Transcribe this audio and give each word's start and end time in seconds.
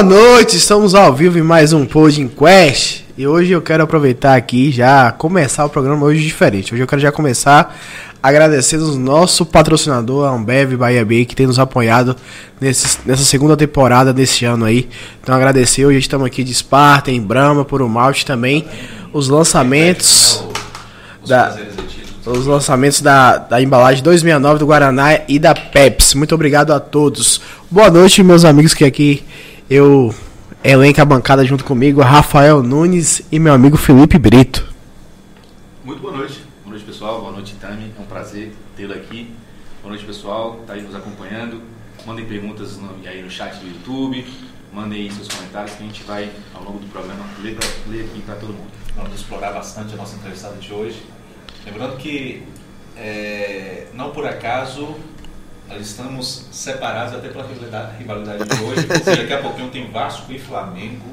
Boa 0.00 0.10
noite, 0.10 0.56
estamos 0.56 0.94
ao 0.94 1.12
vivo 1.12 1.40
em 1.40 1.42
mais 1.42 1.72
um 1.72 1.84
Podcast. 1.84 3.04
E 3.18 3.26
hoje 3.26 3.50
eu 3.50 3.60
quero 3.60 3.82
aproveitar 3.82 4.36
aqui 4.36 4.70
já 4.70 5.10
começar 5.10 5.64
o 5.64 5.68
programa 5.68 6.06
hoje 6.06 6.22
diferente. 6.22 6.72
Hoje 6.72 6.84
eu 6.84 6.86
quero 6.86 7.02
já 7.02 7.10
começar 7.10 7.76
agradecendo 8.22 8.92
o 8.92 8.96
nosso 8.96 9.44
patrocinador, 9.44 10.28
a 10.28 10.30
Ambev 10.30 10.76
Bahia 10.76 11.04
Bay, 11.04 11.24
que 11.24 11.34
tem 11.34 11.48
nos 11.48 11.58
apoiado 11.58 12.14
nesse, 12.60 13.00
nessa 13.04 13.24
segunda 13.24 13.56
temporada 13.56 14.12
desse 14.12 14.44
ano 14.44 14.66
aí. 14.66 14.88
Então 15.20 15.34
agradecer, 15.34 15.84
hoje 15.84 15.98
estamos 15.98 16.24
aqui 16.24 16.44
de 16.44 16.54
Sparta, 16.54 17.10
em 17.10 17.20
Brahma, 17.20 17.64
por 17.64 17.82
o 17.82 17.88
Malte 17.88 18.24
também. 18.24 18.68
Os 19.12 19.28
lançamentos 19.28 20.44
da, 21.26 21.56
os 22.24 22.46
lançamentos 22.46 23.00
da, 23.00 23.36
da 23.36 23.60
embalagem 23.60 24.04
269 24.04 24.60
do 24.60 24.66
Guaraná 24.66 25.22
e 25.26 25.40
da 25.40 25.56
Pepsi. 25.56 26.16
Muito 26.16 26.36
obrigado 26.36 26.70
a 26.70 26.78
todos. 26.78 27.40
Boa 27.68 27.90
noite, 27.90 28.22
meus 28.22 28.44
amigos, 28.44 28.74
que 28.74 28.84
aqui 28.84 29.24
eu 29.70 30.14
elenco 30.64 31.00
a 31.00 31.04
bancada 31.04 31.44
junto 31.44 31.64
comigo, 31.64 32.00
Rafael 32.00 32.62
Nunes 32.62 33.22
e 33.30 33.38
meu 33.38 33.52
amigo 33.52 33.76
Felipe 33.76 34.18
Brito. 34.18 34.66
Muito 35.84 36.00
boa 36.00 36.16
noite. 36.16 36.42
Boa 36.62 36.70
noite, 36.70 36.86
pessoal. 36.86 37.20
Boa 37.20 37.32
noite, 37.32 37.54
Tami. 37.60 37.92
É 37.96 38.00
um 38.00 38.06
prazer 38.06 38.52
tê-lo 38.76 38.94
aqui. 38.94 39.34
Boa 39.82 39.90
noite, 39.92 40.06
pessoal. 40.06 40.60
Está 40.62 40.72
aí 40.72 40.82
nos 40.82 40.94
acompanhando. 40.94 41.60
Mandem 42.06 42.24
perguntas 42.24 42.78
no, 42.78 42.96
aí 43.06 43.22
no 43.22 43.30
chat 43.30 43.56
do 43.58 43.66
YouTube. 43.66 44.26
Mandem 44.72 45.02
aí 45.02 45.12
seus 45.12 45.28
comentários 45.28 45.74
que 45.74 45.82
a 45.82 45.86
gente 45.86 46.02
vai, 46.02 46.30
ao 46.54 46.62
longo 46.62 46.78
do 46.78 46.86
programa, 46.86 47.24
ler, 47.42 47.56
ler 47.88 48.04
aqui 48.06 48.22
para 48.22 48.36
todo 48.36 48.52
mundo. 48.52 48.70
Vamos 48.96 49.14
explorar 49.14 49.52
bastante 49.52 49.92
a 49.94 49.96
nossa 49.96 50.16
entrevistada 50.16 50.56
de 50.56 50.72
hoje. 50.72 51.02
Lembrando 51.64 51.96
que, 51.96 52.42
é, 52.96 53.86
não 53.94 54.10
por 54.10 54.26
acaso, 54.26 54.94
estamos 55.80 56.46
separados 56.50 57.14
até 57.14 57.28
pela 57.28 57.46
rivalidade 57.98 58.44
de 58.44 58.62
hoje, 58.62 58.86
daqui 58.86 59.32
a 59.32 59.42
pouquinho 59.42 59.70
tem 59.70 59.90
Vasco 59.90 60.32
e 60.32 60.38
Flamengo. 60.38 61.04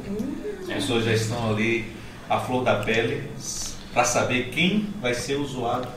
As 0.61 0.75
pessoas 0.75 1.05
já 1.05 1.13
estão 1.13 1.51
ali 1.51 1.91
à 2.29 2.39
flor 2.39 2.63
da 2.63 2.77
pele 2.77 3.29
para 3.93 4.03
saber 4.03 4.49
quem 4.49 4.89
vai 5.01 5.13
ser 5.13 5.35
o 5.35 5.45
zoado, 5.45 5.87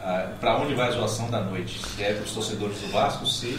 ah, 0.00 0.28
para 0.40 0.58
onde 0.58 0.74
vai 0.74 0.88
a 0.88 0.92
zoação 0.92 1.30
da 1.30 1.40
noite. 1.40 1.80
Se 1.84 2.02
é 2.02 2.12
para 2.12 2.24
os 2.24 2.32
torcedores 2.32 2.78
do 2.78 2.88
Vasco, 2.92 3.26
se 3.26 3.58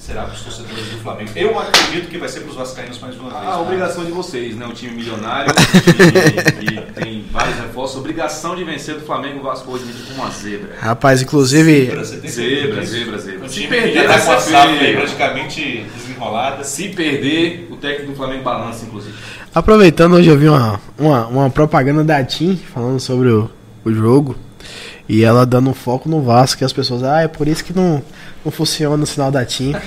será 0.00 0.22
para 0.22 0.34
os 0.34 0.40
torcedores 0.40 0.86
do 0.86 0.98
Flamengo. 1.00 1.30
Eu 1.36 1.58
acredito 1.58 2.08
que 2.08 2.16
vai 2.16 2.28
ser 2.28 2.40
para 2.40 2.50
os 2.50 2.56
vascaínos 2.56 2.98
mais 2.98 3.14
uma 3.16 3.30
vez. 3.30 3.42
A 3.42 3.56
né? 3.56 3.56
obrigação 3.56 4.04
de 4.04 4.10
vocês, 4.10 4.56
né? 4.56 4.66
Um 4.66 4.72
time 4.72 4.96
milionário, 4.96 5.52
que 5.54 6.92
tem 7.00 7.24
vários 7.30 7.56
reforços. 7.58 7.98
Obrigação 7.98 8.56
de 8.56 8.64
vencer 8.64 8.94
do 8.94 9.02
Flamengo 9.02 9.42
Vasco 9.42 9.70
hoje 9.70 9.84
com 10.08 10.14
uma 10.14 10.30
zebra. 10.30 10.74
Rapaz, 10.80 11.20
inclusive... 11.20 11.86
Zebra, 11.86 12.04
zebra, 12.04 12.86
zebra, 12.86 13.18
zebra. 13.18 13.48
Se 13.48 13.66
perder, 13.66 14.06
vai 14.08 14.18
ser 14.18 14.78
feio. 14.78 14.96
praticamente 14.96 15.86
desenrolada. 15.94 16.64
Se 16.64 16.88
perder, 16.88 17.68
o 17.70 17.76
técnico 17.76 18.12
do 18.12 18.16
Flamengo 18.16 18.42
balança, 18.42 18.86
inclusive. 18.86 19.14
Aproveitando, 19.54 20.14
hoje 20.14 20.30
eu 20.30 20.38
vi 20.38 20.48
uma, 20.48 20.80
uma, 20.98 21.26
uma 21.26 21.50
propaganda 21.50 22.02
da 22.02 22.24
TIM 22.24 22.56
falando 22.56 22.98
sobre 22.98 23.28
o, 23.28 23.50
o 23.84 23.92
jogo. 23.92 24.34
E 25.12 25.24
ela 25.24 25.44
dando 25.44 25.70
um 25.70 25.74
foco 25.74 26.08
no 26.08 26.22
Vasco, 26.22 26.62
e 26.62 26.64
as 26.64 26.72
pessoas, 26.72 27.02
ah, 27.02 27.22
é 27.22 27.26
por 27.26 27.48
isso 27.48 27.64
que 27.64 27.72
não, 27.72 28.00
não 28.44 28.52
funciona 28.52 29.02
o 29.02 29.06
sinal 29.06 29.32
da 29.32 29.44
TIM. 29.44 29.74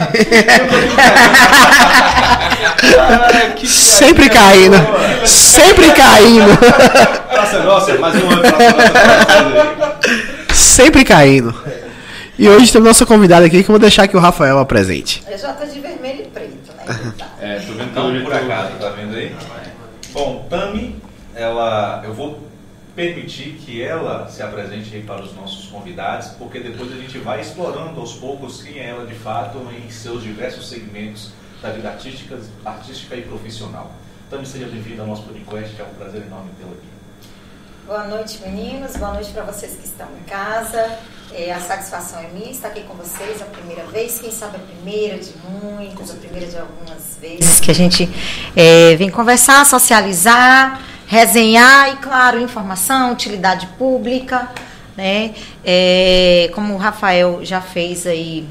sempre 3.66 4.30
caindo. 4.30 4.76
Sempre 5.26 5.94
caindo. 5.94 6.58
Praça 7.30 7.64
Nossa, 7.64 7.98
mais 8.00 8.22
um 8.22 8.32
ano 8.32 8.42
Sempre 10.54 11.06
caindo. 11.06 11.56
E 12.38 12.50
hoje 12.50 12.74
temos 12.74 12.90
nossa 12.90 13.06
convidada 13.06 13.46
aqui 13.46 13.64
que 13.64 13.70
eu 13.70 13.74
vou 13.74 13.80
deixar 13.80 14.10
que 14.10 14.18
o 14.18 14.20
Rafael 14.20 14.60
apresente. 14.60 15.24
Eu 15.26 15.38
já 15.38 15.54
tô 15.54 15.66
de 15.66 15.80
vermelho 15.80 16.24
e 16.24 16.28
preto, 16.28 16.70
né? 16.86 17.14
É, 17.40 17.60
tô 17.60 17.72
vendo 17.72 17.94
que 17.94 17.96
não, 17.98 18.22
por 18.26 18.34
acaso, 18.34 18.72
tá 18.78 18.90
vendo 18.90 19.16
aí? 19.16 19.34
Bom, 20.12 20.46
Tami, 20.50 21.02
ela. 21.34 22.02
Eu 22.04 22.14
vou 22.14 22.52
permitir 22.96 23.58
que 23.66 23.82
ela 23.82 24.28
se 24.30 24.44
apresente 24.44 25.00
para 25.00 25.24
os 25.24 25.34
nossos 25.36 25.68
convidados, 25.68 26.28
porque 26.38 26.60
depois 26.60 26.92
a 26.92 26.96
gente 26.96 27.18
vai 27.18 27.42
explorando 27.42 28.00
aos 28.00 28.14
poucos 28.14 28.62
quem 28.62 28.80
é 28.80 28.90
ela 28.90 29.06
de 29.06 29.16
fato 29.16 29.58
em 29.72 29.90
seus 29.90 30.22
diversos 30.22 30.70
segmentos 30.70 31.32
da 31.62 31.72
vida 31.72 31.90
artística, 31.90 32.40
artística 32.64 33.16
e 33.16 33.24
profissional. 33.24 33.92
Então, 34.28 34.44
seja 34.46 34.66
bem-vinda 34.66 35.02
ao 35.02 35.08
nosso 35.08 35.24
podcast, 35.24 35.80
é 35.80 35.84
um 35.84 35.94
prazer 35.96 36.22
enorme 36.22 36.52
tê-la 36.58 36.72
aqui. 36.72 36.94
Boa 37.86 38.08
noite, 38.08 38.40
meninos. 38.42 38.96
Boa 38.96 39.14
noite 39.14 39.32
para 39.32 39.44
vocês 39.44 39.76
que 39.76 39.86
estão 39.86 40.08
em 40.20 40.24
casa. 40.24 40.98
É, 41.34 41.52
a 41.52 41.60
satisfação 41.60 42.20
é 42.20 42.28
minha 42.28 42.52
estar 42.52 42.70
aqui 42.70 42.82
com 42.84 42.94
vocês 42.94 43.42
a 43.42 43.46
primeira 43.46 43.84
vez, 43.88 44.20
quem 44.20 44.32
sabe 44.32 44.58
a 44.58 44.60
primeira 44.60 45.18
de 45.18 45.34
muitas, 45.50 46.12
a 46.12 46.14
primeira 46.14 46.46
de 46.46 46.58
algumas 46.58 47.18
vezes 47.20 47.60
que 47.60 47.72
a 47.72 47.74
gente 47.74 48.08
é, 48.56 48.96
vem 48.96 49.10
conversar, 49.10 49.66
socializar 49.66 50.80
resenhar 51.14 51.94
e, 51.94 51.98
claro, 51.98 52.40
informação, 52.40 53.14
utilidade 53.14 53.68
pública, 53.78 54.50
né? 54.98 55.36
É, 55.64 56.50
como 56.56 56.74
o 56.74 56.78
Rafael 56.78 57.46
já 57.46 57.62
fez 57.62 58.08
aí, 58.08 58.50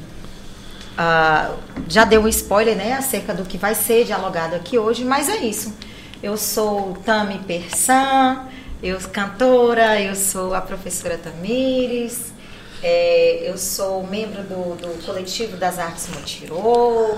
uh, 0.92 1.58
já 1.88 2.04
deu 2.04 2.22
um 2.22 2.28
spoiler, 2.28 2.76
né, 2.76 2.92
acerca 2.92 3.34
do 3.34 3.44
que 3.44 3.58
vai 3.58 3.74
ser 3.74 4.04
dialogado 4.04 4.54
aqui 4.54 4.78
hoje, 4.78 5.04
mas 5.04 5.28
é 5.28 5.38
isso. 5.38 5.76
Eu 6.22 6.36
sou 6.36 6.94
Tami 7.04 7.40
Persan, 7.40 8.46
eu 8.80 9.00
sou 9.00 9.10
cantora, 9.10 10.00
eu 10.00 10.14
sou 10.14 10.54
a 10.54 10.60
professora 10.60 11.18
Tamires, 11.18 12.32
é, 12.80 13.40
eu 13.42 13.58
sou 13.58 14.06
membro 14.06 14.40
do, 14.44 14.76
do 14.76 15.04
coletivo 15.04 15.56
das 15.56 15.80
artes 15.80 16.08
Montirô, 16.14 17.16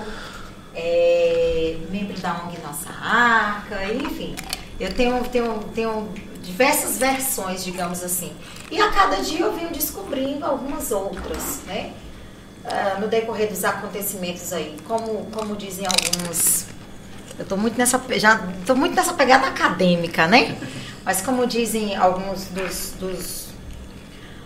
é, 0.73 1.77
membro 1.91 2.19
da 2.19 2.33
ONG 2.33 2.57
Nossa 2.63 2.89
Arca, 2.89 3.85
enfim. 3.93 4.35
Eu 4.79 4.93
tenho, 4.93 5.23
tenho, 5.25 5.59
tenho 5.73 6.09
diversas 6.41 6.97
versões, 6.97 7.63
digamos 7.63 8.03
assim. 8.03 8.31
E 8.69 8.79
a 8.79 8.91
cada 8.91 9.17
dia 9.17 9.41
eu 9.41 9.53
venho 9.53 9.71
descobrindo 9.71 10.45
algumas 10.45 10.91
outras, 10.91 11.61
né? 11.65 11.93
Uh, 12.63 13.01
no 13.01 13.07
decorrer 13.07 13.49
dos 13.49 13.63
acontecimentos 13.63 14.51
aí. 14.51 14.75
Como, 14.85 15.27
como 15.31 15.55
dizem 15.55 15.85
alguns. 15.85 16.65
Eu 17.37 17.43
estou 17.43 17.57
muito 17.57 17.77
nessa. 17.77 18.01
Já 18.17 18.41
estou 18.59 18.75
muito 18.75 18.95
nessa 18.95 19.13
pegada 19.13 19.47
acadêmica, 19.47 20.27
né? 20.27 20.57
Mas 21.03 21.21
como 21.21 21.45
dizem 21.45 21.95
alguns 21.95 22.45
dos, 22.45 22.93
dos, 22.99 23.44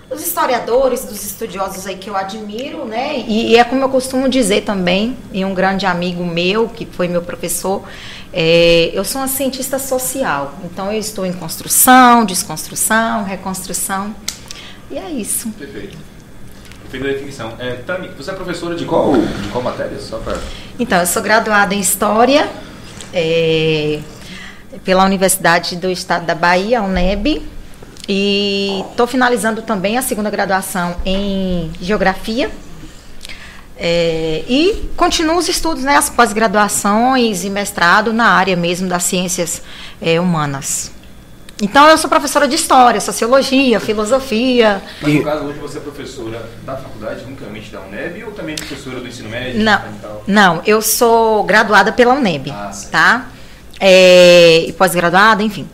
dos 0.10 0.26
historiadores, 0.26 1.06
dos 1.06 1.24
estudiosos 1.24 1.86
aí 1.86 1.96
que 1.96 2.10
eu 2.10 2.16
admiro, 2.16 2.86
né? 2.86 3.20
E, 3.28 3.52
e, 3.52 3.58
é 3.58 3.64
como 3.64 3.84
eu 3.84 3.90
costumo 3.90 4.28
dizer 4.28 4.62
também, 4.62 5.16
e 5.32 5.46
um 5.46 5.54
grande 5.54 5.86
amigo 5.86 6.26
meu, 6.26 6.68
que 6.68 6.86
foi 6.86 7.08
meu 7.08 7.22
professor, 7.22 7.84
é, 8.34 8.90
eu 8.94 9.06
sou 9.06 9.22
uma 9.22 9.28
cientista 9.28 9.78
social, 9.78 10.56
então 10.64 10.92
eu 10.92 11.00
estou 11.00 11.26
em 11.26 11.34
construção, 11.34 12.26
desconstrução, 12.26 13.24
reconstrução, 13.24 14.16
e 14.90 14.98
é 14.98 15.10
isso. 15.12 15.50
Perfeito. 15.52 15.98
Perfeita 16.90 17.14
definição. 17.14 17.54
É, 17.60 17.76
Tami, 17.76 18.10
você 18.18 18.32
é 18.32 18.34
professora 18.34 18.76
de 18.76 18.86
qual, 18.86 19.14
de 19.14 19.48
qual 19.50 19.64
matéria? 19.64 20.00
Só 20.00 20.18
pra... 20.18 20.36
Então, 20.80 21.00
eu 21.00 21.06
sou 21.06 21.22
graduada 21.22 21.76
em 21.76 21.80
História 21.80 22.50
é, 23.14 24.00
pela 24.84 25.06
Universidade 25.06 25.76
do 25.76 25.90
Estado 25.92 26.26
da 26.26 26.34
Bahia, 26.34 26.82
UNEB, 26.82 27.48
e 28.12 28.84
estou 28.90 29.06
finalizando 29.06 29.62
também 29.62 29.96
a 29.96 30.02
segunda 30.02 30.32
graduação 30.32 30.96
em 31.06 31.72
Geografia 31.80 32.50
é, 33.78 34.44
e 34.48 34.90
continuo 34.98 35.38
os 35.38 35.48
estudos, 35.48 35.84
né, 35.84 35.96
as 35.96 36.10
pós-graduações 36.10 37.46
e 37.46 37.52
mestrado 37.52 38.12
na 38.12 38.26
área 38.26 38.56
mesmo 38.56 38.90
das 38.90 39.04
ciências 39.04 39.62
é, 40.02 40.20
humanas. 40.20 40.92
Então, 41.62 41.88
eu 41.88 41.98
sou 41.98 42.10
professora 42.10 42.48
de 42.48 42.56
História, 42.56 43.02
Sociologia, 43.02 43.80
Filosofia. 43.82 44.82
Mas, 45.02 45.14
no 45.14 45.24
caso, 45.24 45.44
hoje 45.44 45.60
você 45.60 45.78
é 45.78 45.82
professora 45.82 46.50
da 46.66 46.78
faculdade, 46.78 47.24
unicamente 47.26 47.70
da 47.70 47.82
UNEB, 47.82 48.24
ou 48.24 48.32
também 48.32 48.56
professora 48.56 49.02
do 49.02 49.08
ensino 49.08 49.30
médio? 49.30 49.62
Não, 49.62 49.82
não 50.26 50.62
eu 50.66 50.82
sou 50.82 51.44
graduada 51.44 51.92
pela 51.92 52.14
UNEB, 52.14 52.50
ah, 52.52 52.72
tá? 52.90 53.28
É, 53.78 54.66
e 54.68 54.74
pós-graduada, 54.74 55.44
enfim, 55.44 55.68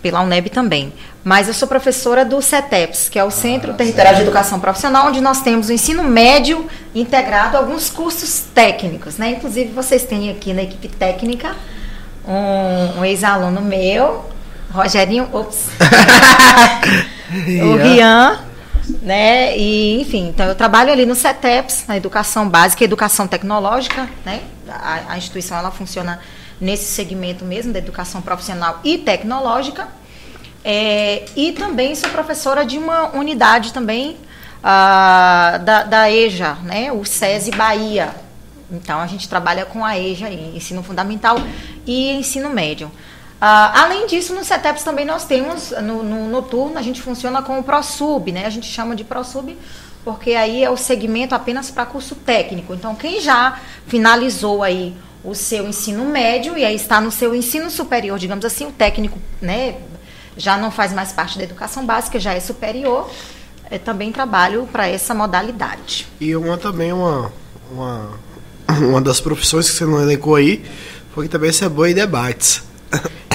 pela 0.00 0.20
UNEB 0.20 0.48
também. 0.48 0.92
Mas 1.24 1.46
eu 1.46 1.54
sou 1.54 1.68
professora 1.68 2.24
do 2.24 2.42
CETEPS, 2.42 3.08
que 3.08 3.18
é 3.18 3.24
o 3.24 3.30
Centro 3.30 3.74
Territorial 3.74 4.16
de 4.16 4.22
Educação 4.22 4.58
Profissional, 4.58 5.06
onde 5.06 5.20
nós 5.20 5.40
temos 5.40 5.68
o 5.68 5.72
ensino 5.72 6.02
médio 6.02 6.66
integrado 6.94 7.56
alguns 7.56 7.88
cursos 7.88 8.44
técnicos. 8.52 9.18
Né? 9.18 9.30
Inclusive, 9.30 9.70
vocês 9.72 10.02
têm 10.02 10.30
aqui 10.30 10.52
na 10.52 10.62
equipe 10.62 10.88
técnica 10.88 11.54
um, 12.26 13.00
um 13.00 13.04
ex-aluno 13.04 13.60
meu, 13.60 14.30
Rogerinho, 14.72 15.28
ops, 15.32 15.68
o 17.62 17.76
Rian, 17.76 18.40
né? 19.02 19.56
E, 19.56 20.00
enfim, 20.00 20.28
então 20.28 20.46
eu 20.46 20.54
trabalho 20.54 20.90
ali 20.90 21.04
no 21.04 21.14
CETEPS, 21.14 21.84
na 21.86 21.96
educação 21.96 22.48
básica 22.48 22.82
e 22.82 22.86
educação 22.86 23.26
tecnológica, 23.26 24.08
né? 24.24 24.40
A, 24.68 25.12
a 25.12 25.18
instituição 25.18 25.58
ela 25.58 25.70
funciona 25.70 26.20
nesse 26.60 26.84
segmento 26.84 27.44
mesmo 27.44 27.72
da 27.72 27.78
educação 27.78 28.22
profissional 28.22 28.80
e 28.82 28.98
tecnológica. 28.98 29.88
É, 30.64 31.24
e 31.36 31.52
também 31.52 31.94
sou 31.94 32.08
professora 32.10 32.64
de 32.64 32.78
uma 32.78 33.16
unidade 33.16 33.72
também 33.72 34.16
uh, 34.60 35.58
da, 35.64 35.82
da 35.82 36.10
EJA, 36.10 36.54
né, 36.62 36.92
o 36.92 37.04
SESI 37.04 37.50
Bahia. 37.50 38.14
Então 38.70 39.00
a 39.00 39.06
gente 39.06 39.28
trabalha 39.28 39.66
com 39.66 39.84
a 39.84 39.98
EJA, 39.98 40.30
ensino 40.30 40.82
fundamental 40.82 41.36
e 41.86 42.12
ensino 42.12 42.48
médio. 42.48 42.86
Uh, 42.88 43.74
além 43.74 44.06
disso, 44.06 44.34
no 44.34 44.44
CETEPS 44.44 44.84
também 44.84 45.04
nós 45.04 45.24
temos, 45.24 45.72
no, 45.82 46.02
no 46.02 46.28
noturno, 46.28 46.78
a 46.78 46.82
gente 46.82 47.02
funciona 47.02 47.42
com 47.42 47.58
o 47.58 47.62
ProSub, 47.62 48.30
né? 48.30 48.46
A 48.46 48.50
gente 48.50 48.66
chama 48.66 48.94
de 48.94 49.02
ProSub 49.02 49.56
porque 50.04 50.34
aí 50.34 50.64
é 50.64 50.70
o 50.70 50.76
segmento 50.76 51.34
apenas 51.34 51.70
para 51.70 51.86
curso 51.86 52.14
técnico. 52.14 52.74
Então, 52.74 52.94
quem 52.94 53.20
já 53.20 53.60
finalizou 53.86 54.62
aí 54.62 54.94
o 55.24 55.34
seu 55.34 55.68
ensino 55.68 56.04
médio 56.04 56.58
e 56.58 56.64
aí 56.64 56.74
está 56.74 57.00
no 57.00 57.10
seu 57.10 57.34
ensino 57.34 57.70
superior, 57.70 58.18
digamos 58.18 58.44
assim, 58.44 58.66
o 58.66 58.72
técnico, 58.72 59.18
né, 59.40 59.76
já 60.36 60.56
não 60.56 60.70
faz 60.70 60.92
mais 60.92 61.12
parte 61.12 61.38
da 61.38 61.44
educação 61.44 61.84
básica, 61.84 62.18
já 62.18 62.32
é 62.32 62.40
superior, 62.40 63.10
é, 63.70 63.78
também 63.78 64.12
trabalho 64.12 64.68
para 64.70 64.86
essa 64.86 65.14
modalidade. 65.14 66.06
E 66.20 66.34
uma 66.36 66.56
também, 66.58 66.92
uma, 66.92 67.32
uma, 67.70 68.10
uma 68.80 69.00
das 69.00 69.20
profissões 69.20 69.68
que 69.70 69.76
você 69.76 69.84
não 69.84 70.00
elencou 70.00 70.34
aí, 70.34 70.64
foi 71.14 71.26
que 71.26 71.30
também 71.30 71.52
você 71.52 71.64
é 71.64 71.68
boa 71.68 71.90
em 71.90 71.94
debates. 71.94 72.62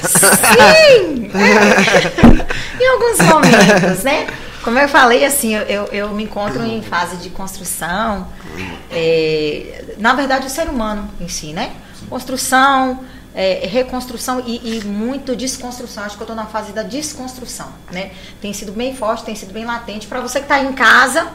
Sim! 0.06 1.32
É. 1.34 2.48
em 2.84 2.88
alguns 2.88 3.20
momentos, 3.20 4.04
né? 4.04 4.27
Como 4.63 4.77
eu 4.77 4.89
falei, 4.89 5.24
assim, 5.24 5.56
eu, 5.56 5.86
eu 5.86 6.10
me 6.10 6.24
encontro 6.24 6.62
em 6.63 6.82
fase 6.82 7.18
de 7.18 7.30
construção. 7.30 8.27
É, 8.92 9.96
na 9.98 10.13
verdade, 10.13 10.46
o 10.46 10.50
ser 10.50 10.68
humano 10.68 11.10
em 11.22 11.30
si, 11.30 11.54
né? 11.54 11.72
Construção, 12.10 13.00
é, 13.38 13.67
reconstrução 13.67 14.41
e, 14.48 14.79
e, 14.79 14.84
muito 14.84 15.36
desconstrução. 15.36 16.03
Acho 16.03 16.15
que 16.15 16.24
eu 16.24 16.25
estou 16.25 16.36
na 16.36 16.48
fase 16.48 16.72
da 16.72 16.82
desconstrução, 16.82 17.67
né? 17.91 18.10
Tem 18.41 18.51
sido 18.51 18.72
bem 18.72 18.96
forte, 18.96 19.24
tem 19.24 19.36
sido 19.36 19.53
bem 19.53 19.63
latente. 19.63 20.08
Para 20.08 20.20
você 20.20 20.39
que 20.39 20.46
está 20.46 20.60
em 20.60 20.74
casa, 20.74 21.27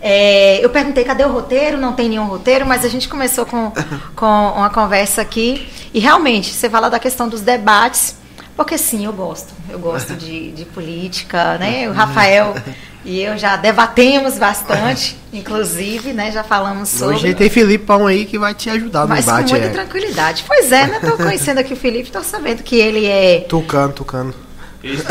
é, 0.00 0.64
eu 0.64 0.70
perguntei 0.70 1.02
cadê 1.02 1.24
o 1.24 1.32
roteiro, 1.32 1.76
não 1.76 1.92
tem 1.92 2.08
nenhum 2.08 2.26
roteiro, 2.26 2.64
mas 2.64 2.84
a 2.84 2.88
gente 2.88 3.08
começou 3.08 3.44
com, 3.44 3.72
com 4.14 4.26
uma 4.26 4.70
conversa 4.70 5.22
aqui. 5.22 5.68
E 5.92 5.98
realmente, 5.98 6.54
você 6.54 6.70
fala 6.70 6.88
da 6.88 7.00
questão 7.00 7.28
dos 7.28 7.40
debates. 7.40 8.16
Porque 8.54 8.78
sim, 8.78 9.04
eu 9.04 9.12
gosto. 9.12 9.52
Eu 9.68 9.80
gosto 9.80 10.14
de, 10.16 10.52
de 10.52 10.64
política, 10.66 11.58
né? 11.58 11.88
O 11.88 11.92
Rafael 11.92 12.54
e 13.04 13.22
eu 13.22 13.38
já 13.38 13.56
debatemos 13.56 14.38
bastante, 14.38 15.16
inclusive, 15.32 16.12
né? 16.12 16.30
Já 16.30 16.44
falamos 16.44 16.88
sobre. 16.88 17.16
Hoje 17.16 17.34
tem 17.34 17.48
Felipe 17.48 17.84
Pão 17.86 18.06
aí 18.06 18.26
que 18.26 18.38
vai 18.38 18.54
te 18.54 18.68
ajudar 18.70 19.02
no 19.02 19.08
Mas 19.08 19.24
debate. 19.24 19.44
com 19.44 19.50
muita 19.50 19.66
é. 19.66 19.70
tranquilidade. 19.70 20.44
Pois 20.46 20.70
é, 20.70 20.86
né? 20.86 21.00
Tô 21.00 21.12
conhecendo 21.22 21.58
aqui 21.58 21.72
o 21.72 21.76
Felipe, 21.76 22.08
estou 22.08 22.22
sabendo 22.22 22.62
que 22.62 22.76
ele 22.76 23.06
é. 23.06 23.40
Tucano, 23.48 23.92
tucano. 23.92 24.34
Eles, 24.82 25.04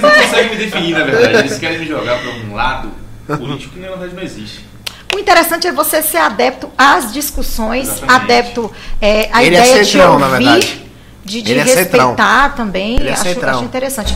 não 0.00 0.10
conseguem 0.10 0.50
me 0.50 0.56
definir, 0.56 0.92
na 0.92 1.04
verdade. 1.04 1.38
Eles 1.38 1.58
querem 1.58 1.80
me 1.80 1.86
jogar 1.86 2.20
para 2.20 2.30
um 2.30 2.54
lado 2.54 2.92
político 3.26 3.74
que 3.74 3.80
na 3.80 3.88
verdade 3.88 4.14
não 4.14 4.22
existe. 4.22 4.64
O 5.12 5.18
interessante 5.18 5.66
é 5.66 5.72
você 5.72 6.00
ser 6.02 6.18
adepto 6.18 6.70
às 6.78 7.12
discussões, 7.12 7.88
Exatamente. 7.88 8.22
adepto 8.22 8.72
é, 9.00 9.28
à 9.32 9.44
Ele 9.44 9.56
é 9.56 9.58
ideia 9.58 9.80
é 9.80 9.84
centrão, 9.84 10.16
de 10.16 10.24
ouvir 10.24 10.84
de, 11.24 11.40
de 11.40 11.54
é 11.54 11.62
respeitar 11.62 12.50
é 12.52 12.56
também. 12.56 12.98
É 13.00 13.12
acho, 13.12 13.46
acho, 13.46 13.64
interessante. 13.64 14.14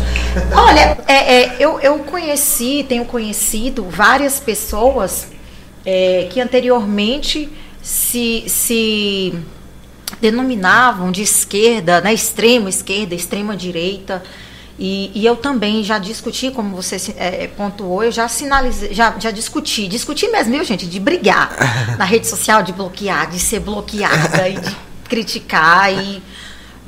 Olha, 0.52 0.98
é, 1.06 1.42
é, 1.42 1.56
eu, 1.58 1.80
eu 1.80 1.98
conheci, 2.00 2.84
tenho 2.88 3.04
conhecido 3.04 3.84
várias 3.84 4.38
pessoas 4.38 5.28
é, 5.84 6.28
que 6.30 6.40
anteriormente 6.40 7.48
se, 7.82 8.44
se 8.46 9.34
denominavam 10.20 11.10
de 11.10 11.22
esquerda, 11.22 12.00
né, 12.00 12.12
extrema 12.12 12.68
esquerda, 12.68 13.14
extrema 13.14 13.56
direita. 13.56 14.22
E, 14.78 15.10
e, 15.12 15.26
eu 15.26 15.34
também 15.34 15.82
já 15.82 15.98
discuti, 15.98 16.52
como 16.52 16.76
você 16.76 17.12
é, 17.16 17.48
pontuou, 17.48 18.04
eu 18.04 18.12
já 18.12 18.28
sinalizei, 18.28 18.94
já, 18.94 19.18
já 19.18 19.32
discuti, 19.32 19.88
discuti 19.88 20.28
mesmo, 20.28 20.52
viu, 20.52 20.62
gente, 20.62 20.86
de 20.86 21.00
brigar 21.00 21.50
na 21.98 22.04
rede 22.04 22.28
social, 22.28 22.62
de 22.62 22.72
bloquear, 22.72 23.28
de 23.28 23.40
ser 23.40 23.58
bloqueada 23.58 24.48
e 24.48 24.54
de 24.60 24.76
criticar 25.08 25.92
e 25.92 26.22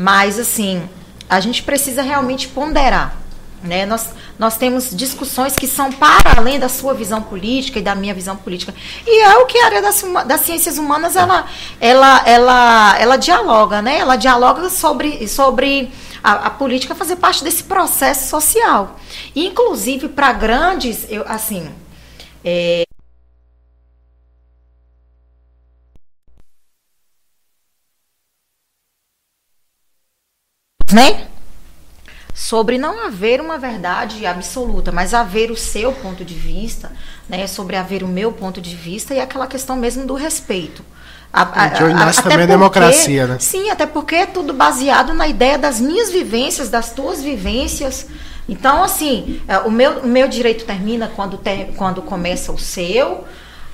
mas, 0.00 0.38
assim, 0.38 0.88
a 1.28 1.40
gente 1.40 1.62
precisa 1.62 2.00
realmente 2.00 2.48
ponderar. 2.48 3.16
Né? 3.62 3.84
Nós, 3.84 4.14
nós 4.38 4.56
temos 4.56 4.96
discussões 4.96 5.54
que 5.54 5.66
são 5.66 5.92
para 5.92 6.38
além 6.38 6.58
da 6.58 6.70
sua 6.70 6.94
visão 6.94 7.20
política 7.20 7.78
e 7.78 7.82
da 7.82 7.94
minha 7.94 8.14
visão 8.14 8.34
política. 8.34 8.74
E 9.06 9.20
é 9.20 9.36
o 9.36 9.44
que 9.44 9.58
a 9.58 9.66
área 9.66 9.82
das, 9.82 10.02
das 10.26 10.40
ciências 10.40 10.78
humanas 10.78 11.16
ela, 11.16 11.44
ela, 11.78 12.22
ela, 12.24 12.98
ela 12.98 13.16
dialoga, 13.18 13.82
né? 13.82 13.98
Ela 13.98 14.16
dialoga 14.16 14.70
sobre, 14.70 15.28
sobre 15.28 15.92
a, 16.24 16.46
a 16.46 16.50
política 16.50 16.94
fazer 16.94 17.16
parte 17.16 17.44
desse 17.44 17.64
processo 17.64 18.30
social. 18.30 18.98
E, 19.34 19.48
inclusive, 19.48 20.08
para 20.08 20.32
grandes, 20.32 21.04
eu, 21.10 21.26
assim. 21.28 21.70
É, 22.42 22.86
né? 30.92 31.26
Sobre 32.34 32.78
não 32.78 33.04
haver 33.04 33.40
uma 33.40 33.58
verdade 33.58 34.24
absoluta, 34.24 34.90
mas 34.90 35.12
haver 35.12 35.50
o 35.50 35.56
seu 35.56 35.92
ponto 35.92 36.24
de 36.24 36.34
vista, 36.34 36.90
né? 37.28 37.46
Sobre 37.46 37.76
haver 37.76 38.02
o 38.02 38.08
meu 38.08 38.32
ponto 38.32 38.60
de 38.60 38.74
vista 38.74 39.14
e 39.14 39.20
aquela 39.20 39.46
questão 39.46 39.76
mesmo 39.76 40.06
do 40.06 40.14
respeito. 40.14 40.84
A, 41.32 41.42
a, 41.42 41.64
a, 41.66 41.70
também 41.70 41.92
é 41.92 42.12
porque, 42.12 42.46
democracia, 42.46 43.26
né? 43.26 43.36
Sim, 43.38 43.70
até 43.70 43.86
porque 43.86 44.16
é 44.16 44.26
tudo 44.26 44.52
baseado 44.52 45.14
na 45.14 45.28
ideia 45.28 45.56
das 45.56 45.80
minhas 45.80 46.10
vivências, 46.10 46.68
das 46.68 46.92
tuas 46.92 47.22
vivências. 47.22 48.08
Então, 48.48 48.82
assim, 48.82 49.40
é, 49.46 49.58
o 49.58 49.70
meu, 49.70 50.00
o 50.00 50.08
meu 50.08 50.26
direito 50.26 50.64
termina 50.64 51.10
quando, 51.14 51.38
ter, 51.38 51.72
quando 51.76 52.02
começa 52.02 52.50
o 52.50 52.58
seu, 52.58 53.24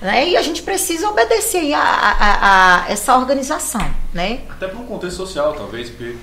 né? 0.02 0.28
E 0.28 0.37
a 0.37 0.42
gente 0.42 0.62
precisa 0.62 1.08
obedecer 1.08 1.73
a, 1.73 1.80
a, 1.80 2.85
a 2.85 2.90
essa 2.90 3.16
organização, 3.16 3.90
né? 4.12 4.40
Até 4.50 4.68
para 4.68 4.78
um 4.78 4.85
contexto 4.85 5.16
social, 5.16 5.54
talvez, 5.54 5.88
porque 5.88 6.16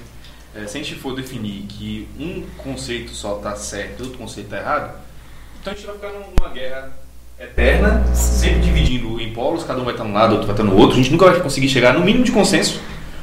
é, 0.55 0.67
se 0.67 0.77
a 0.77 0.81
gente 0.81 0.95
for 0.95 1.15
definir 1.15 1.63
que 1.67 2.07
um 2.19 2.43
conceito 2.57 3.11
só 3.11 3.37
está 3.37 3.55
certo 3.55 3.99
e 3.99 4.03
outro 4.03 4.17
conceito 4.17 4.47
está 4.47 4.57
errado, 4.57 4.95
então 5.59 5.73
a 5.73 5.75
gente 5.75 5.85
vai 5.85 5.95
ficar 5.95 6.09
numa 6.09 6.49
guerra 6.49 6.91
eterna, 7.39 8.03
sempre 8.13 8.61
dividindo 8.61 9.19
em 9.19 9.33
polos, 9.33 9.63
cada 9.63 9.81
um 9.81 9.83
vai 9.83 9.93
estar 9.93 10.03
num 10.03 10.13
lado, 10.13 10.33
outro 10.33 10.45
vai 10.45 10.53
estar 10.53 10.63
no 10.63 10.77
outro. 10.77 10.93
A 10.93 10.97
gente 10.97 11.11
nunca 11.11 11.25
vai 11.25 11.39
conseguir 11.39 11.69
chegar 11.69 11.93
no 11.93 12.05
mínimo 12.05 12.23
de 12.23 12.31
consenso, 12.31 12.79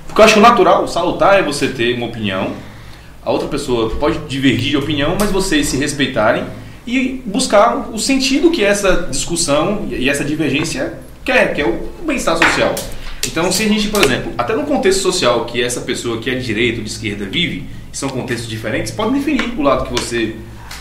porque 0.06 0.20
eu 0.20 0.25
acho 0.25 0.40
natural, 0.40 0.88
salutar 0.88 1.38
é 1.38 1.42
você 1.42 1.68
ter 1.68 1.94
uma 1.94 2.06
opinião, 2.06 2.52
a 3.22 3.30
outra 3.30 3.49
pessoa 3.49 3.90
pode 3.90 4.18
divergir 4.20 4.70
de 4.70 4.76
opinião, 4.76 5.16
mas 5.18 5.30
vocês 5.30 5.68
se 5.68 5.76
respeitarem 5.76 6.44
e 6.87 7.22
buscar 7.25 7.90
o 7.92 7.99
sentido 7.99 8.50
que 8.50 8.64
essa 8.64 9.08
discussão 9.10 9.87
e 9.90 10.08
essa 10.08 10.25
divergência 10.25 10.99
quer, 11.25 11.54
que 11.54 11.60
é 11.60 11.66
o 11.66 12.04
bem-estar 12.04 12.37
social. 12.37 12.75
Então, 13.26 13.52
se 13.52 13.62
a 13.62 13.68
gente, 13.68 13.88
por 13.88 14.02
exemplo, 14.02 14.32
até 14.36 14.54
no 14.54 14.64
contexto 14.64 15.02
social 15.02 15.44
que 15.44 15.62
essa 15.62 15.82
pessoa 15.82 16.18
que 16.18 16.30
é 16.30 16.34
de 16.34 16.44
direita 16.44 16.78
ou 16.78 16.84
de 16.84 16.90
esquerda 16.90 17.26
vive, 17.26 17.68
são 17.92 18.08
contextos 18.08 18.48
diferentes, 18.48 18.92
pode 18.92 19.12
definir 19.12 19.58
o 19.58 19.62
lado 19.62 19.84
que 19.84 19.92
você 19.92 20.36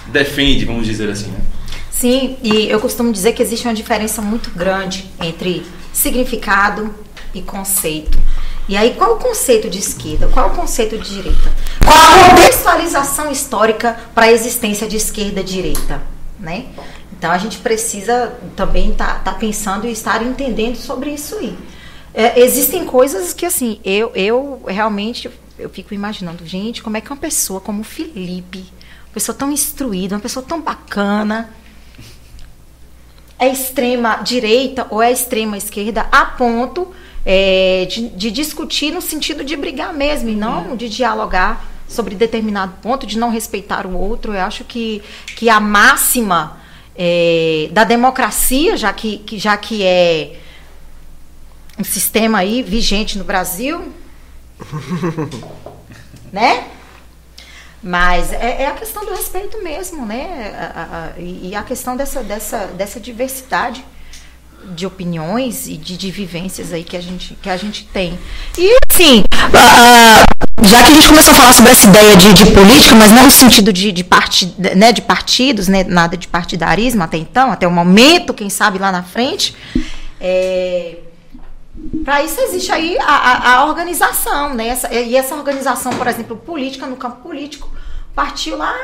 defende, 0.07 0.65
vamos 0.65 0.85
dizer 0.85 1.09
assim, 1.09 1.27
né? 1.27 1.39
Sim, 1.91 2.37
e 2.41 2.69
eu 2.69 2.79
costumo 2.79 3.11
dizer 3.11 3.33
que 3.33 3.41
existe 3.41 3.67
uma 3.67 3.73
diferença 3.73 4.21
muito 4.21 4.51
grande 4.51 5.05
entre 5.19 5.65
significado 5.91 6.93
e 7.33 7.41
conceito. 7.41 8.17
E 8.69 8.77
aí, 8.77 8.93
qual 8.93 9.15
o 9.15 9.17
conceito 9.17 9.69
de 9.69 9.79
esquerda? 9.79 10.27
Qual 10.27 10.49
o 10.49 10.55
conceito 10.55 10.97
de 10.97 11.09
direita? 11.09 11.51
Qual 11.83 11.97
a 11.97 12.29
contextualização 12.29 13.31
histórica 13.31 13.97
para 14.13 14.27
a 14.27 14.31
existência 14.31 14.87
de 14.87 14.95
esquerda 14.95 15.41
e 15.41 15.43
direita? 15.43 16.01
Né? 16.39 16.67
Então, 17.11 17.31
a 17.31 17.37
gente 17.37 17.57
precisa 17.57 18.31
também 18.55 18.91
estar 18.91 19.15
tá, 19.23 19.31
tá 19.31 19.33
pensando 19.33 19.85
e 19.85 19.91
estar 19.91 20.23
entendendo 20.23 20.77
sobre 20.77 21.09
isso 21.09 21.35
aí. 21.35 21.57
É, 22.13 22.39
existem 22.39 22.85
coisas 22.85 23.33
que, 23.33 23.45
assim, 23.45 23.79
eu, 23.83 24.11
eu 24.15 24.63
realmente 24.67 25.29
eu 25.59 25.69
fico 25.69 25.93
imaginando, 25.93 26.45
gente, 26.45 26.81
como 26.81 26.95
é 26.95 27.01
que 27.01 27.11
uma 27.11 27.17
pessoa 27.17 27.59
como 27.59 27.81
o 27.81 27.83
Felipe, 27.83 28.59
uma 28.59 29.13
pessoa 29.13 29.37
tão 29.37 29.51
instruída, 29.51 30.15
uma 30.15 30.21
pessoa 30.21 30.43
tão 30.43 30.61
bacana, 30.61 31.53
é 33.37 33.49
extrema 33.49 34.17
direita 34.17 34.87
ou 34.89 35.01
é 35.01 35.11
extrema 35.11 35.57
esquerda 35.57 36.07
a 36.11 36.25
ponto 36.25 36.93
é, 37.25 37.85
de, 37.89 38.09
de, 38.09 38.31
discutir 38.31 38.91
no 38.91 39.01
sentido 39.01 39.43
de 39.43 39.55
brigar 39.55 39.93
mesmo 39.93 40.29
e 40.29 40.35
não 40.35 40.75
de 40.75 40.89
dialogar 40.89 41.65
sobre 41.87 42.15
determinado 42.15 42.73
ponto, 42.81 43.05
de 43.05 43.17
não 43.17 43.29
respeitar 43.29 43.85
o 43.85 43.97
outro. 43.97 44.33
Eu 44.33 44.41
acho 44.41 44.63
que, 44.63 45.01
que 45.35 45.49
a 45.49 45.59
máxima 45.59 46.57
é, 46.95 47.69
da 47.71 47.83
democracia, 47.83 48.77
já 48.77 48.91
que, 48.93 49.19
que, 49.19 49.37
já 49.37 49.57
que 49.57 49.83
é 49.83 50.37
um 51.79 51.83
sistema 51.83 52.39
aí 52.39 52.61
vigente 52.61 53.17
no 53.17 53.23
Brasil, 53.23 53.93
né? 56.31 56.65
Mas 57.81 58.33
é, 58.33 58.63
é, 58.63 58.67
a 58.67 58.73
questão 58.73 59.05
do 59.05 59.11
respeito 59.11 59.63
mesmo, 59.63 60.05
né? 60.05 60.53
A, 60.75 61.13
a, 61.15 61.19
e 61.19 61.55
a 61.55 61.63
questão 61.63 61.95
dessa, 61.95 62.21
dessa, 62.21 62.67
dessa 62.67 62.99
diversidade 62.99 63.85
de 64.75 64.85
opiniões 64.85 65.67
e 65.69 65.77
de, 65.77 65.95
de 65.95 66.11
vivências 66.11 66.73
aí 66.73 66.83
que 66.83 66.97
a 66.97 67.01
gente, 67.01 67.35
que 67.41 67.49
a 67.49 67.55
gente 67.55 67.85
tem. 67.85 68.19
E 68.57 68.77
assim, 68.91 69.21
uh, 69.21 70.65
já 70.65 70.83
que 70.83 70.89
a 70.89 70.93
gente 70.93 71.07
começou 71.07 71.31
a 71.31 71.37
falar 71.37 71.53
sobre 71.53 71.71
essa 71.71 71.87
ideia 71.87 72.17
de, 72.17 72.33
de 72.33 72.51
política, 72.51 72.93
mas 72.95 73.13
não 73.13 73.23
no 73.23 73.31
sentido 73.31 73.71
de, 73.71 73.93
de, 73.93 74.03
part, 74.03 74.53
né, 74.75 74.91
de 74.91 75.01
partidos, 75.01 75.69
né, 75.69 75.85
nada 75.85 76.17
de 76.17 76.27
partidarismo 76.27 77.01
até 77.01 77.15
então, 77.15 77.53
até 77.53 77.65
o 77.65 77.71
momento, 77.71 78.33
quem 78.33 78.49
sabe 78.49 78.77
lá 78.77 78.91
na 78.91 79.03
frente, 79.03 79.55
é, 80.19 80.97
Para 82.03 82.23
isso 82.23 82.39
existe 82.41 82.71
aí 82.71 82.97
a, 82.99 83.03
a, 83.05 83.53
a 83.55 83.65
organização, 83.65 84.53
né? 84.53 84.67
Essa, 84.67 84.93
e 84.93 85.15
essa 85.15 85.35
organização, 85.35 85.93
por 85.93 86.07
exemplo, 86.07 86.35
política, 86.35 86.85
no 86.85 86.97
campo 86.97 87.21
político, 87.21 87.69
partiu 88.13 88.57
lá 88.57 88.75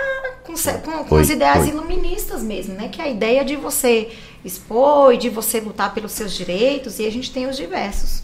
com, 0.43 0.53
com, 0.53 1.03
com 1.03 1.15
as 1.17 1.29
ideias 1.29 1.67
iluministas 1.67 2.41
mesmo, 2.41 2.73
né? 2.75 2.89
Que 2.89 3.01
é 3.01 3.05
a 3.05 3.09
ideia 3.09 3.43
de 3.43 3.55
você 3.55 4.11
expor 4.43 5.13
e 5.13 5.17
de 5.17 5.29
você 5.29 5.59
lutar 5.59 5.93
pelos 5.93 6.11
seus 6.11 6.33
direitos, 6.33 6.99
e 6.99 7.05
a 7.05 7.11
gente 7.11 7.31
tem 7.31 7.47
os 7.47 7.57
diversos. 7.57 8.23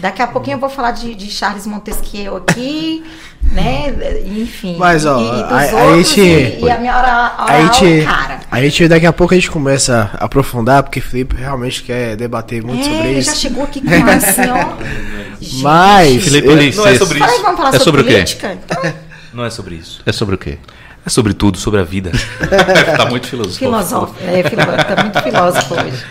Daqui 0.00 0.22
a 0.22 0.26
pouquinho 0.26 0.54
eu 0.54 0.58
vou 0.58 0.70
falar 0.70 0.92
de, 0.92 1.14
de 1.14 1.30
Charles 1.30 1.66
Montesquieu 1.66 2.36
aqui, 2.36 3.04
né? 3.50 3.92
Enfim. 4.24 4.76
Mas, 4.78 5.04
ó, 5.04 5.18
e, 5.20 5.24
e 5.24 5.42
a, 5.42 5.56
a 5.56 5.96
gente. 5.96 6.20
E, 6.20 6.64
e, 6.64 6.70
a 6.70 6.78
minha 6.78 6.96
hora, 6.96 7.32
hora 7.38 7.52
a 7.52 7.60
gente, 7.72 8.04
cara. 8.04 8.40
A 8.50 8.60
gente, 8.62 8.88
daqui 8.88 9.06
a 9.06 9.12
pouco 9.12 9.34
a 9.34 9.36
gente 9.36 9.50
começa 9.50 10.10
a 10.14 10.24
aprofundar, 10.24 10.82
porque 10.82 10.98
o 10.98 11.02
Felipe 11.02 11.36
realmente 11.36 11.82
quer 11.82 12.16
debater 12.16 12.62
muito 12.62 12.80
é, 12.80 12.84
sobre 12.92 13.08
ele 13.08 13.18
isso. 13.18 13.30
já 13.30 13.36
chegou 13.36 13.64
aqui 13.64 13.80
com 13.82 14.10
assim, 14.10 14.50
ó. 14.50 15.62
Mas. 15.62 16.24
Felipe, 16.24 16.48
eu- 16.48 16.56
não 16.56 16.86
é 16.86 16.96
sobre 16.96 17.18
isso. 17.18 17.42
vamos 17.42 17.58
falar 17.58 17.74
É 17.74 17.78
sobre 17.78 18.00
o 18.00 18.04
quê? 18.04 18.12
política? 18.12 18.52
Então, 18.64 18.92
Não 19.32 19.44
é 19.44 19.50
sobre 19.50 19.76
isso. 19.76 20.02
É 20.04 20.10
sobre 20.12 20.34
o 20.34 20.38
quê? 20.38 20.58
É 21.06 21.08
sobre 21.08 21.32
tudo, 21.32 21.56
sobre 21.56 21.80
a 21.80 21.84
vida. 21.84 22.10
tá 22.96 23.06
muito 23.06 23.26
filosófico. 23.28 23.58
filosófico. 23.64 24.18
É, 24.26 24.42
tá 24.42 25.02
muito 25.04 25.22
filósofo 25.22 25.74
hoje. 25.74 26.04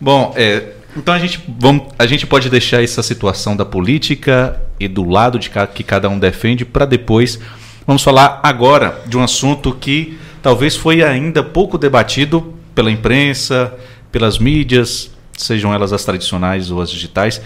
Bom, 0.00 0.34
é, 0.36 0.64
então 0.96 1.14
a 1.14 1.18
gente, 1.18 1.40
vamos, 1.58 1.84
a 1.98 2.06
gente 2.06 2.26
pode 2.26 2.48
deixar 2.50 2.82
essa 2.82 3.02
situação 3.02 3.56
da 3.56 3.64
política 3.64 4.60
e 4.78 4.86
do 4.88 5.08
lado 5.08 5.38
de 5.38 5.50
ca- 5.50 5.66
que 5.66 5.82
cada 5.82 6.08
um 6.08 6.18
defende 6.18 6.64
para 6.64 6.84
depois. 6.84 7.38
Vamos 7.86 8.02
falar 8.02 8.40
agora 8.42 9.00
de 9.06 9.16
um 9.16 9.22
assunto 9.22 9.72
que 9.74 10.18
talvez 10.42 10.76
foi 10.76 11.02
ainda 11.02 11.42
pouco 11.42 11.76
debatido 11.76 12.54
pela 12.74 12.90
imprensa, 12.90 13.72
pelas 14.10 14.38
mídias, 14.38 15.10
sejam 15.36 15.72
elas 15.74 15.92
as 15.92 16.04
tradicionais 16.04 16.70
ou 16.70 16.80
as 16.80 16.90
digitais, 16.90 17.40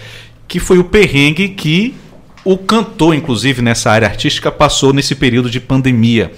que 0.47 0.59
foi 0.59 0.77
o 0.77 0.83
perrengue 0.83 1.49
que 1.49 1.95
o 2.45 2.57
cantor, 2.57 3.13
inclusive 3.13 3.61
nessa 3.61 3.91
área 3.91 4.07
artística, 4.07 4.51
passou 4.51 4.93
nesse 4.93 5.13
período 5.15 5.49
de 5.49 5.59
pandemia. 5.59 6.31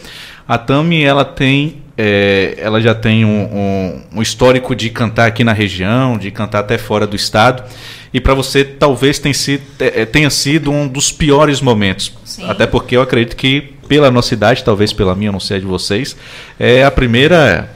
A 0.48 0.58
Tami, 0.58 1.04
ela 1.04 1.24
tem, 1.24 1.84
é, 2.04 2.56
ela 2.58 2.82
já 2.82 2.96
tem 2.96 3.24
um, 3.24 3.44
um- 3.44 4.02
um 4.16 4.22
histórico 4.24 4.76
de 4.76 4.90
cantar 4.90 5.28
aqui 5.28 5.44
na 5.44 5.54
região, 5.54 6.18
de 6.18 6.32
cantar 6.32 6.60
até 6.62 6.78
fora 6.78 7.06
do 7.06 7.16
estado. 7.16 7.64
E 8.12 8.20
para 8.20 8.34
você, 8.34 8.64
talvez 8.64 9.20
tenha 9.20 9.34
sido, 9.36 9.62
é, 9.80 10.04
tenha 10.06 10.30
sido 10.32 10.72
um 10.72 10.88
dos 10.88 11.12
piores 11.12 11.62
momentos. 11.62 12.12
Sim. 12.26 12.44
Até 12.50 12.66
porque 12.66 12.98
eu 12.98 13.02
acredito 13.04 13.36
que, 13.36 13.74
pela 13.88 14.10
nossa 14.10 14.34
idade, 14.34 14.64
talvez 14.64 14.92
pela 14.92 15.14
minha, 15.16 15.32
não 15.32 15.40
sei 15.40 15.58
a 15.58 15.60
de 15.60 15.66
vocês, 15.68 16.16
é 16.60 16.84
a 16.84 16.90
primeira. 16.92 17.70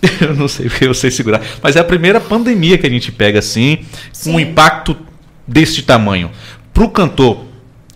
Eu 0.20 0.34
não 0.34 0.46
sei 0.48 0.68
porque 0.68 0.84
eu 0.84 0.92
sei 0.92 1.10
segurar. 1.10 1.40
Mas 1.62 1.76
é 1.76 1.80
a 1.80 1.84
primeira 1.84 2.20
pandemia 2.20 2.76
que 2.76 2.86
a 2.86 2.90
gente 2.90 3.10
pega 3.10 3.38
assim, 3.38 3.78
com 4.22 4.32
um 4.32 4.36
Sim. 4.38 4.40
impacto 4.42 4.94
deste 5.48 5.82
tamanho. 5.82 6.30
Para 6.74 6.84
o 6.84 6.90
cantor, 6.90 7.44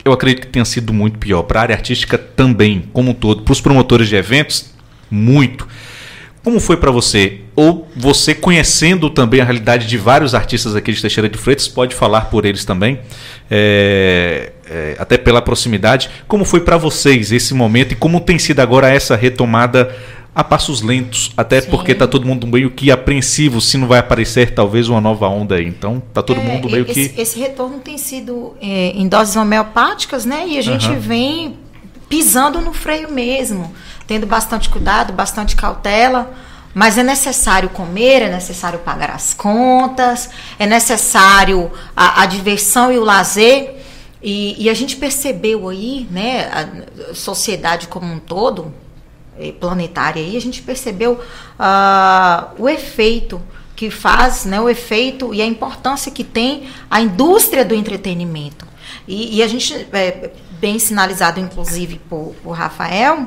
eu 0.03 0.11
acredito 0.13 0.47
que 0.47 0.47
tenha 0.47 0.65
sido 0.65 0.91
muito 0.93 1.19
pior. 1.19 1.43
Para 1.43 1.61
a 1.61 1.63
área 1.65 1.75
artística 1.77 2.17
também, 2.17 2.85
como 2.95 3.11
um 3.11 3.15
todo. 3.15 3.43
Para 3.43 3.53
os 3.53 3.61
promotores 3.61 4.09
de 4.09 4.17
eventos, 4.17 4.71
muito. 5.11 5.67
Como 6.43 6.61
foi 6.61 6.77
para 6.77 6.91
você? 6.91 7.41
Ou 7.55 7.87
você 7.95 8.35
conhecendo 8.35 9.11
também 9.11 9.41
a 9.41 9.45
realidade 9.45 9.87
de 9.87 9.99
vários 9.99 10.35
artistas 10.35 10.75
aqui 10.75 10.93
de 10.93 11.01
Teixeira 11.01 11.29
de 11.29 11.37
Freitas, 11.37 11.69
pode 11.69 11.95
falar 11.95 12.23
por 12.31 12.47
eles 12.47 12.65
também, 12.65 13.01
é, 13.51 14.53
é, 14.69 14.97
até 14.99 15.19
pela 15.19 15.43
proximidade. 15.43 16.09
Como 16.27 16.45
foi 16.45 16.61
para 16.61 16.77
vocês 16.77 17.33
esse 17.33 17.53
momento 17.53 17.93
e 17.93 17.97
como 17.97 18.21
tem 18.21 18.39
sido 18.39 18.61
agora 18.61 18.89
essa 18.89 19.17
retomada 19.17 19.95
a 20.35 20.43
passos 20.45 20.81
lentos? 20.81 21.33
Até 21.37 21.61
Sim. 21.61 21.71
porque 21.71 21.95
tá 21.95 22.07
todo 22.07 22.25
mundo 22.25 22.47
meio 22.47 22.71
que 22.71 22.91
apreensivo 22.91 23.61
se 23.61 23.77
não 23.77 23.89
vai 23.89 23.99
aparecer 23.99 24.53
talvez 24.53 24.89
uma 24.89 25.01
nova 25.01 25.27
onda 25.29 25.57
aí. 25.57 25.67
Então 25.67 26.01
tá 26.15 26.23
todo 26.23 26.41
É, 26.41 26.45
mundo 26.45 26.71
meio 26.71 26.87
esse, 26.89 27.09
que. 27.11 27.21
esse 27.21 27.39
retorno 27.39 27.79
tem 27.81 27.99
sido 27.99 28.55
é, 28.63 28.93
em 28.95 29.07
doses 29.09 29.37
homeopáticas, 29.37 30.25
né? 30.25 30.47
E 30.49 30.57
a 30.57 30.63
gente 30.63 30.87
Aham. 30.87 30.99
vem 30.99 31.57
pisando 32.09 32.61
no 32.63 32.73
freio 32.73 33.13
mesmo, 33.13 33.71
tendo 34.09 34.27
bastante 34.27 34.69
cuidado, 34.69 35.13
bastante 35.13 35.55
cautela. 35.55 36.35
Mas 36.75 36.99
é 36.99 37.03
necessário 37.03 37.69
comer, 37.69 38.23
é 38.23 38.31
necessário 38.31 38.79
pagar 38.81 39.11
as 39.11 39.35
contas, 39.35 40.31
é 40.59 40.67
necessário 40.67 41.71
a, 41.97 42.23
a 42.23 42.27
diversão 42.27 42.93
e 42.93 42.99
o 42.99 43.05
lazer. 43.05 43.77
E, 44.23 44.65
e 44.65 44.69
a 44.69 44.75
gente 44.75 44.97
percebeu 44.97 45.69
aí, 45.69 46.07
né, 46.11 46.49
a 47.11 47.15
sociedade 47.15 47.87
como 47.89 48.13
um 48.13 48.19
todo, 48.19 48.73
eh, 49.39 49.53
planetária 49.53 50.23
aí, 50.23 50.37
a 50.37 50.41
gente 50.41 50.61
percebeu 50.63 51.21
ah, 51.59 52.49
o 52.59 52.69
efeito 52.69 53.41
que 53.77 53.91
faz, 53.91 54.45
né, 54.45 54.61
o 54.61 54.69
efeito 54.69 55.33
e 55.33 55.41
a 55.41 55.47
importância 55.47 56.11
que 56.11 56.25
tem 56.25 56.69
a 56.91 57.01
indústria 57.01 57.65
do 57.65 57.75
entretenimento. 57.75 58.67
E, 59.07 59.37
e 59.37 59.43
a 59.43 59.47
gente, 59.47 59.87
é, 59.93 60.31
bem 60.61 60.79
sinalizado 60.79 61.39
inclusive 61.39 62.01
por, 62.09 62.35
por 62.43 62.53
Rafael, 62.53 63.27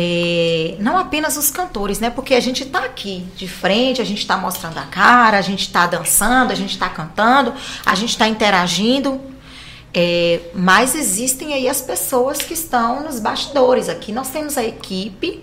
é, 0.00 0.76
não 0.78 0.96
apenas 0.96 1.36
os 1.36 1.50
cantores, 1.50 1.98
né? 1.98 2.08
Porque 2.08 2.32
a 2.34 2.38
gente 2.40 2.62
está 2.62 2.84
aqui 2.84 3.26
de 3.34 3.48
frente, 3.48 4.00
a 4.00 4.04
gente 4.04 4.20
está 4.20 4.36
mostrando 4.36 4.78
a 4.78 4.82
cara, 4.82 5.38
a 5.38 5.42
gente 5.42 5.62
está 5.62 5.88
dançando, 5.88 6.52
a 6.52 6.54
gente 6.54 6.70
está 6.70 6.88
cantando, 6.88 7.52
a 7.84 7.96
gente 7.96 8.10
está 8.10 8.28
interagindo. 8.28 9.20
É, 9.92 10.38
mas 10.54 10.94
existem 10.94 11.52
aí 11.52 11.68
as 11.68 11.80
pessoas 11.80 12.38
que 12.38 12.54
estão 12.54 13.02
nos 13.02 13.18
bastidores. 13.18 13.88
Aqui 13.88 14.12
nós 14.12 14.28
temos 14.28 14.56
a 14.56 14.62
equipe, 14.62 15.42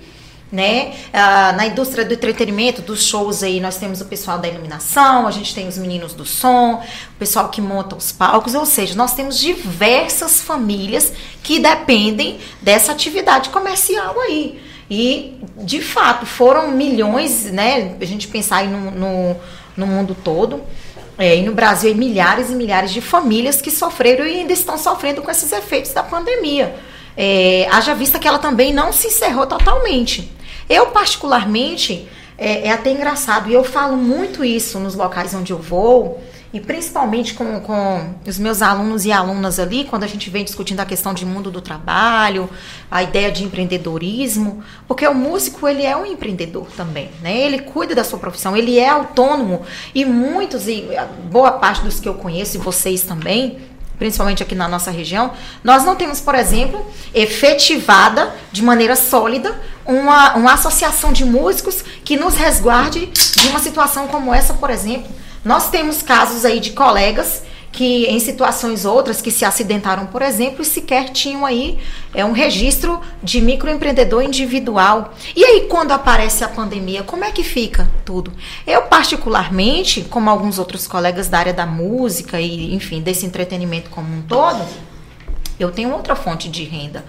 né? 0.56 0.94
Ah, 1.12 1.52
na 1.52 1.68
indústria 1.68 2.06
do 2.06 2.14
entretenimento, 2.14 2.82
dos 2.82 3.04
shows 3.04 3.44
aí, 3.44 3.60
nós 3.60 3.76
temos 3.76 4.00
o 4.00 4.06
pessoal 4.06 4.40
da 4.40 4.48
iluminação, 4.48 5.28
a 5.28 5.32
gente 5.32 5.54
tem 5.54 5.68
os 5.68 5.78
meninos 5.78 6.14
do 6.14 6.26
som, 6.26 6.76
o 6.76 7.20
pessoal 7.20 7.50
que 7.50 7.60
monta 7.62 7.96
os 7.96 8.14
palcos, 8.14 8.56
ou 8.56 8.66
seja, 8.66 8.96
nós 8.96 9.14
temos 9.14 9.38
diversas 9.38 10.40
famílias 10.40 11.12
que 11.44 11.60
dependem 11.60 12.40
dessa 12.62 12.94
atividade 12.94 13.50
comercial 13.50 14.20
aí. 14.22 14.62
E, 14.90 15.38
de 15.58 15.82
fato, 15.82 16.26
foram 16.26 16.72
milhões, 16.72 17.46
né? 17.46 17.96
A 18.00 18.06
gente 18.06 18.28
pensar 18.28 18.58
aí 18.58 18.68
no, 18.68 18.92
no, 18.92 19.36
no 19.76 19.88
mundo 19.88 20.16
todo. 20.24 20.64
É, 21.18 21.38
e 21.38 21.44
no 21.44 21.54
Brasil, 21.54 21.94
milhares 21.96 22.50
e 22.50 22.56
milhares 22.56 22.92
de 22.92 23.02
famílias 23.02 23.62
que 23.62 23.72
sofreram 23.72 24.26
e 24.26 24.40
ainda 24.40 24.54
estão 24.54 24.78
sofrendo 24.78 25.22
com 25.22 25.32
esses 25.32 25.52
efeitos 25.52 25.92
da 25.92 26.04
pandemia. 26.04 26.76
É, 27.18 27.68
haja 27.72 27.96
vista 27.96 28.20
que 28.20 28.28
ela 28.28 28.38
também 28.38 28.74
não 28.74 28.92
se 28.92 29.08
encerrou 29.08 29.48
totalmente. 29.48 30.35
Eu, 30.70 30.88
particularmente, 30.88 32.08
é, 32.38 32.68
é 32.68 32.72
até 32.72 32.92
engraçado, 32.92 33.50
e 33.50 33.54
eu 33.54 33.64
falo 33.64 33.96
muito 33.96 34.44
isso 34.44 34.80
nos 34.80 34.96
locais 34.96 35.34
onde 35.34 35.54
eu 35.54 35.60
vou, 35.60 36.22
e 36.56 36.60
principalmente 36.62 37.34
com, 37.34 37.60
com 37.60 38.16
os 38.26 38.40
meus 38.40 38.62
alunos 38.62 39.04
e 39.04 39.12
alunas 39.12 39.60
ali, 39.60 39.84
quando 39.84 40.06
a 40.06 40.08
gente 40.08 40.30
vem 40.30 40.44
discutindo 40.46 40.80
a 40.80 40.86
questão 40.86 41.14
de 41.14 41.26
mundo 41.26 41.52
do 41.52 41.60
trabalho, 41.60 42.50
a 42.90 43.04
ideia 43.04 43.30
de 43.30 43.44
empreendedorismo, 43.44 44.64
porque 44.88 45.06
o 45.06 45.14
músico 45.14 45.68
ele 45.68 45.84
é 45.84 45.98
um 45.98 46.06
empreendedor 46.06 46.68
também, 46.78 47.10
né? 47.22 47.38
Ele 47.38 47.60
cuida 47.60 47.94
da 47.94 48.06
sua 48.06 48.20
profissão, 48.20 48.56
ele 48.56 48.80
é 48.80 48.88
autônomo 48.88 49.64
e 49.94 50.06
muitos 50.06 50.66
e 50.70 50.88
boa 51.30 51.52
parte 51.52 51.82
dos 51.82 52.00
que 52.00 52.08
eu 52.08 52.14
conheço 52.14 52.56
e 52.56 52.60
vocês 52.60 53.02
também, 53.02 53.58
principalmente 54.00 54.42
aqui 54.42 54.56
na 54.56 54.70
nossa 54.70 54.92
região, 54.92 55.32
nós 55.62 55.84
não 55.84 55.98
temos, 55.98 56.22
por 56.22 56.36
exemplo, 56.36 56.86
efetivada 57.14 58.34
de 58.54 58.64
maneira 58.64 58.96
sólida 58.96 59.60
uma, 59.86 60.36
uma 60.36 60.54
associação 60.54 61.14
de 61.14 61.24
músicos 61.24 61.84
que 62.04 62.18
nos 62.18 62.36
resguarde 62.36 63.06
de 63.08 63.48
uma 63.48 63.60
situação 63.60 64.08
como 64.08 64.34
essa, 64.34 64.54
por 64.54 64.70
exemplo. 64.70 65.12
Nós 65.44 65.70
temos 65.70 66.02
casos 66.02 66.44
aí 66.44 66.60
de 66.60 66.72
colegas 66.72 67.44
que 67.76 68.06
em 68.06 68.20
situações 68.22 68.86
outras 68.86 69.22
que 69.22 69.30
se 69.30 69.44
acidentaram, 69.44 70.06
por 70.06 70.22
exemplo, 70.22 70.62
e 70.62 70.66
sequer 70.66 71.10
tinham 71.10 71.46
aí 71.46 71.78
é, 72.14 72.24
um 72.24 72.32
registro 72.32 73.02
de 73.22 73.42
microempreendedor 73.42 74.24
individual. 74.24 75.14
E 75.36 75.44
aí, 75.44 75.68
quando 75.70 75.92
aparece 75.92 76.42
a 76.44 76.48
pandemia, 76.48 77.04
como 77.04 77.26
é 77.26 77.32
que 77.34 77.44
fica 77.44 77.92
tudo? 78.06 78.32
Eu, 78.66 78.84
particularmente, 78.84 80.02
como 80.04 80.30
alguns 80.30 80.58
outros 80.58 80.88
colegas 80.88 81.28
da 81.28 81.38
área 81.38 81.54
da 81.54 81.66
música 81.66 82.40
e, 82.40 82.74
enfim, 82.74 83.02
desse 83.02 83.26
entretenimento 83.26 83.90
como 83.90 84.08
um 84.08 84.22
todo, 84.22 84.66
eu 85.60 85.70
tenho 85.70 85.92
outra 85.92 86.16
fonte 86.16 86.48
de 86.48 86.64
renda. 86.64 87.04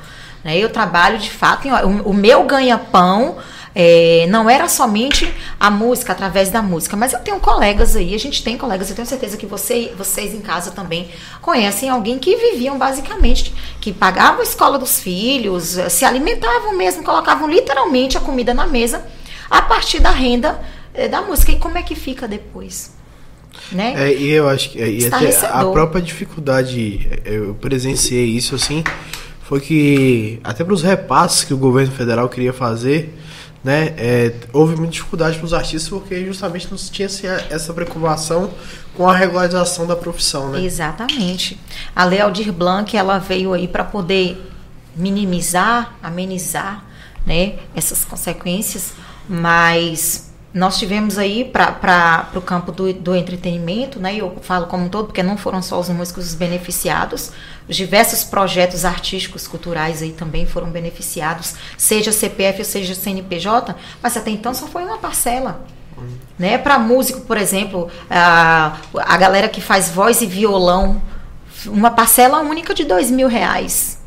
Né? 0.47 0.57
Eu 0.57 0.71
trabalho 0.71 1.19
de 1.19 1.29
fato, 1.29 1.67
o, 1.69 2.11
o 2.11 2.15
meu 2.15 2.45
ganha-pão 2.45 3.37
é, 3.75 4.29
não 4.31 4.49
era 4.49 4.69
somente 4.69 5.29
a 5.59 5.69
música, 5.69 6.13
através 6.13 6.51
da 6.51 6.63
música, 6.63 6.97
mas 6.97 7.13
eu 7.13 7.19
tenho 7.19 7.41
colegas 7.41 7.97
aí, 7.97 8.15
a 8.15 8.19
gente 8.19 8.45
tem 8.45 8.57
colegas, 8.57 8.89
eu 8.89 8.95
tenho 8.95 9.09
certeza 9.09 9.37
que 9.37 9.45
você, 9.45 9.93
vocês 9.99 10.33
em 10.33 10.41
casa 10.41 10.71
também 10.71 11.11
conhecem 11.43 11.89
alguém 11.89 12.17
que 12.17 12.37
viviam 12.37 12.79
basicamente, 12.79 13.53
que 13.81 13.93
pagavam 13.93 14.39
a 14.39 14.45
escola 14.45 14.79
dos 14.79 15.01
filhos, 15.01 15.77
se 15.91 16.05
alimentavam 16.05 16.77
mesmo, 16.77 17.03
colocavam 17.03 17.51
literalmente 17.51 18.17
a 18.17 18.21
comida 18.21 18.55
na 18.55 18.69
mesa 18.69 19.05
a 19.51 19.61
partir 19.63 19.99
da 19.99 20.13
renda 20.13 20.61
é, 20.95 21.09
da 21.09 21.23
música. 21.23 21.51
E 21.51 21.59
como 21.59 21.77
é 21.77 21.83
que 21.83 21.97
fica 21.97 22.29
depois? 22.29 22.95
Né? 23.73 23.95
É, 23.97 24.15
e 24.15 24.31
eu 24.31 24.49
acho 24.49 24.71
que 24.71 25.07
até 25.07 25.47
a 25.49 25.65
própria 25.65 26.01
dificuldade, 26.01 27.11
eu 27.25 27.55
presenciei 27.55 28.27
isso 28.27 28.55
assim, 28.55 28.85
foi 29.49 29.61
que 29.61 30.41
até 30.43 30.65
para 30.65 30.75
os 30.75 30.83
repasses 30.83 31.45
que 31.45 31.55
o 31.55 31.57
governo 31.57 31.93
federal 31.93 32.29
queria 32.29 32.53
fazer, 32.53 33.17
né? 33.63 33.95
É, 33.97 34.33
houve 34.53 34.75
muita 34.77 34.93
dificuldade 34.93 35.39
para 35.39 35.45
os 35.45 35.55
artistas 35.55 35.89
porque 35.89 36.25
justamente 36.25 36.69
não 36.69 36.77
tinha 36.77 37.07
assim, 37.07 37.27
essa 37.49 37.73
preocupação 37.73 38.51
com 38.97 39.09
a 39.09 39.15
regularização 39.15 39.87
da 39.87 39.95
profissão, 39.95 40.51
né? 40.51 40.65
Exatamente. 40.65 41.59
A 41.95 42.05
Lei 42.05 42.21
Aldir 42.21 42.53
Blanc 42.53 42.97
ela 42.97 43.19
veio 43.19 43.53
aí 43.53 43.69
para 43.69 43.85
poder 43.85 44.37
minimizar, 44.97 45.95
amenizar, 46.03 46.85
né, 47.25 47.55
essas 47.75 48.05
consequências, 48.05 48.95
mas 49.29 50.33
nós 50.53 50.79
tivemos 50.79 51.19
aí 51.19 51.45
para 51.45 52.31
o 52.35 52.41
campo 52.41 52.73
do, 52.73 52.93
do 52.95 53.15
entretenimento, 53.15 54.01
né? 54.01 54.17
Eu 54.17 54.39
falo 54.41 54.67
como 54.67 54.87
um 54.87 54.89
todo, 54.89 55.07
porque 55.07 55.23
não 55.23 55.37
foram 55.37 55.61
só 55.61 55.79
os 55.79 55.89
músicos 55.91 56.29
os 56.29 56.35
beneficiados, 56.35 57.31
os 57.69 57.77
diversos 57.77 58.23
projetos 58.25 58.85
artísticos, 58.85 59.49
culturais 59.49 60.03
aí 60.03 60.13
também 60.13 60.47
foram 60.47 60.71
beneficiados, 60.71 61.55
seja 61.77 62.13
CPF 62.13 62.61
ou 62.61 62.65
seja 62.65 62.95
CNPJ, 62.95 63.75
mas 64.03 64.17
até 64.17 64.31
então 64.31 64.55
só 64.55 64.67
foi 64.67 64.85
uma 64.85 64.99
parcela. 64.99 65.65
Né? 66.39 66.59
Para 66.59 66.79
músico, 66.79 67.23
por 67.23 67.39
exemplo, 67.39 67.91
a, 68.11 68.77
a 68.95 69.17
galera 69.17 69.49
que 69.49 69.61
faz 69.61 69.89
voz 69.89 70.21
e 70.21 70.27
violão, 70.27 71.01
uma 71.67 71.91
parcela 71.91 72.39
única 72.41 72.75
de 72.75 72.85
dois 72.85 73.11
mil 73.11 73.29
reais. 73.29 73.99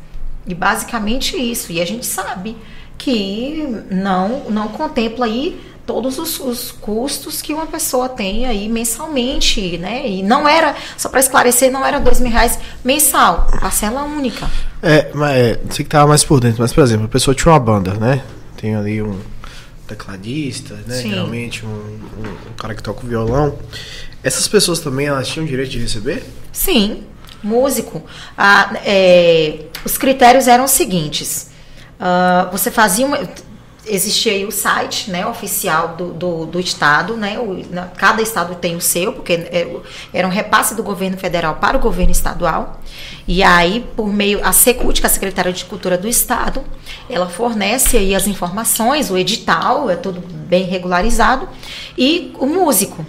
E 0.46 0.54
basicamente 0.54 1.36
isso. 1.36 1.72
E 1.72 1.80
a 1.80 1.84
gente 1.84 2.06
sabe 2.06 2.56
que 2.96 3.84
não, 3.90 4.50
não 4.50 4.68
contempla 4.68 5.26
aí 5.26 5.60
todos 5.86 6.18
os, 6.18 6.38
os, 6.40 6.70
custos 6.70 7.42
que 7.42 7.52
uma 7.52 7.66
pessoa 7.66 8.08
tem 8.08 8.46
aí 8.46 8.68
mensalmente, 8.68 9.78
né? 9.78 10.06
E 10.08 10.22
não 10.22 10.48
era, 10.48 10.74
só 10.96 11.08
para 11.08 11.20
esclarecer, 11.20 11.70
não 11.70 11.84
era 11.84 11.98
dois 11.98 12.20
mil 12.20 12.30
reais 12.30 12.58
mensal, 12.84 13.46
parcela 13.60 14.02
única. 14.02 14.50
É, 14.82 15.10
mas 15.14 15.36
é, 15.36 15.60
sei 15.70 15.84
que 15.84 15.90
tava 15.90 16.06
mais 16.06 16.24
por 16.24 16.40
dentro, 16.40 16.62
mas 16.62 16.72
por 16.72 16.82
exemplo, 16.82 17.06
a 17.06 17.08
pessoa 17.08 17.34
tinha 17.34 17.52
uma 17.52 17.60
banda, 17.60 17.94
né? 17.94 18.22
Tem 18.56 18.74
ali 18.74 19.02
um 19.02 19.18
tecladista, 19.86 20.74
né? 20.86 20.96
Sim. 20.96 21.10
Geralmente 21.10 21.66
um, 21.66 21.68
um, 21.68 22.50
um 22.50 22.54
cara 22.56 22.74
que 22.74 22.82
toca 22.82 23.04
o 23.04 23.08
violão. 23.08 23.58
Essas 24.22 24.46
pessoas 24.46 24.80
também 24.80 25.06
elas 25.06 25.28
tinham 25.28 25.46
direito 25.46 25.70
de 25.70 25.78
receber? 25.78 26.22
Sim, 26.52 27.04
músico. 27.42 28.02
Ah, 28.36 28.74
é, 28.84 29.64
os 29.84 29.96
critérios 29.96 30.46
eram 30.46 30.64
os 30.64 30.70
seguintes. 30.70 31.50
Uh, 31.98 32.50
você 32.50 32.70
fazia 32.70 33.04
uma 33.04 33.18
existia 33.86 34.32
aí 34.32 34.44
o 34.44 34.50
site 34.50 35.10
né, 35.10 35.26
oficial 35.26 35.96
do, 35.96 36.12
do, 36.12 36.46
do 36.46 36.60
estado, 36.60 37.16
né, 37.16 37.38
o, 37.38 37.64
na, 37.70 37.86
cada 37.86 38.20
estado 38.20 38.54
tem 38.54 38.76
o 38.76 38.80
seu, 38.80 39.12
porque 39.12 39.32
é, 39.32 39.76
era 40.12 40.26
um 40.26 40.30
repasse 40.30 40.74
do 40.74 40.82
governo 40.82 41.16
federal 41.16 41.56
para 41.56 41.76
o 41.76 41.80
governo 41.80 42.12
estadual. 42.12 42.80
E 43.26 43.42
aí, 43.42 43.86
por 43.96 44.08
meio, 44.12 44.44
a 44.44 44.52
Secult, 44.52 45.00
que 45.00 45.06
é 45.06 45.08
a 45.08 45.12
Secretaria 45.12 45.52
de 45.52 45.64
Cultura 45.64 45.96
do 45.96 46.08
Estado, 46.08 46.62
ela 47.08 47.28
fornece 47.28 47.96
aí 47.96 48.14
as 48.14 48.26
informações, 48.26 49.10
o 49.10 49.16
edital, 49.16 49.88
é 49.88 49.96
tudo 49.96 50.20
bem 50.20 50.64
regularizado, 50.64 51.48
e 51.96 52.34
o 52.38 52.46
músico, 52.46 53.04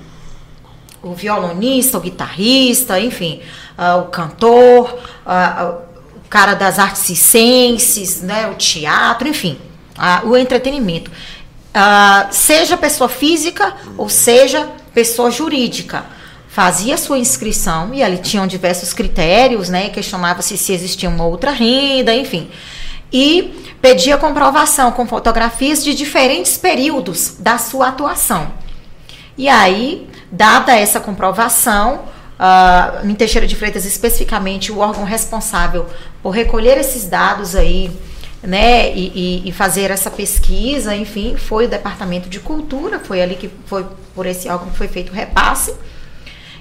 o 1.02 1.14
violonista, 1.14 1.98
o 1.98 2.02
guitarrista, 2.02 3.00
enfim, 3.00 3.42
uh, 3.78 4.02
o 4.02 4.06
cantor, 4.06 4.94
uh, 5.26 5.82
o 6.16 6.30
cara 6.30 6.54
das 6.54 6.78
artes 6.78 7.02
circenses, 7.02 8.22
né, 8.22 8.48
o 8.48 8.54
teatro, 8.54 9.28
enfim 9.28 9.58
o 10.24 10.36
entretenimento. 10.36 11.12
seja 12.32 12.78
pessoa 12.78 13.10
física 13.10 13.76
ou 13.98 14.10
seja 14.10 14.70
pessoa 14.94 15.32
jurídica. 15.32 16.06
Fazia 16.48 16.98
sua 16.98 17.18
inscrição 17.18 17.94
e 17.94 18.04
ali 18.04 18.18
tinham 18.18 18.46
diversos 18.46 18.92
critérios, 18.92 19.70
né? 19.70 19.90
Questionava-se 19.90 20.58
se 20.58 20.74
existia 20.74 21.08
uma 21.08 21.26
outra 21.26 21.52
renda, 21.52 22.14
enfim. 22.14 22.50
E 23.12 23.74
pedia 23.82 24.18
comprovação 24.18 24.92
com 24.92 25.08
fotografias 25.08 25.82
de 25.84 25.94
diferentes 25.94 26.58
períodos 26.58 27.36
da 27.40 27.58
sua 27.58 27.88
atuação. 27.88 28.52
E 29.38 29.48
aí, 29.48 30.10
dada 30.30 30.76
essa 30.76 31.00
comprovação, 31.00 32.02
uh, 32.38 33.08
em 33.08 33.16
Teixeira 33.16 33.48
de 33.48 33.56
Freitas, 33.56 33.86
especificamente, 33.86 34.72
o 34.72 34.80
órgão 34.80 35.04
responsável 35.04 35.88
por 36.22 36.32
recolher 36.32 36.78
esses 36.78 37.08
dados 37.08 37.56
aí 37.56 37.92
né, 38.44 38.92
e, 38.96 39.48
e, 39.48 39.52
fazer 39.52 39.92
essa 39.92 40.10
pesquisa, 40.10 40.96
enfim, 40.96 41.36
foi 41.38 41.66
o 41.66 41.70
Departamento 41.70 42.28
de 42.28 42.40
Cultura, 42.40 43.00
foi 43.00 43.22
ali 43.22 43.36
que 43.36 43.50
foi 43.66 43.86
por 44.16 44.26
esse 44.26 44.50
órgão 44.50 44.70
que 44.70 44.78
foi 44.78 44.88
feito 44.88 45.12
o 45.12 45.16
repasse. 45.16 45.76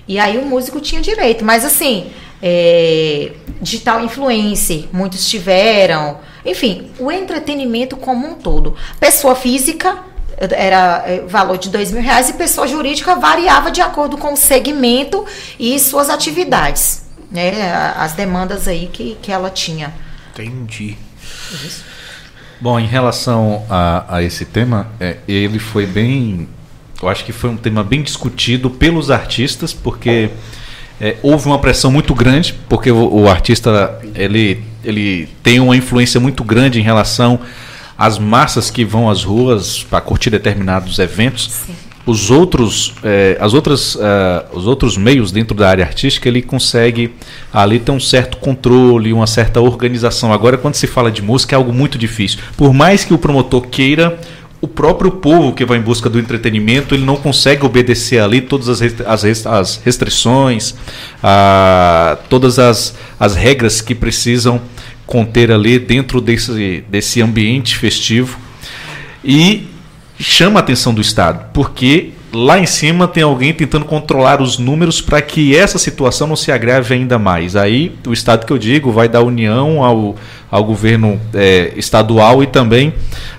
E 0.06 0.18
aí 0.18 0.36
o 0.36 0.44
músico 0.44 0.80
tinha 0.80 1.00
direito, 1.00 1.44
mas 1.44 1.64
assim, 1.64 2.10
é, 2.42 3.32
digital 3.62 4.04
influencer, 4.04 4.84
muitos 4.92 5.28
tiveram, 5.28 6.18
enfim, 6.44 6.90
o 6.98 7.10
entretenimento 7.10 7.96
como 7.96 8.26
um 8.26 8.34
todo. 8.34 8.76
Pessoa 8.98 9.34
física 9.34 10.04
era 10.36 11.04
é, 11.06 11.20
valor 11.20 11.58
de 11.58 11.70
dois 11.70 11.92
mil 11.92 12.02
reais 12.02 12.28
e 12.28 12.34
pessoa 12.34 12.66
jurídica 12.66 13.14
variava 13.14 13.70
de 13.70 13.80
acordo 13.80 14.18
com 14.18 14.32
o 14.32 14.36
segmento 14.36 15.24
e 15.58 15.78
suas 15.78 16.10
atividades, 16.10 17.04
né, 17.30 17.72
as 17.96 18.12
demandas 18.12 18.66
aí 18.66 18.88
que, 18.92 19.16
que 19.22 19.32
ela 19.32 19.48
tinha. 19.48 19.94
Entendi. 20.32 20.96
Bom, 22.60 22.78
em 22.78 22.86
relação 22.86 23.64
a, 23.70 24.16
a 24.16 24.22
esse 24.22 24.44
tema, 24.44 24.88
é, 25.00 25.16
ele 25.26 25.58
foi 25.58 25.86
bem. 25.86 26.48
Eu 27.02 27.08
acho 27.08 27.24
que 27.24 27.32
foi 27.32 27.48
um 27.48 27.56
tema 27.56 27.82
bem 27.82 28.02
discutido 28.02 28.68
pelos 28.68 29.10
artistas, 29.10 29.72
porque 29.72 30.30
é, 31.00 31.16
houve 31.22 31.46
uma 31.46 31.58
pressão 31.58 31.90
muito 31.90 32.14
grande, 32.14 32.54
porque 32.68 32.90
o, 32.90 33.22
o, 33.22 33.28
artista 33.28 33.98
ele, 34.14 34.62
ele 34.84 35.28
tem 35.42 35.58
uma 35.58 35.74
influência 35.74 36.20
muito 36.20 36.44
grande 36.44 36.78
em 36.78 36.82
relação 36.82 37.40
às 37.96 38.18
massas 38.18 38.70
que 38.70 38.84
vão 38.84 39.08
às 39.08 39.24
ruas 39.24 39.82
para 39.82 40.00
curtir 40.02 40.28
determinados 40.28 40.98
eventos. 40.98 41.50
Sim 41.66 41.89
os 42.10 42.28
outros, 42.28 42.92
eh, 43.04 43.38
as 43.40 43.54
outras, 43.54 43.96
eh, 44.00 44.44
os 44.52 44.66
outros 44.66 44.96
meios 44.96 45.30
dentro 45.30 45.56
da 45.56 45.68
área 45.68 45.84
artística, 45.84 46.28
ele 46.28 46.42
consegue 46.42 47.12
ali 47.52 47.78
ter 47.78 47.92
um 47.92 48.00
certo 48.00 48.36
controle, 48.38 49.12
uma 49.12 49.28
certa 49.28 49.60
organização. 49.60 50.32
Agora, 50.32 50.58
quando 50.58 50.74
se 50.74 50.88
fala 50.88 51.10
de 51.10 51.22
música, 51.22 51.54
é 51.54 51.56
algo 51.56 51.72
muito 51.72 51.96
difícil. 51.96 52.40
Por 52.56 52.74
mais 52.74 53.04
que 53.04 53.14
o 53.14 53.18
promotor 53.18 53.62
queira, 53.68 54.18
o 54.60 54.66
próprio 54.66 55.12
povo 55.12 55.52
que 55.52 55.64
vai 55.64 55.78
em 55.78 55.82
busca 55.82 56.10
do 56.10 56.18
entretenimento, 56.18 56.96
ele 56.96 57.04
não 57.04 57.14
consegue 57.14 57.64
obedecer 57.64 58.18
ali 58.18 58.40
todas 58.40 58.68
as, 58.68 58.82
as, 59.06 59.46
as 59.46 59.80
restrições, 59.84 60.74
a, 61.22 62.18
todas 62.28 62.58
as, 62.58 62.94
as 63.18 63.36
regras 63.36 63.80
que 63.80 63.94
precisam 63.94 64.60
conter 65.06 65.52
ali 65.52 65.78
dentro 65.78 66.20
desse, 66.20 66.82
desse 66.90 67.22
ambiente 67.22 67.76
festivo. 67.76 68.36
E 69.24 69.68
chama 70.20 70.58
a 70.58 70.62
atenção 70.62 70.92
do 70.92 71.00
Estado, 71.00 71.46
porque 71.52 72.10
lá 72.32 72.58
em 72.58 72.66
cima 72.66 73.08
tem 73.08 73.22
alguém 73.22 73.52
tentando 73.52 73.84
controlar 73.84 74.40
os 74.40 74.58
números 74.58 75.00
para 75.00 75.20
que 75.20 75.56
essa 75.56 75.78
situação 75.78 76.26
não 76.26 76.36
se 76.36 76.52
agrave 76.52 76.94
ainda 76.94 77.18
mais. 77.18 77.56
Aí 77.56 77.92
o 78.06 78.12
Estado 78.12 78.46
que 78.46 78.52
eu 78.52 78.58
digo 78.58 78.92
vai 78.92 79.08
da 79.08 79.22
União 79.22 79.82
ao, 79.82 80.16
ao 80.50 80.62
governo 80.62 81.18
é, 81.34 81.72
estadual 81.76 82.42
e 82.42 82.46
também 82.46 82.92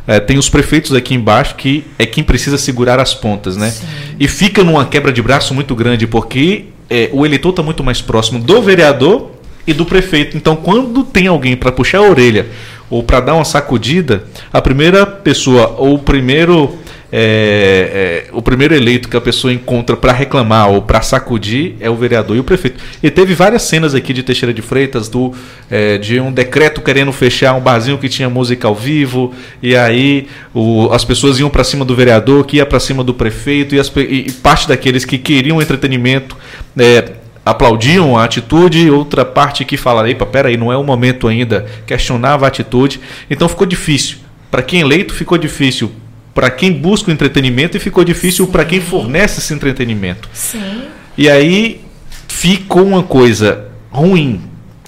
é, 0.07 0.19
tem 0.19 0.37
os 0.37 0.49
prefeitos 0.49 0.93
aqui 0.93 1.13
embaixo 1.13 1.55
que 1.55 1.85
é 1.97 2.05
quem 2.05 2.23
precisa 2.23 2.57
segurar 2.57 2.99
as 2.99 3.13
pontas, 3.13 3.55
né? 3.55 3.69
Sim. 3.69 3.85
E 4.19 4.27
fica 4.27 4.63
numa 4.63 4.85
quebra 4.85 5.13
de 5.13 5.21
braço 5.21 5.53
muito 5.53 5.75
grande 5.75 6.07
porque 6.07 6.65
é, 6.89 7.09
o 7.13 7.25
eleitor 7.25 7.51
está 7.51 7.63
muito 7.63 7.83
mais 7.83 8.01
próximo 8.01 8.39
do 8.39 8.61
vereador 8.61 9.31
e 9.65 9.73
do 9.73 9.85
prefeito. 9.85 10.35
Então, 10.35 10.55
quando 10.55 11.03
tem 11.03 11.27
alguém 11.27 11.55
para 11.55 11.71
puxar 11.71 11.99
a 11.99 12.01
orelha 12.01 12.47
ou 12.91 13.01
para 13.01 13.21
dar 13.21 13.33
uma 13.33 13.45
sacudida, 13.45 14.25
a 14.53 14.61
primeira 14.61 15.05
pessoa 15.05 15.75
ou 15.77 15.95
o 15.95 15.99
primeiro 15.99 16.77
é, 17.13 18.27
é, 18.29 18.29
o 18.31 18.41
primeiro 18.41 18.73
eleito 18.73 19.09
que 19.09 19.17
a 19.17 19.21
pessoa 19.21 19.51
encontra 19.51 19.97
para 19.97 20.13
reclamar 20.13 20.69
ou 20.69 20.81
para 20.81 21.01
sacudir 21.01 21.75
é 21.81 21.89
o 21.89 21.95
vereador 21.95 22.37
e 22.37 22.39
o 22.39 22.43
prefeito. 22.43 22.81
E 23.03 23.11
teve 23.11 23.33
várias 23.33 23.63
cenas 23.63 23.93
aqui 23.93 24.13
de 24.13 24.23
Teixeira 24.23 24.53
de 24.53 24.61
Freitas 24.61 25.09
do 25.09 25.33
é, 25.69 25.97
de 25.97 26.21
um 26.21 26.31
decreto 26.31 26.79
querendo 26.79 27.11
fechar 27.11 27.53
um 27.53 27.59
barzinho 27.59 27.97
que 27.97 28.07
tinha 28.07 28.29
música 28.29 28.67
ao 28.67 28.75
vivo 28.75 29.33
e 29.61 29.75
aí 29.75 30.27
o, 30.53 30.89
as 30.91 31.03
pessoas 31.03 31.37
iam 31.37 31.49
para 31.49 31.65
cima 31.65 31.83
do 31.83 31.93
vereador, 31.93 32.45
que 32.45 32.57
ia 32.57 32.65
para 32.65 32.79
cima 32.79 33.03
do 33.03 33.13
prefeito 33.13 33.75
e, 33.75 33.79
as, 33.79 33.91
e, 33.97 34.31
parte 34.41 34.69
daqueles 34.69 35.03
que 35.03 35.17
queriam 35.17 35.61
entretenimento 35.61 36.37
é, 36.77 37.11
aplaudiam 37.45 38.17
a 38.17 38.23
atitude, 38.23 38.89
outra 38.89 39.25
parte 39.25 39.65
que 39.65 39.77
fala, 39.77 40.09
epa, 40.09 40.25
peraí, 40.25 40.57
não 40.57 40.71
é 40.71 40.77
o 40.77 40.83
momento 40.83 41.27
ainda, 41.27 41.65
questionava 41.85 42.45
a 42.45 42.47
atitude. 42.47 42.99
Então 43.29 43.49
ficou 43.49 43.65
difícil. 43.65 44.19
Para 44.49 44.61
quem 44.61 44.79
é 44.81 44.83
eleito 44.83 45.13
ficou 45.13 45.37
difícil, 45.37 45.91
para 46.33 46.49
quem 46.49 46.71
busca 46.71 47.09
o 47.09 47.13
entretenimento 47.13 47.75
e 47.75 47.79
ficou 47.79 48.03
difícil 48.03 48.47
para 48.47 48.65
quem 48.65 48.79
fornece 48.79 49.39
esse 49.39 49.53
entretenimento. 49.53 50.29
Sim. 50.33 50.83
E 51.17 51.29
aí 51.29 51.81
ficou 52.27 52.85
uma 52.85 53.03
coisa 53.03 53.65
ruim 53.89 54.41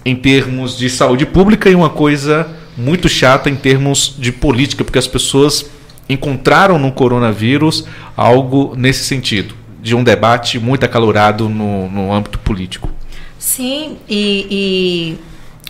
em 0.05 0.15
termos 0.15 0.77
de 0.77 0.89
saúde 0.89 1.25
pública 1.25 1.69
e 1.69 1.75
uma 1.75 1.89
coisa 1.89 2.47
muito 2.77 3.07
chata 3.07 3.49
em 3.49 3.55
termos 3.55 4.15
de 4.17 4.31
política, 4.31 4.83
porque 4.83 4.99
as 4.99 5.07
pessoas 5.07 5.65
encontraram 6.09 6.77
no 6.77 6.91
coronavírus 6.91 7.85
algo 8.15 8.73
nesse 8.75 9.05
sentido 9.05 9.62
de 9.83 9.93
um 9.93 10.01
debate 10.01 10.57
muito 10.57 10.85
acalorado 10.85 11.49
no, 11.49 11.89
no 11.89 12.13
âmbito 12.13 12.39
político. 12.39 12.89
Sim, 13.37 13.97
e, 14.07 14.47
e 14.49 15.19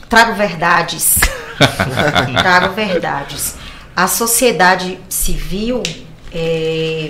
trago 0.08 0.36
verdades. 0.36 1.18
trago 2.38 2.76
verdades. 2.76 3.56
a 3.96 4.08
sociedade 4.08 5.00
civil, 5.10 5.82
é, 6.32 7.10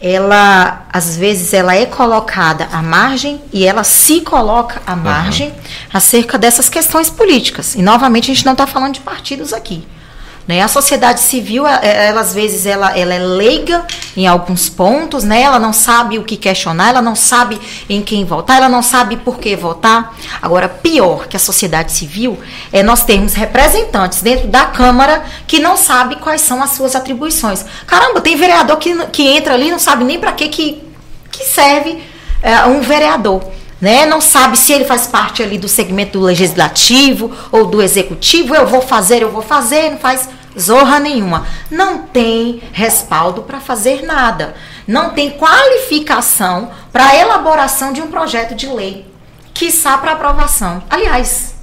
ela 0.00 0.86
às 0.92 1.16
vezes 1.16 1.52
ela 1.52 1.76
é 1.76 1.86
colocada 1.86 2.66
à 2.72 2.82
margem 2.82 3.40
e 3.52 3.64
ela 3.64 3.84
se 3.84 4.22
coloca 4.22 4.82
à 4.84 4.96
margem 4.96 5.50
uhum. 5.50 5.54
acerca 5.92 6.36
dessas 6.36 6.68
questões 6.68 7.08
políticas. 7.08 7.76
E 7.76 7.82
novamente 7.82 8.28
a 8.28 8.34
gente 8.34 8.44
não 8.44 8.54
está 8.54 8.66
falando 8.66 8.94
de 8.94 9.00
partidos 9.00 9.52
aqui. 9.52 9.86
Né? 10.46 10.62
A 10.62 10.68
sociedade 10.68 11.20
civil, 11.20 11.66
é, 11.66 11.80
é, 11.82 12.06
ela, 12.06 12.20
às 12.20 12.32
vezes, 12.32 12.66
ela, 12.66 12.96
ela 12.96 13.12
é 13.12 13.18
leiga 13.18 13.84
em 14.16 14.26
alguns 14.26 14.68
pontos, 14.68 15.24
né? 15.24 15.42
ela 15.42 15.58
não 15.58 15.72
sabe 15.72 16.18
o 16.18 16.24
que 16.24 16.36
questionar, 16.36 16.90
ela 16.90 17.02
não 17.02 17.16
sabe 17.16 17.60
em 17.88 18.00
quem 18.00 18.24
votar, 18.24 18.58
ela 18.58 18.68
não 18.68 18.82
sabe 18.82 19.16
por 19.16 19.38
que 19.38 19.56
votar. 19.56 20.14
Agora, 20.40 20.68
pior 20.68 21.26
que 21.26 21.36
a 21.36 21.40
sociedade 21.40 21.90
civil 21.90 22.38
é 22.72 22.82
nós 22.82 23.04
termos 23.04 23.34
representantes 23.34 24.22
dentro 24.22 24.46
da 24.46 24.66
Câmara 24.66 25.24
que 25.48 25.58
não 25.58 25.76
sabe 25.76 26.16
quais 26.16 26.42
são 26.42 26.62
as 26.62 26.70
suas 26.70 26.94
atribuições. 26.94 27.64
Caramba, 27.86 28.20
tem 28.20 28.36
vereador 28.36 28.76
que, 28.76 28.94
que 29.06 29.26
entra 29.26 29.54
ali 29.54 29.68
e 29.68 29.72
não 29.72 29.78
sabe 29.78 30.04
nem 30.04 30.20
para 30.20 30.32
que, 30.32 30.48
que 30.48 31.44
serve 31.44 32.02
é, 32.40 32.64
um 32.66 32.80
vereador. 32.80 33.42
Né? 33.80 34.06
Não 34.06 34.20
sabe 34.20 34.56
se 34.56 34.72
ele 34.72 34.84
faz 34.84 35.06
parte 35.06 35.42
ali 35.42 35.58
do 35.58 35.68
segmento 35.68 36.18
do 36.18 36.24
legislativo 36.24 37.30
ou 37.52 37.66
do 37.66 37.82
executivo. 37.82 38.54
Eu 38.54 38.66
vou 38.66 38.80
fazer, 38.80 39.22
eu 39.22 39.30
vou 39.30 39.42
fazer, 39.42 39.90
não 39.90 39.98
faz 39.98 40.28
zorra 40.58 40.98
nenhuma. 40.98 41.46
Não 41.70 41.98
tem 41.98 42.62
respaldo 42.72 43.42
para 43.42 43.60
fazer 43.60 44.02
nada. 44.02 44.54
Não 44.86 45.10
tem 45.10 45.30
qualificação 45.30 46.70
para 46.92 47.16
elaboração 47.16 47.92
de 47.92 48.00
um 48.00 48.06
projeto 48.06 48.54
de 48.54 48.66
lei, 48.66 49.06
quiçá 49.52 49.98
para 49.98 50.12
aprovação. 50.12 50.82
Aliás, 50.88 51.54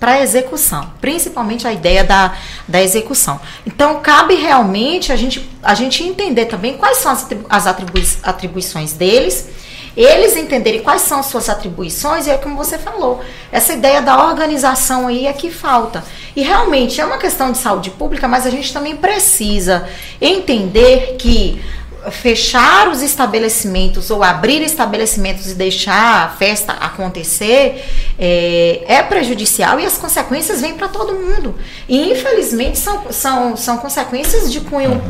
para 0.00 0.20
execução, 0.20 0.90
principalmente 1.00 1.68
a 1.68 1.72
ideia 1.72 2.02
da, 2.02 2.32
da 2.66 2.82
execução. 2.82 3.40
Então, 3.64 4.00
cabe 4.00 4.34
realmente 4.34 5.12
a 5.12 5.16
gente, 5.16 5.48
a 5.62 5.74
gente 5.74 6.02
entender 6.02 6.46
também 6.46 6.76
quais 6.76 6.98
são 6.98 7.12
as, 7.12 7.24
as 7.48 7.66
atribui 7.68 8.04
atribuições 8.24 8.94
deles 8.94 9.48
eles 9.96 10.36
entenderem 10.36 10.82
quais 10.82 11.02
são 11.02 11.20
as 11.20 11.26
suas 11.26 11.48
atribuições, 11.48 12.26
e 12.26 12.30
é 12.30 12.38
como 12.38 12.56
você 12.56 12.78
falou, 12.78 13.20
essa 13.50 13.72
ideia 13.72 14.00
da 14.00 14.26
organização 14.26 15.08
aí 15.08 15.26
é 15.26 15.32
que 15.32 15.50
falta. 15.50 16.04
E 16.34 16.42
realmente 16.42 17.00
é 17.00 17.04
uma 17.04 17.18
questão 17.18 17.52
de 17.52 17.58
saúde 17.58 17.90
pública, 17.90 18.26
mas 18.26 18.46
a 18.46 18.50
gente 18.50 18.72
também 18.72 18.96
precisa 18.96 19.86
entender 20.20 21.16
que 21.18 21.62
fechar 22.10 22.88
os 22.88 23.02
estabelecimentos 23.02 24.10
ou 24.10 24.22
abrir 24.22 24.62
estabelecimentos 24.62 25.50
e 25.50 25.54
deixar 25.54 26.24
a 26.24 26.28
festa 26.30 26.72
acontecer 26.72 27.84
é, 28.18 28.82
é 28.86 29.02
prejudicial 29.02 29.78
e 29.78 29.86
as 29.86 29.96
consequências 29.96 30.60
vêm 30.60 30.74
para 30.74 30.88
todo 30.88 31.14
mundo. 31.14 31.54
E 31.88 32.10
infelizmente 32.10 32.78
são, 32.78 33.12
são, 33.12 33.56
são 33.56 33.78
consequências 33.78 34.50
de 34.50 34.60
cunho, 34.60 35.00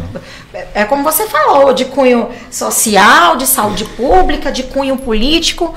é, 0.52 0.66
é 0.74 0.84
como 0.84 1.02
você 1.02 1.26
falou, 1.26 1.72
de 1.72 1.86
cunho 1.86 2.28
social, 2.50 3.36
de 3.36 3.46
saúde 3.46 3.84
pública, 3.84 4.52
de 4.52 4.64
cunho 4.64 4.96
político. 4.96 5.74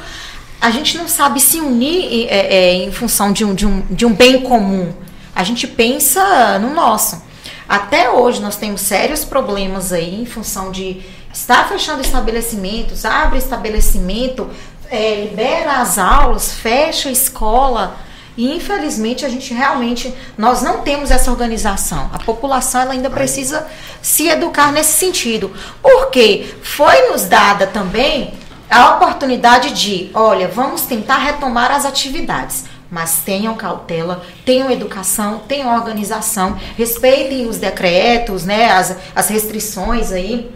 A 0.60 0.72
gente 0.72 0.98
não 0.98 1.08
sabe 1.08 1.40
se 1.40 1.60
unir 1.62 2.28
é, 2.30 2.56
é, 2.56 2.74
em 2.74 2.92
função 2.92 3.32
de 3.32 3.46
um, 3.46 3.54
de, 3.54 3.66
um, 3.66 3.82
de 3.90 4.06
um 4.06 4.14
bem 4.14 4.42
comum. 4.42 4.92
A 5.34 5.44
gente 5.44 5.68
pensa 5.68 6.60
no 6.60 6.74
nosso. 6.74 7.25
Até 7.68 8.10
hoje 8.10 8.42
nós 8.42 8.56
temos 8.56 8.82
sérios 8.82 9.26
problemas 9.26 9.92
aí 9.92 10.22
em 10.22 10.26
função 10.26 10.72
de 10.72 11.02
estar 11.34 11.68
fechando 11.68 12.02
estabelecimentos, 12.02 13.06
abre 13.06 13.40
estabelecimento, 13.40 14.50
é, 14.90 15.16
libera 15.16 15.82
as 15.82 15.98
aulas, 15.98 16.54
fecha 16.54 17.10
a 17.10 17.12
escola. 17.12 17.98
E 18.38 18.56
infelizmente 18.56 19.26
a 19.26 19.30
gente 19.30 19.54
realmente 19.54 20.14
nós 20.38 20.62
não 20.62 20.82
temos 20.82 21.10
essa 21.10 21.32
organização. 21.32 22.10
A 22.14 22.20
população 22.20 22.82
ela 22.82 22.92
ainda 22.92 23.10
precisa 23.10 23.66
se 24.02 24.28
educar 24.28 24.72
nesse 24.72 24.94
sentido. 24.94 25.52
Porque 25.82 26.54
foi 26.62 27.10
nos 27.10 27.24
dada 27.26 27.66
também 27.66 28.34
a 28.70 28.96
oportunidade 28.96 29.72
de, 29.72 30.10
olha, 30.14 30.48
vamos 30.48 30.82
tentar 30.82 31.18
retomar 31.18 31.72
as 31.72 31.86
atividades 31.86 32.66
mas 32.90 33.22
tenham 33.24 33.56
cautela, 33.56 34.24
tenham 34.46 34.70
educação, 34.70 35.40
tenham 35.48 35.74
organização, 35.74 36.58
respeitem 36.78 37.48
os 37.48 37.58
decretos, 37.58 38.46
né, 38.46 38.72
as, 38.72 38.96
as 39.16 39.30
restrições 39.30 40.12
aí, 40.12 40.52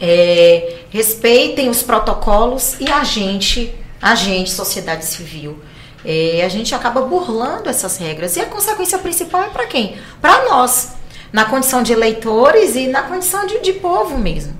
é, 0.00 0.78
respeitem 0.90 1.68
os 1.68 1.82
protocolos 1.82 2.76
e 2.80 2.90
a 2.90 3.04
gente, 3.04 3.74
a 4.00 4.14
gente, 4.14 4.50
sociedade 4.50 5.04
civil, 5.04 5.60
é, 6.04 6.42
a 6.44 6.48
gente 6.48 6.74
acaba 6.74 7.02
burlando 7.02 7.68
essas 7.68 7.98
regras. 7.98 8.36
E 8.36 8.40
a 8.40 8.46
consequência 8.46 8.98
principal 8.98 9.42
é 9.42 9.48
para 9.48 9.66
quem? 9.66 9.98
Para 10.20 10.48
nós, 10.48 10.92
na 11.32 11.44
condição 11.44 11.82
de 11.82 11.92
eleitores 11.92 12.74
e 12.74 12.86
na 12.86 13.02
condição 13.02 13.46
de, 13.46 13.60
de 13.60 13.74
povo 13.74 14.18
mesmo. 14.18 14.58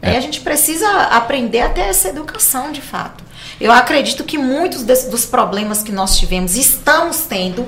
É. 0.00 0.16
A 0.16 0.20
gente 0.20 0.40
precisa 0.40 0.88
aprender 0.88 1.60
a 1.60 1.68
ter 1.68 1.82
essa 1.82 2.08
educação 2.08 2.70
de 2.70 2.80
fato. 2.80 3.24
Eu 3.60 3.72
acredito 3.72 4.24
que 4.24 4.38
muitos 4.38 4.82
dos 4.82 5.24
problemas 5.24 5.82
que 5.82 5.90
nós 5.90 6.16
tivemos, 6.16 6.56
estamos 6.56 7.22
tendo, 7.28 7.66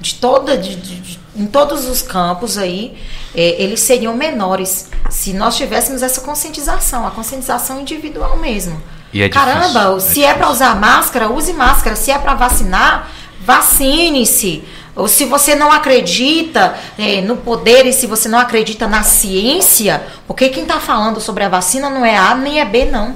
de 0.00 0.14
toda, 0.14 0.56
de, 0.56 0.76
de, 0.76 1.18
em 1.34 1.46
todos 1.46 1.86
os 1.86 2.02
campos 2.02 2.56
aí, 2.56 2.96
é, 3.34 3.60
eles 3.62 3.80
seriam 3.80 4.14
menores 4.14 4.88
se 5.10 5.32
nós 5.32 5.56
tivéssemos 5.56 6.02
essa 6.02 6.20
conscientização, 6.20 7.06
a 7.06 7.10
conscientização 7.10 7.80
individual 7.80 8.36
mesmo. 8.36 8.80
É 9.14 9.28
Caramba, 9.28 9.94
difícil, 9.94 10.00
se 10.00 10.24
é, 10.24 10.28
é 10.28 10.34
para 10.34 10.50
usar 10.50 10.76
máscara, 10.76 11.30
use 11.30 11.52
máscara. 11.52 11.96
Se 11.96 12.10
é 12.10 12.18
para 12.18 12.34
vacinar, 12.34 13.10
vacine-se. 13.40 14.62
Ou 14.94 15.08
se 15.08 15.24
você 15.26 15.54
não 15.54 15.70
acredita 15.70 16.74
é, 16.98 17.20
no 17.20 17.36
poder 17.36 17.86
e 17.86 17.92
se 17.92 18.06
você 18.06 18.28
não 18.28 18.38
acredita 18.38 18.86
na 18.86 19.02
ciência, 19.02 20.02
porque 20.26 20.48
quem 20.48 20.62
está 20.62 20.80
falando 20.80 21.20
sobre 21.20 21.44
a 21.44 21.48
vacina 21.48 21.90
não 21.90 22.04
é 22.04 22.16
A 22.16 22.34
nem 22.34 22.60
é 22.60 22.64
B, 22.64 22.86
não. 22.86 23.14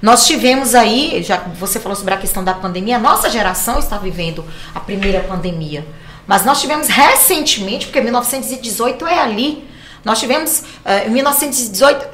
Nós 0.00 0.26
tivemos 0.26 0.74
aí, 0.74 1.22
já 1.22 1.38
você 1.58 1.80
falou 1.80 1.96
sobre 1.96 2.14
a 2.14 2.16
questão 2.16 2.44
da 2.44 2.54
pandemia, 2.54 2.96
a 2.96 3.00
nossa 3.00 3.28
geração 3.28 3.78
está 3.78 3.98
vivendo 3.98 4.44
a 4.74 4.80
primeira 4.80 5.20
pandemia. 5.20 5.86
Mas 6.26 6.44
nós 6.44 6.60
tivemos 6.60 6.88
recentemente, 6.88 7.86
porque 7.86 8.00
1918 8.00 9.06
é 9.06 9.18
ali. 9.18 9.66
Nós 10.04 10.20
tivemos 10.20 10.60
uh, 10.60 11.06
em 11.08 11.10
1918 11.10 12.08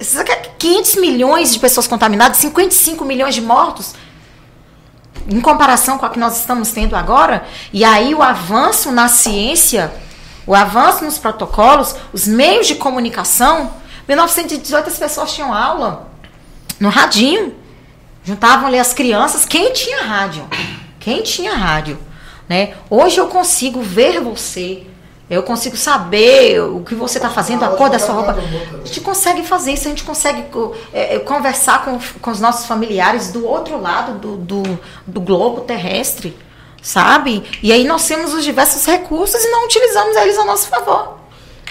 500 0.59 0.97
milhões 0.97 1.53
de 1.53 1.59
pessoas 1.59 1.87
contaminadas, 1.87 2.39
55 2.39 3.05
milhões 3.05 3.35
de 3.35 3.41
mortos 3.41 3.95
em 5.29 5.41
comparação 5.41 5.99
com 5.99 6.07
a 6.07 6.11
que 6.11 6.19
nós 6.19 6.39
estamos 6.39 6.71
tendo 6.71 6.95
agora, 6.95 7.47
e 7.73 7.85
aí 7.85 8.15
o 8.15 8.23
avanço 8.23 8.93
na 8.93 9.09
ciência, 9.09 9.93
o 10.47 10.55
avanço 10.55 11.05
nos 11.05 11.19
protocolos, 11.19 11.97
os 12.13 12.27
meios 12.27 12.67
de 12.67 12.75
comunicação. 12.75 13.73
1918 14.07 14.89
as 14.89 14.99
pessoas 14.99 15.33
tinham 15.33 15.53
aula 15.53 16.09
no 16.79 16.91
radinho. 16.91 17.55
Juntavam 18.25 18.69
ali 18.69 18.79
as 18.79 18.95
crianças, 18.95 19.45
quem 19.45 19.71
tinha 19.73 20.03
rádio? 20.03 20.49
Quem 20.99 21.23
tinha 21.23 21.55
rádio? 21.55 21.99
Né? 22.49 22.75
Hoje 22.89 23.19
eu 23.19 23.27
consigo 23.29 23.83
ver 23.83 24.21
você, 24.21 24.87
eu 25.29 25.43
consigo 25.43 25.77
saber 25.77 26.61
o 26.63 26.81
que 26.81 26.95
você 26.95 27.19
está 27.19 27.29
fazendo, 27.29 27.65
a 27.65 27.69
cor 27.69 27.91
da 27.91 27.99
sua 27.99 28.15
roupa. 28.15 28.33
A 28.33 28.87
gente 28.87 29.01
consegue 29.03 29.43
fazer 29.43 29.73
isso, 29.73 29.87
a 29.87 29.91
gente 29.91 30.05
consegue 30.05 30.45
é, 30.93 31.17
é, 31.17 31.19
conversar 31.19 31.85
com, 31.85 31.99
com 32.21 32.31
os 32.31 32.41
nossos 32.41 32.67
familiares 32.67 33.31
do 33.31 33.47
outro 33.47 33.81
lado 33.81 34.19
do, 34.19 34.37
do, 34.37 34.79
do 35.07 35.21
globo 35.21 35.61
terrestre, 35.63 36.35
sabe? 36.81 37.43
E 37.63 37.73
aí 37.73 37.85
nós 37.85 38.07
temos 38.07 38.33
os 38.33 38.43
diversos 38.43 38.87
recursos 38.87 39.43
e 39.43 39.51
não 39.51 39.67
utilizamos 39.67 40.17
eles 40.17 40.39
a 40.39 40.45
nosso 40.45 40.69
favor. 40.69 41.19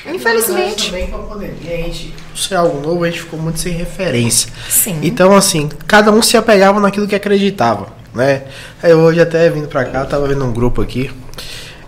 Infelizmente. 0.06 0.88
Também 0.88 1.10
com 1.10 1.18
a 1.18 1.24
pandemia, 1.24 1.74
a 1.74 1.78
gente, 1.78 2.14
se 2.36 2.54
é 2.54 2.58
algo 2.58 2.80
novo, 2.82 3.04
a 3.04 3.08
gente 3.08 3.22
ficou 3.22 3.40
muito 3.40 3.60
sem 3.60 3.74
referência. 3.74 4.52
Sim. 4.70 5.00
Então, 5.02 5.36
assim, 5.36 5.70
cada 5.88 6.12
um 6.12 6.22
se 6.22 6.36
apegava 6.38 6.80
naquilo 6.80 7.08
que 7.08 7.16
acreditava, 7.16 7.88
né? 8.14 8.44
Eu 8.82 9.00
hoje 9.00 9.22
até 9.22 9.50
vindo 9.50 9.68
pra 9.68 9.86
cá, 9.86 10.06
tava 10.06 10.28
vendo 10.28 10.44
um 10.44 10.52
grupo 10.52 10.82
aqui, 10.82 11.12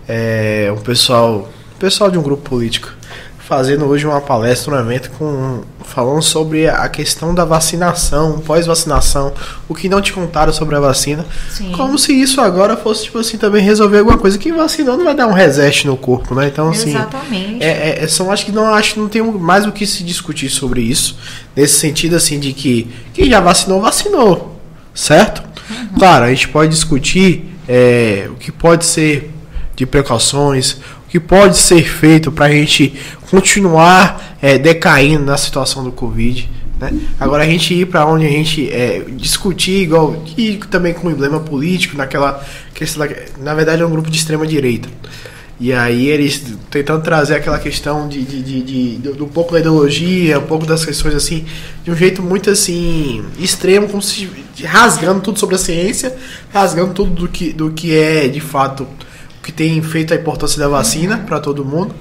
é, 0.08 0.71
um 0.75 0.81
pessoal, 0.81 1.49
pessoal 1.79 2.12
de 2.12 2.17
um 2.17 2.21
grupo 2.21 2.49
político, 2.49 2.91
fazendo 3.47 3.86
hoje 3.86 4.08
uma 4.08 4.19
palestra, 4.19 4.75
um 4.75 4.79
evento 4.79 5.12
com 5.12 5.62
falando 5.84 6.21
sobre 6.21 6.67
a 6.67 6.89
questão 6.89 7.34
da 7.34 7.45
vacinação, 7.45 8.39
pós-vacinação, 8.39 9.31
o 9.69 9.75
que 9.75 9.88
não 9.88 10.01
te 10.01 10.12
contaram 10.12 10.51
sobre 10.51 10.75
a 10.75 10.79
vacina, 10.79 11.23
Sim. 11.49 11.71
como 11.71 11.97
se 11.97 12.12
isso 12.12 12.41
agora 12.41 12.75
fosse 12.75 13.03
tipo 13.03 13.19
assim 13.19 13.38
também 13.38 13.63
resolver 13.63 13.99
alguma 13.99 14.17
coisa 14.17 14.38
que 14.38 14.51
vacinou 14.51 14.97
não 14.97 15.05
vai 15.05 15.15
dar 15.15 15.27
um 15.27 15.31
reset 15.31 15.86
no 15.86 15.95
corpo, 15.95 16.34
né? 16.34 16.47
Então 16.47 16.69
assim, 16.69 16.89
Exatamente. 16.89 17.63
É, 17.63 18.03
é, 18.03 18.08
são 18.08 18.31
acho 18.31 18.45
que 18.45 18.51
não 18.51 18.73
acho 18.73 18.95
que 18.95 18.99
não 18.99 19.08
tem 19.08 19.21
mais 19.21 19.65
o 19.65 19.71
que 19.71 19.86
se 19.86 20.03
discutir 20.03 20.49
sobre 20.49 20.81
isso 20.81 21.15
nesse 21.55 21.75
sentido 21.75 22.15
assim 22.15 22.39
de 22.39 22.51
que 22.51 22.89
quem 23.13 23.29
já 23.29 23.39
vacinou 23.39 23.79
vacinou, 23.79 24.60
certo? 24.93 25.43
Uhum. 25.69 25.99
Claro, 25.99 26.25
a 26.25 26.29
gente 26.29 26.47
pode 26.49 26.71
discutir 26.71 27.55
é, 27.67 28.27
o 28.31 28.36
que 28.36 28.51
pode 28.51 28.86
ser 28.86 29.31
de 29.75 29.86
precauções, 29.86 30.77
que 31.15 31.19
pode 31.21 31.58
ser 31.58 31.82
feito 31.82 32.30
para 32.30 32.47
a 32.47 32.51
gente 32.51 32.93
continuar 33.32 34.38
é, 34.41 34.58
decaindo 34.58 35.23
na 35.23 35.38
situação 35.38 35.82
do 35.82 35.89
Covid. 35.89 36.49
Né? 36.78 36.91
Agora 37.17 37.43
a 37.43 37.45
gente 37.45 37.73
ir 37.73 37.86
para 37.86 38.06
onde 38.06 38.25
a 38.25 38.30
gente 38.30 38.69
é, 38.69 39.01
discutir, 39.12 39.84
igual 39.84 40.21
e 40.38 40.58
também 40.69 40.93
com 40.93 41.10
emblema 41.10 41.39
político, 41.39 41.95
naquela 41.95 42.45
questão 42.73 43.08
da, 43.08 43.15
na 43.39 43.54
verdade 43.54 43.82
é 43.82 43.86
um 43.86 43.89
grupo 43.89 44.10
de 44.10 44.17
extrema 44.17 44.45
direita. 44.45 44.89
E 45.58 45.71
aí 45.71 46.10
eles 46.10 46.43
tentando 46.69 47.01
trazer 47.01 47.36
aquela 47.36 47.60
questão 47.60 48.10
de, 48.10 48.21
de, 48.21 48.43
de, 48.43 48.62
de, 48.62 48.97
de 48.97 49.23
um 49.23 49.30
pouco 49.30 49.54
da 49.54 49.62
ideologia, 49.62 50.38
um 50.38 50.45
pouco 50.45 50.65
das 50.65 50.84
questões 50.84 51.15
assim, 51.15 51.45
de 51.82 51.91
um 51.91 51.95
jeito 51.95 52.21
muito 52.21 52.49
assim, 52.49 53.23
extremo, 53.39 53.88
como 53.88 54.01
se 54.01 54.30
rasgando 54.65 55.21
tudo 55.21 55.39
sobre 55.39 55.56
a 55.56 55.60
ciência, 55.60 56.13
rasgando 56.54 56.93
tudo 56.93 57.12
do 57.12 57.28
que, 57.30 57.54
do 57.54 57.71
que 57.71 57.95
é 57.95 58.28
de 58.28 58.41
fato 58.41 58.86
que 59.45 59.51
tem 59.51 59.81
feito 59.81 60.13
a 60.13 60.17
importância 60.17 60.60
da 60.60 60.67
vacina 60.67 61.19
para 61.19 61.39
todo 61.39 61.63
mundo. 61.63 61.93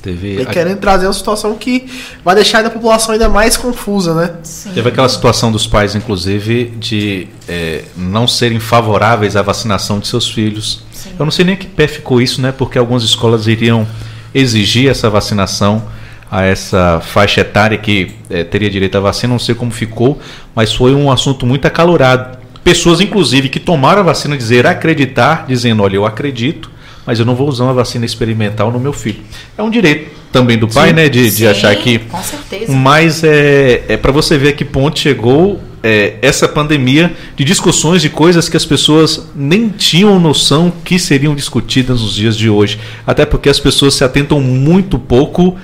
Teve, 0.00 0.40
E 0.40 0.46
querendo 0.46 0.78
trazer 0.78 1.06
uma 1.06 1.12
situação 1.14 1.54
que 1.56 1.86
vai 2.22 2.34
deixar 2.34 2.64
a 2.64 2.68
população 2.68 3.14
ainda 3.14 3.28
mais 3.28 3.56
confusa, 3.56 4.14
né? 4.14 4.34
Sim. 4.42 4.70
Teve 4.74 4.90
aquela 4.90 5.08
situação 5.08 5.50
dos 5.50 5.66
pais, 5.66 5.94
inclusive, 5.94 6.66
de 6.78 7.26
é, 7.48 7.84
não 7.96 8.28
serem 8.28 8.60
favoráveis 8.60 9.34
à 9.34 9.40
vacinação 9.40 9.98
de 9.98 10.06
seus 10.06 10.30
filhos. 10.30 10.84
Sim. 10.92 11.12
Eu 11.18 11.24
não 11.24 11.32
sei 11.32 11.46
nem 11.46 11.56
que 11.56 11.66
pé 11.66 11.88
ficou 11.88 12.20
isso, 12.20 12.42
né? 12.42 12.52
Porque 12.52 12.78
algumas 12.78 13.02
escolas 13.02 13.46
iriam 13.46 13.86
exigir 14.34 14.90
essa 14.90 15.08
vacinação 15.08 15.82
a 16.30 16.42
essa 16.42 17.00
faixa 17.00 17.40
etária 17.40 17.78
que 17.78 18.14
é, 18.28 18.44
teria 18.44 18.68
direito 18.68 18.98
à 18.98 19.00
vacina. 19.00 19.32
Não 19.32 19.38
sei 19.38 19.54
como 19.54 19.70
ficou, 19.70 20.20
mas 20.54 20.74
foi 20.74 20.94
um 20.94 21.10
assunto 21.10 21.46
muito 21.46 21.66
acalorado. 21.66 22.36
Pessoas, 22.62 23.00
inclusive, 23.00 23.48
que 23.48 23.58
tomaram 23.58 24.00
a 24.00 24.04
vacina 24.04 24.36
dizer 24.36 24.66
acreditar, 24.66 25.46
dizendo: 25.48 25.82
olha, 25.82 25.96
eu 25.96 26.04
acredito, 26.04 26.73
mas 27.06 27.18
eu 27.18 27.24
não 27.24 27.34
vou 27.34 27.48
usar 27.48 27.64
uma 27.64 27.74
vacina 27.74 28.04
experimental 28.04 28.70
no 28.70 28.80
meu 28.80 28.92
filho. 28.92 29.20
É 29.56 29.62
um 29.62 29.70
direito 29.70 30.10
também 30.32 30.58
do 30.58 30.66
pai, 30.66 30.92
né? 30.92 31.08
De, 31.08 31.24
de 31.24 31.30
Sim, 31.30 31.46
achar 31.46 31.74
que 31.76 31.98
Com 32.00 32.22
certeza. 32.22 32.72
mas 32.72 33.22
é, 33.22 33.84
é 33.88 33.96
para 33.96 34.10
você 34.10 34.36
ver 34.36 34.48
a 34.48 34.52
que 34.52 34.64
ponto 34.64 34.98
chegou 34.98 35.60
é, 35.82 36.14
essa 36.22 36.48
pandemia 36.48 37.12
de 37.36 37.44
discussões 37.44 38.00
de 38.00 38.08
coisas 38.08 38.48
que 38.48 38.56
as 38.56 38.64
pessoas 38.64 39.28
nem 39.36 39.68
tinham 39.68 40.18
noção 40.18 40.72
que 40.82 40.98
seriam 40.98 41.34
discutidas 41.34 42.00
nos 42.00 42.14
dias 42.14 42.36
de 42.36 42.48
hoje. 42.48 42.80
Até 43.06 43.26
porque 43.26 43.48
as 43.50 43.60
pessoas 43.60 43.94
se 43.94 44.02
atentam 44.02 44.40
muito 44.40 44.98
pouco 44.98 45.56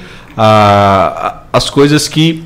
às 1.53 1.71
coisas 1.71 2.07
que 2.07 2.45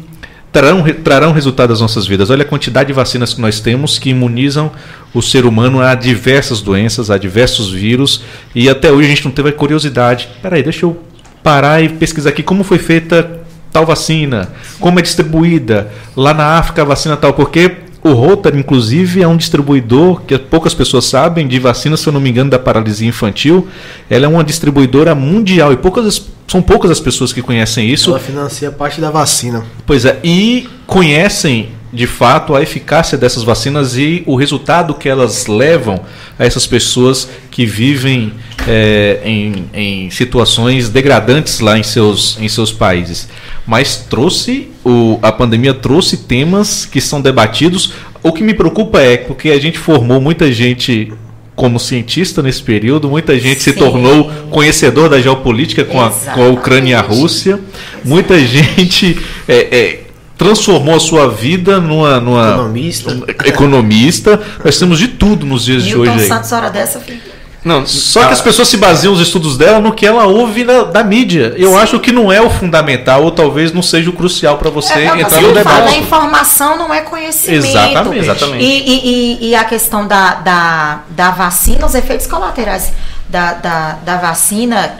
trarão, 0.55 0.85
trarão 1.03 1.33
resultado 1.33 1.73
às 1.73 1.81
nossas 1.81 2.07
vidas. 2.07 2.31
Olha 2.31 2.43
a 2.43 2.47
quantidade 2.47 2.87
de 2.87 2.93
vacinas 2.93 3.35
que 3.35 3.41
nós 3.41 3.59
temos 3.59 3.99
que 3.99 4.11
imunizam 4.11 4.71
o 5.13 5.21
ser 5.21 5.45
humano 5.45 5.81
a 5.81 5.97
diversas 5.97 6.63
doenças, 6.63 7.11
a 7.11 7.19
diversos 7.19 7.73
vírus, 7.73 8.23
e 8.55 8.69
até 8.69 8.93
hoje 8.93 9.07
a 9.07 9.11
gente 9.11 9.25
não 9.25 9.33
teve 9.33 9.49
a 9.49 9.53
curiosidade. 9.53 10.29
Peraí, 10.41 10.63
deixa 10.63 10.87
eu 10.87 10.97
parar 11.43 11.83
e 11.83 11.89
pesquisar 11.89 12.31
aqui 12.31 12.43
como 12.43 12.63
foi 12.63 12.79
feita 12.79 13.41
tal 13.73 13.85
vacina, 13.85 14.53
como 14.79 15.01
é 15.01 15.03
distribuída 15.03 15.91
lá 16.17 16.33
na 16.33 16.57
África 16.57 16.83
a 16.83 16.85
vacina 16.85 17.17
tal, 17.17 17.33
porque 17.33 17.84
o 18.05 18.13
Rotary, 18.13 18.59
inclusive, 18.59 19.23
é 19.23 19.27
um 19.27 19.35
distribuidor 19.35 20.21
que 20.21 20.37
poucas 20.39 20.75
pessoas 20.75 21.07
sabem 21.07 21.49
de 21.49 21.59
vacina, 21.59 21.97
se 21.97 22.07
eu 22.07 22.13
não 22.13 22.21
me 22.21 22.29
engano, 22.29 22.51
da 22.51 22.59
paralisia 22.59 23.09
infantil. 23.09 23.67
Ela 24.11 24.27
é 24.27 24.29
uma 24.29 24.45
distribuidora 24.45 25.15
mundial 25.15 25.73
e 25.73 25.77
poucas, 25.79 26.27
são 26.47 26.61
poucas 26.61 26.91
as 26.91 27.01
pessoas 27.01 27.33
que 27.33 27.41
conhecem 27.41 27.89
isso. 27.89 28.11
Ela 28.11 28.19
financia 28.19 28.71
parte 28.71 29.01
da 29.01 29.11
vacina. 29.11 29.65
Pois 29.87 30.05
é, 30.05 30.21
e 30.23 30.69
conhecem 30.87 31.71
de 31.95 32.07
fato 32.07 32.55
a 32.55 32.63
eficácia 32.63 33.17
dessas 33.17 33.43
vacinas 33.43 33.97
e 33.97 34.23
o 34.27 34.35
resultado 34.35 34.95
que 34.95 35.09
elas 35.09 35.47
levam 35.47 36.01
a 36.39 36.45
essas 36.45 36.67
pessoas 36.67 37.29
que 37.51 37.65
vivem 37.65 38.33
é, 38.67 39.21
em, 39.25 39.65
em 39.73 40.11
situações 40.11 40.89
degradantes 40.89 41.61
lá 41.61 41.79
em 41.79 41.83
seus, 41.83 42.37
em 42.41 42.49
seus 42.49 42.73
países. 42.73 43.29
Mas 43.67 43.97
trouxe, 43.97 44.69
o, 44.85 45.19
a 45.23 45.31
pandemia 45.31 45.73
trouxe 45.73 46.19
temas 46.19 46.85
que 46.85 47.01
são 47.01 47.21
debatidos. 47.21 47.93
O 48.23 48.33
que 48.33 48.43
me 48.43 48.55
preocupa 48.55 49.01
é 49.01 49.17
porque 49.17 49.51
a 49.51 49.61
gente 49.61 49.79
formou 49.79 50.21
muita 50.21 50.53
gente 50.53 51.13
como 51.55 51.79
cientista 51.79 52.43
nesse 52.43 52.63
período, 52.63 53.09
muita 53.09 53.39
gente 53.39 53.63
se 53.63 53.73
Sim. 53.73 53.79
tornou 53.79 54.31
conhecedor 54.51 55.09
da 55.09 55.21
geopolítica 55.21 55.85
com 55.85 56.01
a, 56.01 56.11
com 56.11 56.43
a 56.43 56.49
Ucrânia 56.49 56.91
e 56.91 56.95
a. 56.95 57.01
Rússia. 57.01 57.61
Muita 58.05 58.39
gente 58.45 59.17
é, 59.47 59.55
é, 59.55 60.04
transformou 60.37 60.97
a 60.97 61.01
sua 61.01 61.29
vida 61.29 61.81
numa, 61.81 62.19
numa 62.21 62.51
Economista. 62.51 63.11
economista. 63.45 64.41
Nós 64.65 64.79
temos 64.79 64.99
de 64.99 65.09
tudo 65.09 65.47
nos 65.47 65.65
dias 65.65 65.83
de 65.85 65.95
Milton 65.95 66.11
hoje. 66.13 66.23
aí. 66.23 66.29
Santos, 66.29 66.53
hora 66.53 66.71
dessa, 66.71 66.99
filho. 67.01 67.21
Não, 67.65 67.87
Só 67.87 68.27
que 68.27 68.33
as 68.35 68.43
pessoas 68.43 68.69
se 68.69 68.77
baseiam 68.77 69.15
os 69.15 69.21
estudos 69.21 69.57
dela 69.57 69.81
no 69.81 69.95
que 69.95 70.05
ela 70.05 70.27
ouve 70.27 70.65
na- 70.65 70.83
da 70.83 71.03
mídia. 71.03 71.55
Eu 71.57 71.71
Sim. 71.71 71.77
acho 71.79 71.99
que 71.99 72.13
não 72.13 72.31
é 72.31 72.39
o 72.39 72.51
fundamental, 72.51 73.23
ou 73.25 73.31
talvez 73.31 73.73
não 73.73 73.81
seja 73.81 74.11
o 74.11 74.13
crucial 74.13 74.59
para 74.59 74.69
você 74.69 74.93
É, 74.93 75.05
entrar 75.07 75.41
no 75.41 75.47
fala, 75.49 75.53
debate. 75.55 75.95
a 75.95 75.97
informação 75.97 76.77
não 76.77 76.93
é 76.93 77.01
conhecimento. 77.01 77.65
Exatamente. 77.65 78.19
Exatamente. 78.19 78.63
E, 78.63 79.39
e- 79.41 79.49
e- 79.49 79.55
a 79.55 79.65
questão 79.65 80.07
da, 80.07 80.35
da, 80.35 81.01
da 81.09 81.31
vacina, 81.31 81.87
os 81.87 81.95
efeitos 81.95 82.27
colaterais 82.27 82.93
da, 83.31 83.55
da, 83.55 83.93
da 84.05 84.17
vacina 84.19 84.97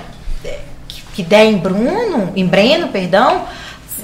que- 0.89 1.03
que 1.17 1.23
der 1.23 1.45
em 1.45 1.59
Bruno, 1.59 2.33
em 2.35 2.47
Breno, 2.47 2.89
perdão, 2.89 3.43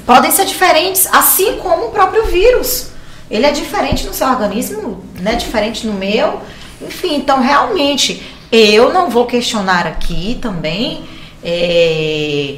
podem 0.06 0.30
ser 0.30 0.44
diferentes, 0.44 1.06
assim 1.12 1.58
como 1.58 1.86
o 1.86 1.90
próprio 1.90 2.26
vírus. 2.26 2.88
Ele 3.30 3.46
é 3.46 3.52
diferente 3.52 4.06
no 4.06 4.12
seu 4.12 4.28
organismo, 4.28 5.04
né? 5.20 5.34
Diferente 5.34 5.86
no 5.86 5.92
meu. 5.94 6.40
Enfim, 6.82 7.14
então 7.14 7.40
realmente 7.40 8.22
eu 8.50 8.92
não 8.92 9.08
vou 9.08 9.26
questionar 9.26 9.86
aqui 9.86 10.38
também 10.40 11.04
eh, 11.44 12.56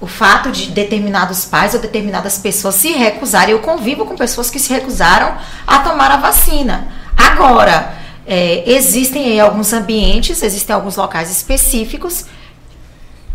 o 0.00 0.06
fato 0.06 0.52
de 0.52 0.70
determinados 0.70 1.44
pais 1.44 1.74
ou 1.74 1.80
determinadas 1.80 2.38
pessoas 2.38 2.76
se 2.76 2.92
recusarem. 2.92 3.52
Eu 3.52 3.60
convivo 3.60 4.04
com 4.04 4.14
pessoas 4.14 4.50
que 4.50 4.58
se 4.58 4.72
recusaram 4.72 5.36
a 5.66 5.78
tomar 5.80 6.10
a 6.12 6.16
vacina. 6.18 6.88
Agora, 7.16 7.94
eh, 8.26 8.62
existem 8.66 9.24
aí 9.26 9.40
alguns 9.40 9.72
ambientes, 9.72 10.42
existem 10.42 10.74
alguns 10.74 10.96
locais 10.96 11.30
específicos 11.30 12.26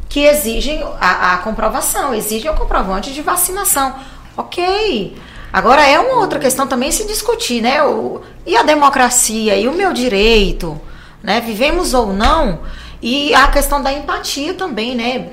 que 0.10 0.22
exigem 0.22 0.84
a, 1.00 1.34
a 1.34 1.38
comprovação, 1.40 2.14
exigem 2.14 2.50
o 2.50 2.56
comprovante 2.56 3.14
de 3.14 3.22
vacinação. 3.22 3.96
Ok. 4.36 5.16
Agora 5.52 5.86
é 5.86 6.00
uma 6.00 6.20
outra 6.20 6.40
questão 6.40 6.68
também 6.68 6.92
se 6.92 7.06
discutir, 7.06 7.62
né? 7.62 7.82
O, 7.84 8.22
e 8.46 8.56
a 8.56 8.64
democracia 8.64 9.56
e 9.58 9.68
o 9.68 9.74
meu 9.74 9.94
direito, 9.94 10.80
né? 11.24 11.42
Vivemos 11.42 11.94
ou 11.94 12.14
não. 12.14 12.60
E 13.02 13.34
a 13.34 13.48
questão 13.48 13.82
da 13.82 13.92
empatia 13.92 14.54
também, 14.54 14.96
né? 14.96 15.30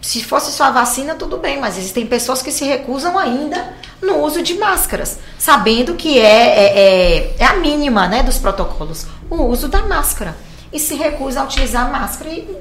Se 0.00 0.22
fosse 0.22 0.52
só 0.52 0.64
a 0.64 0.70
vacina, 0.70 1.14
tudo 1.14 1.38
bem, 1.38 1.58
mas 1.58 1.76
existem 1.76 2.06
pessoas 2.06 2.42
que 2.42 2.52
se 2.52 2.64
recusam 2.64 3.18
ainda 3.18 3.74
no 4.00 4.18
uso 4.22 4.42
de 4.42 4.54
máscaras, 4.54 5.18
sabendo 5.38 5.94
que 5.94 6.18
é, 6.18 6.24
é, 6.24 6.78
é, 6.78 7.36
é 7.38 7.44
a 7.44 7.54
mínima 7.54 8.06
né, 8.06 8.22
dos 8.22 8.38
protocolos, 8.38 9.06
o 9.28 9.44
uso 9.44 9.68
da 9.68 9.82
máscara. 9.82 10.36
E 10.72 10.78
se 10.78 10.94
recusa 10.94 11.40
a 11.40 11.44
utilizar 11.44 11.86
a 11.86 11.90
máscara 11.90 12.30
e 12.30 12.56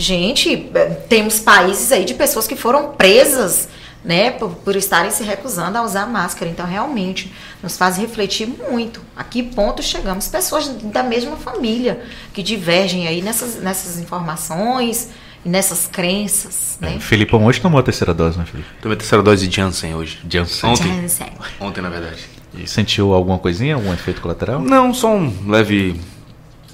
Gente, 0.00 0.70
eh, 0.74 0.86
temos 1.10 1.40
países 1.40 1.92
aí 1.92 2.06
de 2.06 2.14
pessoas 2.14 2.46
que 2.46 2.56
foram 2.56 2.92
presas, 2.92 3.68
né, 4.02 4.30
por, 4.30 4.52
por 4.52 4.74
estarem 4.74 5.10
se 5.10 5.22
recusando 5.22 5.76
a 5.76 5.82
usar 5.82 6.06
máscara. 6.06 6.50
Então, 6.50 6.64
realmente, 6.64 7.30
nos 7.62 7.76
faz 7.76 7.98
refletir 7.98 8.46
muito. 8.48 9.02
A 9.14 9.22
que 9.22 9.42
ponto 9.42 9.82
chegamos? 9.82 10.26
Pessoas 10.26 10.68
da 10.68 11.02
mesma 11.02 11.36
família 11.36 12.02
que 12.32 12.42
divergem 12.42 13.06
aí 13.08 13.20
nessas, 13.20 13.56
nessas 13.56 13.98
informações 13.98 15.10
e 15.44 15.50
nessas 15.50 15.86
crenças, 15.86 16.78
né? 16.80 16.94
É, 16.96 16.98
Felipão 16.98 17.44
hoje 17.44 17.60
tomou 17.60 17.78
a 17.78 17.82
terceira 17.82 18.14
dose, 18.14 18.38
né, 18.38 18.46
Felipe? 18.46 18.70
tomei 18.80 18.96
a 18.96 18.98
terceira 18.98 19.22
dose 19.22 19.46
de 19.46 19.54
Janssen 19.54 19.94
hoje. 19.94 20.18
Janssen. 20.26 20.70
Ontem. 20.70 21.02
Janssen. 21.02 21.32
Ontem, 21.60 21.82
na 21.82 21.90
verdade. 21.90 22.24
E 22.54 22.66
sentiu 22.66 23.12
alguma 23.12 23.38
coisinha, 23.38 23.74
algum 23.74 23.92
efeito 23.92 24.22
colateral? 24.22 24.62
Não, 24.62 24.94
só 24.94 25.14
um 25.14 25.30
leve 25.46 26.00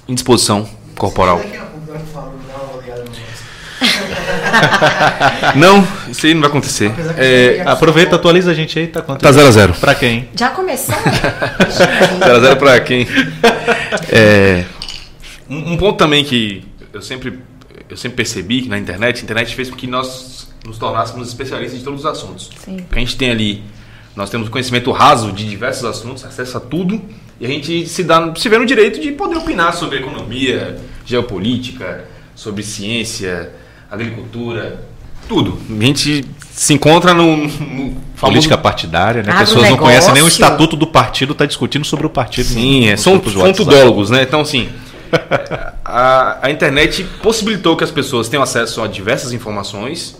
indisposição 0.07 0.65
corporal. 0.95 1.41
Não, 5.55 5.85
isso 6.09 6.25
aí 6.25 6.33
não 6.33 6.41
vai 6.41 6.49
acontecer. 6.49 6.91
É, 7.17 7.63
Aproveita, 7.65 8.15
atualiza 8.15 8.51
a 8.51 8.53
gente 8.53 8.77
aí, 8.77 8.87
tá 8.87 9.01
quanto? 9.01 9.21
Tá 9.21 9.31
0 9.31 9.47
a 9.47 9.51
0 9.51 9.73
Pra 9.73 9.95
quem? 9.95 10.29
Já 10.35 10.49
começou? 10.49 10.95
0 12.19 12.35
a 12.35 12.39
0 12.39 12.57
pra 12.57 12.79
quem? 12.79 13.07
É, 14.09 14.65
um, 15.49 15.73
um 15.73 15.77
ponto 15.77 15.97
também 15.97 16.23
que 16.23 16.63
eu 16.93 17.01
sempre, 17.01 17.39
eu 17.89 17.97
sempre 17.97 18.17
percebi 18.17 18.61
que 18.63 18.69
na 18.69 18.77
internet, 18.77 19.21
a 19.21 19.23
internet 19.23 19.55
fez 19.55 19.69
com 19.69 19.75
que 19.75 19.87
nós 19.87 20.47
nos 20.65 20.77
tornássemos 20.77 21.27
especialistas 21.27 21.79
de 21.79 21.85
todos 21.85 22.01
os 22.01 22.05
assuntos. 22.05 22.49
Sim. 22.63 22.77
Porque 22.77 22.95
a 22.95 22.99
gente 22.99 23.15
tem 23.15 23.31
ali, 23.31 23.63
nós 24.15 24.29
temos 24.29 24.49
conhecimento 24.49 24.91
raso 24.91 25.31
de 25.31 25.47
diversos 25.47 25.85
assuntos, 25.85 26.25
acesso 26.25 26.57
a 26.57 26.59
tudo, 26.59 27.01
e 27.39 27.45
a 27.45 27.49
gente 27.49 27.87
se, 27.87 28.03
dá, 28.03 28.33
se 28.35 28.49
vê 28.49 28.57
no 28.57 28.65
direito 28.65 28.99
de 28.99 29.11
poder 29.11 29.37
opinar 29.37 29.73
sobre 29.73 29.99
economia, 29.99 30.77
geopolítica, 31.05 32.05
sobre 32.35 32.63
ciência, 32.63 33.51
agricultura, 33.89 34.85
tudo. 35.27 35.57
A 35.69 35.83
gente 35.83 36.25
se 36.51 36.73
encontra 36.73 37.13
no, 37.13 37.37
no 37.37 37.47
famoso 37.47 37.97
Política 38.19 38.57
partidária, 38.57 39.21
né? 39.23 39.31
Pessoas 39.39 39.69
não 39.69 39.77
conhecem 39.77 40.13
nem 40.13 40.23
o 40.23 40.27
estatuto 40.27 40.75
do 40.75 40.87
partido, 40.87 41.35
tá 41.35 41.45
discutindo 41.45 41.85
sobre 41.85 42.05
o 42.05 42.09
partido. 42.09 42.45
Sim, 42.47 42.81
no- 42.85 42.91
é, 42.91 42.97
são, 42.97 43.21
são 43.23 43.53
tudólogos, 43.53 44.09
né? 44.09 44.23
Então, 44.23 44.41
assim, 44.41 44.69
a, 45.85 46.39
a 46.41 46.49
internet 46.51 47.03
possibilitou 47.21 47.75
que 47.75 47.83
as 47.83 47.91
pessoas 47.91 48.27
tenham 48.27 48.43
acesso 48.43 48.81
a 48.81 48.87
diversas 48.87 49.33
informações, 49.33 50.17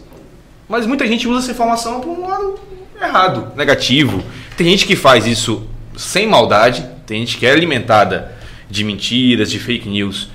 mas 0.69 0.85
muita 0.85 1.07
gente 1.07 1.27
usa 1.27 1.39
essa 1.39 1.51
informação 1.51 1.99
por 2.01 2.09
um 2.09 2.27
lado 2.27 2.59
errado, 3.01 3.51
negativo. 3.55 4.23
Tem 4.55 4.67
gente 4.69 4.85
que 4.85 4.95
faz 4.95 5.25
isso 5.25 5.63
sem 5.95 6.27
maldade, 6.27 6.85
tem 7.05 7.19
gente 7.19 7.37
que 7.37 7.45
é 7.45 7.51
alimentada 7.51 8.31
de 8.69 8.83
mentiras, 8.83 9.49
de 9.49 9.59
fake 9.59 9.87
news, 9.87 10.29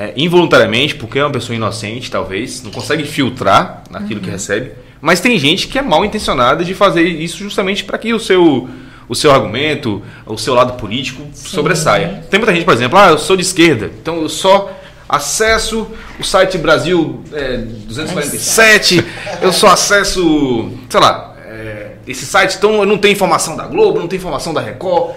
é, 0.00 0.14
involuntariamente, 0.16 0.94
porque 0.94 1.18
é 1.18 1.22
uma 1.22 1.30
pessoa 1.30 1.54
inocente, 1.54 2.10
talvez, 2.10 2.62
não 2.62 2.70
consegue 2.70 3.04
filtrar 3.04 3.84
naquilo 3.90 4.18
que 4.18 4.30
recebe. 4.30 4.72
Mas 4.98 5.20
tem 5.20 5.38
gente 5.38 5.68
que 5.68 5.78
é 5.78 5.82
mal 5.82 6.02
intencionada 6.06 6.64
de 6.64 6.72
fazer 6.72 7.02
isso 7.02 7.36
justamente 7.36 7.84
para 7.84 7.98
que 7.98 8.14
o 8.14 8.18
seu, 8.18 8.66
o 9.06 9.14
seu 9.14 9.30
argumento, 9.30 10.02
o 10.24 10.38
seu 10.38 10.54
lado 10.54 10.72
político 10.78 11.22
sobressaia. 11.34 12.24
Tem 12.30 12.40
muita 12.40 12.54
gente, 12.54 12.64
por 12.64 12.72
exemplo, 12.72 12.98
ah, 12.98 13.10
eu 13.10 13.18
sou 13.18 13.36
de 13.36 13.42
esquerda, 13.42 13.90
então 14.00 14.22
eu 14.22 14.30
só 14.30 14.74
acesso 15.06 15.86
o 16.18 16.24
site 16.24 16.56
Brasil 16.56 17.22
é, 17.34 17.58
247, 17.58 19.04
eu 19.42 19.52
só 19.52 19.66
acesso, 19.66 20.70
sei 20.88 21.00
lá, 21.00 21.36
é, 21.46 21.96
esse 22.08 22.24
site, 22.24 22.56
então 22.56 22.76
eu 22.76 22.86
não 22.86 22.96
tenho 22.96 23.12
informação 23.12 23.54
da 23.54 23.66
Globo, 23.66 24.00
não 24.00 24.08
tenho 24.08 24.18
informação 24.18 24.54
da 24.54 24.62
Record. 24.62 25.14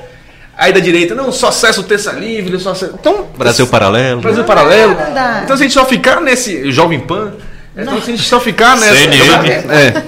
Aí 0.58 0.72
da 0.72 0.80
direita, 0.80 1.16
não, 1.16 1.32
só 1.32 1.48
acesso 1.48 1.82
o 1.82 1.84
Terça 1.84 2.12
Livre, 2.12 2.60
só 2.60 2.72
acesso... 2.72 2.94
Então, 3.00 3.28
Brasil 3.36 3.66
Paralelo. 3.66 4.22
Brasil 4.22 4.44
Paralelo. 4.44 4.96
Então 5.44 5.58
se 5.58 5.64
a 5.64 5.66
gente 5.66 5.74
só 5.74 5.86
ficar 5.86 6.22
nesse 6.22 6.72
Jovem 6.72 7.00
Pan, 7.00 7.34
então 7.76 8.00
se 8.02 8.12
a 8.12 8.16
gente 8.16 8.28
só 8.30 8.40
ficar 8.40 8.78
nessa. 8.78 8.96
CNN. 8.96 9.50
É. 9.50 10.04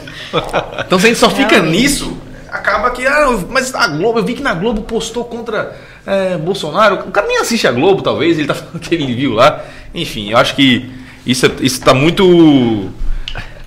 Então 0.85 0.99
se 0.99 1.05
a 1.05 1.09
gente 1.09 1.19
só 1.19 1.29
fica 1.29 1.59
nisso, 1.59 2.15
acaba 2.51 2.91
que. 2.91 3.05
Ah, 3.07 3.27
mas 3.49 3.73
a 3.73 3.87
Globo, 3.87 4.19
eu 4.19 4.23
vi 4.23 4.35
que 4.35 4.43
na 4.43 4.53
Globo 4.53 4.81
postou 4.83 5.23
contra 5.25 5.75
é, 6.05 6.37
Bolsonaro. 6.37 6.95
O 7.07 7.11
cara 7.11 7.25
nem 7.25 7.39
assiste 7.39 7.67
a 7.67 7.71
Globo, 7.71 8.01
talvez, 8.03 8.37
ele 8.37 8.47
tá 8.47 8.53
falando 8.53 8.79
que 8.79 8.93
ele 8.93 9.13
viu 9.15 9.33
lá. 9.33 9.61
Enfim, 9.95 10.29
eu 10.31 10.37
acho 10.37 10.55
que 10.55 10.91
isso, 11.25 11.45
é- 11.47 11.51
isso 11.61 11.81
tá 11.81 11.93
muito. 11.93 12.89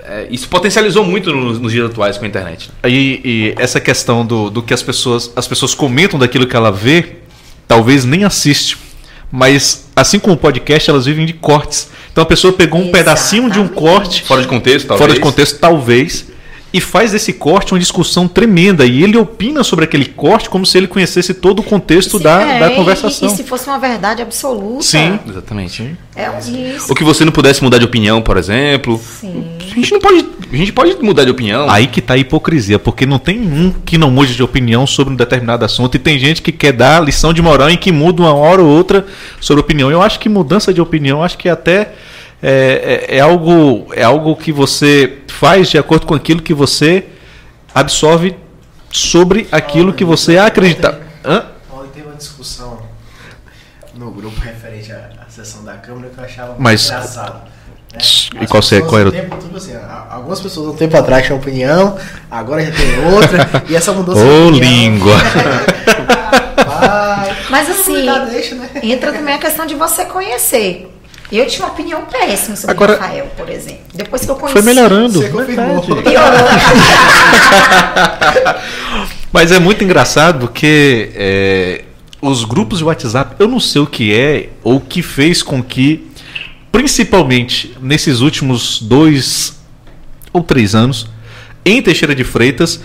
É, 0.08 0.26
isso 0.30 0.48
potencializou 0.48 1.04
muito 1.04 1.30
nos, 1.32 1.60
nos 1.60 1.70
dias 1.70 1.90
atuais 1.90 2.16
com 2.16 2.24
a 2.24 2.28
internet. 2.28 2.70
E, 2.86 3.20
e 3.22 3.54
essa 3.58 3.78
questão 3.78 4.24
do, 4.24 4.48
do 4.48 4.62
que 4.62 4.72
as 4.72 4.82
pessoas, 4.82 5.30
as 5.36 5.46
pessoas 5.46 5.74
comentam 5.74 6.18
daquilo 6.18 6.46
que 6.46 6.56
ela 6.56 6.72
vê, 6.72 7.16
talvez 7.66 8.06
nem 8.06 8.24
assiste. 8.24 8.78
Mas, 9.30 9.86
assim 9.94 10.18
como 10.18 10.34
o 10.34 10.38
podcast, 10.38 10.88
elas 10.88 11.04
vivem 11.04 11.26
de 11.26 11.34
cortes. 11.34 11.90
Então 12.10 12.22
a 12.22 12.26
pessoa 12.26 12.52
pegou 12.54 12.80
um 12.80 12.90
pedacinho 12.90 13.50
de 13.50 13.58
um 13.58 13.64
Exatamente. 13.64 13.74
corte, 13.74 14.22
Fora 14.22 14.40
de 14.40 14.48
contexto, 14.48 14.86
talvez. 14.86 15.06
fora 15.06 15.14
de 15.14 15.20
contexto, 15.20 15.58
talvez, 15.58 16.26
e 16.72 16.80
faz 16.80 17.12
desse 17.12 17.32
corte 17.32 17.72
uma 17.72 17.78
discussão 17.80 18.28
tremenda. 18.28 18.84
E 18.84 19.02
ele 19.02 19.16
opina 19.16 19.64
sobre 19.64 19.86
aquele 19.86 20.04
corte 20.04 20.50
como 20.50 20.66
se 20.66 20.76
ele 20.76 20.86
conhecesse 20.86 21.32
todo 21.32 21.60
o 21.60 21.62
contexto 21.62 22.18
Se- 22.18 22.22
da, 22.24 22.42
é, 22.42 22.60
da 22.60 22.72
e- 22.72 22.74
conversação. 22.76 23.28
E, 23.28 23.30
se 23.30 23.42
fosse 23.42 23.68
uma 23.68 23.78
verdade 23.78 24.20
absoluta. 24.20 24.82
Sim. 24.82 25.18
Exatamente. 25.26 25.96
É 26.14 26.28
um 26.30 26.38
risco. 26.40 26.90
Ou 26.90 26.94
que 26.94 27.02
você 27.04 27.24
não 27.24 27.32
pudesse 27.32 27.62
mudar 27.64 27.78
de 27.78 27.84
opinião, 27.84 28.20
por 28.20 28.36
exemplo. 28.36 29.00
Sim. 29.20 29.44
A 29.60 29.74
gente 29.74 29.92
não 29.92 30.00
pode. 30.00 30.26
A 30.52 30.56
gente 30.56 30.72
pode 30.72 30.96
mudar 31.02 31.24
de 31.24 31.30
opinião. 31.30 31.68
Aí 31.70 31.86
que 31.86 32.00
tá 32.02 32.14
a 32.14 32.18
hipocrisia, 32.18 32.78
porque 32.78 33.06
não 33.06 33.18
tem 33.18 33.38
um 33.40 33.70
que 33.84 33.96
não 33.96 34.10
mude 34.10 34.34
de 34.34 34.42
opinião 34.42 34.86
sobre 34.86 35.12
um 35.14 35.16
determinado 35.16 35.64
assunto 35.64 35.94
e 35.94 35.98
tem 35.98 36.18
gente 36.18 36.42
que 36.42 36.52
quer 36.52 36.72
dar 36.72 37.02
lição 37.02 37.32
de 37.32 37.40
moral 37.40 37.70
e 37.70 37.76
que 37.76 37.92
muda 37.92 38.22
uma 38.22 38.34
hora 38.34 38.60
ou 38.62 38.68
outra 38.68 39.06
sobre 39.40 39.60
opinião. 39.62 39.90
Eu 39.90 40.02
acho 40.02 40.18
que 40.18 40.28
mudança 40.28 40.72
de 40.72 40.80
opinião, 40.80 41.22
acho 41.22 41.38
que 41.38 41.48
até 41.48 41.92
é, 42.42 43.06
é- 43.10 43.16
é 43.16 43.20
algo 43.20 43.86
é 43.94 44.02
algo 44.02 44.34
que 44.36 44.52
você 44.52 45.18
faz 45.28 45.68
de 45.70 45.78
acordo 45.78 46.06
com 46.06 46.14
aquilo 46.14 46.42
que 46.42 46.54
você 46.54 47.06
absorve 47.74 48.36
sobre 48.90 49.46
aquilo 49.52 49.92
que 49.92 50.04
você 50.04 50.38
acredita. 50.38 51.00
Hã? 51.24 51.46
Ontem 51.72 51.88
teve 51.94 52.06
uma 52.06 52.16
discussão 52.16 52.78
no 53.94 54.10
grupo 54.10 54.40
referente 54.40 54.92
à, 54.92 55.10
à 55.26 55.30
sessão 55.30 55.64
da 55.64 55.74
Câmara 55.74 56.08
que 56.10 56.18
eu 56.20 56.24
achava 56.24 56.54
Mas- 56.58 56.86
engraçado. 56.86 57.42
né? 57.92 57.98
E 58.42 58.46
qual 58.46 58.62
pessoas 58.62 58.82
qual 58.82 59.00
era 59.00 59.08
o- 59.08 59.12
um 59.12 59.16
tempo, 59.16 59.36
tipo 59.38 59.56
assim, 59.56 59.74
algumas 60.10 60.40
pessoas 60.40 60.74
um 60.74 60.76
tempo 60.76 60.96
atrás 60.96 61.24
tinham 61.24 61.38
opinião, 61.38 61.96
agora 62.30 62.64
já 62.64 62.70
tem 62.70 63.04
outra, 63.12 63.64
e 63.68 63.74
essa 63.74 63.92
mudança 63.92 64.20
de 64.20 64.26
Ô, 64.28 64.50
língua! 64.50 65.16
Mas 67.50 67.70
assim, 67.70 68.04
né? 68.04 68.70
entra 68.82 69.12
também 69.12 69.34
a 69.34 69.38
questão 69.38 69.66
de 69.66 69.74
você 69.74 70.04
conhecer. 70.04 70.94
Eu 71.30 71.46
tinha 71.46 71.66
uma 71.66 71.72
opinião 71.74 72.02
péssima 72.06 72.56
sobre 72.56 72.70
Agora- 72.74 72.92
Rafael, 72.94 73.26
por 73.36 73.48
exemplo. 73.50 73.82
Depois 73.94 74.24
que 74.24 74.30
eu 74.30 74.34
conheci. 74.36 74.52
Foi 74.52 74.62
melhorando. 74.62 75.20
Você 75.20 75.28
confirmou. 75.28 75.82
Piorou. 75.82 76.02
Mas 79.32 79.52
é 79.52 79.58
muito 79.58 79.84
engraçado 79.84 80.40
porque 80.40 81.10
é, 81.14 81.84
os 82.20 82.44
grupos 82.44 82.78
de 82.78 82.84
WhatsApp, 82.84 83.36
eu 83.38 83.46
não 83.46 83.60
sei 83.60 83.82
o 83.82 83.86
que 83.86 84.14
é 84.14 84.48
ou 84.64 84.76
o 84.76 84.80
que 84.80 85.02
fez 85.02 85.42
com 85.42 85.62
que, 85.62 86.06
principalmente 86.72 87.76
nesses 87.80 88.20
últimos 88.20 88.80
dois 88.80 89.58
ou 90.32 90.42
três 90.42 90.74
anos, 90.74 91.06
em 91.64 91.82
Teixeira 91.82 92.14
de 92.14 92.24
Freitas, 92.24 92.80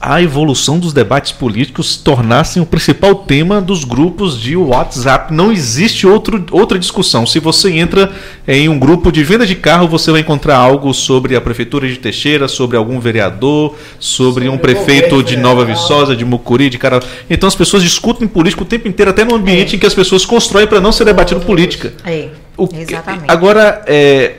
a 0.00 0.22
evolução 0.22 0.78
dos 0.78 0.94
debates 0.94 1.30
políticos 1.30 1.98
tornassem 1.98 2.62
o 2.62 2.64
principal 2.64 3.14
tema 3.16 3.60
dos 3.60 3.84
grupos 3.84 4.40
de 4.40 4.56
WhatsApp. 4.56 5.32
Não 5.34 5.52
existe 5.52 6.06
outro, 6.06 6.42
outra 6.50 6.78
discussão. 6.78 7.26
Se 7.26 7.38
você 7.38 7.70
entra 7.72 8.10
em 8.48 8.66
um 8.66 8.78
grupo 8.78 9.12
de 9.12 9.22
venda 9.22 9.46
de 9.46 9.54
carro, 9.54 9.86
você 9.86 10.10
vai 10.10 10.22
encontrar 10.22 10.56
algo 10.56 10.94
sobre 10.94 11.36
a 11.36 11.40
prefeitura 11.40 11.86
de 11.86 11.98
Teixeira, 11.98 12.48
sobre 12.48 12.78
algum 12.78 12.98
vereador, 12.98 13.76
sobre, 13.98 14.48
um 14.48 14.52
Sobre 14.52 14.74
prefeito 14.74 15.16
governo 15.16 15.24
de 15.24 15.36
Nova. 15.36 15.64
Viçosa, 15.66 16.16
de 16.16 16.24
Mucuri, 16.24 16.70
de 16.70 16.78
cara. 16.78 17.00
Então 17.28 17.46
as 17.46 17.54
pessoas 17.54 17.82
discutem 17.82 18.26
política 18.26 18.62
o 18.62 18.66
tempo 18.66 18.88
inteiro, 18.88 19.10
até 19.10 19.22
no 19.22 19.34
ambiente 19.34 19.76
em 19.76 19.78
que 19.78 19.86
as 19.86 19.92
pessoas 19.92 20.24
constroem 20.24 20.66
para 20.66 20.80
não 20.80 20.92
ser 20.92 21.04
debatido 21.04 21.42
política. 21.42 21.92
É, 22.06 22.28
O 22.56 22.66
exatamente. 22.72 23.24
Agora, 23.28 23.82
é, 23.86 24.36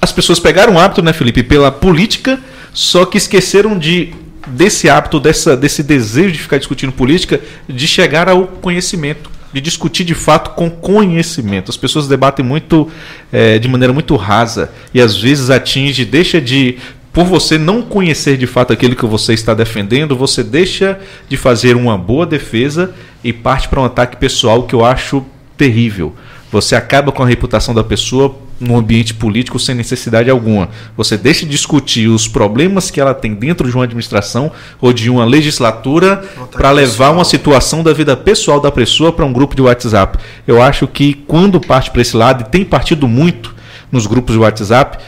as 0.00 0.10
pessoas 0.10 0.40
pegaram 0.40 0.76
o 0.76 0.78
hábito, 0.78 1.02
né, 1.02 1.12
Felipe, 1.12 1.42
pela 1.42 1.70
política, 1.70 2.40
só 2.72 3.04
que 3.04 3.18
esqueceram 3.18 3.78
de 3.78 4.14
desse 4.46 4.88
hábito, 4.88 5.18
dessa, 5.18 5.56
desse 5.56 5.82
desejo 5.82 6.32
de 6.32 6.38
ficar 6.38 6.58
discutindo 6.58 6.92
política, 6.92 7.40
de 7.68 7.86
chegar 7.86 8.28
ao 8.28 8.46
conhecimento, 8.46 9.30
de 9.52 9.60
discutir 9.60 10.04
de 10.04 10.14
fato 10.14 10.50
com 10.50 10.70
conhecimento. 10.70 11.70
As 11.70 11.76
pessoas 11.76 12.06
debatem 12.06 12.44
muito 12.44 12.90
é, 13.32 13.58
de 13.58 13.68
maneira 13.68 13.92
muito 13.92 14.14
rasa 14.16 14.70
e 14.92 15.00
às 15.00 15.16
vezes 15.16 15.50
atinge, 15.50 16.04
deixa 16.04 16.40
de 16.40 16.78
por 17.12 17.24
você 17.24 17.56
não 17.56 17.80
conhecer 17.80 18.36
de 18.36 18.46
fato 18.46 18.74
aquilo 18.74 18.94
que 18.94 19.06
você 19.06 19.32
está 19.32 19.54
defendendo, 19.54 20.14
você 20.14 20.44
deixa 20.44 21.00
de 21.26 21.36
fazer 21.36 21.74
uma 21.74 21.96
boa 21.96 22.26
defesa 22.26 22.94
e 23.24 23.32
parte 23.32 23.68
para 23.68 23.80
um 23.80 23.86
ataque 23.86 24.18
pessoal 24.18 24.64
que 24.64 24.74
eu 24.74 24.84
acho 24.84 25.24
terrível. 25.56 26.14
Você 26.52 26.76
acaba 26.76 27.10
com 27.10 27.22
a 27.22 27.26
reputação 27.26 27.74
da 27.74 27.82
pessoa 27.82 28.36
no 28.58 28.76
ambiente 28.76 29.14
político 29.14 29.58
sem 29.58 29.74
necessidade 29.74 30.30
alguma. 30.30 30.68
Você 30.96 31.16
deixa 31.16 31.44
de 31.44 31.50
discutir 31.50 32.08
os 32.08 32.26
problemas 32.26 32.90
que 32.90 33.00
ela 33.00 33.14
tem 33.14 33.34
dentro 33.34 33.68
de 33.68 33.74
uma 33.74 33.84
administração 33.84 34.50
ou 34.80 34.92
de 34.92 35.10
uma 35.10 35.24
legislatura 35.24 36.24
para 36.52 36.70
levar 36.70 37.10
uma 37.10 37.24
situação 37.24 37.82
da 37.82 37.92
vida 37.92 38.16
pessoal 38.16 38.60
da 38.60 38.72
pessoa 38.72 39.12
para 39.12 39.24
um 39.24 39.32
grupo 39.32 39.54
de 39.54 39.62
WhatsApp. 39.62 40.18
Eu 40.46 40.62
acho 40.62 40.86
que 40.86 41.14
quando 41.26 41.60
parte 41.60 41.90
para 41.90 42.02
esse 42.02 42.16
lado, 42.16 42.42
e 42.42 42.50
tem 42.50 42.64
partido 42.64 43.06
muito 43.06 43.54
nos 43.90 44.06
grupos 44.06 44.34
de 44.34 44.40
WhatsApp, 44.40 44.98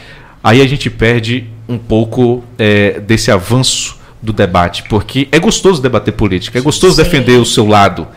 aí 0.43 0.61
a 0.61 0.67
gente 0.67 0.89
perde 0.89 1.47
um 1.67 1.77
pouco 1.77 2.43
é, 2.57 2.99
desse 2.99 3.31
avanço 3.31 3.97
do 4.21 4.33
debate, 4.33 4.83
porque 4.89 5.27
é 5.31 5.39
gostoso 5.39 5.81
debater 5.81 6.13
política, 6.13 6.59
é 6.59 6.61
gostoso 6.61 6.95
Sim. 6.95 7.03
defender 7.03 7.37
o 7.39 7.45
seu 7.45 7.65
lado. 7.65 8.07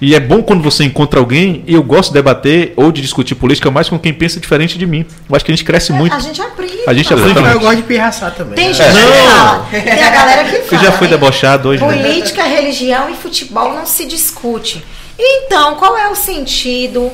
E 0.00 0.14
é 0.14 0.20
bom 0.20 0.42
quando 0.42 0.62
você 0.62 0.84
encontra 0.84 1.18
alguém, 1.18 1.64
e 1.66 1.74
eu 1.74 1.82
gosto 1.82 2.10
de 2.10 2.14
debater 2.14 2.72
ou 2.76 2.92
de 2.92 3.02
discutir 3.02 3.34
política 3.34 3.70
mais 3.70 3.88
com 3.88 3.98
quem 3.98 4.14
pensa 4.14 4.38
diferente 4.38 4.78
de 4.78 4.86
mim. 4.86 5.04
Eu 5.28 5.34
acho 5.34 5.44
que 5.44 5.50
a 5.50 5.54
gente 5.54 5.64
cresce 5.64 5.92
muito. 5.92 6.14
A 6.14 6.20
gente 6.20 6.40
aprende. 6.40 6.78
A 6.86 6.94
gente 6.94 7.12
aprende. 7.12 7.38
Eu 7.38 7.60
gosto 7.60 7.76
de 7.76 7.82
pirraçar 7.82 8.32
também. 8.32 8.54
Tem 8.54 8.68
né? 8.68 8.74
gente 8.74 8.92
que 8.92 9.28
fala. 9.28 9.66
Tem 9.70 10.02
a 10.02 10.10
galera 10.10 10.44
que 10.44 10.56
Eu 10.56 10.64
fala. 10.64 10.82
já 10.82 10.92
fui 10.92 11.08
né? 11.08 11.14
debochado 11.14 11.68
hoje. 11.70 11.84
né? 11.84 11.96
Política, 11.96 12.44
religião 12.44 13.10
e 13.10 13.14
futebol 13.14 13.72
não 13.74 13.84
se 13.84 14.06
discute. 14.06 14.84
Então, 15.18 15.74
qual 15.74 15.96
é 15.98 16.08
o 16.08 16.14
sentido 16.14 17.10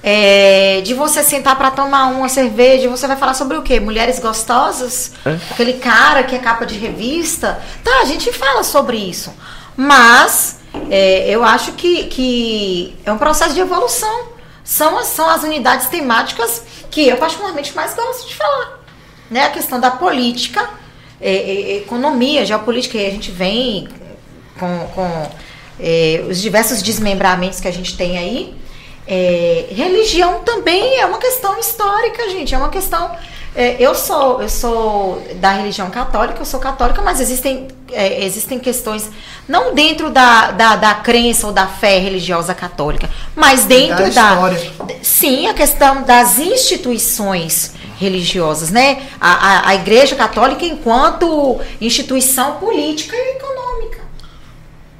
é, 0.00 0.80
de 0.84 0.94
você 0.94 1.24
sentar 1.24 1.56
para 1.56 1.72
tomar 1.72 2.06
uma 2.06 2.28
cerveja? 2.28 2.88
Você 2.88 3.08
vai 3.08 3.16
falar 3.16 3.34
sobre 3.34 3.56
o 3.56 3.62
quê? 3.62 3.80
Mulheres 3.80 4.20
gostosas? 4.20 5.12
É. 5.26 5.36
Aquele 5.50 5.72
cara 5.74 6.22
que 6.22 6.36
é 6.36 6.38
capa 6.38 6.64
de 6.64 6.78
revista? 6.78 7.60
Tá, 7.82 8.02
a 8.02 8.04
gente 8.04 8.32
fala 8.32 8.62
sobre 8.62 8.96
isso. 8.96 9.34
Mas 9.76 10.57
é, 10.90 11.28
eu 11.30 11.44
acho 11.44 11.72
que, 11.72 12.04
que 12.04 12.96
é 13.04 13.12
um 13.12 13.18
processo 13.18 13.54
de 13.54 13.60
evolução. 13.60 14.28
São 14.64 15.02
são 15.02 15.28
as 15.28 15.42
unidades 15.42 15.86
temáticas 15.86 16.62
que 16.90 17.08
eu 17.08 17.16
particularmente 17.16 17.74
mais 17.74 17.94
gosto 17.94 18.28
de 18.28 18.34
falar. 18.34 18.78
Né? 19.30 19.44
A 19.44 19.50
questão 19.50 19.80
da 19.80 19.90
política, 19.90 20.68
é, 21.20 21.32
é, 21.32 21.76
economia, 21.78 22.44
geopolítica, 22.44 22.98
a 22.98 23.10
gente 23.10 23.30
vem 23.30 23.88
com, 24.58 24.88
com 24.94 25.30
é, 25.80 26.24
os 26.28 26.40
diversos 26.40 26.82
desmembramentos 26.82 27.60
que 27.60 27.68
a 27.68 27.72
gente 27.72 27.96
tem 27.96 28.18
aí. 28.18 28.54
É, 29.06 29.66
religião 29.70 30.42
também 30.44 30.98
é 30.98 31.06
uma 31.06 31.18
questão 31.18 31.58
histórica, 31.58 32.28
gente. 32.30 32.54
É 32.54 32.58
uma 32.58 32.68
questão. 32.68 33.16
É, 33.54 33.76
eu 33.80 33.94
sou 33.94 34.40
eu 34.42 34.48
sou 34.48 35.22
da 35.36 35.52
religião 35.52 35.90
católica, 35.90 36.40
eu 36.40 36.44
sou 36.44 36.60
católica, 36.60 37.02
mas 37.02 37.20
existem, 37.20 37.68
é, 37.90 38.24
existem 38.24 38.58
questões 38.58 39.10
não 39.48 39.74
dentro 39.74 40.10
da, 40.10 40.50
da, 40.52 40.76
da 40.76 40.94
crença 40.94 41.46
ou 41.46 41.52
da 41.52 41.66
fé 41.66 41.98
religiosa 41.98 42.54
católica, 42.54 43.08
mas 43.34 43.64
dentro 43.64 44.12
Da 44.12 44.34
da, 44.34 44.50
sim 45.02 45.46
a 45.46 45.54
questão 45.54 46.02
das 46.02 46.38
instituições 46.38 47.74
religiosas, 47.98 48.70
né? 48.70 49.02
A, 49.20 49.32
a, 49.32 49.68
a 49.70 49.74
Igreja 49.74 50.14
Católica 50.14 50.64
enquanto 50.64 51.60
instituição 51.80 52.56
política 52.56 53.16
e 53.16 53.36
econômica. 53.36 54.00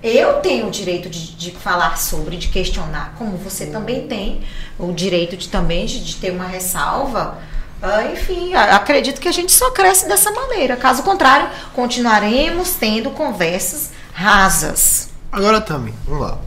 Eu 0.02 0.34
tenho 0.34 0.68
o 0.68 0.70
direito 0.70 1.08
de, 1.08 1.32
de 1.34 1.50
falar 1.52 1.96
sobre, 1.98 2.36
de 2.36 2.48
questionar, 2.48 3.14
como 3.18 3.36
você 3.36 3.66
também 3.66 4.06
tem 4.06 4.42
o 4.78 4.92
direito 4.92 5.36
de 5.36 5.48
também 5.48 5.86
de, 5.86 6.04
de 6.04 6.16
ter 6.16 6.30
uma 6.30 6.46
ressalva. 6.46 7.38
Ah, 7.80 8.04
enfim, 8.12 8.54
acredito 8.54 9.20
que 9.20 9.28
a 9.28 9.32
gente 9.32 9.52
só 9.52 9.70
cresce 9.70 10.08
dessa 10.08 10.30
maneira. 10.32 10.76
Caso 10.76 11.02
contrário, 11.02 11.48
continuaremos 11.74 12.70
tendo 12.74 13.10
conversas 13.10 13.90
rasas. 14.12 15.10
Agora 15.30 15.60
também, 15.60 15.94
vamos 16.06 16.22
lá. 16.26 16.38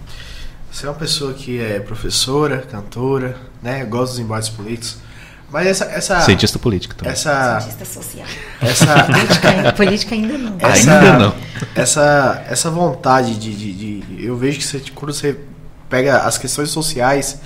Você 0.71 0.85
é 0.85 0.89
uma 0.89 0.95
pessoa 0.95 1.33
que 1.33 1.59
é 1.61 1.79
professora, 1.79 2.59
cantora, 2.69 3.37
né? 3.61 3.83
Gosta 3.85 4.11
dos 4.15 4.19
embates 4.19 4.49
políticos. 4.49 4.97
Mas 5.49 5.67
essa. 5.67 5.85
essa 5.85 6.21
Cientista 6.21 6.57
político 6.57 6.95
também. 6.95 7.11
essa. 7.13 7.59
Cientista 7.61 7.85
social. 7.85 8.25
Essa. 8.61 9.03
Política, 9.03 9.49
ainda- 9.49 9.73
política 9.73 10.15
ainda 10.15 10.37
não. 10.37 10.55
essa, 10.59 10.91
Ainda 10.93 11.19
não. 11.19 11.35
Essa, 11.75 12.45
essa 12.49 12.69
vontade 12.71 13.35
de, 13.37 13.53
de, 13.53 13.73
de- 14.01 14.25
Eu 14.25 14.37
vejo 14.37 14.59
que 14.59 14.65
você, 14.65 14.81
quando 14.95 15.13
você 15.13 15.37
pega 15.89 16.19
as 16.19 16.37
questões 16.37 16.69
sociais, 16.69 17.37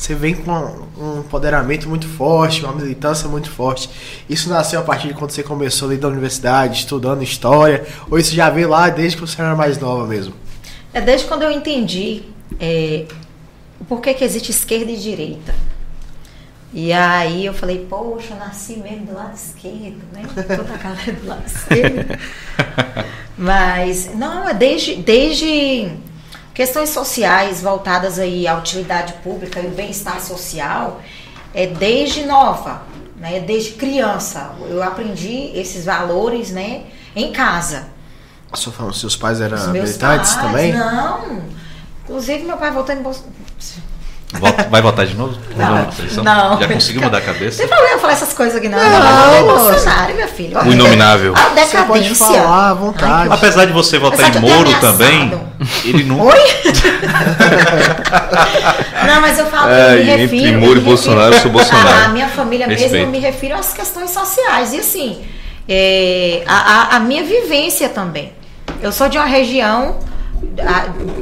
você 0.00 0.14
vem 0.14 0.34
com 0.34 0.50
um 0.98 1.20
empoderamento 1.20 1.86
muito 1.86 2.08
forte, 2.08 2.64
uma 2.64 2.72
militância 2.72 3.28
muito 3.28 3.50
forte. 3.50 3.90
Isso 4.30 4.48
nasceu 4.48 4.80
a 4.80 4.82
partir 4.82 5.08
de 5.08 5.14
quando 5.14 5.30
você 5.30 5.42
começou 5.42 5.88
ali 5.90 5.98
da 5.98 6.08
universidade, 6.08 6.78
estudando 6.78 7.22
história, 7.22 7.86
ou 8.10 8.18
isso 8.18 8.34
já 8.34 8.48
veio 8.48 8.70
lá 8.70 8.88
desde 8.88 9.18
que 9.18 9.20
você 9.20 9.42
era 9.42 9.54
mais 9.54 9.78
nova 9.78 10.06
mesmo? 10.06 10.32
É 10.94 11.02
desde 11.02 11.26
quando 11.26 11.42
eu 11.42 11.50
entendi 11.50 12.22
é, 12.58 13.04
o 13.78 13.84
porquê 13.84 14.14
que 14.14 14.24
existe 14.24 14.50
esquerda 14.50 14.90
e 14.90 14.96
direita. 14.96 15.54
E 16.72 16.94
aí 16.94 17.44
eu 17.44 17.52
falei, 17.52 17.86
poxa, 17.86 18.32
eu 18.32 18.38
nasci 18.38 18.76
mesmo 18.78 19.04
do 19.04 19.12
lado 19.12 19.34
esquerdo, 19.34 20.00
né? 20.14 20.22
Toda 20.34 20.72
a 20.72 20.78
galera 20.78 21.12
do 21.12 21.26
lado 21.26 21.44
esquerdo. 21.46 22.18
Mas, 23.36 24.14
não, 24.14 24.48
é 24.48 24.54
desde, 24.54 24.94
desde 24.96 25.90
questões 26.54 26.90
sociais 26.90 27.60
voltadas 27.60 28.18
aí 28.18 28.46
à 28.46 28.56
utilidade 28.56 29.14
pública 29.22 29.60
e 29.60 29.66
o 29.66 29.70
bem-estar 29.70 30.20
social, 30.20 31.00
é 31.54 31.66
desde 31.66 32.24
nova, 32.26 32.82
né? 33.16 33.40
Desde 33.40 33.72
criança. 33.72 34.52
Eu 34.68 34.82
aprendi 34.82 35.50
esses 35.54 35.84
valores, 35.84 36.50
né? 36.50 36.84
Em 37.14 37.32
casa. 37.32 37.88
A 38.52 38.56
sua 38.56 38.72
fama, 38.72 38.92
seus 38.92 39.16
pais 39.16 39.40
eram 39.40 39.56
Os 39.56 39.68
meus 39.68 39.96
pais, 39.96 40.34
também? 40.34 40.72
Não. 40.72 41.42
Inclusive, 42.04 42.44
meu 42.44 42.56
pai 42.56 42.70
voltou 42.70 42.94
em 42.94 43.02
Bolsonaro. 43.02 43.49
Volta- 44.32 44.68
vai 44.70 44.80
votar 44.80 45.04
de 45.06 45.14
novo? 45.16 45.36
Não, 45.56 45.88
não. 46.22 46.60
Já 46.60 46.68
conseguiu 46.68 47.02
mudar 47.02 47.18
a 47.18 47.20
Não 47.20 47.26
cabeça? 47.26 47.58
tem 47.58 47.66
problema 47.66 47.98
falar 47.98 48.12
essas 48.12 48.32
coisas 48.32 48.56
aqui, 48.56 48.68
não. 48.68 48.78
Não, 48.78 48.88
Não, 48.90 49.34
é. 49.34 49.42
Bolsonaro, 49.42 50.14
meu 50.14 50.28
filho. 50.28 50.56
O 50.58 50.72
inominável. 50.72 51.34
A 51.34 51.48
Você 51.48 51.76
pode 51.78 52.08
decadência. 52.08 52.26
falar 52.42 52.70
à 52.70 52.74
vontade. 52.74 53.28
Apesar 53.32 53.64
de 53.64 53.72
você 53.72 53.98
votar 53.98 54.30
em 54.30 54.34
eu 54.36 54.40
Moro 54.40 54.72
também, 54.80 55.32
ele 55.84 56.04
não. 56.04 56.20
Oi? 56.20 56.38
não, 59.06 59.20
mas 59.20 59.38
eu 59.38 59.46
falo, 59.46 59.68
eu 59.70 59.74
É, 59.76 59.94
me 59.96 60.00
entre 60.02 60.16
refiro... 60.16 60.46
eu 60.54 60.60
Moro 60.60 60.74
me 60.74 60.80
e 60.80 60.84
Bolsonaro, 60.84 61.34
eu 61.34 61.40
sou 61.40 61.50
Bolsonaro. 61.50 61.88
A, 61.88 62.04
a 62.04 62.08
minha 62.08 62.28
família 62.28 62.66
mesmo, 62.66 62.82
Respeito. 62.82 63.04
eu 63.06 63.10
me 63.10 63.18
refiro 63.18 63.54
às 63.56 63.72
questões 63.72 64.10
sociais. 64.10 64.72
E 64.72 64.78
assim, 64.78 65.20
é, 65.68 66.42
a, 66.46 66.54
a- 66.54 66.96
a 66.96 67.00
minha 67.00 67.24
vivência 67.24 67.88
também. 67.88 68.32
Eu 68.82 68.92
sou 68.92 69.08
de 69.08 69.18
uma 69.18 69.26
região, 69.26 69.98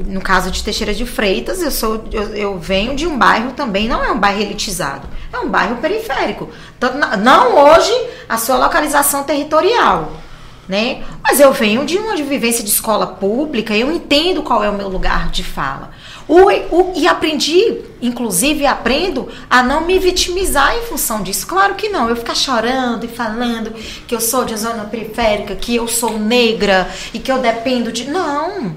no 0.07 0.21
caso 0.21 0.51
de 0.51 0.63
Teixeira 0.63 0.95
de 0.95 1.05
Freitas, 1.07 1.63
eu, 1.63 1.71
sou, 1.71 2.05
eu, 2.13 2.23
eu 2.35 2.59
venho 2.59 2.95
de 2.95 3.07
um 3.07 3.19
bairro 3.19 3.53
também, 3.53 3.89
não 3.89 4.03
é 4.05 4.11
um 4.13 4.19
bairro 4.19 4.41
elitizado, 4.41 5.09
é 5.33 5.39
um 5.39 5.49
bairro 5.49 5.77
periférico. 5.77 6.49
Tanto 6.79 6.99
não 7.19 7.57
hoje 7.57 7.93
a 8.29 8.37
sua 8.39 8.57
localização 8.57 9.25
territorial 9.25 10.13
né? 10.69 11.03
Mas 11.25 11.41
eu 11.41 11.51
venho 11.51 11.87
de 11.87 11.97
uma 11.97 12.15
vivência 12.15 12.63
de 12.63 12.69
escola 12.69 13.07
pública, 13.07 13.75
eu 13.75 13.91
entendo 13.91 14.43
qual 14.43 14.63
é 14.63 14.69
o 14.69 14.75
meu 14.75 14.87
lugar 14.91 15.31
de 15.31 15.43
fala. 15.43 15.93
O, 16.29 16.43
o- 16.45 16.93
e 16.95 17.09
aprendi, 17.09 17.79
inclusive 18.03 18.67
aprendo 18.67 19.31
a 19.49 19.63
não 19.63 19.81
me 19.87 19.99
vitimizar 19.99 20.77
em 20.77 20.83
função 20.83 21.23
disso. 21.23 21.47
Claro 21.47 21.75
que 21.75 21.89
não, 21.89 22.11
eu 22.11 22.17
ficar 22.17 22.35
chorando 22.35 23.05
e 23.05 23.09
falando 23.09 23.73
que 24.07 24.15
eu 24.15 24.21
sou 24.21 24.45
de 24.45 24.55
zona 24.59 24.85
periférica, 24.85 25.57
que 25.57 25.75
eu 25.75 25.89
sou 25.89 26.19
negra 26.19 26.87
e 27.15 27.19
que 27.19 27.33
eu 27.33 27.39
dependo 27.39 27.91
de. 27.91 28.05
Não! 28.11 28.75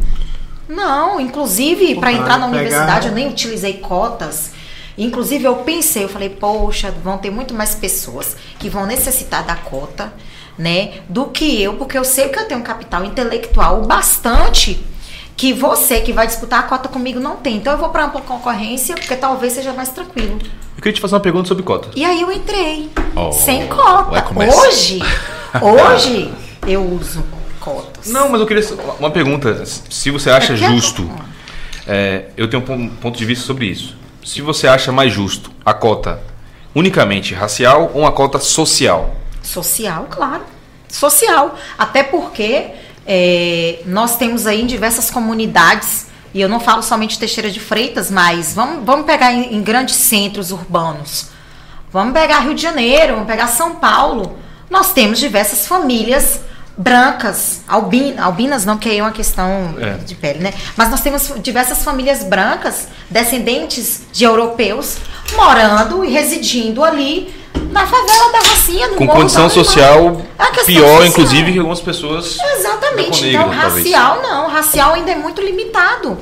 Não, 0.76 1.20
inclusive, 1.20 1.96
para 1.96 2.12
entrar 2.14 2.38
na 2.40 2.48
pegar- 2.48 2.60
universidade 2.60 3.08
eu 3.10 3.14
nem 3.14 3.28
utilizei 3.28 3.74
cotas. 3.74 4.52
Inclusive, 4.98 5.44
eu 5.46 5.56
pensei, 5.58 6.04
eu 6.04 6.10
falei, 6.10 6.30
poxa, 6.30 6.92
vão 7.04 7.18
ter 7.18 7.30
muito 7.30 7.54
mais 7.54 7.76
pessoas 7.76 8.36
que 8.60 8.70
vão 8.70 8.86
necessitar 8.86 9.44
da 9.44 9.56
cota, 9.56 10.14
né? 10.58 11.00
Do 11.10 11.26
que 11.26 11.62
eu, 11.62 11.74
porque 11.76 11.98
eu 11.98 12.04
sei 12.04 12.30
que 12.30 12.40
eu 12.40 12.46
tenho 12.48 12.60
um 12.60 12.64
capital 12.64 13.04
intelectual 13.04 13.82
o 13.82 13.86
bastante 13.86 14.84
que 15.36 15.54
você 15.54 16.02
que 16.02 16.14
vai 16.14 16.28
disputar 16.28 16.60
a 16.60 16.64
cota 16.64 16.88
comigo 16.88 17.20
não 17.20 17.36
tem. 17.38 17.56
Então 17.58 17.74
eu 17.74 17.80
vou 17.80 17.90
para 17.90 18.06
ampla 18.06 18.22
concorrência, 18.22 18.96
porque 18.96 19.16
talvez 19.16 19.54
seja 19.54 19.74
mais 19.74 19.90
tranquilo. 19.90 20.38
Eu 20.78 20.84
queria 20.84 20.94
te 20.94 21.02
fazer 21.02 21.16
uma 21.16 21.22
pergunta 21.22 21.48
sobre 21.48 21.64
cota. 21.64 21.90
E 21.96 22.06
aí 22.06 22.22
eu 22.22 22.32
entrei 22.32 22.90
Oh, 23.16 23.32
sem 23.32 23.68
cota. 23.68 24.24
Hoje, 24.68 25.00
hoje 25.62 26.32
eu 26.68 26.84
uso 26.86 27.24
cotas. 27.62 28.12
Não, 28.12 28.28
mas 28.28 28.42
eu 28.42 28.48
queria 28.48 28.64
uma 29.00 29.12
pergunta. 29.12 29.64
Se 29.66 30.10
você 30.10 30.30
acha 30.30 30.54
É 30.54 30.58
justo, 30.58 31.10
é, 31.88 32.26
eu 32.36 32.50
tenho 32.50 32.64
um 32.70 32.90
ponto 32.90 33.18
de 33.18 33.24
vista 33.24 33.46
sobre 33.46 33.68
isso. 33.68 33.96
Se 34.26 34.42
você 34.42 34.68
acha 34.68 34.92
mais 34.92 35.14
justo 35.14 35.52
a 35.64 35.74
cota 35.74 36.22
unicamente 36.76 37.34
racial 37.34 37.92
ou 37.94 38.02
uma 38.02 38.12
cota 38.12 38.40
social? 38.40 39.16
Social, 39.42 40.08
claro. 40.10 40.44
Social. 40.90 41.56
Até 41.78 42.04
porque 42.04 42.72
é, 43.06 43.80
nós 43.86 44.18
temos 44.18 44.46
aí 44.48 44.62
em 44.62 44.66
diversas 44.66 45.10
comunidades, 45.10 46.08
e 46.34 46.42
eu 46.42 46.50
não 46.50 46.60
falo 46.60 46.82
somente 46.82 47.12
de 47.12 47.20
Teixeira 47.20 47.50
de 47.50 47.60
Freitas, 47.60 48.10
mas 48.10 48.54
vamos, 48.54 48.86
vamos 48.86 49.06
pegar 49.06 49.34
em, 49.34 49.56
em 49.56 49.62
grandes 49.62 49.96
centros 49.96 50.52
urbanos. 50.52 51.30
Vamos 51.92 52.14
pegar 52.14 52.40
Rio 52.40 52.54
de 52.54 52.62
Janeiro, 52.62 53.14
vamos 53.14 53.28
pegar 53.28 53.48
São 53.48 53.76
Paulo. 53.76 54.38
Nós 54.70 54.94
temos 54.94 55.20
diversas 55.20 55.68
famílias 55.68 56.40
brancas, 56.82 57.62
albin, 57.68 58.18
albinas 58.18 58.66
não, 58.66 58.78
que 58.78 58.90
aí 58.90 58.98
é 58.98 59.02
uma 59.04 59.12
questão 59.12 59.76
É. 59.80 59.94
de 60.04 60.16
pele, 60.16 60.40
né? 60.40 60.54
Mas 60.76 60.90
nós 60.90 61.02
temos 61.02 61.32
diversas 61.42 61.84
famílias 61.84 62.24
brancas, 62.24 62.88
descendentes 63.10 64.02
de 64.12 64.24
europeus, 64.24 64.98
morando 65.36 66.04
e 66.04 66.10
residindo 66.12 66.84
ali 66.84 67.34
na 67.72 67.86
favela 67.86 68.32
da 68.32 68.40
Rocinha, 68.40 68.88
no 68.88 68.96
Com 68.96 69.06
Morro 69.06 69.20
condição 69.20 69.50
social 69.50 70.22
É 70.40 70.64
pior, 70.64 70.88
social. 70.88 71.06
inclusive, 71.06 71.52
que 71.54 71.60
algumas 71.60 71.80
pessoas. 71.82 72.38
Exatamente. 72.58 73.28
Então, 73.28 73.48
negro, 73.50 73.62
talvez. 73.62 73.86
racial 73.86 74.22
não. 74.22 74.48
Racial 74.50 74.94
ainda 74.96 75.12
é 75.12 75.16
muito 75.16 75.42
limitado. 75.42 76.18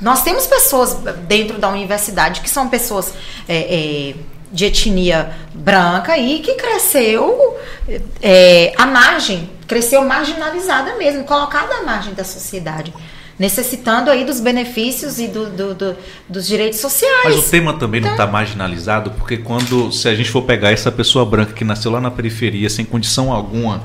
Nós 0.00 0.22
temos 0.22 0.46
pessoas 0.48 0.94
dentro 1.28 1.58
da 1.58 1.68
universidade 1.68 2.40
que 2.40 2.50
são 2.50 2.68
pessoas 2.68 3.12
é, 3.48 3.56
é, 3.56 4.14
de 4.52 4.66
etnia 4.66 5.30
branca 5.54 6.16
e 6.18 6.40
que 6.40 6.54
cresceu 6.54 7.56
é, 8.22 8.72
à 8.76 8.86
margem, 8.86 9.48
cresceu 9.66 10.04
marginalizada 10.04 10.94
mesmo, 10.96 11.24
colocada 11.24 11.74
à 11.76 11.82
margem 11.82 12.12
da 12.14 12.22
sociedade, 12.24 12.92
necessitando 13.38 14.10
aí 14.10 14.24
dos 14.24 14.40
benefícios 14.40 15.18
e 15.18 15.26
do- 15.26 15.46
do- 15.50 15.74
do- 15.74 15.96
dos 16.28 16.46
direitos 16.46 16.80
sociais. 16.80 17.24
Mas 17.24 17.38
o 17.38 17.50
tema 17.50 17.72
também 17.78 18.00
não 18.00 18.08
Então- 18.12 18.24
está 18.24 18.30
marginalizado, 18.30 19.10
porque 19.12 19.38
quando, 19.38 19.90
se 19.90 20.06
a 20.08 20.14
gente 20.14 20.30
for 20.30 20.42
pegar 20.42 20.70
essa 20.70 20.92
pessoa 20.92 21.24
branca 21.24 21.52
que 21.52 21.64
nasceu 21.64 21.90
lá 21.90 22.00
na 22.00 22.10
periferia, 22.10 22.68
sem 22.68 22.84
condição 22.84 23.32
alguma, 23.32 23.82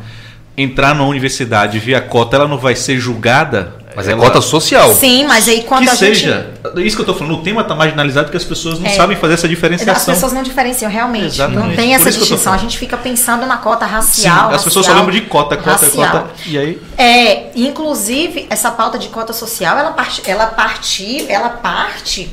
entrar 0.57 0.93
na 0.93 1.05
universidade 1.05 1.80
via 1.80 2.01
cota, 2.01 2.36
ela 2.36 2.47
não 2.47 2.57
vai 2.57 2.76
ser 2.76 2.97
julgada? 2.99 3.74
Mas 3.97 4.07
é 4.07 4.11
Ela- 4.11 4.21
cota 4.21 4.39
social. 4.41 4.93
Sim, 4.93 5.25
mas 5.25 5.47
aí 5.47 5.63
quando 5.63 5.85
que 5.85 5.89
a 5.89 5.95
gente 5.95 6.19
seja. 6.19 6.51
Isso 6.77 6.95
que 6.95 7.01
eu 7.01 7.05
tô 7.07 7.15
falando, 7.15 7.33
o 7.33 7.41
tema 7.41 7.61
está 7.63 7.73
marginalizado 7.73 8.27
porque 8.27 8.37
as 8.37 8.43
pessoas 8.43 8.79
não 8.79 8.85
É. 8.85 8.91
sabem 8.91 9.17
fazer 9.17 9.33
essa 9.33 9.47
As 9.47 9.49
diferenciação. 9.49 10.13
pessoas 10.13 10.33
não 10.33 10.43
diferenciam, 10.43 10.91
realmente. 10.91 11.25
Exatamente. 11.25 11.67
Não 11.67 11.75
tem 11.75 11.89
Por 11.89 11.95
essa 12.07 12.11
distinção. 12.19 12.53
A 12.53 12.57
gente 12.57 12.77
fica 12.77 12.95
pensando 12.95 13.47
na 13.47 13.57
cota 13.57 13.87
Sim, 13.87 13.91
racial. 13.93 14.53
as 14.53 14.63
pessoas 14.63 14.85
só 14.85 14.93
lembram 14.93 15.09
de 15.09 15.21
cota, 15.21 15.57
cota, 15.57 15.85
racial. 15.87 16.11
cota. 16.11 16.29
E 16.45 16.59
aí. 16.59 16.79
É, 16.95 17.47
inclusive, 17.55 18.45
essa 18.51 18.69
pauta 18.69 18.99
de 18.99 19.07
cota 19.09 19.33
social, 19.33 19.75
ela 19.79 19.89
parte, 19.89 20.21
ela 20.27 20.45
partiu, 20.45 21.25
ela 21.27 21.49
parte 21.49 22.29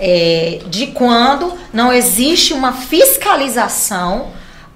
é, 0.00 0.58
de 0.66 0.88
quando 0.88 1.54
não 1.72 1.92
existe 1.92 2.52
uma 2.52 2.72
fiscalização 2.72 4.28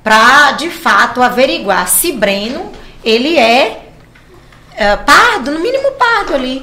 para, 0.02 0.52
de 0.52 0.70
fato, 0.70 1.20
averiguar 1.22 1.88
se 1.88 2.12
Breno 2.12 2.70
ele 3.04 3.36
é, 3.36 3.79
é, 4.80 4.96
pardo, 4.96 5.50
no 5.50 5.60
mínimo 5.60 5.92
pardo 5.92 6.34
ali. 6.34 6.60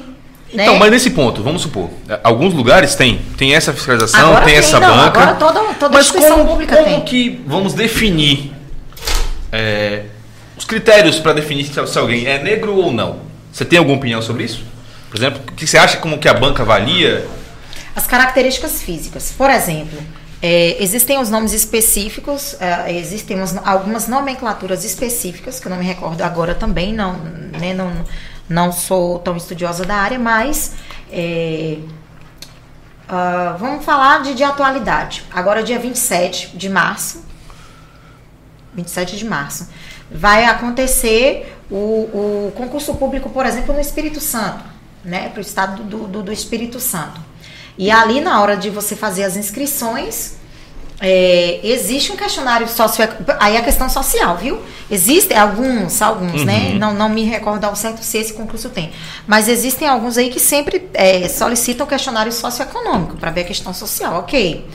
né? 0.52 0.64
Então, 0.64 0.76
mas 0.76 0.90
nesse 0.90 1.10
ponto, 1.10 1.42
vamos 1.42 1.62
supor, 1.62 1.88
é, 2.08 2.18
alguns 2.24 2.52
lugares 2.52 2.94
tem, 2.96 3.18
tem 3.36 3.54
essa 3.54 3.72
fiscalização, 3.72 4.34
tem, 4.36 4.44
tem, 4.46 4.56
essa 4.56 4.80
não, 4.80 4.88
banca. 4.88 5.20
agora 5.20 5.34
toda- 5.36 5.60
toda 5.74 5.94
mas 5.96 6.06
instituição 6.06 6.38
como, 6.38 6.50
pública 6.50 6.76
como 6.76 6.88
tem. 6.88 7.00
que 7.02 7.40
vamos 7.46 7.74
definir 7.74 8.52
é, 9.52 10.04
os 10.56 10.64
critérios 10.64 11.18
para 11.18 11.32
definir 11.32 11.64
se, 11.64 11.86
se 11.86 11.98
alguém 11.98 12.26
é 12.26 12.42
negro 12.42 12.74
ou 12.74 12.92
não? 12.92 13.20
Você 13.52 13.64
tem 13.64 13.78
alguma 13.78 13.96
opinião 13.96 14.20
sobre 14.20 14.44
isso? 14.44 14.62
Por 15.08 15.16
exemplo, 15.16 15.40
o 15.48 15.52
que 15.52 15.66
você 15.66 15.78
acha 15.78 15.96
como 15.98 16.18
que 16.18 16.28
a 16.28 16.34
banca 16.34 16.62
avalia? 16.62 17.26
As 17.96 18.06
características 18.06 18.82
físicas. 18.82 19.32
Por 19.36 19.48
exemplo, 19.50 19.98
é, 20.40 20.82
existem 20.82 21.18
os 21.18 21.30
nomes 21.30 21.52
específicos, 21.52 22.56
é, 22.60 22.92
existem 22.94 23.36
umas- 23.36 23.56
algumas 23.66 24.06
nomenclaturas 24.08 24.84
específicas, 24.84 25.58
que 25.60 25.66
eu 25.66 25.70
não 25.70 25.78
me 25.78 25.84
recordo 25.84 26.22
agora 26.22 26.54
também, 26.54 26.92
não, 26.94 27.14
né, 27.58 27.74
não, 27.74 27.92
Não 28.48 28.72
sou 28.72 29.18
tão 29.18 29.36
estudiosa 29.36 29.84
da 29.84 29.94
área, 29.96 30.18
mas 30.18 30.72
é, 31.12 31.76
uh, 33.08 33.58
vamos 33.58 33.84
falar 33.84 34.22
de, 34.22 34.32
de 34.34 34.42
atualidade. 34.42 35.22
Agora, 35.30 35.62
dia 35.62 35.78
27 35.78 36.56
de 36.56 36.68
março, 36.68 37.22
27 38.74 39.16
de 39.18 39.24
março, 39.26 39.68
vai 40.10 40.44
acontecer 40.46 41.54
o, 41.70 41.76
o 42.46 42.52
concurso 42.56 42.94
público, 42.94 43.28
por 43.28 43.44
exemplo, 43.44 43.74
no 43.74 43.80
Espírito 43.80 44.18
Santo, 44.20 44.64
né? 45.04 45.28
Para 45.28 45.38
o 45.38 45.42
estado 45.42 45.82
do, 45.82 46.06
do, 46.06 46.22
do 46.22 46.32
Espírito 46.32 46.80
Santo. 46.80 47.20
E 47.78 47.90
ali, 47.90 48.20
na 48.20 48.40
hora 48.42 48.56
de 48.56 48.70
você 48.70 48.96
fazer 48.96 49.22
as 49.22 49.36
inscrições, 49.36 50.36
é, 51.00 51.60
existe 51.62 52.10
um 52.10 52.16
questionário 52.16 52.66
socioeconômico. 52.68 53.32
Aí 53.38 53.56
a 53.56 53.62
questão 53.62 53.88
social, 53.88 54.36
viu? 54.36 54.60
Existem 54.90 55.38
alguns, 55.38 56.02
alguns, 56.02 56.44
né? 56.44 56.54
uhum. 56.54 56.72
né? 56.72 56.78
Não, 56.78 56.92
não 56.92 57.08
me 57.08 57.22
recordo 57.22 57.64
ao 57.64 57.76
certo 57.76 58.02
se 58.02 58.18
esse 58.18 58.32
concurso 58.32 58.68
tem. 58.68 58.90
Mas 59.26 59.48
existem 59.48 59.86
alguns 59.86 60.18
aí 60.18 60.28
que 60.28 60.40
sempre 60.40 60.88
é, 60.94 61.28
solicitam 61.28 61.86
questionário 61.86 62.32
socioeconômico 62.32 63.16
para 63.16 63.30
ver 63.30 63.42
a 63.42 63.44
questão 63.44 63.72
social, 63.72 64.18
ok. 64.18 64.66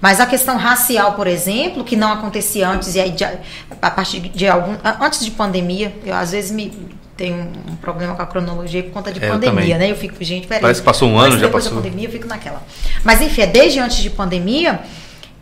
Mas 0.00 0.20
a 0.20 0.26
questão 0.26 0.56
racial, 0.56 1.14
por 1.14 1.26
exemplo, 1.26 1.84
que 1.84 1.96
não 1.96 2.12
acontecia 2.12 2.68
antes, 2.68 2.94
e 2.94 3.00
aí 3.00 3.10
de, 3.10 3.24
a 3.24 3.90
partir 3.90 4.20
de 4.20 4.46
algum. 4.46 4.76
Antes 5.00 5.24
de 5.24 5.30
pandemia, 5.30 5.94
eu 6.04 6.14
às 6.14 6.30
vezes 6.30 6.50
me 6.50 6.72
tenho 7.18 7.50
um 7.68 7.74
problema 7.74 8.14
com 8.14 8.22
a 8.22 8.26
cronologia 8.26 8.80
por 8.84 8.92
conta 8.92 9.12
de 9.12 9.22
é, 9.22 9.28
pandemia, 9.28 9.76
né? 9.76 9.90
Eu 9.90 9.96
fico, 9.96 10.22
gente, 10.22 10.46
peraí. 10.46 10.62
Parece 10.62 10.80
que 10.80 10.86
passou 10.86 11.08
um 11.08 11.18
ano, 11.18 11.36
já 11.36 11.48
passou. 11.48 11.74
da 11.74 11.82
pandemia, 11.82 12.06
eu 12.06 12.12
fico 12.12 12.28
naquela. 12.28 12.62
Mas 13.02 13.20
enfim, 13.20 13.42
é 13.42 13.46
desde 13.46 13.80
antes 13.80 13.96
de 13.96 14.08
pandemia, 14.08 14.80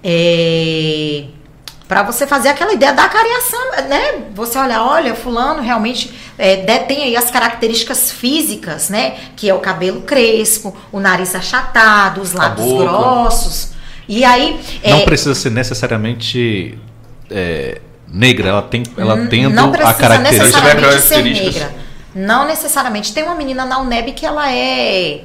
é, 0.02 1.24
para 1.86 2.02
você 2.02 2.26
fazer 2.26 2.48
aquela 2.48 2.72
ideia 2.72 2.94
da 2.94 3.06
cariação, 3.06 3.60
né? 3.90 4.24
Você 4.34 4.56
olha, 4.56 4.82
olha, 4.82 5.14
fulano 5.14 5.60
realmente 5.60 6.10
é, 6.38 6.56
detém 6.56 7.02
aí 7.02 7.16
as 7.16 7.30
características 7.30 8.10
físicas, 8.10 8.88
né? 8.88 9.18
Que 9.36 9.50
é 9.50 9.54
o 9.54 9.58
cabelo 9.58 10.00
crespo, 10.00 10.74
o 10.90 10.98
nariz 10.98 11.34
achatado, 11.34 12.22
os 12.22 12.32
lábios 12.32 12.72
grossos. 12.72 13.72
E 14.08 14.24
aí. 14.24 14.58
Não 14.82 15.00
é, 15.00 15.04
precisa 15.04 15.34
ser 15.34 15.50
necessariamente 15.50 16.78
é, 17.30 17.82
negra, 18.16 18.48
ela 18.48 18.62
tem, 18.62 18.82
ela 18.96 19.26
tendo 19.26 19.50
não 19.50 19.72
a 19.72 19.94
característica. 19.94 20.20
necessariamente 20.20 21.02
ser 21.02 21.22
negra. 21.22 21.74
Não 22.14 22.46
necessariamente. 22.46 23.12
Tem 23.12 23.24
uma 23.24 23.34
menina 23.34 23.66
na 23.66 23.78
UNEB 23.78 24.12
que 24.12 24.24
ela 24.24 24.50
é 24.50 25.24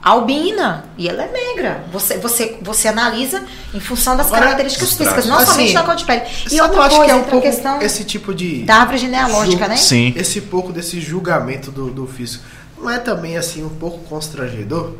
albina 0.00 0.84
e 0.96 1.08
ela 1.08 1.24
é 1.24 1.32
negra. 1.32 1.84
Você, 1.90 2.18
você, 2.18 2.58
você 2.60 2.88
analisa 2.88 3.42
em 3.72 3.80
função 3.80 4.16
das 4.16 4.26
Agora, 4.26 4.42
características 4.42 4.92
físicas, 4.92 5.26
não 5.26 5.38
assim, 5.38 5.52
somente 5.52 5.72
na 5.72 5.82
cor 5.82 5.96
de 5.96 6.04
pele. 6.04 6.22
E 6.50 6.60
outra 6.60 6.88
coisa, 6.88 7.04
que 7.04 7.10
é 7.10 7.14
um 7.14 7.24
pouco 7.24 7.40
questão 7.40 7.80
esse 7.80 8.04
tipo 8.04 8.34
de 8.34 8.62
da 8.64 8.76
árvore 8.76 8.98
genealógica, 8.98 9.66
né? 9.66 9.76
Sim. 9.76 10.12
Esse 10.14 10.42
pouco 10.42 10.72
desse 10.72 11.00
julgamento 11.00 11.70
do, 11.70 11.90
do 11.90 12.06
físico 12.06 12.44
não 12.78 12.90
é 12.90 12.98
também 12.98 13.36
assim 13.36 13.64
um 13.64 13.70
pouco 13.70 13.98
constrangedor, 14.04 14.92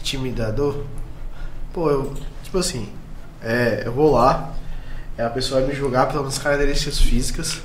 intimidador? 0.00 0.84
Pô, 1.72 1.90
eu 1.90 2.14
tipo 2.42 2.58
assim, 2.58 2.88
é, 3.42 3.82
eu 3.84 3.92
vou 3.92 4.12
lá, 4.12 4.54
é, 4.54 4.57
a 5.24 5.30
pessoa 5.30 5.60
vai 5.60 5.70
me 5.70 5.74
julgar 5.74 6.06
pelas 6.06 6.38
características 6.38 7.00
físicas 7.00 7.60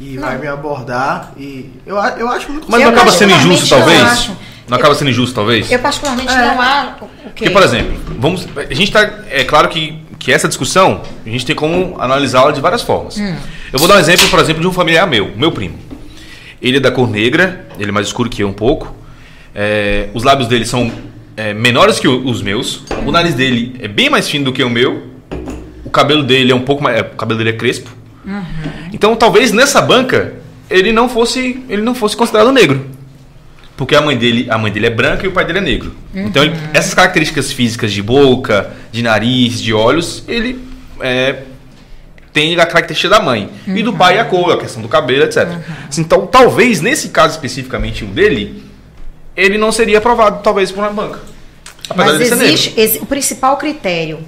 e 0.00 0.14
não. 0.14 0.22
vai 0.22 0.38
me 0.38 0.46
abordar 0.48 1.32
e 1.36 1.70
eu, 1.86 1.96
eu 1.96 2.28
acho 2.28 2.50
muito 2.50 2.70
Mas 2.70 2.82
não 2.82 2.90
acaba 2.90 3.12
sendo 3.12 3.32
injusto, 3.32 3.68
talvez? 3.68 4.30
Não 4.66 4.76
acaba 4.78 4.94
sendo 4.94 5.10
injusto, 5.10 5.34
talvez? 5.34 5.70
Eu 5.70 5.78
particularmente 5.78 6.32
é. 6.32 6.46
não 6.46 6.60
há 6.60 6.96
o 7.00 7.06
quê? 7.06 7.14
Porque, 7.24 7.50
por 7.50 7.62
exemplo, 7.62 8.00
vamos, 8.18 8.46
a 8.56 8.74
gente 8.74 8.84
está 8.84 9.02
é 9.28 9.44
claro 9.44 9.68
que, 9.68 10.00
que 10.18 10.32
essa 10.32 10.48
discussão 10.48 11.02
a 11.24 11.28
gente 11.28 11.44
tem 11.44 11.54
como 11.54 12.00
analisá-la 12.00 12.52
de 12.52 12.60
várias 12.60 12.82
formas. 12.82 13.16
Hum. 13.18 13.36
Eu 13.72 13.78
vou 13.78 13.86
dar 13.86 13.96
um 13.96 14.00
exemplo, 14.00 14.28
por 14.28 14.38
exemplo, 14.38 14.62
de 14.62 14.68
um 14.68 14.72
familiar 14.72 15.06
meu, 15.06 15.32
meu 15.36 15.52
primo. 15.52 15.78
Ele 16.62 16.76
é 16.76 16.80
da 16.80 16.90
cor 16.90 17.08
negra, 17.08 17.66
ele 17.78 17.90
é 17.90 17.92
mais 17.92 18.06
escuro 18.06 18.28
que 18.28 18.42
eu 18.42 18.48
um 18.48 18.52
pouco. 18.52 18.94
É, 19.54 20.08
os 20.14 20.22
lábios 20.22 20.48
dele 20.48 20.64
são 20.64 20.90
é, 21.36 21.52
menores 21.52 21.98
que 21.98 22.06
os 22.06 22.42
meus. 22.42 22.84
O 23.04 23.10
nariz 23.10 23.34
dele 23.34 23.76
é 23.80 23.88
bem 23.88 24.08
mais 24.08 24.28
fino 24.28 24.46
do 24.46 24.52
que 24.52 24.62
o 24.62 24.70
meu 24.70 25.09
o 25.90 25.92
cabelo 25.92 26.22
dele 26.22 26.52
é 26.52 26.54
um 26.54 26.60
pouco 26.60 26.82
mais. 26.82 26.98
É, 26.98 27.00
o 27.00 27.16
cabelo 27.16 27.36
dele 27.36 27.50
é 27.50 27.52
crespo. 27.52 27.90
Uhum. 28.24 28.44
Então 28.92 29.16
talvez 29.16 29.50
nessa 29.50 29.82
banca 29.82 30.34
ele 30.70 30.92
não 30.92 31.08
fosse 31.08 31.64
ele 31.68 31.82
não 31.82 31.94
fosse 31.94 32.16
considerado 32.16 32.52
negro. 32.52 32.86
Porque 33.76 33.96
a 33.96 34.00
mãe 34.00 34.16
dele, 34.16 34.46
a 34.48 34.56
mãe 34.56 34.70
dele 34.70 34.86
é 34.86 34.90
branca 34.90 35.24
e 35.24 35.28
o 35.28 35.32
pai 35.32 35.44
dele 35.44 35.58
é 35.58 35.62
negro. 35.62 35.92
Uhum. 36.14 36.26
Então 36.26 36.44
ele, 36.44 36.54
essas 36.72 36.94
características 36.94 37.50
físicas 37.50 37.92
de 37.92 38.02
boca, 38.02 38.70
de 38.92 39.02
nariz, 39.02 39.60
de 39.60 39.72
olhos, 39.74 40.22
ele 40.28 40.62
é, 41.00 41.42
tem 42.32 42.54
a 42.60 42.66
característica 42.66 43.08
da 43.08 43.20
mãe. 43.20 43.50
Uhum. 43.66 43.76
E 43.76 43.82
do 43.82 43.92
pai 43.92 44.18
a 44.18 44.24
cor, 44.24 44.52
a 44.52 44.58
questão 44.58 44.80
do 44.80 44.88
cabelo, 44.88 45.24
etc. 45.24 45.48
Uhum. 45.48 45.60
Então 45.98 46.26
talvez 46.26 46.80
nesse 46.80 47.08
caso 47.08 47.34
especificamente 47.34 48.04
o 48.04 48.06
dele, 48.06 48.62
ele 49.36 49.58
não 49.58 49.72
seria 49.72 49.98
aprovado, 49.98 50.40
talvez, 50.40 50.70
por 50.70 50.84
uma 50.84 50.90
banca. 50.90 51.18
Apesar 51.88 52.12
Mas 52.12 52.20
existe 52.20 52.98
o 53.00 53.06
principal 53.06 53.56
critério 53.56 54.20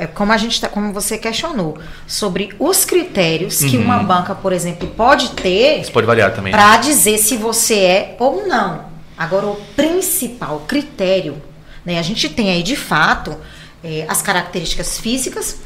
é 0.00 0.06
como 0.06 0.32
a 0.32 0.36
gente 0.38 0.58
tá, 0.58 0.66
como 0.66 0.94
você 0.94 1.18
questionou, 1.18 1.78
sobre 2.06 2.54
os 2.58 2.86
critérios 2.86 3.58
que 3.58 3.76
uma 3.76 3.98
uhum. 3.98 4.06
banca, 4.06 4.34
por 4.34 4.50
exemplo, 4.50 4.88
pode 4.88 5.32
ter. 5.32 5.80
Isso 5.80 5.92
pode 5.92 6.06
variar 6.06 6.34
também. 6.34 6.52
Para 6.52 6.72
né? 6.72 6.78
dizer 6.78 7.18
se 7.18 7.36
você 7.36 7.74
é 7.74 8.16
ou 8.18 8.46
não. 8.46 8.86
Agora, 9.16 9.46
o 9.46 9.56
principal 9.76 10.64
critério, 10.66 11.40
né, 11.84 11.98
a 11.98 12.02
gente 12.02 12.30
tem 12.30 12.50
aí 12.50 12.62
de 12.62 12.76
fato 12.76 13.36
é, 13.84 14.06
as 14.08 14.22
características 14.22 14.98
físicas, 14.98 15.58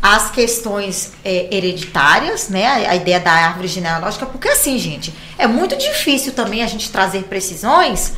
as 0.00 0.30
questões 0.30 1.12
é, 1.22 1.54
hereditárias, 1.54 2.48
né, 2.48 2.66
a, 2.66 2.92
a, 2.92 2.96
ideia 2.96 3.20
da 3.20 3.30
árvore 3.30 3.68
genealógica, 3.68 4.24
porque 4.24 4.48
assim, 4.48 4.78
gente, 4.78 5.12
é 5.36 5.46
muito 5.46 5.76
difícil 5.76 6.32
também 6.32 6.62
a 6.62 6.66
gente 6.66 6.90
trazer 6.90 7.24
precisões. 7.24 8.14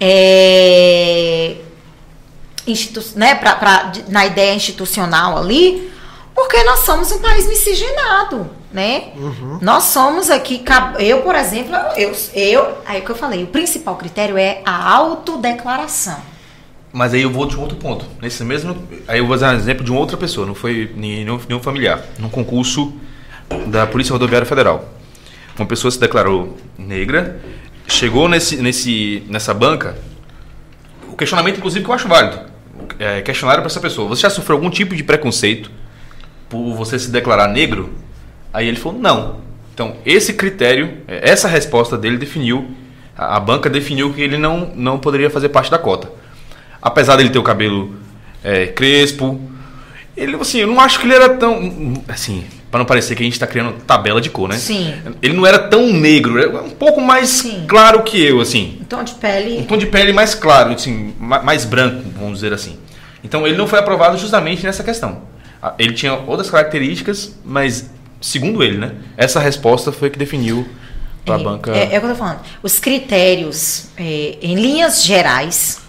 É, 0.00 1.56
institu 2.68 3.02
né, 3.16 3.34
pra, 3.34 3.54
pra, 3.54 3.92
na 4.08 4.26
ideia 4.26 4.54
institucional 4.54 5.36
ali, 5.38 5.90
porque 6.34 6.62
nós 6.62 6.80
somos 6.80 7.10
um 7.10 7.18
país 7.18 7.48
miscigenado, 7.48 8.48
né? 8.72 9.08
Uhum. 9.16 9.58
Nós 9.60 9.84
somos 9.84 10.30
aqui, 10.30 10.62
eu, 11.00 11.22
por 11.22 11.34
exemplo, 11.34 11.74
eu, 11.96 12.12
eu, 12.32 12.78
aí 12.86 12.98
é 12.98 13.00
o 13.00 13.04
que 13.04 13.10
eu 13.10 13.16
falei, 13.16 13.42
o 13.42 13.48
principal 13.48 13.96
critério 13.96 14.38
é 14.38 14.62
a 14.64 14.92
autodeclaração. 14.94 16.18
Mas 16.92 17.12
aí 17.12 17.22
eu 17.22 17.30
vou 17.30 17.44
de 17.44 17.56
um 17.56 17.60
outro 17.60 17.76
ponto. 17.76 18.06
Nesse 18.22 18.44
mesmo, 18.44 18.76
aí 19.08 19.18
eu 19.18 19.26
vou 19.26 19.36
dar 19.36 19.52
um 19.52 19.56
exemplo 19.56 19.84
de 19.84 19.90
uma 19.90 20.00
outra 20.00 20.16
pessoa, 20.16 20.46
não 20.46 20.54
foi 20.54 20.92
nenhum, 20.94 21.40
nenhum 21.48 21.60
familiar, 21.60 22.04
num 22.18 22.30
concurso 22.30 22.92
da 23.66 23.86
Polícia 23.86 24.12
Rodoviária 24.12 24.46
Federal. 24.46 24.88
Uma 25.58 25.66
pessoa 25.66 25.90
se 25.90 25.98
declarou 25.98 26.56
negra, 26.78 27.40
chegou 27.88 28.28
nesse, 28.28 28.56
nesse, 28.56 29.24
nessa 29.28 29.52
banca, 29.52 29.98
o 31.08 31.16
questionamento, 31.16 31.56
inclusive, 31.56 31.84
que 31.84 31.90
eu 31.90 31.94
acho 31.94 32.06
válido 32.06 32.47
é, 32.98 33.22
questionário 33.22 33.62
para 33.62 33.70
essa 33.70 33.80
pessoa: 33.80 34.08
Você 34.08 34.22
já 34.22 34.30
sofreu 34.30 34.56
algum 34.56 34.70
tipo 34.70 34.94
de 34.94 35.02
preconceito 35.02 35.70
por 36.48 36.74
você 36.74 36.98
se 36.98 37.10
declarar 37.10 37.48
negro? 37.48 37.92
Aí 38.52 38.66
ele 38.66 38.76
falou: 38.76 38.98
Não. 38.98 39.48
Então, 39.72 39.96
esse 40.04 40.32
critério, 40.34 40.98
é, 41.06 41.30
essa 41.30 41.46
resposta 41.46 41.96
dele 41.96 42.16
definiu, 42.16 42.70
a 43.16 43.38
banca 43.38 43.70
definiu 43.70 44.12
que 44.12 44.20
ele 44.20 44.36
não, 44.36 44.72
não 44.74 44.98
poderia 44.98 45.30
fazer 45.30 45.48
parte 45.50 45.70
da 45.70 45.78
cota. 45.78 46.10
Apesar 46.80 47.16
dele 47.16 47.30
ter 47.30 47.38
o 47.38 47.42
cabelo 47.42 47.94
é, 48.42 48.66
crespo, 48.66 49.40
ele, 50.16 50.34
assim, 50.36 50.58
eu 50.58 50.66
não 50.66 50.80
acho 50.80 50.98
que 50.98 51.06
ele 51.06 51.14
era 51.14 51.28
tão. 51.30 52.02
Assim, 52.08 52.44
para 52.70 52.78
não 52.78 52.84
parecer 52.84 53.14
que 53.14 53.22
a 53.22 53.24
gente 53.24 53.34
está 53.34 53.46
criando 53.46 53.80
tabela 53.86 54.20
de 54.20 54.30
cor, 54.30 54.48
né? 54.48 54.56
Sim. 54.56 54.94
Ele 55.22 55.34
não 55.34 55.46
era 55.46 55.58
tão 55.58 55.92
negro, 55.92 56.38
era 56.38 56.62
um 56.62 56.70
pouco 56.70 57.00
mais 57.00 57.28
Sim. 57.28 57.64
claro 57.66 58.02
que 58.02 58.22
eu, 58.22 58.40
assim. 58.40 58.78
Um 58.80 58.84
tom 58.84 59.02
de 59.02 59.14
pele. 59.14 59.58
Um 59.58 59.64
tom 59.64 59.76
de 59.78 59.86
pele 59.86 60.12
mais 60.12 60.34
claro, 60.34 60.72
assim, 60.72 61.14
mais 61.18 61.64
branco, 61.64 62.02
vamos 62.18 62.34
dizer 62.34 62.52
assim. 62.52 62.76
Então 63.24 63.46
ele 63.46 63.56
não 63.56 63.66
foi 63.66 63.78
aprovado 63.78 64.18
justamente 64.18 64.64
nessa 64.64 64.84
questão. 64.84 65.22
Ele 65.78 65.92
tinha 65.92 66.14
outras 66.14 66.50
características, 66.50 67.34
mas 67.44 67.90
segundo 68.20 68.62
ele, 68.62 68.78
né? 68.78 68.92
Essa 69.16 69.40
resposta 69.40 69.90
foi 69.90 70.10
que 70.10 70.18
definiu 70.18 70.68
para 71.24 71.36
a 71.36 71.40
é, 71.40 71.42
banca. 71.42 71.70
É, 71.72 71.94
é 71.94 71.98
o 71.98 72.00
que 72.00 72.06
eu 72.06 72.10
tô 72.10 72.14
falando. 72.14 72.40
Os 72.62 72.78
critérios, 72.78 73.86
é, 73.96 74.38
em 74.40 74.54
linhas 74.54 75.04
gerais, 75.04 75.80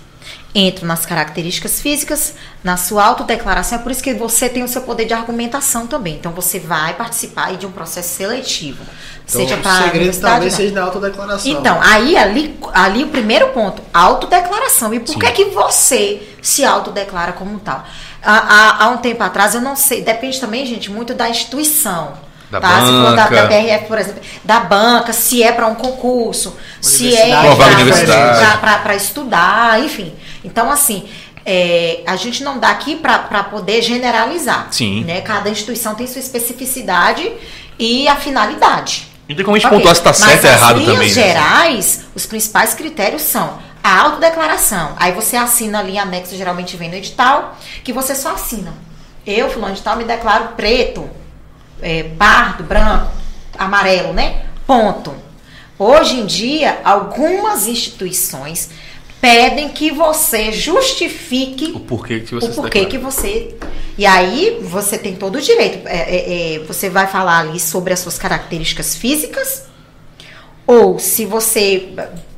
entram 0.53 0.87
nas 0.87 1.05
características 1.05 1.81
físicas, 1.81 2.35
na 2.63 2.75
sua 2.75 3.05
autodeclaração. 3.05 3.79
É 3.79 3.81
por 3.81 3.91
isso 3.91 4.03
que 4.03 4.13
você 4.13 4.49
tem 4.49 4.63
o 4.63 4.67
seu 4.67 4.81
poder 4.81 5.05
de 5.05 5.13
argumentação 5.13 5.87
também. 5.87 6.15
Então 6.15 6.31
você 6.31 6.59
vai 6.59 6.93
participar 6.93 7.55
de 7.55 7.65
um 7.65 7.71
processo 7.71 8.15
seletivo. 8.15 8.83
Então, 9.25 9.41
seja 9.41 9.57
para 9.57 9.71
o 9.71 9.83
segredo 9.83 10.19
talvez 10.19 10.53
seja 10.53 10.73
na 10.73 10.83
autodeclaração. 10.83 11.51
Então, 11.51 11.79
aí 11.81 12.17
ali, 12.17 12.59
ali 12.73 13.03
o 13.03 13.07
primeiro 13.07 13.49
ponto, 13.49 13.81
autodeclaração. 13.93 14.93
E 14.93 14.99
por 14.99 15.13
Sim. 15.13 15.19
que 15.19 15.31
que 15.31 15.45
você 15.45 16.21
se 16.41 16.65
autodeclara 16.65 17.33
como 17.33 17.59
tal? 17.59 17.85
Há, 18.21 18.33
há, 18.33 18.83
há, 18.83 18.89
um 18.89 18.97
tempo 18.97 19.23
atrás, 19.23 19.55
eu 19.55 19.61
não 19.61 19.75
sei, 19.75 20.01
depende 20.01 20.39
também, 20.41 20.65
gente, 20.65 20.91
muito 20.91 21.13
da 21.13 21.29
instituição. 21.29 22.13
Da 22.51 22.59
tá? 22.59 22.67
banca. 22.79 23.15
Da, 23.15 23.27
da 23.29 23.47
BRF, 23.47 23.85
por 23.85 23.97
exemplo, 23.97 24.21
da 24.43 24.59
banca, 24.59 25.13
se 25.13 25.43
é 25.43 25.51
para 25.51 25.67
um 25.67 25.75
concurso, 25.75 26.57
se 26.81 27.15
é 27.15 27.29
para 28.59 28.95
estudar, 28.95 29.79
enfim. 29.79 30.13
Então, 30.43 30.71
assim, 30.71 31.07
é, 31.51 32.03
a 32.05 32.15
gente 32.15 32.43
não 32.43 32.59
dá 32.59 32.69
aqui 32.69 32.95
para 32.95 33.43
poder 33.45 33.81
generalizar. 33.81 34.67
Sim. 34.69 35.03
Né? 35.03 35.19
Cada 35.21 35.49
instituição 35.49 35.95
tem 35.95 36.05
sua 36.05 36.19
especificidade 36.19 37.31
e 37.79 38.07
a 38.07 38.15
finalidade. 38.15 39.07
Não 39.27 39.35
tem 39.35 39.43
como 39.43 39.55
a 39.55 39.59
gente 39.59 39.65
Ok, 39.65 39.79
pontuar 39.79 39.95
se 39.95 40.03
tá 40.03 40.09
mas 40.11 40.17
certo 40.19 40.45
ou 40.45 40.51
errado 40.51 40.85
também. 40.85 41.07
né? 41.07 41.07
gerais, 41.07 42.01
os 42.13 42.27
principais 42.27 42.75
critérios 42.75 43.23
são 43.23 43.57
a 43.83 43.99
autodeclaração. 43.99 44.93
Aí 44.97 45.11
você 45.11 45.37
assina 45.37 45.79
ali 45.79 45.93
em 45.93 45.99
anexo, 45.99 46.35
geralmente 46.35 46.77
vem 46.77 46.87
no 46.87 46.95
edital, 46.95 47.57
que 47.83 47.91
você 47.91 48.13
só 48.13 48.35
assina. 48.35 48.71
Eu, 49.25 49.49
fulano 49.49 49.73
de 49.73 49.81
tal, 49.81 49.95
me 49.95 50.03
declaro 50.03 50.49
preto, 50.49 51.09
é, 51.81 52.03
pardo, 52.03 52.63
branco, 52.63 53.11
amarelo, 53.57 54.13
né? 54.13 54.45
Ponto. 54.67 55.15
Hoje 55.79 56.19
em 56.19 56.27
dia, 56.27 56.79
algumas 56.83 57.65
instituições 57.65 58.69
pedem 59.21 59.69
que 59.69 59.91
você 59.91 60.51
justifique 60.51 61.71
O 61.75 61.79
porquê 61.81 62.19
que 62.21 62.33
você 62.35 62.47
o 62.47 62.53
porquê 62.53 62.85
que 62.85 62.97
você. 62.97 63.55
E 63.97 64.05
aí 64.05 64.59
você 64.63 64.97
tem 64.97 65.15
todo 65.15 65.35
o 65.37 65.41
direito. 65.41 65.85
É, 65.87 65.97
é, 65.97 66.55
é, 66.55 66.59
você 66.59 66.89
vai 66.89 67.07
falar 67.07 67.39
ali 67.39 67.59
sobre 67.59 67.93
as 67.93 67.99
suas 67.99 68.17
características 68.17 68.95
físicas. 68.95 69.67
Ou 70.65 70.99
se 70.99 71.25
você, 71.25 71.89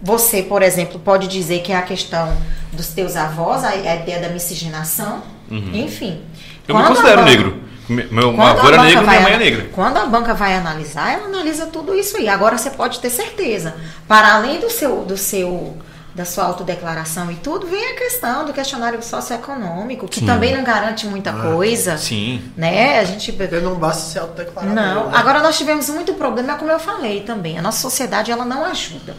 você, 0.01 0.41
por 0.41 0.63
exemplo, 0.63 0.97
pode 0.99 1.27
dizer 1.27 1.61
que 1.61 1.71
é 1.71 1.75
a 1.75 1.81
questão 1.81 2.35
dos 2.71 2.87
teus 2.87 3.15
avós, 3.17 3.63
a, 3.63 3.75
ideia 3.75 4.19
da 4.21 4.29
miscigenação, 4.29 5.21
enfim. 5.51 6.21
Eu 6.65 6.77
me 6.77 6.83
considero 6.85 7.17
banca- 7.17 7.29
negro. 7.29 7.63
Me- 7.89 8.05
Meu 8.09 8.41
avô 8.41 8.67
era 8.69 8.83
negro, 8.83 9.03
vai 9.03 9.17
minha 9.17 9.29
mãe 9.29 9.33
é 9.33 9.37
negra. 9.37 9.69
Quando 9.73 9.97
a 9.97 10.05
banca 10.05 10.33
vai 10.33 10.55
analisar, 10.55 11.11
ela 11.13 11.25
analisa 11.25 11.65
tudo 11.65 11.93
isso 11.93 12.15
aí. 12.15 12.29
Agora 12.29 12.57
você 12.57 12.69
pode 12.69 12.99
ter 13.01 13.09
certeza. 13.09 13.75
Para 14.07 14.35
além 14.35 14.61
do 14.61 14.69
seu, 14.69 15.03
do 15.03 15.17
seu, 15.17 15.75
da 16.13 16.25
sua 16.25 16.43
autodeclaração 16.43 17.31
e 17.31 17.35
tudo, 17.35 17.65
vem 17.67 17.93
a 17.93 17.95
questão 17.95 18.45
do 18.45 18.51
questionário 18.51 19.01
socioeconômico, 19.01 20.07
que 20.07 20.25
também 20.25 20.55
não 20.55 20.63
garante 20.63 21.07
muita 21.07 21.31
coisa. 21.31 21.97
Sim. 21.97 22.41
Né? 22.57 22.99
A 22.99 23.03
gente. 23.05 23.31
Porque 23.31 23.55
não 23.59 23.75
basta 23.75 24.03
ser 24.03 24.19
autodeclarado. 24.19 24.73
Não. 24.75 25.05
né? 25.09 25.11
Agora 25.17 25.39
nós 25.41 25.57
tivemos 25.57 25.89
muito 25.89 26.13
problema, 26.15 26.55
como 26.55 26.69
eu 26.71 26.79
falei 26.79 27.21
também. 27.21 27.57
A 27.57 27.61
nossa 27.61 27.79
sociedade 27.79 28.31
ela 28.31 28.43
não 28.43 28.65
ajuda. 28.65 29.15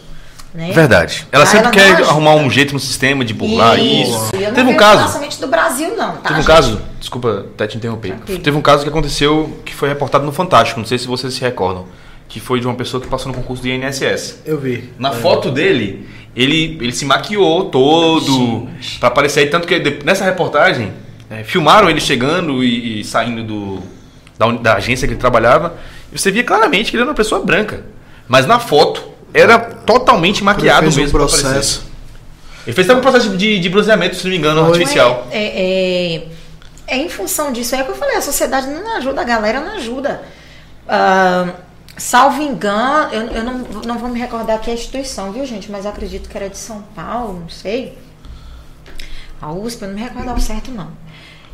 Né? 0.53 0.71
Verdade. 0.71 1.27
Ela 1.31 1.45
Ah, 1.45 1.47
sempre 1.47 1.65
ela 1.65 1.97
quer 1.97 2.03
arrumar 2.07 2.35
um 2.35 2.47
jeito 2.47 2.73
no 2.75 2.79
sistema 2.79 3.25
de 3.25 3.33
burlar 3.33 3.79
isso. 3.79 4.29
E 4.37 4.43
eu 4.43 4.49
não 4.49 4.53
Teve 4.53 4.69
um 4.69 4.77
caso. 4.77 5.01
não 5.01 5.07
somente 5.11 5.41
do 5.41 5.47
Brasil, 5.47 5.95
não. 5.97 6.17
Tá, 6.17 6.29
Teve 6.29 6.33
um 6.33 6.43
gente? 6.43 6.45
caso, 6.45 6.81
desculpa 6.99 7.45
até 7.55 7.65
te 7.65 7.77
interromper. 7.77 8.09
Tranquilo. 8.09 8.39
Teve 8.43 8.57
um 8.57 8.61
caso 8.61 8.83
que 8.83 8.89
aconteceu 8.89 9.59
que 9.65 9.73
foi 9.73 9.89
reportado 9.89 10.23
no 10.23 10.31
Fantástico, 10.31 10.79
não 10.79 10.85
sei 10.85 10.99
se 10.99 11.07
vocês 11.07 11.33
se 11.33 11.41
recordam, 11.41 11.87
que 12.33 12.39
foi 12.39 12.59
de 12.59 12.65
uma 12.65 12.73
pessoa 12.73 12.99
que 12.99 13.07
passou 13.07 13.31
no 13.31 13.37
concurso 13.37 13.61
do 13.61 13.69
INSS. 13.69 14.41
Eu 14.43 14.57
vi. 14.57 14.89
Na 14.97 15.11
foto 15.11 15.51
dele, 15.51 16.09
ele, 16.35 16.79
ele 16.81 16.91
se 16.91 17.05
maquiou 17.05 17.65
todo 17.65 18.67
pra 18.99 19.09
aparecer 19.09 19.41
aí, 19.41 19.45
tanto 19.51 19.67
que 19.67 19.79
nessa 20.03 20.25
reportagem 20.25 20.91
é, 21.29 21.43
filmaram 21.43 21.87
ele 21.91 22.01
chegando 22.01 22.63
e, 22.63 23.01
e 23.01 23.03
saindo 23.03 23.43
do, 23.43 23.79
da, 24.35 24.51
da 24.51 24.73
agência 24.77 25.07
que 25.07 25.13
ele 25.13 25.19
trabalhava 25.19 25.75
e 26.11 26.17
você 26.17 26.31
via 26.31 26.43
claramente 26.43 26.89
que 26.89 26.97
ele 26.97 27.03
era 27.03 27.11
uma 27.11 27.15
pessoa 27.15 27.39
branca. 27.45 27.85
Mas 28.27 28.47
na 28.47 28.57
foto 28.57 29.09
era 29.31 29.59
totalmente 29.59 30.43
maquiado 30.43 30.81
fez 30.81 30.97
um 30.97 31.01
mesmo. 31.01 31.11
pra 31.11 31.27
processo. 31.27 31.85
Ele 32.65 32.73
fez 32.75 32.89
até 32.89 32.97
um 32.97 33.01
processo 33.01 33.37
de, 33.37 33.59
de 33.59 33.69
bronzeamento, 33.69 34.15
se 34.15 34.23
não 34.23 34.31
me 34.31 34.37
engano, 34.39 34.61
Foi. 34.61 34.71
artificial. 34.71 35.27
É, 35.29 35.37
é, 35.37 36.15
é, 36.15 36.27
é 36.87 36.97
em 36.97 37.09
função 37.09 37.53
disso, 37.53 37.75
é 37.75 37.83
que 37.83 37.91
eu 37.91 37.95
falei, 37.95 38.17
a 38.17 38.21
sociedade 38.23 38.65
não 38.71 38.97
ajuda, 38.97 39.21
a 39.21 39.23
galera 39.23 39.59
não 39.59 39.75
ajuda. 39.75 40.23
Ah, 40.89 41.53
salvo 41.97 42.41
engano, 42.41 43.13
eu, 43.13 43.21
eu 43.27 43.43
não, 43.43 43.57
não 43.85 43.97
vou 43.97 44.09
me 44.09 44.19
recordar 44.19 44.57
aqui 44.57 44.71
a 44.71 44.73
instituição, 44.73 45.31
viu, 45.31 45.45
gente? 45.45 45.71
Mas 45.71 45.85
acredito 45.85 46.29
que 46.29 46.37
era 46.37 46.49
de 46.49 46.57
São 46.57 46.81
Paulo, 46.95 47.41
não 47.41 47.49
sei. 47.49 47.97
A 49.41 49.51
USP, 49.51 49.81
eu 49.81 49.87
não 49.89 49.95
me 49.95 50.01
recordo 50.01 50.29
ao 50.29 50.39
certo, 50.39 50.71
não. 50.71 50.91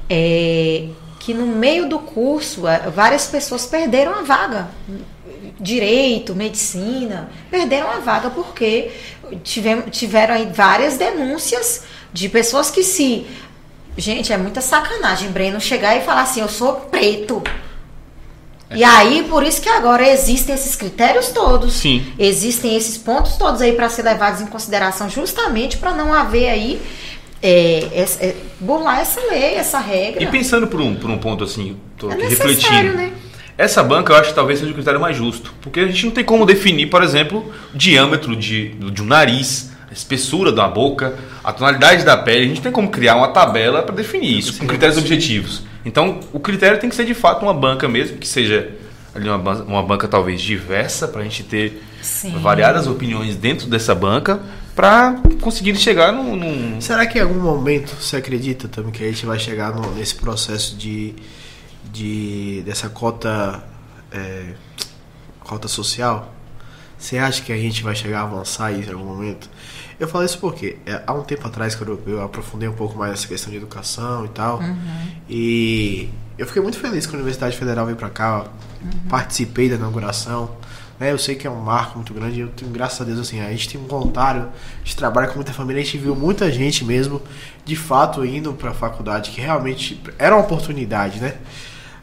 É, 0.10 0.90
que 1.20 1.34
no 1.34 1.46
meio 1.46 1.88
do 1.88 2.00
curso, 2.00 2.68
eh, 2.68 2.90
várias 2.90 3.28
pessoas 3.28 3.66
perderam 3.66 4.14
a 4.14 4.22
vaga. 4.22 4.70
Direito, 5.60 6.34
medicina, 6.34 7.30
perderam 7.52 7.90
a 7.92 8.00
vaga 8.00 8.30
porque 8.30 8.92
tiveram 9.92 10.36
aí 10.36 10.50
várias 10.52 10.98
denúncias 10.98 11.84
de 12.14 12.30
pessoas 12.30 12.72
que 12.72 12.84
se. 12.84 13.28
Gente, 13.98 14.32
é 14.32 14.38
muita 14.38 14.62
sacanagem, 14.62 15.30
Breno, 15.30 15.60
chegar 15.60 15.98
e 15.98 16.02
falar 16.02 16.22
assim, 16.22 16.40
eu 16.40 16.48
sou 16.48 16.74
preto. 16.76 17.44
E 18.76 18.84
aí, 18.84 19.24
por 19.30 19.44
isso 19.44 19.62
que 19.62 19.70
agora 19.70 20.08
existem 20.08 20.54
esses 20.54 20.76
critérios 20.76 21.30
todos. 21.30 21.74
Sim. 21.74 22.06
Existem 22.20 22.76
esses 22.76 22.98
pontos 22.98 23.36
todos 23.38 23.62
aí 23.62 23.72
para 23.74 23.90
ser 23.90 24.04
levados 24.04 24.42
em 24.42 24.46
consideração, 24.46 25.10
justamente 25.10 25.78
para 25.78 25.92
não 25.94 26.14
haver 26.14 26.50
aí. 26.50 26.82
É, 27.42 27.88
essa- 27.94 28.22
é, 28.24 28.36
burlar 28.60 29.00
essa 29.00 29.22
lei, 29.22 29.56
essa 29.56 29.80
regra. 29.80 30.22
E 30.22 30.28
pensando 30.28 30.68
por 30.68 30.82
um, 30.82 30.94
por 30.96 31.10
um 31.10 31.18
ponto 31.18 31.44
assim, 31.44 31.78
tô 31.98 32.10
É 32.10 32.14
aqui 32.14 32.24
necessário, 32.24 32.54
refletindo. 32.56 32.94
né? 32.98 33.12
Essa 33.58 33.82
banca 33.82 34.12
eu 34.14 34.18
acho 34.18 34.30
que 34.30 34.36
talvez 34.36 34.60
seja 34.60 34.72
o 34.72 34.74
critério 34.76 35.00
mais 35.00 35.16
justo. 35.18 35.54
Porque 35.62 35.80
a 35.80 35.88
gente 35.88 36.06
não 36.06 36.12
tem 36.12 36.24
como 36.24 36.46
definir, 36.46 36.88
por 36.90 37.02
exemplo, 37.02 37.52
o 37.74 37.78
diâmetro 37.78 38.36
de, 38.36 38.70
de 38.70 39.02
um 39.02 39.06
nariz, 39.06 39.72
a 39.90 39.94
espessura 39.94 40.52
da 40.52 40.68
boca, 40.68 41.16
a 41.44 41.52
tonalidade 41.54 42.04
da 42.04 42.16
pele. 42.18 42.44
A 42.46 42.48
gente 42.50 42.62
tem 42.62 42.72
como 42.72 42.90
criar 42.90 43.16
uma 43.16 43.30
tabela 43.30 43.82
para 43.84 43.96
definir 43.96 44.38
isso, 44.38 44.58
com 44.58 44.68
critérios 44.68 44.98
objetivos. 44.98 45.64
Então, 45.86 46.20
o 46.34 46.40
critério 46.40 46.80
tem 46.80 46.90
que 46.90 46.96
ser 46.96 47.06
de 47.06 47.14
fato 47.14 47.44
uma 47.44 47.54
banca 47.54 47.88
mesmo, 47.88 48.18
que 48.18 48.28
seja 48.28 48.72
ali 49.16 49.28
uma, 49.28 49.38
ban- 49.38 49.64
uma 49.64 49.82
banca 49.84 50.08
talvez 50.08 50.42
diversa, 50.42 51.08
para 51.08 51.22
a 51.22 51.24
gente 51.24 51.44
ter 51.44 51.82
Sim. 52.02 52.38
variadas 52.40 52.86
opiniões 52.88 53.36
dentro 53.36 53.68
dessa 53.68 53.96
banca, 53.96 54.40
para 54.76 55.20
conseguir 55.42 55.76
chegar 55.76 56.12
num, 56.12 56.36
num- 56.36 56.80
Será 56.82 57.06
que 57.06 57.18
em 57.18 57.22
algum 57.22 57.40
momento 57.40 57.96
você 58.00 58.18
acredita 58.18 58.68
também 58.68 58.92
que 58.92 59.04
a 59.04 59.08
gente 59.08 59.26
vai 59.26 59.40
chegar 59.40 59.74
no- 59.74 59.94
nesse 59.96 60.16
processo 60.16 60.76
de, 60.76 61.14
de 61.92 62.62
dessa 62.66 62.90
cota 62.90 63.64
é, 64.12 64.54
cota 65.42 65.68
social? 65.68 66.34
Você 66.98 67.18
acha 67.18 67.42
que 67.42 67.52
a 67.54 67.58
gente 67.58 67.82
vai 67.82 67.96
chegar 67.96 68.20
a 68.20 68.24
avançar 68.24 68.72
isso 68.74 68.90
em 68.90 68.94
algum 68.94 69.06
momento? 69.06 69.50
Eu 70.00 70.08
falo 70.08 70.24
isso 70.24 70.40
porque 70.40 70.78
é, 70.86 71.02
há 71.06 71.14
um 71.14 71.24
tempo 71.24 71.46
atrás 71.46 71.76
que 71.76 71.82
eu, 71.82 72.02
eu 72.08 72.24
aprofundei 72.24 72.70
um 72.70 72.74
pouco 72.74 72.98
mais 72.98 73.14
essa 73.14 73.28
questão 73.28 73.52
de 73.52 73.58
educação 73.58 74.26
e 74.26 74.30
tal. 74.30 74.62
E 75.30 76.10
eu 76.38 76.48
fiquei 76.48 76.62
muito 76.62 76.78
feliz 76.80 77.06
que 77.06 77.14
a 77.14 77.16
Universidade 77.16 77.58
Federal 77.58 77.86
veio 77.86 77.98
para 77.98 78.10
cá, 78.10 78.46
participei 79.10 79.70
da 79.70 79.76
inauguração. 79.76 80.58
Né, 80.98 81.14
eu 81.14 81.18
sei 81.18 81.36
que 81.36 81.48
é 81.48 81.50
um 81.50 81.62
marco 81.62 81.96
muito 81.98 82.14
grande. 82.14 82.40
Eu 82.40 82.50
tenho, 82.50 82.72
graças 82.72 83.00
a 83.02 83.04
Deus, 83.04 83.20
assim, 83.20 83.40
a 83.40 83.50
gente 83.52 83.70
tem 83.70 83.80
um 83.80 83.88
voluntário, 83.88 84.44
a 84.44 84.84
gente 84.84 84.96
trabalha 84.96 85.28
com 85.28 85.36
muita 85.36 85.54
família, 85.54 85.82
a 85.82 85.86
gente 85.86 85.98
viu 85.98 86.16
muita 86.16 86.52
gente 86.52 86.84
mesmo, 86.84 87.22
de 87.64 87.76
fato, 87.76 88.26
indo 88.26 88.54
para 88.54 88.72
a 88.72 88.74
faculdade, 88.74 89.32
que 89.32 89.42
realmente 89.42 90.02
era 90.18 90.36
uma 90.36 90.44
oportunidade, 90.44 91.20
né? 91.20 91.36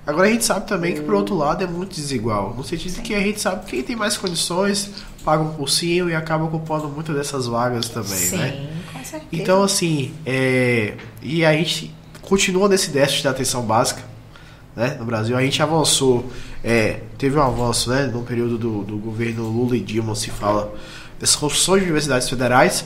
Agora 0.07 0.29
a 0.29 0.31
gente 0.31 0.45
sabe 0.45 0.67
também 0.69 0.95
que, 0.95 1.01
por 1.01 1.15
outro 1.15 1.35
lado, 1.35 1.65
é 1.65 1.67
muito 1.67 1.97
desigual. 1.97 2.55
No 2.57 2.63
sentido 2.63 3.03
que 3.03 3.15
a 3.15 3.21
gente 3.21 3.41
sabe 3.41 3.65
que 3.65 3.73
quem 3.73 3.83
tem 3.83 3.97
mais 3.97 4.17
condições 4.17 5.05
paga 5.27 5.43
um 5.43 5.53
cursinho 5.55 6.09
e 6.09 6.15
acaba 6.15 6.45
ocupando 6.45 6.89
muitas 6.89 7.15
dessas 7.17 7.47
vagas 7.47 7.89
também, 7.89 8.17
Sim, 8.17 8.37
né? 8.39 8.69
com 8.93 9.05
certeza. 9.05 9.27
Então, 9.33 9.63
assim, 9.65 10.15
é... 10.25 10.95
e 11.21 11.45
a 11.45 11.53
gente 11.53 11.93
continua 12.23 12.69
nesse 12.69 12.91
déficit 12.91 13.25
da 13.25 13.31
atenção 13.31 13.63
básica, 13.63 14.03
né? 14.75 14.97
No 15.01 15.05
Brasil, 15.05 15.37
a 15.37 15.41
gente 15.43 15.61
avançou, 15.63 16.31
é, 16.63 17.01
teve 17.19 17.37
um 17.37 17.43
avanço, 17.43 17.91
né? 17.91 18.07
No 18.07 18.23
período 18.23 18.57
do, 18.57 18.83
do 18.85 18.97
governo 18.99 19.43
Lula 19.49 19.77
e 19.77 19.81
Dilma, 19.81 20.15
se 20.15 20.31
fala 20.31 20.73
dessa 21.19 21.37
construção 21.39 21.77
de 21.77 21.83
universidades 21.85 22.29
federais, 22.29 22.85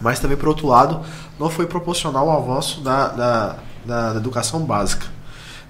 mas 0.00 0.18
também, 0.18 0.36
por 0.36 0.48
outro 0.48 0.66
lado, 0.66 1.00
não 1.38 1.48
foi 1.48 1.66
proporcional 1.66 2.28
ao 2.30 2.42
avanço 2.42 2.80
da, 2.82 3.08
da, 3.08 3.56
da- 3.86 4.12
da 4.12 4.18
educação 4.18 4.60
básica, 4.60 5.06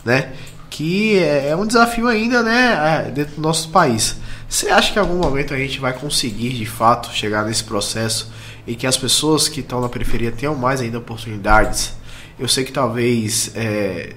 né? 0.04 0.32
Que 0.68 1.18
é, 1.18 1.48
é 1.50 1.56
um 1.56 1.66
desafio 1.66 2.08
ainda, 2.08 2.42
né? 2.42 3.04
é, 3.06 3.10
dentro 3.10 3.36
do 3.36 3.42
nosso 3.42 3.68
país. 3.70 4.16
Você 4.50 4.68
acha 4.68 4.92
que 4.92 4.98
em 4.98 5.02
algum 5.02 5.16
momento 5.18 5.54
a 5.54 5.56
gente 5.58 5.78
vai 5.78 5.92
conseguir, 5.92 6.50
de 6.50 6.66
fato, 6.66 7.12
chegar 7.14 7.44
nesse 7.46 7.62
processo 7.64 8.32
e 8.66 8.74
que 8.74 8.86
as 8.86 8.96
pessoas 8.96 9.48
que 9.48 9.60
estão 9.60 9.80
na 9.80 9.88
periferia 9.88 10.32
tenham 10.32 10.56
mais 10.56 10.80
ainda 10.80 10.98
oportunidades? 10.98 11.92
Eu 12.38 12.48
sei 12.48 12.64
que 12.64 12.72
talvez 12.72 13.52
é, 13.54 14.14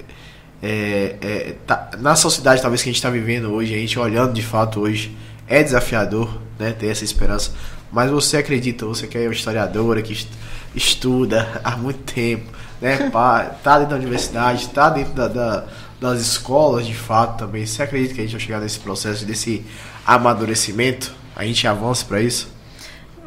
é, 0.61 1.15
é, 1.21 1.55
tá- 1.67 1.91
na 1.99 2.15
sociedade 2.15 2.61
talvez 2.61 2.81
que 2.81 2.89
a 2.89 2.91
gente 2.91 2.97
está 2.97 3.11
vivendo 3.11 3.51
hoje, 3.53 3.75
a 3.75 3.77
gente 3.77 3.99
olhando 3.99 4.34
de 4.34 4.41
fato 4.41 4.79
hoje, 4.79 5.15
é 5.47 5.61
desafiador 5.61 6.41
né, 6.57 6.71
ter 6.71 6.88
essa 6.88 7.03
esperança. 7.03 7.51
Mas 7.91 8.09
você 8.09 8.38
acredita, 8.38 8.86
você 8.88 9.05
que 9.05 9.17
é 9.17 9.21
uma 9.27 9.34
historiadora 9.34 10.01
que 10.01 10.13
est- 10.13 10.29
estuda 10.73 11.47
há 11.63 11.77
muito 11.77 11.99
tempo, 12.11 12.49
né, 12.81 13.09
pá, 13.11 13.43
tá 13.63 13.75
dentro 13.77 13.91
da 13.91 13.97
universidade, 13.97 14.67
tá 14.69 14.89
dentro 14.89 15.13
da, 15.13 15.27
da- 15.27 15.63
das 16.01 16.19
escolas 16.21 16.86
de 16.88 16.93
fato 16.95 17.38
também. 17.38 17.65
Você 17.65 17.84
acredita 17.84 18.15
que 18.15 18.19
a 18.19 18.23
gente 18.23 18.34
vai 18.34 18.41
chegar 18.41 18.59
nesse 18.59 18.79
processo, 18.79 19.25
desse 19.25 19.63
amadurecimento? 20.06 21.14
A 21.36 21.45
gente 21.45 21.68
avança 21.68 22.06
para 22.06 22.22
isso? 22.22 22.47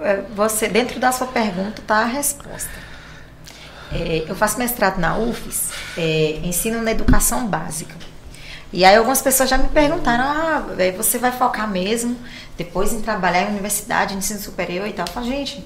É, 0.01 0.23
Você, 0.35 0.69
dentro 0.69 1.01
da 1.01 1.11
sua 1.13 1.27
pergunta, 1.27 1.81
está 1.81 1.99
a 1.99 2.05
resposta. 2.05 2.71
É, 3.93 4.25
eu 4.29 4.35
faço 4.35 4.59
mestrado 4.59 4.99
na 4.99 5.17
UFES, 5.17 5.71
é, 5.97 6.41
ensino 6.43 6.83
na 6.83 6.91
educação 6.91 7.47
básica. 7.47 7.95
E 8.73 8.85
aí 8.85 8.97
algumas 8.97 9.23
pessoas 9.23 9.49
já 9.49 9.57
me 9.57 9.69
perguntaram, 9.69 10.25
ah, 10.25 10.67
é, 10.79 10.91
você 10.91 11.19
vai 11.19 11.33
focar 11.33 11.69
mesmo 11.69 12.17
depois 12.57 12.93
em 12.93 13.01
trabalhar 13.01 13.43
em 13.43 13.51
universidade, 13.51 14.15
em 14.15 14.19
ensino 14.19 14.41
superior 14.41 14.87
e 14.87 14.93
tal. 14.93 15.07
Eu 15.07 15.13
falo, 15.13 15.27
gente, 15.27 15.65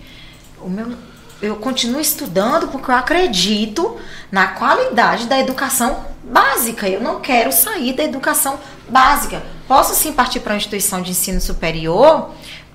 o 0.60 0.68
meu, 0.68 0.92
eu 1.40 1.56
continuo 1.56 2.00
estudando 2.00 2.68
porque 2.68 2.90
eu 2.90 2.94
acredito 2.94 3.98
na 4.30 4.48
qualidade 4.48 5.26
da 5.26 5.38
educação 5.38 6.04
básica. 6.22 6.88
Eu 6.88 7.00
não 7.00 7.20
quero 7.20 7.50
sair 7.52 7.94
da 7.94 8.04
educação 8.04 8.60
básica. 8.88 9.42
Posso 9.70 9.94
sim 9.94 10.12
partir 10.12 10.40
para 10.40 10.54
uma 10.54 10.56
instituição 10.56 11.00
de 11.00 11.12
ensino 11.12 11.40
superior, 11.40 12.30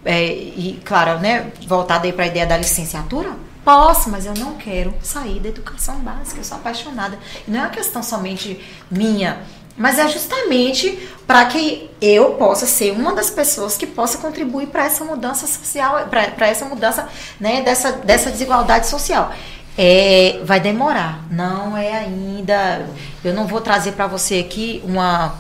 é, 0.06 0.28
e 0.28 0.82
claro, 0.86 1.20
né, 1.20 1.52
voltada 1.68 2.06
aí 2.06 2.14
para 2.14 2.24
a 2.24 2.28
ideia 2.28 2.46
da 2.46 2.56
licenciatura? 2.56 3.34
Posso, 3.66 4.10
mas 4.10 4.26
eu 4.26 4.34
não 4.36 4.54
quero 4.54 4.94
sair 5.04 5.42
da 5.42 5.50
educação 5.50 5.96
básica, 5.96 6.40
eu 6.40 6.44
sou 6.46 6.56
apaixonada. 6.56 7.20
Não 7.46 7.60
é 7.60 7.64
uma 7.64 7.70
questão 7.70 8.02
somente 8.02 8.64
minha, 8.90 9.42
mas 9.78 10.00
é 10.00 10.08
justamente 10.08 10.98
para 11.28 11.44
que 11.48 11.92
eu 12.00 12.36
possa 12.36 12.66
ser 12.66 12.92
uma 12.94 13.14
das 13.14 13.30
pessoas 13.30 13.76
que 13.76 13.86
possa 13.86 14.18
contribuir 14.20 14.68
para 14.68 14.86
essa 14.86 15.04
mudança 15.04 15.46
social, 15.48 16.08
para 16.08 16.48
essa 16.48 16.64
mudança 16.64 17.10
né, 17.42 17.62
dessa, 17.62 17.92
dessa 17.92 18.32
desigualdade 18.32 18.88
social. 18.88 19.34
É, 19.78 20.40
vai 20.46 20.62
demorar, 20.62 21.26
não 21.30 21.76
é 21.76 21.92
ainda. 21.92 22.88
Eu 23.22 23.34
não 23.34 23.46
vou 23.46 23.60
trazer 23.60 23.92
para 23.92 24.08
você 24.08 24.40
aqui 24.40 24.82
uma, 24.86 25.36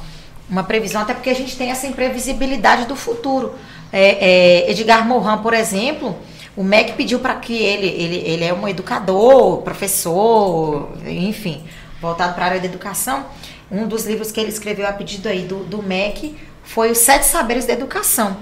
uma 0.50 0.64
previsão, 0.64 1.02
até 1.02 1.14
porque 1.14 1.30
a 1.30 1.36
gente 1.36 1.56
tem 1.58 1.72
essa 1.72 1.88
imprevisibilidade 1.88 2.86
do 2.86 2.96
futuro. 2.96 3.56
É, 3.91 4.66
é, 4.68 4.72
Edgar 4.72 5.08
Morin, 5.08 5.41
por 5.41 5.54
exemplo, 5.54 6.16
o 6.56 6.64
MEC 6.64 6.93
pediu 6.93 7.20
para 7.20 7.36
que 7.36 7.54
ele, 7.54 7.88
ele, 7.88 8.16
ele 8.18 8.43
é 8.43 8.54
um 8.54 8.68
educador, 8.68 9.62
professor, 9.62 10.89
enfim, 11.06 11.64
voltado 12.02 12.34
para 12.34 12.46
a 12.46 12.48
área 12.50 12.60
da 12.60 12.66
educação. 12.66 13.26
Um 13.72 13.88
dos 13.88 14.06
livros 14.06 14.32
que 14.32 14.39
ele 14.39 14.50
escreveu 14.50 14.88
a 14.88 14.93
pedido 14.93 15.28
aí 15.28 15.41
do, 15.41 15.64
do 15.64 15.82
MEC 15.82 16.38
foi 16.64 16.91
Os 16.91 17.00
Sete 17.00 17.26
Saberes 17.26 17.66
da 17.66 17.74
Educação. 17.74 18.38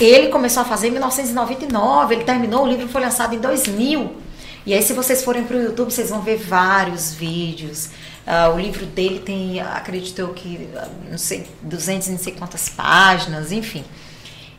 Ele 0.00 0.28
começou 0.28 0.62
a 0.62 0.66
fazer 0.66 0.88
em 0.88 0.90
1999, 0.90 2.14
ele 2.14 2.24
terminou, 2.24 2.64
o 2.64 2.68
livro 2.68 2.88
foi 2.88 3.00
lançado 3.00 3.34
em 3.34 3.38
2000. 3.38 4.16
E 4.66 4.74
aí, 4.74 4.82
se 4.82 4.92
vocês 4.92 5.22
forem 5.22 5.44
para 5.44 5.56
o 5.56 5.62
YouTube, 5.62 5.92
vocês 5.92 6.10
vão 6.10 6.20
ver 6.20 6.38
vários 6.38 7.14
vídeos. 7.14 7.90
Uh, 8.26 8.54
o 8.54 8.58
livro 8.58 8.86
dele 8.86 9.18
tem, 9.18 9.60
acredito 9.60 10.18
eu 10.18 10.28
que, 10.32 10.68
não 11.10 11.18
sei, 11.18 11.46
200 11.60 12.08
não 12.08 12.18
sei 12.18 12.32
quantas 12.32 12.70
páginas, 12.70 13.52
enfim. 13.52 13.84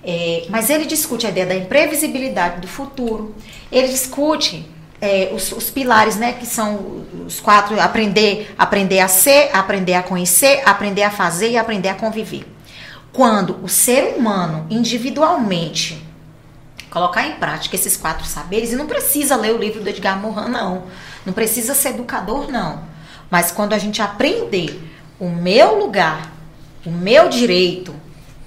É, 0.04 0.46
mas 0.50 0.70
ele 0.70 0.86
discute 0.86 1.26
a 1.26 1.30
ideia 1.30 1.48
da 1.48 1.56
imprevisibilidade 1.56 2.62
do 2.62 2.68
futuro. 2.68 3.36
Ele 3.72 3.88
discute 3.88 4.70
é, 5.02 5.32
os, 5.34 5.52
os, 5.52 5.72
pilares, 5.72 6.16
né, 6.16 6.34
que 6.34 6.46
são 6.46 7.04
os 7.26 7.40
quatro: 7.40 7.80
aprender, 7.82 8.54
aprender 8.56 9.00
a 9.00 9.08
ser, 9.08 9.50
aprender 9.52 9.96
a 9.96 10.04
conhecer, 10.04 10.62
aprender 10.64 11.02
a 11.02 11.10
fazer 11.10 11.50
e 11.50 11.58
aprender 11.58 11.90
a 11.90 11.96
conviver. 11.96 12.46
Quando 13.12 13.58
o 13.64 13.68
ser 13.68 14.16
humano 14.16 14.68
individualmente 14.70 16.06
colocar 16.92 17.28
em 17.28 17.34
prática 17.34 17.76
esses 17.76 17.98
quatro 17.98 18.26
saberes, 18.26 18.72
e 18.72 18.76
não 18.76 18.86
precisa 18.86 19.36
ler 19.36 19.54
o 19.54 19.58
livro 19.58 19.82
do 19.82 19.90
Edgar 19.90 20.20
Morin, 20.20 20.50
não. 20.50 20.84
Não 21.26 21.34
precisa 21.34 21.74
ser 21.74 21.90
educador, 21.90 22.50
não. 22.52 22.95
Mas 23.36 23.52
quando 23.52 23.74
a 23.74 23.78
gente 23.78 24.02
aprender 24.02 24.82
o 25.20 25.28
meu 25.30 25.78
lugar, 25.78 26.32
o 26.86 26.90
meu 26.90 27.28
direito, 27.28 27.94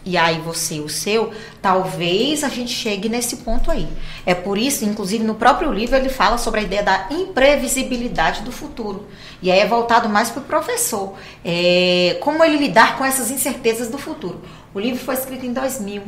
e 0.02 0.16
aí 0.16 0.40
você 0.40 0.80
o 0.80 0.88
seu, 0.88 1.30
talvez 1.60 2.42
a 2.42 2.48
gente 2.48 2.72
chegue 2.72 3.06
nesse 3.06 3.36
ponto 3.36 3.70
aí. 3.70 3.86
É 4.24 4.34
por 4.34 4.56
isso, 4.56 4.86
inclusive 4.86 5.22
no 5.24 5.34
próprio 5.34 5.70
livro 5.70 5.94
ele 5.94 6.08
fala 6.08 6.38
sobre 6.38 6.60
a 6.60 6.62
ideia 6.62 6.82
da 6.82 7.06
imprevisibilidade 7.10 8.40
do 8.40 8.50
futuro. 8.50 9.06
E 9.42 9.50
aí 9.50 9.60
é 9.60 9.66
voltado 9.66 10.08
mais 10.08 10.30
para 10.30 10.40
o 10.40 10.44
professor. 10.46 11.16
É, 11.44 12.16
como 12.22 12.42
ele 12.42 12.56
lidar 12.56 12.96
com 12.96 13.04
essas 13.04 13.30
incertezas 13.30 13.90
do 13.90 13.98
futuro. 13.98 14.40
O 14.72 14.80
livro 14.80 14.98
foi 14.98 15.16
escrito 15.16 15.44
em 15.44 15.52
2000. 15.52 16.02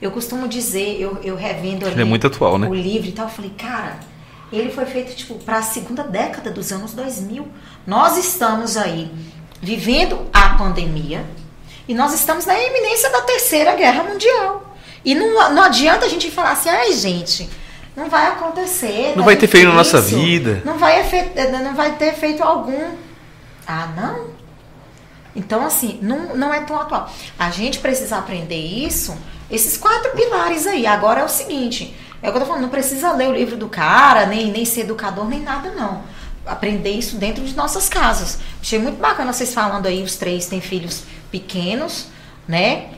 Eu 0.00 0.12
costumo 0.12 0.46
dizer, 0.46 1.00
eu, 1.00 1.18
eu 1.24 1.34
revendo 1.34 1.84
ali 1.84 1.94
ele 1.94 2.02
é 2.02 2.04
muito 2.04 2.28
atual, 2.28 2.58
né? 2.58 2.68
o 2.68 2.74
livro 2.74 3.08
e 3.08 3.12
tal, 3.12 3.26
eu 3.26 3.32
falei, 3.32 3.50
cara, 3.58 3.98
ele 4.52 4.70
foi 4.70 4.86
feito 4.86 5.14
tipo 5.14 5.34
para 5.34 5.58
a 5.58 5.62
segunda 5.62 6.02
década 6.02 6.50
dos 6.50 6.72
anos 6.72 6.92
2000. 6.92 7.46
Nós 7.86 8.16
estamos 8.16 8.76
aí 8.76 9.10
vivendo 9.62 10.26
a 10.32 10.50
pandemia, 10.50 11.24
e 11.90 11.94
nós 11.94 12.14
estamos 12.14 12.46
na 12.46 12.56
iminência 12.56 13.10
da 13.10 13.20
terceira 13.22 13.74
guerra 13.74 14.04
mundial. 14.04 14.76
E 15.04 15.12
não, 15.14 15.52
não 15.52 15.62
adianta 15.64 16.06
a 16.06 16.08
gente 16.08 16.30
falar 16.30 16.52
assim, 16.52 16.68
ai 16.68 16.92
gente, 16.92 17.50
não 17.96 18.08
vai 18.08 18.28
acontecer. 18.28 19.08
Não 19.08 19.16
tá 19.16 19.22
vai 19.22 19.36
ter 19.36 19.48
feito 19.48 19.66
na 19.66 19.74
nossa 19.74 20.00
vida. 20.00 20.62
Não 20.64 20.78
vai, 20.78 21.02
não 21.64 21.74
vai 21.74 21.96
ter 21.96 22.14
feito 22.14 22.42
algum. 22.42 22.94
Ah, 23.66 23.88
não? 23.96 24.30
Então, 25.34 25.66
assim, 25.66 25.98
não, 26.00 26.36
não 26.36 26.54
é 26.54 26.60
tão 26.60 26.80
atual. 26.80 27.10
A 27.38 27.50
gente 27.50 27.80
precisa 27.80 28.18
aprender 28.18 28.56
isso, 28.56 29.16
esses 29.50 29.76
quatro 29.76 30.12
pilares 30.12 30.66
aí. 30.66 30.86
Agora 30.86 31.22
é 31.22 31.24
o 31.24 31.28
seguinte: 31.28 31.92
é 32.22 32.28
o 32.28 32.32
que 32.32 32.36
eu 32.36 32.42
tô 32.42 32.46
falando, 32.46 32.62
não 32.62 32.68
precisa 32.68 33.12
ler 33.12 33.28
o 33.28 33.32
livro 33.32 33.56
do 33.56 33.68
cara, 33.68 34.26
nem, 34.26 34.50
nem 34.50 34.64
ser 34.64 34.82
educador, 34.82 35.26
nem 35.26 35.40
nada, 35.40 35.70
não. 35.70 36.02
Aprender 36.46 36.90
isso 36.90 37.16
dentro 37.16 37.44
de 37.44 37.54
nossas 37.54 37.88
casas. 37.88 38.38
Achei 38.60 38.78
muito 38.78 38.98
bacana 38.98 39.32
vocês 39.32 39.54
falando 39.54 39.86
aí, 39.86 40.02
os 40.02 40.16
três 40.16 40.46
têm 40.46 40.60
filhos 40.60 41.04
pequenos, 41.30 42.08
né? 42.46 42.88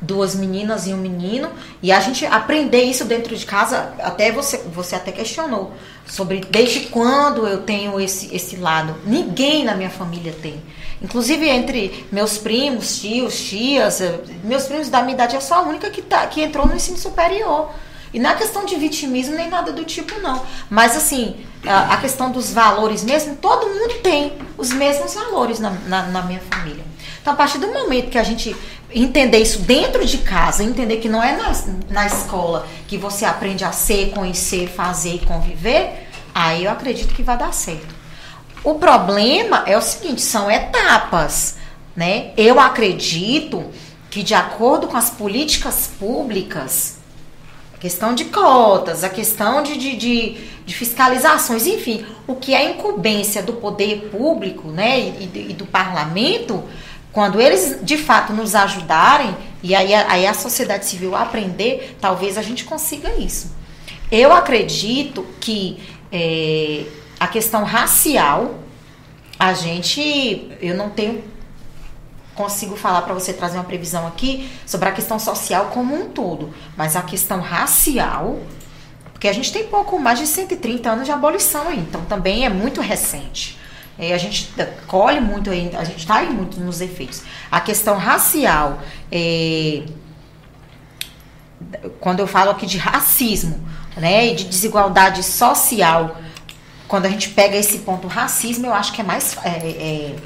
Duas 0.00 0.34
meninas 0.34 0.86
e 0.86 0.92
um 0.92 0.98
menino, 0.98 1.50
e 1.82 1.90
a 1.90 2.00
gente 2.00 2.26
aprender 2.26 2.82
isso 2.82 3.06
dentro 3.06 3.34
de 3.34 3.46
casa, 3.46 3.94
até 4.00 4.30
você, 4.30 4.58
você 4.58 4.94
até 4.96 5.10
questionou 5.12 5.72
sobre 6.06 6.40
desde 6.40 6.80
quando 6.88 7.46
eu 7.46 7.62
tenho 7.62 7.98
esse, 7.98 8.34
esse 8.34 8.56
lado. 8.56 8.94
Ninguém 9.06 9.64
na 9.64 9.74
minha 9.74 9.90
família 9.90 10.34
tem. 10.42 10.62
Inclusive 11.00 11.48
entre 11.48 12.06
meus 12.12 12.36
primos, 12.36 13.00
tios, 13.00 13.42
tias, 13.42 14.00
meus 14.42 14.64
primos 14.64 14.88
da 14.88 15.02
minha 15.02 15.14
idade, 15.14 15.34
eu 15.34 15.40
sou 15.40 15.56
a 15.56 15.62
única 15.62 15.90
que, 15.90 16.02
tá, 16.02 16.26
que 16.26 16.42
entrou 16.42 16.66
no 16.66 16.74
ensino 16.74 16.98
superior. 16.98 17.70
E 18.14 18.20
não 18.20 18.30
é 18.30 18.34
questão 18.36 18.64
de 18.64 18.76
vitimismo 18.76 19.34
nem 19.34 19.50
nada 19.50 19.72
do 19.72 19.84
tipo, 19.84 20.20
não. 20.20 20.40
Mas, 20.70 20.96
assim, 20.96 21.34
a, 21.66 21.94
a 21.94 21.96
questão 21.96 22.30
dos 22.30 22.52
valores 22.52 23.02
mesmo, 23.02 23.34
todo 23.34 23.66
mundo 23.66 23.94
tem 24.04 24.34
os 24.56 24.70
mesmos 24.70 25.14
valores 25.14 25.58
na, 25.58 25.70
na, 25.70 26.02
na 26.04 26.22
minha 26.22 26.40
família. 26.48 26.84
Então, 27.20 27.32
a 27.32 27.36
partir 27.36 27.58
do 27.58 27.66
momento 27.72 28.10
que 28.10 28.18
a 28.18 28.22
gente 28.22 28.54
entender 28.94 29.38
isso 29.38 29.58
dentro 29.62 30.06
de 30.06 30.18
casa, 30.18 30.62
entender 30.62 30.98
que 30.98 31.08
não 31.08 31.20
é 31.20 31.36
na, 31.36 31.52
na 31.90 32.06
escola 32.06 32.68
que 32.86 32.96
você 32.96 33.24
aprende 33.24 33.64
a 33.64 33.72
ser, 33.72 34.10
conhecer, 34.10 34.68
fazer 34.68 35.16
e 35.16 35.26
conviver, 35.26 36.08
aí 36.32 36.66
eu 36.66 36.70
acredito 36.70 37.12
que 37.12 37.22
vai 37.24 37.36
dar 37.36 37.52
certo. 37.52 37.92
O 38.62 38.76
problema 38.76 39.64
é 39.66 39.76
o 39.76 39.82
seguinte, 39.82 40.22
são 40.22 40.48
etapas, 40.48 41.56
né? 41.96 42.30
Eu 42.36 42.60
acredito 42.60 43.64
que 44.08 44.22
de 44.22 44.34
acordo 44.34 44.86
com 44.86 44.96
as 44.96 45.10
políticas 45.10 45.90
públicas, 45.98 46.98
questão 47.84 48.14
de 48.14 48.24
cotas, 48.24 49.04
a 49.04 49.10
questão 49.10 49.62
de, 49.62 49.76
de, 49.76 49.94
de, 49.94 50.38
de 50.64 50.74
fiscalizações, 50.74 51.66
enfim, 51.66 52.02
o 52.26 52.34
que 52.34 52.54
é 52.54 52.70
incumbência 52.70 53.42
do 53.42 53.52
poder 53.52 54.08
público, 54.10 54.68
né, 54.68 55.00
e, 55.00 55.50
e 55.50 55.52
do 55.52 55.66
parlamento, 55.66 56.64
quando 57.12 57.38
eles 57.38 57.80
de 57.82 57.98
fato 57.98 58.32
nos 58.32 58.54
ajudarem, 58.54 59.36
e 59.62 59.74
aí, 59.74 59.92
aí 59.92 60.26
a 60.26 60.32
sociedade 60.32 60.86
civil 60.86 61.14
aprender, 61.14 61.98
talvez 62.00 62.38
a 62.38 62.42
gente 62.42 62.64
consiga 62.64 63.10
isso. 63.16 63.54
Eu 64.10 64.32
acredito 64.32 65.26
que 65.38 65.78
é, 66.10 66.86
a 67.20 67.26
questão 67.26 67.64
racial, 67.64 68.60
a 69.38 69.52
gente, 69.52 70.50
eu 70.58 70.74
não 70.74 70.88
tenho 70.88 71.22
consigo 72.34 72.76
falar 72.76 73.02
para 73.02 73.14
você 73.14 73.32
trazer 73.32 73.56
uma 73.56 73.64
previsão 73.64 74.06
aqui 74.06 74.50
sobre 74.66 74.88
a 74.88 74.92
questão 74.92 75.18
social 75.18 75.66
como 75.66 75.94
um 75.94 76.08
todo, 76.08 76.52
mas 76.76 76.96
a 76.96 77.02
questão 77.02 77.40
racial, 77.40 78.40
porque 79.12 79.28
a 79.28 79.32
gente 79.32 79.52
tem 79.52 79.66
pouco 79.66 79.98
mais 79.98 80.18
de 80.18 80.26
130 80.26 80.90
anos 80.90 81.04
de 81.06 81.12
abolição 81.12 81.68
aí, 81.68 81.78
então 81.78 82.04
também 82.04 82.44
é 82.44 82.48
muito 82.48 82.80
recente. 82.80 83.58
É, 83.98 84.12
a 84.12 84.18
gente 84.18 84.52
colhe 84.88 85.20
muito, 85.20 85.50
a 85.50 85.84
gente 85.84 85.98
está 85.98 86.16
aí 86.16 86.28
muito 86.28 86.58
nos 86.60 86.80
efeitos. 86.80 87.22
A 87.50 87.60
questão 87.60 87.96
racial, 87.96 88.80
é, 89.10 89.84
quando 92.00 92.18
eu 92.18 92.26
falo 92.26 92.50
aqui 92.50 92.66
de 92.66 92.76
racismo, 92.76 93.64
né, 93.96 94.26
e 94.26 94.34
de 94.34 94.44
desigualdade 94.44 95.22
social, 95.22 96.16
quando 96.88 97.06
a 97.06 97.08
gente 97.08 97.30
pega 97.30 97.56
esse 97.56 97.78
ponto 97.78 98.08
racismo, 98.08 98.66
eu 98.66 98.74
acho 98.74 98.92
que 98.92 99.00
é 99.00 99.04
mais 99.04 99.36
é, 99.44 99.48
é, 99.48 100.16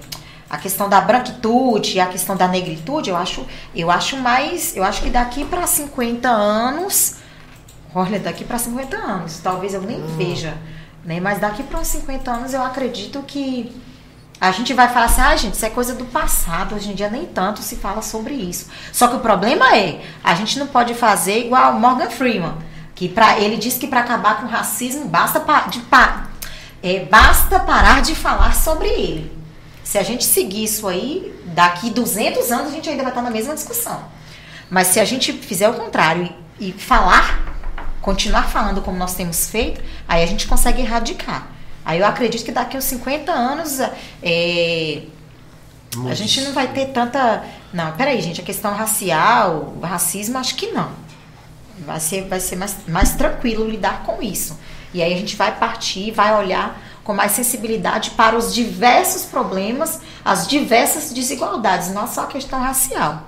a 0.49 0.57
questão 0.57 0.89
da 0.89 1.01
branquitude, 1.01 2.01
a 2.01 2.07
questão 2.07 2.37
da 2.37 2.49
negritude, 2.49 3.11
eu 3.11 3.17
acho, 3.17 3.47
eu 3.75 3.91
acho 3.91 4.17
mais, 4.17 4.77
eu 4.77 4.83
acho 4.83 5.03
que 5.03 5.11
daqui 5.11 5.45
para 5.45 5.67
50 5.67 6.29
anos, 6.29 7.17
olha, 7.95 8.19
daqui 8.19 8.45
para 8.45 8.59
50 8.59 8.97
anos, 8.97 9.41
talvez 9.43 9.75
eu 9.75 9.83
nem 9.83 10.01
hum. 10.01 10.17
veja 10.17 10.57
né? 11.09 11.21
Mas 11.21 11.41
daqui 11.41 11.63
para 11.63 11.81
uns 11.81 11.89
50 11.89 12.31
anos 12.31 12.53
eu 12.53 12.63
acredito 12.63 13.23
que 13.27 13.75
a 14.39 14.53
gente 14.53 14.73
vai 14.75 14.89
falar 14.89 15.07
assim, 15.07 15.21
ah, 15.23 15.37
gente, 15.37 15.55
isso 15.55 15.67
é 15.67 15.71
coisa 15.71 15.95
do 15.95 16.05
passado, 16.05 16.75
hoje 16.75 16.91
em 16.91 16.95
dia 16.95 17.09
nem 17.09 17.25
tanto 17.27 17.61
se 17.61 17.77
fala 17.77 18.03
sobre 18.03 18.35
isso. 18.35 18.67
Só 18.93 19.09
que 19.09 19.17
o 19.17 19.21
problema 19.21 19.75
é, 19.75 20.01
a 20.23 20.35
gente 20.35 20.59
não 20.59 20.67
pode 20.67 20.95
fazer 20.95 21.47
igual 21.47 21.73
Morgan 21.73 22.11
Freeman, 22.11 22.55
que 22.95 23.09
para 23.09 23.39
ele 23.39 23.57
diz 23.57 23.79
que 23.79 23.87
para 23.87 24.01
acabar 24.01 24.41
com 24.41 24.47
o 24.47 24.51
racismo 24.51 25.07
basta, 25.07 25.41
pa, 25.41 25.61
de, 25.63 25.81
pa, 25.81 26.29
é, 26.83 27.01
basta 27.07 27.59
parar 27.61 28.03
de 28.03 28.15
falar 28.15 28.55
sobre 28.55 28.89
ele. 28.89 29.38
Se 29.89 29.97
a 29.97 30.03
gente 30.03 30.23
seguir 30.23 30.65
isso 30.65 30.87
aí, 30.87 31.35
daqui 31.47 31.89
200 31.89 32.53
anos 32.53 32.67
a 32.67 32.71
gente 32.75 32.91
ainda 32.91 33.03
vai 33.03 33.11
estar 33.11 33.23
na 33.23 33.31
mesma 33.31 33.55
discussão. 33.55 34.05
Mas 34.69 34.89
se 34.89 35.01
a 35.01 35.05
gente 35.07 35.33
fizer 35.33 35.67
o 35.67 35.73
contrário 35.73 36.31
e, 36.61 36.69
e 36.69 36.73
falar 36.73 37.57
continuar 38.03 38.51
falando 38.51 38.83
como 38.83 38.99
nós 38.99 39.15
temos 39.15 39.49
feito, 39.49 39.81
aí 40.07 40.23
a 40.23 40.27
gente 40.27 40.47
consegue 40.47 40.83
erradicar. 40.83 41.49
Aí 41.87 42.01
eu 42.01 42.05
acredito 42.07 42.45
que 42.45 42.53
daqui 42.53 42.77
a 42.77 42.79
uns 42.81 42.85
50 42.85 43.33
anos 43.33 43.81
é, 44.23 45.05
A 46.07 46.15
gente 46.15 46.43
não 46.43 46.53
vai 46.53 46.69
ter 46.69 46.89
tanta. 46.89 47.43
Não, 47.73 47.91
peraí, 47.93 48.21
gente, 48.21 48.43
a 48.43 48.45
questão 48.45 48.75
racial, 48.75 49.75
racismo, 49.83 50.37
acho 50.37 50.55
que 50.55 50.67
não. 50.67 50.93
Vai 51.79 51.99
ser, 51.99 52.29
vai 52.29 52.41
ser 52.41 52.57
mais, 52.57 52.77
mais 52.87 53.15
tranquilo 53.15 53.67
lidar 53.67 54.03
com 54.03 54.23
isso. 54.23 54.59
E 54.93 55.03
aí 55.03 55.15
a 55.15 55.17
gente 55.17 55.35
vai 55.35 55.59
partir, 55.59 56.11
vai 56.11 56.35
olhar 56.37 56.79
com 57.09 57.15
mais 57.15 57.33
sensibilidade 57.33 58.11
para 58.11 58.37
os 58.37 58.55
diversos 58.55 59.23
problemas, 59.23 59.99
as 60.23 60.47
diversas 60.47 61.11
desigualdades, 61.11 61.91
não 61.91 62.07
só 62.07 62.25
a 62.25 62.27
questão 62.27 62.61
racial. 62.61 63.23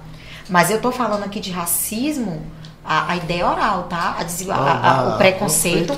Mas 0.51 0.69
eu 0.69 0.77
estou 0.77 0.93
falando 0.93 1.25
aqui 1.25 1.41
de 1.41 1.51
racismo, 1.51 2.45
a, 2.85 3.13
a 3.13 3.17
ideia 3.17 3.49
oral, 3.49 3.85
tá? 3.85 4.17
A 4.19 4.23
desigual, 4.23 4.61
a, 4.63 4.73
a, 4.73 5.15
o 5.15 5.17
preconceito, 5.17 5.95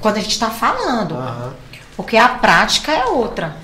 quando 0.00 0.16
a 0.16 0.20
gente 0.20 0.32
está 0.32 0.50
falando. 0.50 1.14
Uhum. 1.14 1.52
Porque 1.96 2.16
a 2.16 2.28
prática 2.28 2.90
é 2.90 3.04
outra. 3.04 3.56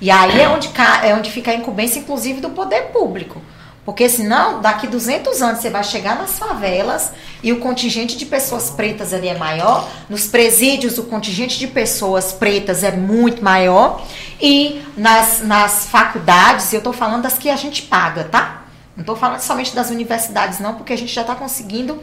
E 0.00 0.10
aí 0.10 0.40
é 0.40 0.48
onde, 0.48 0.70
é 1.02 1.14
onde 1.14 1.30
fica 1.30 1.50
a 1.50 1.54
incumbência, 1.54 1.98
inclusive, 1.98 2.40
do 2.40 2.48
poder 2.48 2.84
público. 2.84 3.42
Porque 3.88 4.06
senão, 4.06 4.60
daqui 4.60 4.86
200 4.86 5.40
anos, 5.40 5.60
você 5.62 5.70
vai 5.70 5.82
chegar 5.82 6.14
nas 6.14 6.38
favelas 6.38 7.10
e 7.42 7.54
o 7.54 7.58
contingente 7.58 8.18
de 8.18 8.26
pessoas 8.26 8.68
pretas 8.68 9.14
ali 9.14 9.28
é 9.28 9.38
maior. 9.38 9.88
Nos 10.10 10.26
presídios, 10.26 10.98
o 10.98 11.04
contingente 11.04 11.58
de 11.58 11.66
pessoas 11.66 12.30
pretas 12.30 12.84
é 12.84 12.92
muito 12.92 13.42
maior. 13.42 14.04
E 14.38 14.82
nas, 14.94 15.40
nas 15.40 15.86
faculdades, 15.86 16.70
eu 16.74 16.80
estou 16.80 16.92
falando 16.92 17.22
das 17.22 17.38
que 17.38 17.48
a 17.48 17.56
gente 17.56 17.80
paga, 17.80 18.24
tá? 18.24 18.64
Não 18.94 19.00
estou 19.00 19.16
falando 19.16 19.40
somente 19.40 19.74
das 19.74 19.88
universidades, 19.88 20.60
não, 20.60 20.74
porque 20.74 20.92
a 20.92 20.98
gente 20.98 21.14
já 21.14 21.22
está 21.22 21.34
conseguindo 21.34 21.98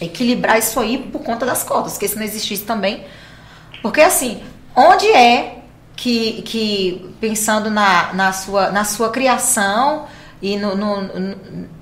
equilibrar 0.00 0.58
isso 0.58 0.80
aí 0.80 0.98
por 0.98 1.22
conta 1.22 1.46
das 1.46 1.62
cotas, 1.62 1.92
porque 1.92 2.08
se 2.08 2.16
não 2.16 2.24
existisse 2.24 2.64
também. 2.64 3.06
Porque 3.82 4.00
assim, 4.00 4.42
onde 4.74 5.06
é 5.06 5.58
que, 5.94 6.42
que 6.42 7.14
pensando 7.20 7.70
na, 7.70 8.12
na, 8.14 8.32
sua, 8.32 8.72
na 8.72 8.82
sua 8.82 9.10
criação 9.10 10.08
e 10.42 10.56
no, 10.56 10.74
no, 10.74 11.36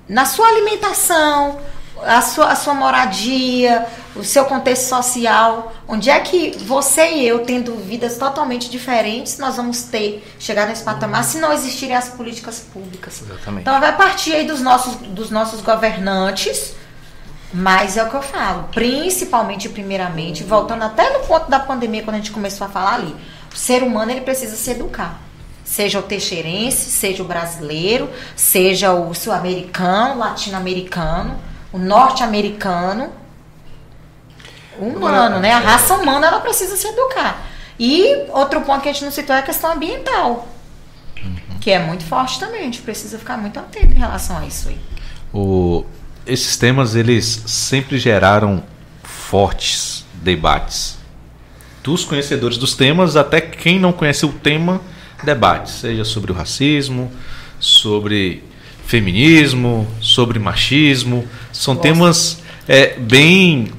na 0.07 0.25
sua 0.25 0.47
alimentação, 0.47 1.59
a 2.03 2.21
sua, 2.21 2.51
a 2.51 2.55
sua 2.55 2.73
moradia, 2.75 3.87
o 4.15 4.23
seu 4.23 4.45
contexto 4.45 4.87
social, 4.87 5.73
onde 5.87 6.09
é 6.09 6.19
que 6.19 6.57
você 6.59 7.11
e 7.11 7.27
eu, 7.27 7.39
tendo 7.39 7.75
vidas 7.75 8.17
totalmente 8.17 8.69
diferentes, 8.69 9.39
nós 9.39 9.55
vamos 9.55 9.83
ter, 9.83 10.23
chegar 10.39 10.67
nesse 10.67 10.83
patamar, 10.83 11.23
se 11.23 11.39
não 11.39 11.51
existirem 11.51 11.95
as 11.95 12.09
políticas 12.09 12.59
públicas. 12.59 13.21
Exatamente. 13.21 13.61
Então 13.61 13.79
vai 13.79 13.95
partir 13.95 14.33
aí 14.33 14.45
dos 14.45 14.61
nossos, 14.61 14.95
dos 14.95 15.31
nossos 15.31 15.61
governantes, 15.61 16.75
mas 17.53 17.97
é 17.97 18.03
o 18.03 18.09
que 18.09 18.15
eu 18.15 18.21
falo, 18.21 18.69
principalmente, 18.71 19.67
primeiramente, 19.69 20.43
voltando 20.43 20.83
até 20.83 21.17
no 21.17 21.25
ponto 21.25 21.49
da 21.49 21.59
pandemia, 21.59 22.03
quando 22.03 22.15
a 22.15 22.19
gente 22.19 22.31
começou 22.31 22.65
a 22.65 22.69
falar 22.69 22.93
ali, 22.93 23.15
o 23.51 23.57
ser 23.57 23.83
humano 23.83 24.11
ele 24.11 24.21
precisa 24.21 24.55
se 24.55 24.71
educar. 24.71 25.19
Seja 25.71 25.99
o 25.99 26.03
teixeirense, 26.03 26.91
seja 26.91 27.23
o 27.23 27.25
brasileiro, 27.25 28.09
seja 28.35 28.91
o 28.91 29.13
sul-americano, 29.13 30.19
latino-americano, 30.19 31.39
o 31.71 31.77
norte-americano, 31.77 33.09
humano, 34.77 35.39
né? 35.39 35.53
A 35.53 35.59
raça 35.59 35.93
humana 35.93 36.27
ela 36.27 36.41
precisa 36.41 36.75
se 36.75 36.85
educar. 36.85 37.47
E 37.79 38.25
outro 38.33 38.59
ponto 38.59 38.81
que 38.81 38.89
a 38.89 38.91
gente 38.91 39.05
não 39.05 39.13
citou 39.13 39.33
é 39.33 39.39
a 39.39 39.43
questão 39.43 39.71
ambiental, 39.71 40.45
que 41.61 41.71
é 41.71 41.79
muito 41.79 42.03
forte 42.03 42.37
também. 42.37 42.59
A 42.59 42.63
gente 42.65 42.81
precisa 42.81 43.17
ficar 43.17 43.37
muito 43.37 43.57
atento 43.57 43.95
em 43.95 43.97
relação 43.97 44.39
a 44.39 44.45
isso 44.45 44.67
aí. 44.67 44.77
O, 45.33 45.85
esses 46.27 46.57
temas 46.57 46.95
eles 46.95 47.43
sempre 47.47 47.97
geraram 47.97 48.61
fortes 49.03 50.03
debates 50.15 50.97
dos 51.81 52.03
conhecedores 52.03 52.57
dos 52.57 52.75
temas 52.75 53.15
até 53.15 53.39
quem 53.39 53.79
não 53.79 53.93
conhece 53.93 54.25
o 54.25 54.33
tema 54.33 54.81
debate, 55.23 55.71
seja 55.71 56.03
sobre 56.03 56.31
o 56.31 56.35
racismo, 56.35 57.11
sobre 57.59 58.43
feminismo, 58.85 59.87
sobre 60.01 60.39
machismo, 60.39 61.27
são 61.51 61.75
Nossa. 61.75 61.87
temas 61.87 62.43
é, 62.67 62.97
bem 62.99 63.71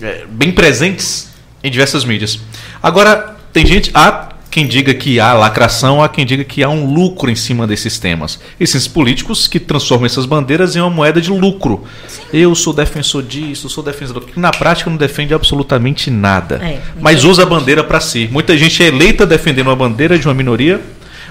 é, 0.00 0.26
bem 0.28 0.52
presentes 0.52 1.30
em 1.62 1.70
diversas 1.70 2.04
mídias. 2.04 2.38
Agora 2.82 3.36
tem 3.52 3.66
gente 3.66 3.90
há 3.94 4.30
quem 4.56 4.66
diga 4.66 4.94
que 4.94 5.20
há 5.20 5.34
lacração, 5.34 6.02
há 6.02 6.08
quem 6.08 6.24
diga 6.24 6.42
que 6.42 6.64
há 6.64 6.68
um 6.70 6.90
lucro 6.90 7.30
em 7.30 7.34
cima 7.34 7.66
desses 7.66 7.98
temas. 7.98 8.40
Esses 8.58 8.88
políticos 8.88 9.46
que 9.46 9.60
transformam 9.60 10.06
essas 10.06 10.24
bandeiras 10.24 10.74
em 10.74 10.80
uma 10.80 10.88
moeda 10.88 11.20
de 11.20 11.30
lucro. 11.30 11.84
Sim. 12.08 12.22
Eu 12.32 12.54
sou 12.54 12.72
defensor 12.72 13.22
disso, 13.22 13.68
sou 13.68 13.84
defensor 13.84 14.22
que 14.22 14.40
na 14.40 14.50
prática 14.50 14.88
não 14.88 14.96
defende 14.96 15.34
absolutamente 15.34 16.10
nada, 16.10 16.58
é, 16.64 16.80
mas 16.98 17.22
usa 17.22 17.42
a 17.42 17.44
bandeira 17.44 17.84
para 17.84 18.00
si. 18.00 18.30
Muita 18.32 18.56
gente 18.56 18.82
é 18.82 18.86
eleita 18.86 19.26
defendendo 19.26 19.66
uma 19.66 19.76
bandeira 19.76 20.18
de 20.18 20.26
uma 20.26 20.32
minoria, 20.32 20.80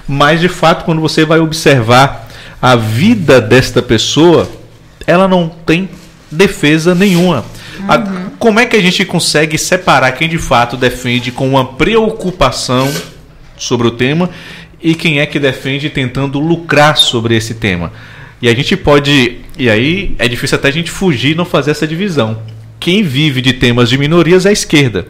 mas 0.06 0.38
de 0.38 0.48
fato 0.48 0.84
quando 0.84 1.00
você 1.00 1.24
vai 1.24 1.40
observar 1.40 2.28
a 2.62 2.76
vida 2.76 3.40
desta 3.40 3.82
pessoa, 3.82 4.48
ela 5.04 5.26
não 5.26 5.48
tem 5.48 5.88
defesa 6.30 6.94
nenhuma. 6.94 7.44
Uhum. 7.80 7.90
A, 7.90 8.30
como 8.38 8.60
é 8.60 8.66
que 8.66 8.76
a 8.76 8.80
gente 8.80 9.04
consegue 9.04 9.58
separar 9.58 10.12
quem 10.12 10.28
de 10.28 10.38
fato 10.38 10.76
defende 10.76 11.32
com 11.32 11.48
uma 11.48 11.64
preocupação 11.72 12.88
sobre 13.56 13.86
o 13.86 13.90
tema 13.90 14.30
e 14.82 14.94
quem 14.94 15.20
é 15.20 15.26
que 15.26 15.38
defende 15.38 15.90
tentando 15.90 16.38
lucrar 16.38 16.96
sobre 16.96 17.36
esse 17.36 17.54
tema. 17.54 17.92
E 18.40 18.48
a 18.48 18.54
gente 18.54 18.76
pode. 18.76 19.38
E 19.58 19.70
aí 19.70 20.14
é 20.18 20.28
difícil 20.28 20.56
até 20.58 20.68
a 20.68 20.72
gente 20.72 20.90
fugir 20.90 21.32
e 21.32 21.34
não 21.34 21.44
fazer 21.44 21.70
essa 21.70 21.86
divisão. 21.86 22.38
Quem 22.78 23.02
vive 23.02 23.40
de 23.40 23.54
temas 23.54 23.88
de 23.88 23.96
minorias 23.96 24.44
é 24.44 24.50
a 24.50 24.52
esquerda. 24.52 25.06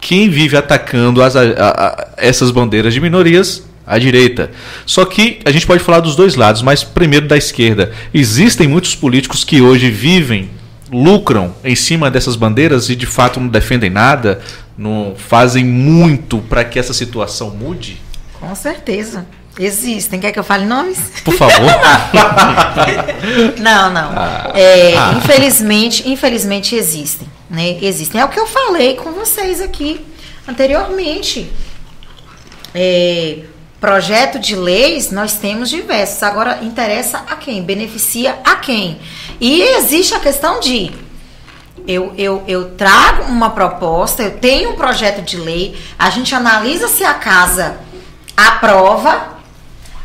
Quem 0.00 0.28
vive 0.28 0.56
atacando 0.56 1.22
as, 1.22 1.36
a, 1.36 1.42
a, 1.42 2.08
essas 2.16 2.50
bandeiras 2.50 2.92
de 2.92 3.00
minorias 3.00 3.64
a 3.86 3.98
direita. 3.98 4.50
Só 4.84 5.04
que 5.04 5.38
a 5.44 5.50
gente 5.50 5.66
pode 5.66 5.82
falar 5.82 6.00
dos 6.00 6.16
dois 6.16 6.34
lados, 6.34 6.60
mas 6.60 6.82
primeiro 6.82 7.28
da 7.28 7.36
esquerda. 7.36 7.92
Existem 8.12 8.66
muitos 8.66 8.96
políticos 8.96 9.44
que 9.44 9.60
hoje 9.60 9.88
vivem, 9.90 10.50
lucram 10.90 11.54
em 11.64 11.74
cima 11.74 12.10
dessas 12.10 12.36
bandeiras 12.36 12.88
e 12.88 12.96
de 12.96 13.06
fato 13.06 13.40
não 13.40 13.48
defendem 13.48 13.90
nada, 13.90 14.40
não 14.76 15.14
fazem 15.16 15.64
muito 15.64 16.38
para 16.38 16.64
que 16.64 16.78
essa 16.78 16.92
situação 16.92 17.50
mude? 17.50 18.00
Com 18.38 18.54
certeza. 18.54 19.26
Existem. 19.58 20.20
Quer 20.20 20.32
que 20.32 20.38
eu 20.38 20.44
fale 20.44 20.66
nomes? 20.66 20.98
Por 21.24 21.34
favor. 21.34 21.70
não, 23.58 23.90
não. 23.90 24.12
Ah, 24.14 24.52
é, 24.54 24.94
ah. 24.96 25.14
Infelizmente, 25.16 26.06
infelizmente 26.08 26.74
existem. 26.74 27.26
Né? 27.48 27.78
Existem. 27.80 28.20
É 28.20 28.24
o 28.24 28.28
que 28.28 28.38
eu 28.38 28.46
falei 28.46 28.96
com 28.96 29.12
vocês 29.12 29.62
aqui 29.62 30.04
anteriormente. 30.46 31.50
É, 32.74 33.38
projeto 33.80 34.38
de 34.38 34.54
leis 34.54 35.10
nós 35.10 35.34
temos 35.34 35.70
diversos. 35.70 36.22
Agora 36.22 36.58
interessa 36.62 37.18
a 37.26 37.36
quem? 37.36 37.62
Beneficia 37.62 38.38
a 38.44 38.56
quem? 38.56 38.98
E 39.40 39.60
existe 39.60 40.14
a 40.14 40.20
questão 40.20 40.60
de 40.60 40.92
eu, 41.86 42.12
eu, 42.16 42.42
eu 42.48 42.74
trago 42.74 43.24
uma 43.24 43.50
proposta, 43.50 44.22
eu 44.22 44.38
tenho 44.38 44.70
um 44.70 44.76
projeto 44.76 45.22
de 45.22 45.36
lei, 45.36 45.78
a 45.98 46.10
gente 46.10 46.34
analisa 46.34 46.88
se 46.88 47.04
a 47.04 47.14
casa 47.14 47.78
aprova, 48.36 49.36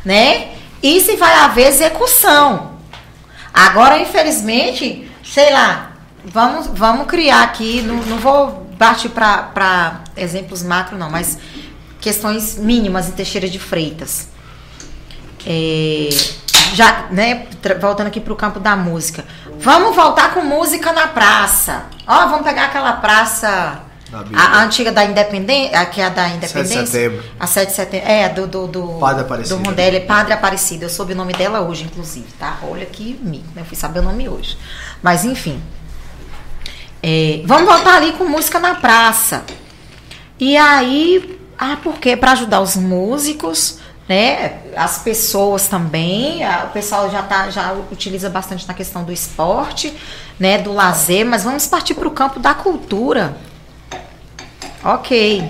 né? 0.05 0.51
E 0.83 0.99
se 1.01 1.15
vai 1.15 1.33
haver 1.35 1.67
execução. 1.67 2.71
Agora, 3.53 3.99
infelizmente, 3.99 5.09
sei 5.23 5.51
lá, 5.51 5.93
vamos, 6.23 6.67
vamos 6.67 7.07
criar 7.07 7.43
aqui, 7.43 7.81
não, 7.81 7.97
não 7.97 8.17
vou 8.17 8.67
partir 8.77 9.09
para 9.09 10.01
exemplos 10.15 10.63
macro, 10.63 10.97
não, 10.97 11.09
mas 11.09 11.37
questões 11.99 12.57
mínimas 12.57 13.09
em 13.09 13.11
Teixeira 13.11 13.47
de 13.47 13.59
Freitas. 13.59 14.30
É, 15.45 16.09
já, 16.73 17.07
né, 17.11 17.47
voltando 17.79 18.07
aqui 18.07 18.19
para 18.19 18.33
o 18.33 18.35
campo 18.35 18.59
da 18.59 18.75
música. 18.75 19.25
Vamos 19.59 19.95
voltar 19.95 20.33
com 20.33 20.41
música 20.41 20.91
na 20.93 21.07
praça. 21.07 21.85
Ó, 22.07 22.27
vamos 22.27 22.43
pegar 22.43 22.65
aquela 22.65 22.93
praça. 22.93 23.81
A, 24.33 24.57
a, 24.57 24.63
antiga 24.63 24.91
da 24.91 25.05
Independência, 25.05 25.85
que 25.85 26.01
é 26.01 26.05
a 26.05 26.09
da 26.09 26.27
Independência. 26.27 26.65
7 26.65 26.83
de 26.83 26.89
setembro. 26.89 27.23
A 27.39 27.47
7 27.47 27.69
de 27.69 27.75
setembro. 27.75 28.09
É, 28.09 28.29
do. 28.29 28.47
do, 28.47 28.67
do 28.67 28.87
Padre 28.99 29.21
Aparecido. 29.21 29.57
Do 29.57 29.69
Rondelli, 29.69 29.99
Padre 30.01 30.33
Aparecido. 30.33 30.83
Eu 30.83 30.89
soube 30.89 31.13
o 31.13 31.15
nome 31.15 31.33
dela 31.33 31.61
hoje, 31.61 31.85
inclusive, 31.85 32.27
tá? 32.37 32.57
Olha 32.63 32.85
que 32.85 33.17
mico, 33.21 33.47
né? 33.55 33.61
Eu 33.61 33.65
fui 33.65 33.77
saber 33.77 33.99
o 33.99 34.03
nome 34.03 34.27
hoje. 34.27 34.57
Mas, 35.01 35.23
enfim. 35.23 35.61
É, 37.01 37.41
vamos 37.45 37.65
voltar 37.65 37.95
ali 37.95 38.11
com 38.13 38.25
música 38.25 38.59
na 38.59 38.75
praça. 38.75 39.43
E 40.39 40.57
aí. 40.57 41.39
Ah, 41.57 41.77
por 41.81 41.99
quê? 41.99 42.17
Para 42.17 42.31
ajudar 42.31 42.59
os 42.59 42.75
músicos 42.75 43.79
né? 44.07 44.59
As 44.75 44.99
pessoas 44.99 45.67
também, 45.67 46.43
a, 46.43 46.65
o 46.65 46.69
pessoal 46.69 47.09
já 47.09 47.21
tá, 47.23 47.49
já 47.49 47.73
utiliza 47.91 48.29
bastante 48.29 48.67
na 48.67 48.73
questão 48.73 49.03
do 49.03 49.11
esporte, 49.11 49.95
né? 50.39 50.57
Do 50.57 50.73
lazer, 50.73 51.25
mas 51.25 51.43
vamos 51.43 51.67
partir 51.67 51.93
para 51.93 52.07
o 52.07 52.11
campo 52.11 52.39
da 52.39 52.53
cultura. 52.53 53.37
Ok. 54.83 55.49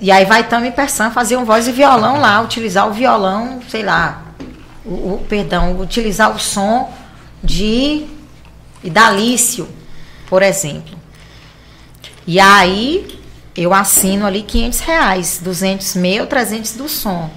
E 0.00 0.10
aí 0.10 0.24
vai 0.24 0.44
Tami 0.44 0.72
Persan 0.72 1.10
fazer 1.10 1.36
um 1.36 1.44
voz 1.44 1.68
e 1.68 1.72
violão 1.72 2.20
lá, 2.20 2.40
utilizar 2.40 2.88
o 2.88 2.92
violão, 2.92 3.60
sei 3.68 3.82
lá, 3.82 4.22
o, 4.84 5.14
o 5.14 5.26
perdão, 5.28 5.78
utilizar 5.78 6.34
o 6.34 6.38
som 6.38 6.92
de 7.42 8.06
Idalício, 8.82 9.68
por 10.28 10.42
exemplo. 10.42 10.98
E 12.26 12.40
aí 12.40 13.21
eu 13.56 13.74
assino 13.74 14.26
ali 14.26 14.42
500 14.42 14.80
reais, 14.80 15.40
200 15.42 15.94
meu, 15.96 16.26
300 16.26 16.72
do 16.72 16.88
som. 16.88 17.30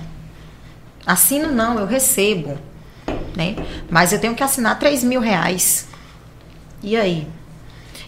Assino 1.05 1.51
não, 1.51 1.77
eu 1.77 1.85
recebo. 1.85 2.57
Né? 3.35 3.55
Mas 3.89 4.13
eu 4.13 4.19
tenho 4.19 4.33
que 4.33 4.43
assinar 4.43 4.79
3 4.79 5.03
mil 5.03 5.19
reais. 5.19 5.87
E 6.81 6.95
aí? 6.95 7.27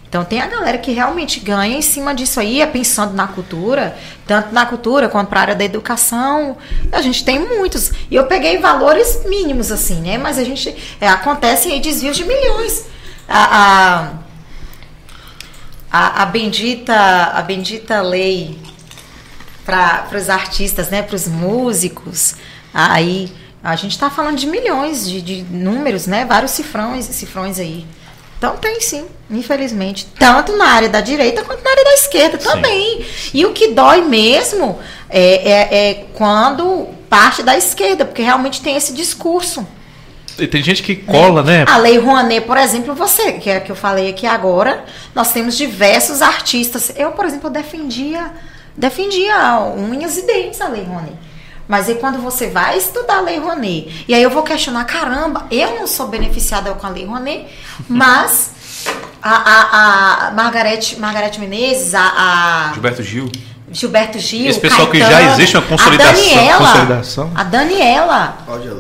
Então 0.08 0.24
tem 0.24 0.40
a 0.40 0.48
galera 0.48 0.78
que 0.78 0.92
realmente 0.92 1.42
ganha 1.42 1.78
em 1.78 1.82
cima 1.82 2.16
disso 2.16 2.40
aí, 2.40 2.62
é 2.62 2.66
pensando 2.66 3.14
na 3.14 3.28
cultura, 3.28 3.98
tanto 4.26 4.54
na 4.54 4.66
cultura 4.66 5.10
quanto 5.10 5.28
para 5.28 5.40
a 5.40 5.42
área 5.42 5.56
da 5.56 5.66
educação. 5.66 6.58
A 6.94 7.02
gente 7.02 7.26
tem 7.26 7.40
muitos. 7.40 7.92
E 8.10 8.16
eu 8.16 8.26
peguei 8.26 8.58
valores 8.58 9.26
mínimos, 9.26 9.70
assim, 9.70 10.00
né? 10.00 10.18
Mas 10.18 10.38
a 10.38 10.46
gente. 10.46 10.74
É, 11.02 11.10
acontecem 11.10 11.74
aí 11.74 11.82
desvios 11.82 12.16
de 12.16 12.24
milhões. 12.24 12.86
A, 13.28 13.58
a, 13.58 14.14
a, 15.92 16.24
a 16.24 16.26
bendita, 16.26 16.96
a 16.96 17.42
bendita 17.42 18.02
lei 18.02 18.58
para 19.66 20.08
os 20.16 20.30
artistas, 20.30 20.90
né? 20.90 21.02
Para 21.02 21.16
os 21.16 21.28
músicos. 21.28 22.36
Aí 22.74 23.32
a 23.64 23.76
gente 23.76 23.92
está 23.92 24.10
falando 24.10 24.38
de 24.38 24.48
milhões 24.48 25.08
de, 25.08 25.22
de 25.22 25.44
números, 25.44 26.08
né? 26.08 26.26
Vários 26.26 26.52
cifrões, 26.52 27.06
cifrões 27.06 27.60
aí. 27.60 27.86
Então 28.38 28.56
tem 28.58 28.80
sim, 28.80 29.06
infelizmente. 29.30 30.08
Tanto 30.18 30.56
na 30.56 30.66
área 30.66 30.90
da 30.90 31.02
direita 31.02 31.44
quanto 31.44 31.64
na 31.64 31.72
área 31.72 31.84
da 31.84 31.94
esquerda 31.94 32.38
também. 32.38 33.06
E 33.34 33.46
o 33.46 33.54
que 33.54 33.70
dói 33.70 34.02
mesmo 34.02 34.80
é, 35.10 35.52
é, 35.52 35.90
é, 35.90 35.94
quando 36.14 36.88
parte 37.10 37.42
da 37.42 37.58
esquerda, 37.58 38.06
porque 38.06 38.22
realmente 38.22 38.62
tem 38.62 38.76
esse 38.76 38.94
discurso. 38.94 39.68
Tem 40.46 40.62
gente 40.62 40.84
que 40.84 40.96
cola, 40.96 41.42
né? 41.42 41.66
A 41.68 41.78
Lei 41.78 41.98
Rouanet, 41.98 42.46
por 42.46 42.58
exemplo, 42.58 42.94
você, 42.94 43.34
que 43.34 43.50
é 43.50 43.60
que 43.60 43.72
eu 43.72 43.76
falei 43.76 44.10
aqui 44.10 44.28
agora, 44.28 44.86
nós 45.16 45.32
temos 45.32 45.58
diversos 45.58 46.22
artistas. 46.22 46.92
Eu, 46.96 47.12
por 47.12 47.26
exemplo, 47.26 47.50
defendia, 47.50 48.32
defendia 48.76 49.60
unhas 49.76 50.18
e 50.18 50.28
dentes 50.28 50.62
a 50.62 50.68
Lei 50.68 50.84
Rouanet. 50.84 51.16
Mas 51.68 51.90
aí 51.90 51.96
quando 51.96 52.20
você 52.20 52.48
vai 52.48 52.78
estudar 52.78 53.18
a 53.18 53.22
Lei 53.22 53.40
Rouanet, 53.40 54.06
e 54.08 54.14
aí 54.14 54.22
eu 54.22 54.30
vou 54.30 54.44
questionar, 54.44 54.86
caramba, 54.86 55.48
eu 55.52 55.80
não 55.80 55.88
sou 55.88 56.08
beneficiada 56.08 56.72
com 56.74 56.86
a 56.86 56.90
Lei 56.90 57.06
Rouanet, 57.06 57.48
mas 57.90 58.52
a, 59.22 59.32
a, 59.32 60.28
a 60.28 60.32
Margarete, 60.32 61.00
Margarete 61.00 61.40
Menezes, 61.40 61.94
a, 61.94 62.70
a... 62.70 62.74
Gilberto 62.74 63.04
Gil. 63.04 63.30
Gilberto 63.78 64.18
Gil, 64.18 64.50
Esse 64.50 64.60
pessoal 64.60 64.88
Caetano, 64.88 65.12
que 65.12 65.24
já 65.24 65.34
existe 65.34 65.56
uma 65.56 65.66
consolidação. 65.68 66.12
A 66.12 66.24
Daniela, 66.34 66.58
consolidação. 66.58 67.32
A 67.36 67.44
Daniela 67.44 68.38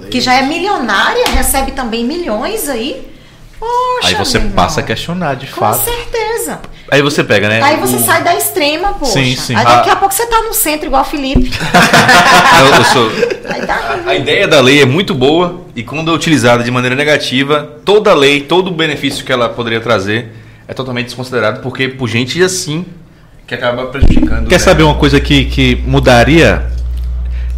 que 0.09 0.19
já 0.19 0.33
é 0.33 0.41
milionária, 0.41 1.25
recebe 1.27 1.71
também 1.71 2.03
milhões 2.03 2.67
aí. 2.67 3.07
Poxa, 3.59 4.07
aí 4.07 4.15
você 4.15 4.39
passa 4.39 4.81
a 4.81 4.83
questionar, 4.83 5.35
de 5.35 5.47
com 5.47 5.59
fato. 5.59 5.79
Com 5.79 5.85
certeza. 5.85 6.59
Aí 6.89 7.01
você 7.01 7.23
pega, 7.23 7.47
né? 7.49 7.61
Aí 7.61 7.77
você 7.77 7.95
o... 7.95 7.99
sai 7.99 8.23
da 8.23 8.35
extrema, 8.35 8.93
poxa. 8.93 9.13
Sim, 9.13 9.35
sim. 9.35 9.55
Aí 9.55 9.65
daqui 9.65 9.89
a, 9.89 9.93
a 9.93 9.95
pouco 9.95 10.13
você 10.13 10.25
tá 10.25 10.41
no 10.41 10.53
centro, 10.53 10.87
igual 10.87 11.01
o 11.01 11.05
Felipe. 11.05 11.51
eu, 12.59 12.75
eu 12.75 12.83
sou... 12.85 13.65
tá 13.65 14.01
a, 14.05 14.09
a 14.11 14.15
ideia 14.15 14.47
da 14.47 14.61
lei 14.61 14.81
é 14.81 14.85
muito 14.85 15.13
boa 15.13 15.61
e 15.75 15.83
quando 15.83 16.11
é 16.11 16.13
utilizada 16.13 16.63
de 16.63 16.71
maneira 16.71 16.95
negativa, 16.95 17.77
toda 17.83 18.13
lei, 18.15 18.41
todo 18.41 18.69
o 18.69 18.71
benefício 18.71 19.23
que 19.25 19.31
ela 19.31 19.49
poderia 19.49 19.81
trazer 19.81 20.31
é 20.67 20.73
totalmente 20.73 21.05
desconsiderado, 21.05 21.61
porque 21.61 21.87
por 21.87 22.07
gente 22.07 22.41
assim 22.43 22.85
que 23.47 23.55
acaba 23.55 23.85
prejudicando. 23.85 24.47
Quer 24.47 24.59
né? 24.59 24.59
saber 24.59 24.83
uma 24.83 24.95
coisa 24.95 25.19
que, 25.21 25.45
que 25.45 25.81
mudaria 25.87 26.67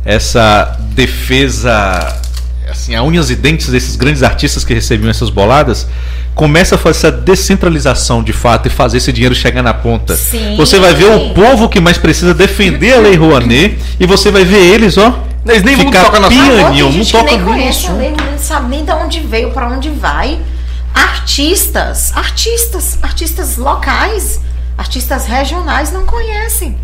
essa 0.05 0.77
defesa 0.93 2.21
assim, 2.69 2.93
a 2.93 3.01
unhas 3.01 3.31
e 3.31 3.35
dentes 3.35 3.67
desses 3.69 3.95
grandes 3.95 4.21
artistas 4.21 4.63
que 4.63 4.73
recebiam 4.73 5.09
essas 5.09 5.31
boladas, 5.31 5.87
começa 6.35 6.75
a 6.75 6.77
fazer 6.77 7.07
essa 7.07 7.11
descentralização 7.11 8.23
de 8.23 8.31
fato 8.31 8.67
e 8.67 8.69
fazer 8.69 8.97
esse 8.97 9.11
dinheiro 9.11 9.33
chegar 9.33 9.63
na 9.63 9.73
ponta. 9.73 10.15
Sim. 10.15 10.55
Você 10.55 10.79
vai 10.79 10.93
ver 10.93 11.05
o 11.05 11.33
povo 11.33 11.67
que 11.67 11.79
mais 11.79 11.97
precisa 11.97 12.33
defender 12.33 12.93
a 12.93 12.99
Lei 12.99 13.15
Rouanet 13.15 13.77
e 13.99 14.05
você 14.05 14.29
vai 14.29 14.45
ver 14.45 14.59
eles, 14.59 14.97
ó. 14.97 15.23
Eles 15.45 15.63
nem 15.63 15.75
ficar 15.75 16.03
vão 16.03 16.11
tocar 16.11 16.19
na 16.19 16.27
pianinho, 16.27 16.91
não 16.91 17.05
toca 17.05 17.23
nem 17.23 17.39
no 17.39 17.45
conhece 17.45 17.87
a 17.87 17.89
assunto. 17.89 17.97
lei, 17.97 18.11
não 18.11 18.37
sabe 18.37 18.69
nem 18.69 18.85
de 18.85 18.91
onde 18.91 19.19
veio, 19.21 19.51
para 19.51 19.67
onde 19.67 19.89
vai. 19.89 20.39
Artistas, 20.93 22.11
artistas, 22.15 22.99
artistas 23.01 23.57
locais, 23.57 24.39
artistas 24.79 25.25
regionais 25.25 25.91
não 25.91 26.05
conhecem, 26.05 26.77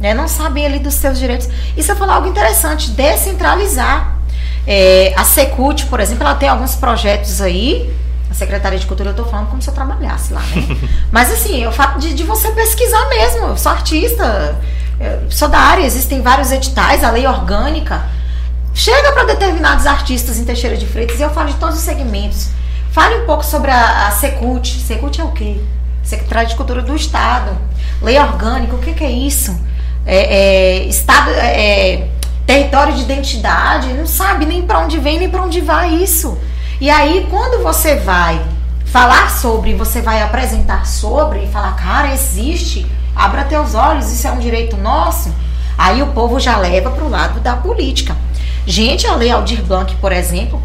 né? 0.00 0.12
não 0.12 0.26
sabem 0.26 0.66
ali 0.66 0.80
dos 0.80 0.94
seus 0.94 1.16
direitos. 1.16 1.48
Isso 1.76 1.92
é 1.92 1.94
falar 1.94 2.16
algo 2.16 2.26
interessante, 2.26 2.90
descentralizar. 2.90 4.18
É, 4.66 5.14
a 5.16 5.22
Secult, 5.22 5.86
por 5.86 6.00
exemplo, 6.00 6.24
ela 6.24 6.34
tem 6.34 6.48
alguns 6.48 6.74
projetos 6.74 7.40
aí. 7.40 7.94
A 8.28 8.34
Secretaria 8.34 8.78
de 8.78 8.86
Cultura, 8.86 9.10
eu 9.10 9.14
tô 9.14 9.24
falando 9.24 9.50
como 9.50 9.62
se 9.62 9.70
eu 9.70 9.74
trabalhasse 9.74 10.32
lá, 10.32 10.40
né? 10.40 10.76
Mas 11.12 11.32
assim, 11.32 11.64
o 11.64 11.70
fato 11.70 12.00
de, 12.00 12.12
de 12.12 12.24
você 12.24 12.50
pesquisar 12.50 13.08
mesmo. 13.08 13.46
Eu 13.46 13.56
sou 13.56 13.70
artista, 13.70 14.58
eu 14.98 15.30
sou 15.30 15.48
da 15.48 15.60
área, 15.60 15.84
existem 15.86 16.20
vários 16.20 16.50
editais, 16.50 17.04
a 17.04 17.10
lei 17.10 17.24
orgânica. 17.24 18.04
Chega 18.74 19.12
para 19.12 19.22
determinados 19.24 19.86
artistas 19.86 20.38
em 20.38 20.44
Teixeira 20.44 20.76
de 20.76 20.86
Freitas 20.86 21.20
e 21.20 21.22
eu 21.22 21.30
falo 21.30 21.48
de 21.48 21.54
todos 21.54 21.76
os 21.76 21.82
segmentos. 21.82 22.48
Fale 22.90 23.22
um 23.22 23.26
pouco 23.26 23.44
sobre 23.44 23.70
a, 23.70 24.08
a 24.08 24.10
Secult. 24.10 24.80
Secult 24.80 25.20
é 25.20 25.24
o 25.24 25.30
quê? 25.30 25.60
Secretaria 26.08 26.46
de 26.46 26.56
Cultura 26.56 26.80
do 26.80 26.96
Estado. 26.96 27.54
Lei 28.00 28.18
orgânica, 28.18 28.74
o 28.74 28.78
que, 28.78 28.94
que 28.94 29.04
é 29.04 29.10
isso? 29.10 29.54
É, 30.06 30.16
é, 30.16 30.84
estado. 30.86 31.30
É, 31.32 32.08
território 32.46 32.94
de 32.94 33.02
identidade, 33.02 33.92
não 33.92 34.06
sabe 34.06 34.46
nem 34.46 34.62
para 34.62 34.78
onde 34.78 34.98
vem 34.98 35.18
nem 35.18 35.28
para 35.28 35.42
onde 35.42 35.60
vai 35.60 35.90
isso. 35.90 36.38
E 36.80 36.88
aí, 36.88 37.26
quando 37.28 37.62
você 37.62 37.96
vai 37.96 38.40
falar 38.86 39.30
sobre, 39.30 39.74
você 39.74 40.00
vai 40.00 40.22
apresentar 40.22 40.86
sobre 40.86 41.44
e 41.44 41.48
falar, 41.48 41.76
cara, 41.76 42.14
existe, 42.14 42.86
abra 43.14 43.44
teus 43.44 43.74
olhos, 43.74 44.10
isso 44.10 44.26
é 44.26 44.32
um 44.32 44.38
direito 44.38 44.78
nosso, 44.78 45.30
aí 45.76 46.00
o 46.00 46.06
povo 46.06 46.40
já 46.40 46.56
leva 46.56 46.90
para 46.90 47.04
o 47.04 47.10
lado 47.10 47.38
da 47.40 47.54
política. 47.54 48.16
Gente, 48.64 49.06
a 49.06 49.14
Lei 49.14 49.30
Aldir 49.30 49.62
Blanc, 49.62 49.94
por 49.96 50.10
exemplo, 50.12 50.62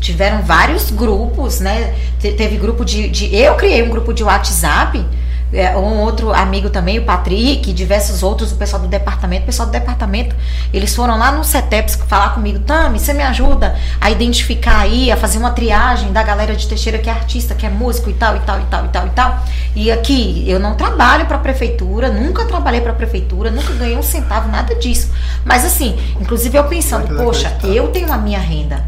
tiveram 0.00 0.42
vários 0.42 0.90
grupos, 0.90 1.60
né? 1.60 1.94
Te- 2.18 2.32
Teve 2.32 2.56
grupo 2.56 2.84
de, 2.84 3.08
de. 3.08 3.34
Eu 3.34 3.54
criei 3.54 3.82
um 3.82 3.88
grupo 3.90 4.12
de 4.12 4.24
WhatsApp. 4.24 5.04
é, 5.52 5.76
um 5.76 5.98
outro 6.02 6.32
amigo 6.32 6.70
também, 6.70 7.00
o 7.00 7.04
Patrick, 7.04 7.72
diversos 7.72 8.22
outros, 8.22 8.52
o 8.52 8.54
pessoal 8.54 8.80
do 8.82 8.86
departamento. 8.86 9.42
O 9.42 9.46
pessoal 9.46 9.66
do 9.66 9.72
departamento, 9.72 10.34
eles 10.72 10.94
foram 10.94 11.18
lá 11.18 11.32
no 11.32 11.42
CETEPS 11.42 11.98
falar 12.06 12.34
comigo, 12.34 12.60
Tami, 12.60 13.00
você 13.00 13.12
me 13.12 13.24
ajuda 13.24 13.76
a 14.00 14.12
identificar 14.12 14.78
aí, 14.82 15.10
a 15.10 15.16
fazer 15.16 15.38
uma 15.38 15.50
triagem 15.50 16.12
da 16.12 16.22
galera 16.22 16.54
de 16.54 16.68
Teixeira 16.68 16.98
que 16.98 17.10
é 17.10 17.12
artista, 17.12 17.56
que 17.56 17.66
é 17.66 17.68
músico 17.68 18.08
e 18.08 18.12
tal, 18.14 18.36
e 18.36 18.40
tal, 18.40 18.60
e 18.60 18.64
tal, 18.70 18.84
e 18.84 18.88
tal, 18.90 19.06
e 19.08 19.10
tal. 19.10 19.44
E 19.74 19.90
aqui, 19.90 20.44
eu 20.46 20.60
não 20.60 20.76
trabalho 20.76 21.26
para 21.26 21.34
a 21.36 21.40
prefeitura, 21.40 22.10
nunca 22.12 22.44
trabalhei 22.44 22.80
para 22.80 22.92
a 22.92 22.94
prefeitura, 22.94 23.50
nunca 23.50 23.72
ganhei 23.74 23.96
um 23.98 24.02
centavo, 24.04 24.48
nada 24.48 24.76
disso. 24.76 25.10
Mas 25.44 25.64
assim, 25.64 25.98
inclusive 26.20 26.56
eu 26.56 26.64
pensando, 26.64 27.08
Muito 27.08 27.24
poxa, 27.24 27.56
eu 27.64 27.88
tenho 27.88 28.12
a 28.12 28.16
minha 28.16 28.38
renda. 28.38 28.84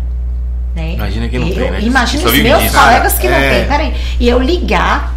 Né? 0.74 0.94
Imagina 0.94 1.28
quem 1.28 1.38
não 1.38 1.48
Eu- 1.48 1.54
tem, 1.54 1.70
né? 1.70 1.80
Imagina 1.82 2.24
os 2.28 2.38
meus 2.38 2.62
disso. 2.62 2.74
colegas 2.78 3.18
que 3.18 3.28
não 3.28 3.36
É. 3.36 3.50
têm. 3.58 3.68
Peraí. 3.68 3.94
E 4.18 4.28
eu 4.28 4.38
ligar, 4.40 5.14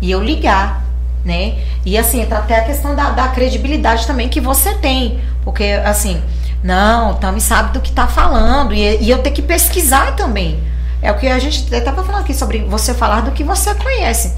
e 0.00 0.10
eu 0.10 0.22
ligar, 0.22 0.84
né? 1.24 1.54
E 1.86 1.96
assim, 1.96 2.20
entra 2.22 2.38
até 2.38 2.58
a 2.58 2.64
questão 2.64 2.94
da, 2.94 3.10
da 3.10 3.28
credibilidade 3.28 4.06
também 4.06 4.28
que 4.28 4.40
você 4.40 4.74
tem. 4.74 5.20
Porque, 5.44 5.64
assim, 5.84 6.20
não, 6.62 7.14
Tami 7.14 7.40
sabe 7.40 7.72
do 7.72 7.80
que 7.80 7.92
tá 7.92 8.06
falando. 8.06 8.74
E, 8.74 9.02
e 9.02 9.10
eu 9.10 9.18
ter 9.18 9.30
que 9.30 9.42
pesquisar 9.42 10.14
também. 10.16 10.60
É 11.00 11.10
o 11.10 11.16
que 11.18 11.26
a 11.28 11.38
gente 11.38 11.72
estava 11.74 12.02
falando 12.04 12.22
aqui 12.22 12.32
sobre 12.34 12.58
você 12.60 12.94
falar 12.94 13.22
do 13.22 13.32
que 13.32 13.42
você 13.42 13.74
conhece. 13.74 14.32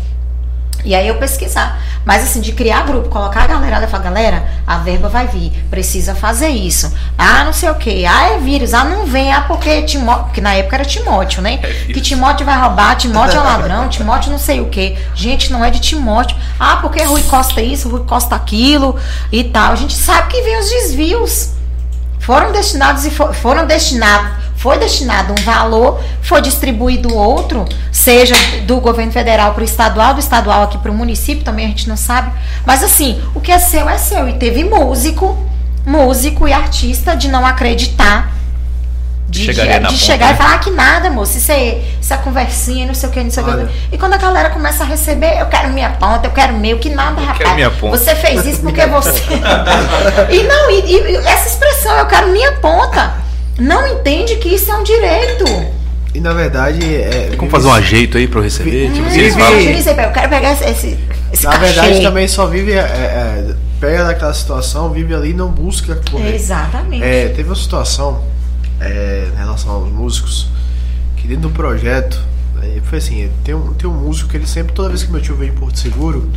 E 0.84 0.94
aí 0.94 1.08
eu 1.08 1.14
pesquisar. 1.16 1.80
Mas 2.04 2.22
assim, 2.22 2.40
de 2.40 2.52
criar 2.52 2.82
grupo, 2.84 3.08
colocar 3.08 3.42
a 3.44 3.46
galera 3.46 3.82
e 3.82 3.86
falar, 3.88 4.02
galera, 4.04 4.44
a 4.66 4.76
verba 4.78 5.08
vai 5.08 5.26
vir, 5.26 5.50
precisa 5.70 6.14
fazer 6.14 6.48
isso. 6.48 6.92
Ah, 7.16 7.42
não 7.44 7.52
sei 7.54 7.70
o 7.70 7.74
que. 7.76 8.04
Ah, 8.04 8.32
é 8.34 8.38
vírus. 8.38 8.74
Ah, 8.74 8.84
não 8.84 9.06
vem. 9.06 9.32
Ah, 9.32 9.40
porque 9.48 9.82
Timóteo. 9.82 10.24
Porque 10.24 10.40
na 10.42 10.54
época 10.54 10.76
era 10.76 10.84
Timóteo, 10.84 11.40
né? 11.40 11.56
que 11.58 12.00
Timóteo 12.02 12.44
vai 12.44 12.58
roubar, 12.60 12.96
Timóteo 12.96 13.38
é 13.38 13.42
ladrão, 13.42 13.88
Timóteo 13.88 14.30
não 14.30 14.38
sei 14.38 14.60
o 14.60 14.66
que. 14.68 14.96
Gente, 15.14 15.50
não 15.50 15.64
é 15.64 15.70
de 15.70 15.80
Timóteo. 15.80 16.36
Ah, 16.60 16.76
porque 16.76 17.02
Rui 17.02 17.22
Costa 17.22 17.62
isso, 17.62 17.88
Rui 17.88 18.04
Costa 18.06 18.34
aquilo 18.36 18.96
e 19.32 19.42
tal. 19.44 19.72
A 19.72 19.76
gente 19.76 19.94
sabe 19.96 20.28
que 20.28 20.42
vem 20.42 20.58
os 20.60 20.68
desvios. 20.68 21.50
Foram 22.20 22.52
destinados 22.52 23.04
e 23.04 23.10
fo- 23.10 23.32
foram 23.32 23.66
destinados. 23.66 24.43
Foi 24.64 24.78
destinado 24.78 25.34
um 25.38 25.44
valor, 25.44 26.00
foi 26.22 26.40
distribuído 26.40 27.14
outro, 27.14 27.66
seja 27.92 28.34
do 28.62 28.80
governo 28.80 29.12
federal 29.12 29.52
para 29.52 29.60
o 29.60 29.64
estadual, 29.64 30.14
do 30.14 30.20
estadual 30.20 30.62
aqui 30.62 30.78
para 30.78 30.90
o 30.90 30.94
município, 30.94 31.44
também 31.44 31.66
a 31.66 31.68
gente 31.68 31.86
não 31.86 31.98
sabe. 31.98 32.32
Mas 32.64 32.82
assim, 32.82 33.20
o 33.34 33.42
que 33.42 33.52
é 33.52 33.58
seu 33.58 33.86
é 33.86 33.98
seu. 33.98 34.26
E 34.26 34.32
teve 34.38 34.64
músico, 34.64 35.36
músico 35.84 36.48
e 36.48 36.52
artista 36.54 37.14
de 37.14 37.28
não 37.28 37.44
acreditar. 37.44 38.32
De, 39.28 39.44
Chegaria 39.44 39.74
de- 39.74 39.80
na 39.80 39.88
de 39.90 39.98
chegar 39.98 40.28
né? 40.28 40.32
e 40.32 40.36
falar 40.38 40.54
"Ah, 40.54 40.58
que 40.58 40.70
nada, 40.70 41.10
moço, 41.10 41.36
isso 41.36 41.52
é, 41.52 41.82
isso 42.00 42.14
é 42.14 42.16
conversinha, 42.16 42.86
não 42.86 42.94
sei 42.94 43.08
o 43.10 43.12
que, 43.12 43.22
não 43.22 43.30
sei 43.30 43.42
o 43.42 43.46
que. 43.66 43.74
E 43.92 43.98
quando 43.98 44.14
a 44.14 44.16
galera 44.16 44.48
começa 44.48 44.82
a 44.82 44.86
receber, 44.86 45.40
eu 45.40 45.46
quero 45.46 45.68
minha 45.74 45.90
ponta, 45.90 46.26
eu 46.26 46.30
quero 46.30 46.54
meu, 46.54 46.78
que 46.78 46.88
nada, 46.88 47.20
rapaz. 47.20 47.36
quero 47.38 47.54
minha 47.54 47.70
ponta. 47.70 47.98
Você 47.98 48.14
fez 48.14 48.46
isso 48.46 48.62
porque 48.62 48.86
você. 48.88 49.12
e 50.32 50.42
não, 50.44 50.70
e, 50.70 50.80
e 50.86 51.16
essa 51.16 51.48
expressão, 51.50 51.98
eu 51.98 52.06
quero 52.06 52.28
minha 52.28 52.52
ponta, 52.52 53.12
não 53.58 53.86
entende 53.86 54.36
que 54.36 54.48
isso 54.48 54.70
é 54.70 54.76
um 54.76 54.82
direito. 54.82 55.44
E 56.14 56.20
na 56.20 56.32
verdade. 56.32 56.84
É, 56.94 57.26
Tem 57.30 57.36
como 57.38 57.50
fazer 57.50 57.66
um 57.66 57.72
ajeito 57.72 58.16
aí 58.16 58.28
pra 58.28 58.38
eu 58.38 58.44
receber? 58.44 58.90
Tipo, 58.92 59.08
falam. 59.38 59.60
Eu 59.60 60.12
quero 60.12 60.28
pegar 60.28 60.52
esse, 60.52 60.64
esse, 61.32 61.44
Na 61.44 61.52
cachê. 61.52 61.64
verdade, 61.64 62.02
também 62.02 62.28
só 62.28 62.46
vive. 62.46 62.72
é, 62.72 62.76
é, 62.78 63.54
pega 63.80 64.04
daquela 64.04 64.32
situação, 64.32 64.90
vive 64.92 65.14
ali 65.14 65.30
e 65.30 65.34
não 65.34 65.50
busca 65.50 66.00
correr. 66.10 66.34
Exatamente. 66.36 67.04
É, 67.04 67.28
teve 67.28 67.48
uma 67.48 67.56
situação 67.56 68.24
é, 68.80 69.28
em 69.32 69.36
relação 69.36 69.72
aos 69.72 69.90
músicos, 69.90 70.48
que 71.16 71.26
dentro 71.26 71.48
do 71.48 71.50
projeto, 71.50 72.18
né, 72.54 72.80
foi 72.84 72.98
assim, 72.98 73.30
tem 73.42 73.54
um, 73.54 73.74
tem 73.74 73.88
um 73.90 73.92
músico 73.92 74.30
que 74.30 74.36
ele 74.36 74.46
sempre, 74.46 74.72
toda 74.72 74.88
vez 74.88 75.02
que 75.02 75.10
meu 75.12 75.20
tio 75.20 75.34
vem 75.36 75.48
em 75.48 75.52
Porto 75.52 75.78
Seguro, 75.78 76.30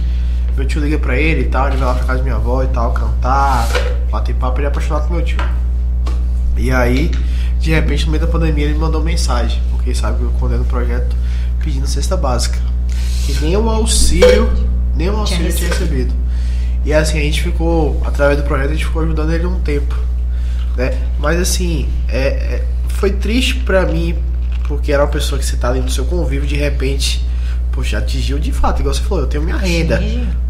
meu 0.58 0.66
tio 0.66 0.82
liga 0.82 0.98
pra 0.98 1.16
ele 1.16 1.42
e 1.42 1.46
tal, 1.46 1.68
ele 1.68 1.78
vai 1.78 1.88
lá 1.88 1.94
pra 1.94 2.04
casa 2.04 2.18
da 2.18 2.24
minha 2.24 2.36
avó 2.36 2.64
e 2.64 2.68
tal, 2.68 2.92
cantar, 2.92 3.68
bater 4.12 4.36
papo, 4.36 4.60
ele 4.60 4.66
é 4.66 4.70
apaixonado 4.70 5.08
por 5.08 5.16
meu 5.16 5.24
tio. 5.24 5.38
E 6.58 6.72
aí, 6.72 7.12
de 7.60 7.72
repente, 7.72 8.06
no 8.06 8.12
meio 8.12 8.26
da 8.26 8.32
pandemia, 8.32 8.66
ele 8.66 8.74
me 8.74 8.80
mandou 8.80 9.02
mensagem, 9.04 9.62
porque 9.72 9.94
sabe 9.94 10.20
que 10.20 10.24
eu 10.24 10.32
condeno 10.32 10.64
o 10.64 10.66
projeto 10.66 11.16
pedindo 11.64 11.88
cesta 11.88 12.16
básica. 12.16 12.60
Que 13.26 13.34
nem 13.42 13.58
um 13.58 13.70
auxílio, 13.70 14.50
nem 14.96 15.10
um 15.10 15.18
auxílio 15.18 15.54
tinha 15.54 15.70
recebido. 15.70 16.14
E 16.86 16.94
assim, 16.94 17.20
a 17.20 17.22
gente 17.22 17.44
ficou, 17.44 18.02
através 18.06 18.38
do 18.38 18.44
projeto, 18.46 18.70
a 18.70 18.74
gente 18.74 18.86
ficou 18.86 19.02
ajudando 19.04 19.34
ele 19.34 19.46
um 19.46 19.60
tempo. 19.60 19.94
Né? 20.78 20.98
Mas 21.20 21.40
assim, 21.40 21.90
é, 22.08 22.28
é, 22.28 22.66
foi 22.88 23.12
triste 23.12 23.56
pra 23.56 23.86
mim, 23.86 24.16
porque 24.68 24.92
era 24.92 25.04
uma 25.04 25.10
pessoa 25.10 25.38
que 25.38 25.46
você 25.46 25.58
tá 25.58 25.70
ali 25.70 25.82
no 25.82 25.90
seu 25.90 26.06
convívio, 26.06 26.48
de 26.48 26.56
repente, 26.56 27.26
poxa, 27.72 27.98
atingiu 27.98 28.40
de 28.40 28.52
fato, 28.52 28.80
igual 28.80 28.94
você 28.94 29.02
falou, 29.02 29.24
eu 29.24 29.28
tenho 29.28 29.44
minha 29.44 29.58
renda. 29.58 30.02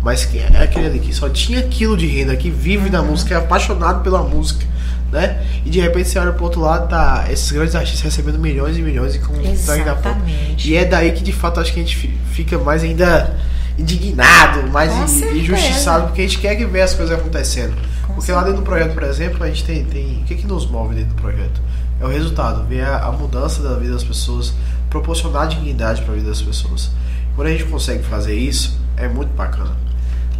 Mas 0.03 0.25
quem 0.25 0.41
é 0.41 0.61
aquele 0.61 0.85
ali 0.85 0.99
que 0.99 1.13
só 1.13 1.27
tinha 1.27 1.59
aquilo 1.59 1.97
de 1.97 2.05
renda, 2.05 2.35
que 2.35 2.51
vive 2.51 2.89
da 2.89 3.01
música, 3.01 3.33
é 3.33 3.37
apaixonado 3.37 4.03
pela 4.03 4.21
música, 4.21 4.65
né? 5.11 5.41
E 5.65 5.69
de 5.69 5.79
repente 5.79 6.09
você 6.09 6.19
olha 6.19 6.31
pro 6.33 6.43
outro 6.45 6.59
lado, 6.61 6.87
tá 6.89 7.25
esses 7.29 7.51
grandes 7.51 7.75
artistas 7.75 8.01
recebendo 8.01 8.37
milhões 8.39 8.77
e 8.77 8.81
milhões 8.81 9.15
e 9.15 9.19
com. 9.19 9.33
Exatamente. 9.41 10.69
E 10.69 10.75
é 10.75 10.85
daí 10.85 11.11
que 11.11 11.23
de 11.23 11.31
fato 11.31 11.59
acho 11.59 11.73
que 11.73 11.79
a 11.79 11.83
gente 11.83 11.95
fi- 11.95 12.17
fica 12.31 12.57
mais 12.57 12.83
ainda 12.83 13.35
indignado, 13.77 14.67
mais 14.69 14.91
Com 14.91 15.03
in- 15.03 15.07
certeza. 15.07 15.37
injustiçado, 15.39 16.07
porque 16.07 16.21
a 16.21 16.23
gente 16.25 16.39
quer 16.39 16.55
que 16.55 16.65
ver 16.65 16.81
as 16.81 16.93
coisas 16.93 17.17
acontecendo. 17.17 17.73
Com 18.05 18.13
porque 18.15 18.31
lá 18.31 18.41
dentro 18.43 18.59
do 18.61 18.63
projeto, 18.65 18.93
por 18.93 19.03
exemplo, 19.03 19.43
a 19.43 19.47
gente 19.47 19.63
tem, 19.63 19.85
tem. 19.85 20.21
O 20.21 20.25
que, 20.25 20.35
que 20.35 20.47
nos 20.47 20.65
move 20.69 20.95
dentro 20.95 21.13
do 21.13 21.21
projeto? 21.21 21.61
É 21.99 22.05
o 22.05 22.09
resultado, 22.09 22.65
ver 22.67 22.83
a, 22.83 23.05
a 23.05 23.11
mudança 23.11 23.61
da 23.63 23.75
vida 23.75 23.93
das 23.93 24.03
pessoas, 24.03 24.53
proporcionar 24.89 25.47
dignidade 25.47 26.01
para 26.01 26.13
a 26.13 26.15
vida 26.17 26.29
das 26.29 26.41
pessoas. 26.41 26.91
Quando 27.35 27.47
a 27.47 27.51
gente 27.51 27.65
consegue 27.65 28.03
fazer 28.03 28.35
isso, 28.35 28.79
é 28.95 29.07
muito 29.07 29.29
bacana. 29.35 29.75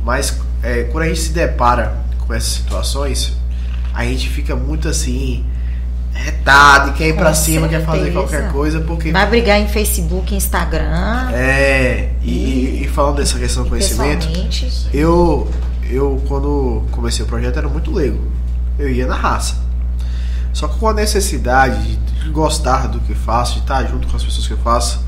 Mas 0.04 0.40
é, 0.64 0.84
quando 0.84 1.04
a 1.04 1.08
gente 1.08 1.20
se 1.20 1.32
depara 1.32 1.96
com 2.20 2.34
essas 2.34 2.50
situações, 2.54 3.34
a 4.06 4.10
gente 4.10 4.30
fica 4.30 4.56
muito 4.56 4.88
assim, 4.88 5.44
retado, 6.14 6.94
quer 6.94 7.10
ir 7.10 7.14
Com 7.14 7.20
pra 7.20 7.34
cima, 7.34 7.68
quer 7.68 7.86
fazer 7.86 8.12
qualquer 8.12 8.52
coisa, 8.52 8.80
porque. 8.82 9.12
Vai 9.12 9.28
brigar 9.30 9.60
em 9.60 9.68
Facebook, 9.68 10.34
Instagram. 10.36 11.30
É, 11.34 12.12
e, 12.24 12.30
e- 12.32 12.84
e 12.84 12.88
falando 12.88 13.18
dessa 13.18 13.38
questão 13.38 13.64
do 13.64 13.70
conhecimento, 13.70 14.28
eu, 14.94 15.50
eu 15.90 16.22
quando 16.28 16.84
comecei 16.92 17.24
o 17.24 17.28
projeto 17.28 17.58
era 17.58 17.68
muito 17.68 17.92
leigo. 17.92 18.20
Eu 18.80 18.90
ia 18.90 19.08
na 19.08 19.16
raça. 19.16 19.56
Só 20.54 20.68
que 20.68 20.78
com 20.80 20.88
a 20.88 20.94
necessidade 20.94 21.96
de 21.98 22.30
gostar 22.30 22.88
do 22.88 23.00
que 23.00 23.14
faço, 23.14 23.54
de 23.56 23.60
estar 23.60 23.84
junto 23.86 24.08
com 24.08 24.16
as 24.16 24.24
pessoas 24.24 24.48
que 24.48 24.54
eu 24.54 24.58
faço, 24.58 25.06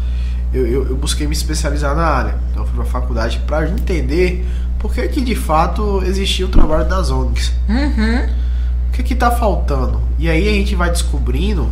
eu, 0.53 0.65
eu, 0.67 0.87
eu 0.89 0.95
busquei 0.95 1.25
me 1.27 1.33
especializar 1.33 1.95
na 1.95 2.05
área. 2.05 2.35
Então 2.51 2.65
fui 2.65 2.75
pra 2.75 2.85
faculdade 2.85 3.39
para 3.47 3.67
entender 3.69 4.47
por 4.79 4.93
que, 4.93 5.07
que 5.07 5.21
de 5.21 5.35
fato 5.35 6.03
existia 6.05 6.45
o 6.45 6.49
trabalho 6.49 6.87
das 6.87 7.09
ONGs. 7.11 7.51
Uhum. 7.67 8.29
O 8.99 9.01
que 9.01 9.03
que 9.03 9.15
tá 9.15 9.31
faltando? 9.31 10.01
E 10.19 10.29
aí 10.29 10.45
a 10.49 10.51
gente 10.51 10.75
vai 10.75 10.89
descobrindo 10.89 11.69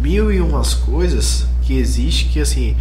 mil 0.00 0.32
e 0.32 0.40
umas 0.40 0.72
coisas 0.72 1.46
que 1.62 1.76
existe 1.76 2.26
que 2.26 2.40
assim 2.40 2.76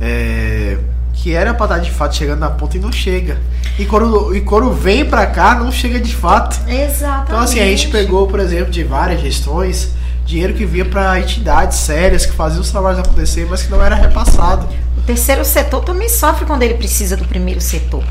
é, 0.00 0.78
que 1.12 1.34
era 1.34 1.52
pra 1.52 1.66
estar 1.66 1.78
de 1.78 1.90
fato 1.90 2.16
chegando 2.16 2.38
na 2.40 2.48
ponta 2.48 2.78
e 2.78 2.80
não 2.80 2.90
chega. 2.90 3.38
E 3.78 3.84
quando, 3.84 4.34
e 4.34 4.40
quando 4.40 4.72
vem 4.72 5.04
pra 5.04 5.26
cá, 5.26 5.54
não 5.56 5.70
chega 5.70 6.00
de 6.00 6.16
fato. 6.16 6.58
Exatamente. 6.66 7.28
Então 7.28 7.40
assim, 7.40 7.60
a 7.60 7.64
gente 7.64 7.88
pegou, 7.88 8.26
por 8.26 8.40
exemplo, 8.40 8.70
de 8.70 8.82
várias 8.82 9.20
gestões, 9.20 9.92
dinheiro 10.24 10.54
que 10.54 10.64
vinha 10.64 10.86
pra 10.86 11.20
entidades 11.20 11.76
sérias 11.76 12.24
que 12.24 12.32
faziam 12.32 12.62
os 12.62 12.70
trabalhos 12.70 12.98
acontecer, 12.98 13.46
mas 13.48 13.62
que 13.62 13.70
não 13.70 13.84
era 13.84 13.94
repassado. 13.94 14.66
O 14.96 15.02
terceiro 15.02 15.44
setor 15.44 15.84
também 15.84 16.08
sofre 16.08 16.46
quando 16.46 16.62
ele 16.62 16.74
precisa 16.74 17.14
do 17.14 17.26
primeiro 17.26 17.60
setor. 17.60 18.04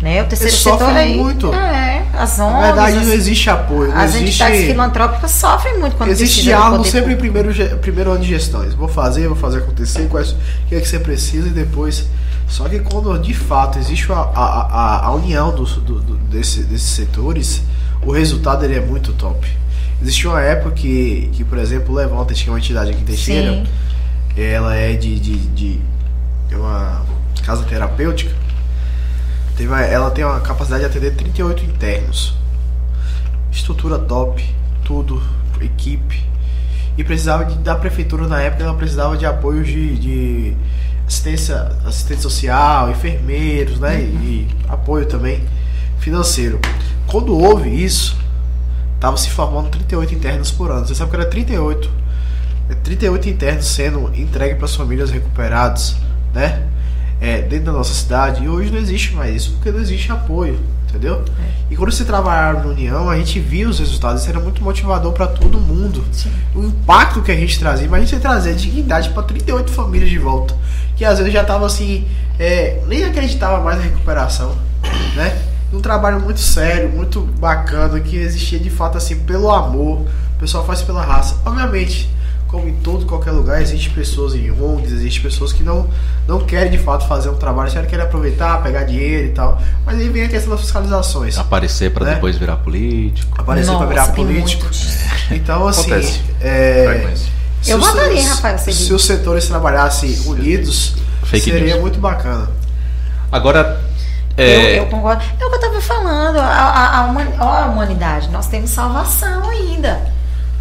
Né? 0.00 0.22
O 0.22 0.26
terceiro 0.26 0.52
Ele 0.52 0.60
sofre 0.60 0.86
setor 0.86 0.96
aí, 0.98 1.16
muito. 1.16 1.52
É, 1.54 2.04
as 2.12 2.38
ONGs, 2.38 2.52
Na 2.52 2.60
verdade, 2.66 2.96
as, 2.98 3.06
não 3.06 3.12
existe 3.14 3.48
apoio, 3.50 3.90
não 3.90 3.96
as 3.98 4.14
entidades 4.14 4.54
existe. 4.56 4.70
filantrópicas 4.72 5.30
sofrem 5.30 5.78
muito 5.78 5.96
quando 5.96 6.10
Existe 6.10 6.40
do 6.40 6.44
diálogo 6.44 6.84
sempre 6.84 7.12
em 7.14 7.16
primeiro, 7.16 7.78
primeiro 7.78 8.10
ano 8.10 8.20
de 8.20 8.28
gestões. 8.28 8.74
Vou 8.74 8.88
fazer, 8.88 9.26
vou 9.26 9.36
fazer 9.36 9.58
acontecer, 9.58 10.06
quais, 10.08 10.32
o 10.32 10.36
que 10.68 10.74
é 10.74 10.80
que 10.80 10.86
você 10.88 10.98
precisa 10.98 11.48
e 11.48 11.50
depois. 11.50 12.04
Só 12.46 12.68
que 12.68 12.78
quando 12.80 13.18
de 13.18 13.32
fato 13.34 13.78
existe 13.78 14.12
a, 14.12 14.16
a, 14.16 15.06
a, 15.06 15.14
união 15.14 15.52
dos, 15.54 15.76
do, 15.76 15.98
do- 16.00 16.16
desse- 16.30 16.62
desses 16.64 16.90
setores, 16.90 17.62
o 18.02 18.12
resultado 18.12 18.64
ele 18.64 18.76
é 18.76 18.80
muito 18.80 19.12
top. 19.14 19.48
Existiu 20.00 20.30
uma 20.30 20.42
época 20.42 20.72
que, 20.72 21.30
que 21.32 21.42
por 21.42 21.56
exemplo, 21.58 21.92
o 21.94 21.96
Levanta 21.96 22.34
tinha 22.34 22.52
uma 22.52 22.58
entidade 22.58 22.90
aqui 22.90 23.00
em 23.00 23.04
Teixeira, 23.04 23.64
ela 24.36 24.76
é 24.76 24.92
de, 24.92 25.18
de, 25.18 25.36
de 25.38 25.80
é 26.52 26.56
uma 26.56 27.00
casa 27.44 27.62
terapêutica. 27.64 28.30
Teve 29.56 29.72
ela 29.72 30.10
tem 30.10 30.24
uma 30.24 30.40
capacidade 30.40 30.82
de 30.82 30.86
atender 30.86 31.12
38 31.12 31.64
internos. 31.64 32.36
Estrutura 33.50 33.98
top, 33.98 34.44
tudo, 34.84 35.22
equipe. 35.60 36.22
E 36.98 37.02
precisava 37.02 37.44
de, 37.44 37.56
da 37.56 37.74
prefeitura 37.74 38.26
na 38.28 38.40
época, 38.40 38.64
ela 38.64 38.74
precisava 38.74 39.16
de 39.16 39.24
apoio 39.24 39.64
de, 39.64 39.96
de 39.98 40.56
assistência, 41.06 41.72
assistente 41.84 42.20
social, 42.20 42.90
enfermeiros, 42.90 43.78
né? 43.78 44.00
E 44.00 44.46
apoio 44.68 45.06
também 45.06 45.42
financeiro. 45.98 46.60
Quando 47.06 47.36
houve 47.36 47.70
isso, 47.70 48.16
tava 49.00 49.16
se 49.16 49.30
formando 49.30 49.70
38 49.70 50.14
internos 50.14 50.50
por 50.50 50.70
ano. 50.70 50.86
Você 50.86 50.94
sabe 50.94 51.10
que 51.10 51.16
era 51.16 51.26
38. 51.26 51.90
É 52.68 52.74
38 52.74 53.28
internos 53.28 53.66
sendo 53.66 54.12
entregue 54.14 54.56
para 54.56 54.66
as 54.66 54.74
famílias 54.74 55.10
recuperados, 55.10 55.96
né? 56.34 56.66
É, 57.20 57.40
dentro 57.40 57.66
da 57.66 57.72
nossa 57.72 57.94
cidade. 57.94 58.44
E 58.44 58.48
hoje 58.48 58.70
não 58.70 58.78
existe 58.78 59.14
mais 59.14 59.34
isso, 59.34 59.52
porque 59.52 59.70
não 59.70 59.80
existe 59.80 60.12
apoio, 60.12 60.58
entendeu? 60.88 61.24
E 61.70 61.76
quando 61.76 61.90
se 61.90 62.04
trabalhava 62.04 62.60
na 62.60 62.66
União, 62.70 63.10
a 63.10 63.16
gente 63.16 63.40
via 63.40 63.68
os 63.68 63.78
resultados. 63.78 64.22
Isso 64.22 64.30
era 64.30 64.38
muito 64.38 64.62
motivador 64.62 65.12
para 65.12 65.26
todo 65.26 65.58
mundo. 65.58 66.04
O 66.54 66.62
impacto 66.62 67.22
que 67.22 67.32
a 67.32 67.36
gente 67.36 67.58
trazia, 67.58 67.88
mas 67.88 68.02
a 68.02 68.04
gente 68.06 68.20
trazia 68.20 68.54
dignidade 68.54 69.10
para 69.10 69.22
38 69.22 69.72
famílias 69.72 70.10
de 70.10 70.18
volta. 70.18 70.54
Que 70.94 71.04
às 71.04 71.18
vezes 71.18 71.32
já 71.32 71.44
tava 71.44 71.66
assim, 71.66 72.06
é, 72.38 72.80
nem 72.86 73.04
acreditava 73.04 73.62
mais 73.62 73.78
na 73.78 73.84
recuperação, 73.84 74.56
né? 75.14 75.42
Um 75.72 75.80
trabalho 75.80 76.20
muito 76.20 76.40
sério, 76.40 76.88
muito 76.90 77.20
bacana, 77.20 77.98
que 77.98 78.16
existia 78.16 78.58
de 78.58 78.70
fato 78.70 78.96
assim, 78.96 79.16
pelo 79.20 79.50
amor. 79.50 80.02
O 80.36 80.38
pessoal 80.38 80.64
faz 80.64 80.82
pela 80.82 81.02
raça. 81.02 81.36
Obviamente, 81.44 82.08
como 82.56 82.68
em 82.68 82.74
todo 82.76 83.02
e 83.02 83.04
qualquer 83.06 83.30
lugar, 83.32 83.60
existem 83.60 83.92
pessoas 83.92 84.34
em 84.34 84.50
ONGs, 84.50 84.92
existem 84.92 85.22
pessoas 85.22 85.52
que 85.52 85.62
não, 85.62 85.88
não 86.26 86.40
querem 86.40 86.70
de 86.70 86.78
fato 86.78 87.06
fazer 87.06 87.28
um 87.28 87.36
trabalho, 87.36 87.70
só 87.70 87.82
querem 87.82 88.04
aproveitar, 88.04 88.62
pegar 88.62 88.84
dinheiro 88.84 89.28
e 89.28 89.30
tal. 89.32 89.60
Mas 89.84 89.98
aí 89.98 90.08
vem 90.08 90.24
a 90.24 90.28
questão 90.28 90.50
das 90.52 90.60
fiscalizações. 90.62 91.36
Aparecer 91.38 91.90
para 91.92 92.04
Né? 92.06 92.14
depois 92.14 92.36
virar 92.38 92.56
político. 92.56 93.40
Aparecer 93.40 93.76
para 93.76 93.86
virar 93.86 94.06
político. 94.12 94.68
disso. 94.70 94.98
Então, 95.30 95.68
assim, 95.68 95.90
Acontece. 95.92 96.20
é, 96.40 97.12
Eu 97.66 97.78
votaria, 97.80 98.28
Rafael, 98.28 98.58
você 98.58 98.72
Se 98.72 98.78
diz. 98.78 98.90
os 98.90 99.04
setores 99.04 99.46
trabalhassem 99.46 100.16
unidos, 100.26 100.94
Fake 101.24 101.44
seria 101.50 101.66
news. 101.74 101.80
muito 101.80 101.98
bacana. 101.98 102.48
Agora, 103.30 103.80
é, 104.36 104.78
Eu, 104.78 104.82
eu 104.84 104.86
concordo. 104.86 105.22
É 105.22 105.44
o 105.44 105.48
que 105.48 105.54
eu 105.54 105.60
estava 105.60 105.80
falando. 105.80 106.38
A, 106.38 106.44
a, 106.46 107.00
a 107.64 107.66
humanidade, 107.66 108.28
nós 108.30 108.46
temos 108.46 108.70
salvação 108.70 109.48
ainda. 109.50 110.14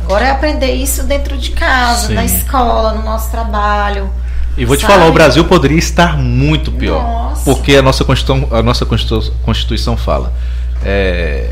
Agora 0.06 0.26
é 0.26 0.32
aprender 0.32 0.74
isso 0.74 1.04
dentro 1.04 1.36
de 1.38 1.52
casa, 1.52 2.08
Sim. 2.08 2.14
na 2.14 2.24
escola, 2.26 2.94
no 2.94 3.04
nosso 3.04 3.30
trabalho. 3.32 4.10
E 4.58 4.64
vou 4.64 4.78
te 4.78 4.82
Sabe? 4.82 4.94
falar, 4.94 5.08
o 5.08 5.12
Brasil 5.12 5.44
poderia 5.46 5.78
estar 5.80 6.18
muito 6.18 6.72
pior. 6.72 7.02
Nossa. 7.04 7.44
Porque 7.44 7.76
a 7.76 7.82
nossa 7.82 8.06
Constituição, 8.06 8.48
a 8.58 8.62
nossa 8.64 8.86
Constitu- 8.86 9.34
Constituição 9.44 9.98
fala. 9.98 10.32
É, 10.84 11.50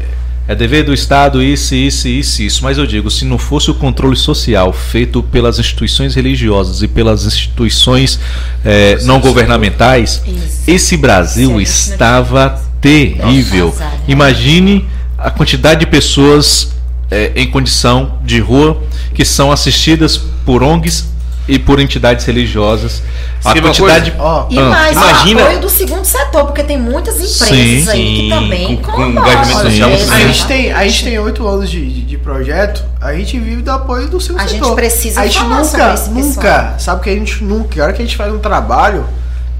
é 0.48 0.54
dever 0.56 0.84
do 0.84 0.94
Estado 0.94 1.42
isso, 1.42 1.74
isso, 1.74 2.08
isso, 2.08 2.42
isso. 2.44 2.64
Mas 2.64 2.78
eu 2.78 2.86
digo, 2.86 3.10
se 3.10 3.26
não 3.26 3.38
fosse 3.38 3.72
o 3.72 3.74
controle 3.74 4.16
social 4.16 4.72
feito 4.72 5.24
pelas 5.24 5.58
instituições 5.60 6.14
religiosas 6.16 6.82
e 6.82 6.88
pelas 6.88 7.26
instituições 7.26 8.20
é, 8.64 8.98
não 9.04 9.20
governamentais, 9.20 10.22
Isso. 10.26 10.62
esse 10.68 10.96
Brasil 10.96 11.60
estava 11.60 12.62
terrível. 12.80 13.68
Nossa, 13.68 13.84
né? 13.86 14.00
Imagine 14.08 14.88
a 15.18 15.30
quantidade 15.32 15.82
de 15.82 15.88
pessoas 15.88 16.72
é, 17.14 17.31
em 17.35 17.49
condição 17.49 18.18
de 18.23 18.40
rua 18.40 18.81
que 19.14 19.23
são 19.23 19.52
assistidas 19.52 20.18
por 20.45 20.64
ONGs 20.64 21.06
e 21.48 21.60
por 21.60 21.80
entidades 21.80 22.26
religiosas. 22.26 23.03
A 23.40 23.49
Sabe 23.49 23.60
uma 23.60 23.68
quantidade. 23.69 24.11
coisa? 24.11 24.23
Ó, 24.23 24.48
E 24.49 24.60
mais 24.60 24.94
imagina- 24.95 25.41
o 25.41 25.44
apoio 25.44 25.60
do 25.60 25.69
segundo 25.69 26.06
setor, 26.06 26.45
porque 26.45 26.64
tem 26.64 26.77
muitas 26.80 27.15
empresas 27.15 27.49
Sim, 27.49 27.90
aí 27.90 28.06
que 28.15 28.22
sim, 28.23 28.30
também 28.30 28.77
com- 28.77 28.91
com 28.94 29.06
engajamento 29.07 29.60
social 29.61 29.90
a 29.91 30.19
gente 30.19 30.45
tem 30.48 30.72
a 30.73 30.84
gente 30.88 31.03
tem 31.03 31.19
oito 31.19 31.45
anos 31.48 31.69
de, 31.69 31.85
de, 31.85 32.02
de 32.03 32.18
projeto, 32.18 32.84
a 33.02 33.14
gente 33.14 33.38
vive 33.38 33.61
do 33.61 33.72
apoio 33.72 34.07
do 34.07 34.22
seu 34.22 34.38
A 34.38 34.41
gente 34.48 34.53
setor. 34.53 34.73
precisa 34.76 35.19
a 35.22 35.26
gente 35.26 35.38
falar 35.38 35.56
nunca, 35.57 35.98
sobre 35.98 36.19
esse 36.22 36.27
nunca, 36.30 36.41
pessoal. 36.41 36.80
sabe 36.80 37.03
que 37.03 37.10
a 37.10 37.14
gente 37.15 37.44
nunca, 37.44 37.81
a 37.81 37.84
hora 37.84 37.94
que 37.94 38.02
a 38.02 38.06
gente 38.06 38.15
faz 38.18 38.34
um 38.34 38.40
trabalho, 38.40 39.06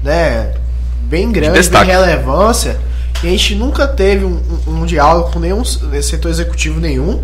né, 0.02 0.52
bem 1.02 1.30
grande, 1.30 1.52
de 1.52 1.58
destaque. 1.60 1.90
relevância, 1.90 2.78
e 3.24 3.28
a 3.28 3.30
gente 3.30 3.54
nunca 3.54 3.86
teve 3.88 4.24
um, 4.24 4.40
um- 4.66 4.82
um 4.82 4.86
diálogo 4.86 5.32
com 5.32 5.38
nenhum 5.40 5.64
setor 5.64 6.28
executivo 6.30 6.78
nenhum. 6.80 7.22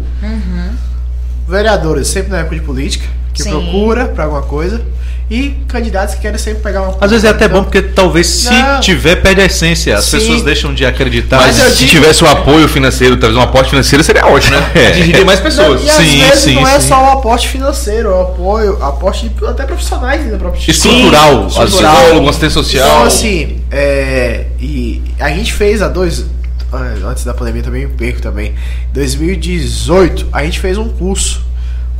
vereadores 1.48 2.08
sempre 2.08 2.30
na 2.30 2.38
época 2.38 2.56
de 2.56 2.62
política, 2.62 3.06
que 3.34 3.42
Sim. 3.42 3.50
procura 3.50 4.06
pra 4.08 4.24
alguma 4.24 4.42
coisa, 4.42 4.80
e 5.30 5.54
candidatos 5.68 6.16
que 6.16 6.22
querem 6.22 6.36
sempre 6.38 6.60
pegar 6.60 6.82
uma 6.82 6.96
Às 7.00 7.10
vezes 7.12 7.24
é 7.24 7.28
até 7.28 7.44
Então, 7.44 7.58
bom, 7.58 7.62
porque 7.64 7.80
talvez 7.82 8.26
se 8.26 8.50
Não. 8.50 8.80
tiver, 8.80 9.14
perde 9.22 9.40
a 9.40 9.44
essência. 9.44 9.96
As 9.96 10.04
Sim. 10.06 10.18
pessoas 10.18 10.42
deixam 10.42 10.74
de 10.74 10.84
acreditar. 10.84 11.36
Mas 11.36 11.56
eu 11.58 11.70
se 11.70 11.76
digo- 11.76 11.90
tivesse 11.92 12.24
o 12.24 12.26
apoio 12.26 12.66
financeiro, 12.66 13.16
talvez 13.16 13.38
um 13.38 13.42
aporte 13.42 13.70
financeiro 13.70 14.02
seria 14.02 14.26
ótimo, 14.26 14.56
né? 14.56 14.70
É. 14.74 14.86
Atingiria 14.88 15.24
mais 15.24 15.38
Não, 15.38 15.44
pessoas. 15.46 15.84
e 15.84 15.88
às 15.90 15.96
Sim, 15.96 16.18
vezes 16.18 16.40
sim, 16.40 16.54
não 16.56 16.66
é 16.66 16.80
sim. 16.80 16.88
só 16.88 17.04
o 17.04 17.10
aporte 17.12 17.48
financeiro, 17.48 18.08
é 18.08 18.12
o 18.12 18.20
apoio, 18.22 18.82
aporte 18.82 19.28
de- 19.28 19.46
até 19.46 19.64
profissionais 19.64 20.28
da 20.28 20.36
própria 20.36 20.58
instituição. 20.58 20.90
Estrutural, 20.90 21.46
às. 21.46 21.70
Psicólogo, 21.70 22.28
assistente 22.28 22.52
social. 22.52 22.88
Então, 22.88 23.02
assim, 23.04 23.60
é, 23.70 24.46
e 24.58 25.00
a 25.20 25.28
gente 25.30 25.52
fez 25.52 25.80
há 25.80 25.86
dois. 25.88 26.24
ah, 26.72 26.94
Antes 27.08 27.24
da 27.24 27.32
pandemia 27.34 27.62
também, 27.62 27.88
perco 27.88 28.20
também. 28.20 28.48
Em 28.48 28.92
2018, 28.92 30.26
a 30.32 30.42
gente 30.44 30.58
fez 30.58 30.76
um 30.76 30.88
curso 30.88 31.44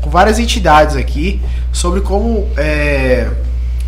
com 0.00 0.10
várias 0.10 0.38
entidades 0.38 0.96
aqui 0.96 1.40
sobre 1.72 2.00
como. 2.00 2.48
é, 2.56 3.28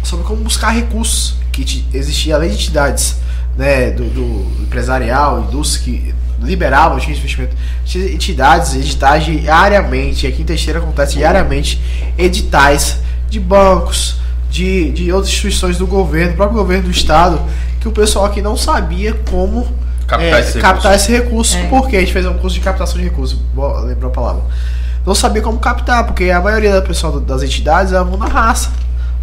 sobre 0.03 0.25
como 0.25 0.43
buscar 0.43 0.71
recursos 0.71 1.37
que 1.53 1.65
ti- 1.65 1.87
existia 1.95 2.35
além 2.35 2.51
de 2.51 2.57
entidades 2.57 3.17
né, 3.57 3.91
do, 3.93 4.05
do 4.05 4.63
empresarial, 4.63 5.45
indústria 5.49 5.85
que 5.85 6.15
liberavam 6.43 6.99
tinha 6.99 7.17
investimento. 7.17 7.55
Entidades 7.95 8.75
editais 8.75 9.25
diariamente, 9.25 10.27
aqui 10.27 10.43
em 10.43 10.45
Teixeira 10.45 10.81
acontece 10.81 11.15
diariamente 11.15 11.81
editais 12.19 12.99
de 13.29 13.39
bancos, 13.39 14.17
de, 14.51 14.91
de 14.91 15.13
outras 15.13 15.33
instituições 15.33 15.79
do 15.79 15.87
governo, 15.87 16.33
do 16.33 16.37
próprio 16.37 16.59
governo 16.59 16.85
do 16.85 16.91
estado, 16.91 17.41
que 17.81 17.87
o 17.89 17.93
pessoal 17.93 18.25
aqui 18.27 18.43
não 18.43 18.57
sabia 18.57 19.15
como 19.31 19.67
Captar 20.07 20.27
é, 20.29 20.41
esse 20.41 20.59
captar 20.59 20.95
esse 20.97 21.13
recurso. 21.13 21.57
É. 21.57 21.67
Porque 21.69 21.97
a 21.97 22.01
gente 22.01 22.13
fez 22.13 22.27
um 22.27 22.35
curso 22.35 22.57
de 22.57 22.61
captação 22.63 22.99
de 22.99 23.05
recursos, 23.05 23.39
lembrou 23.87 24.11
a 24.11 24.15
palavra. 24.15 24.43
Não 25.05 25.15
sabia 25.15 25.43
como 25.43 25.59
captar, 25.59 26.05
porque 26.07 26.31
a 26.31 26.41
maioria 26.41 26.73
da 26.73 26.83
pessoal 26.83 27.19
das 27.19 27.43
entidades 27.43 27.93
é 27.93 28.03
na 28.05 28.27
raça, 28.27 28.71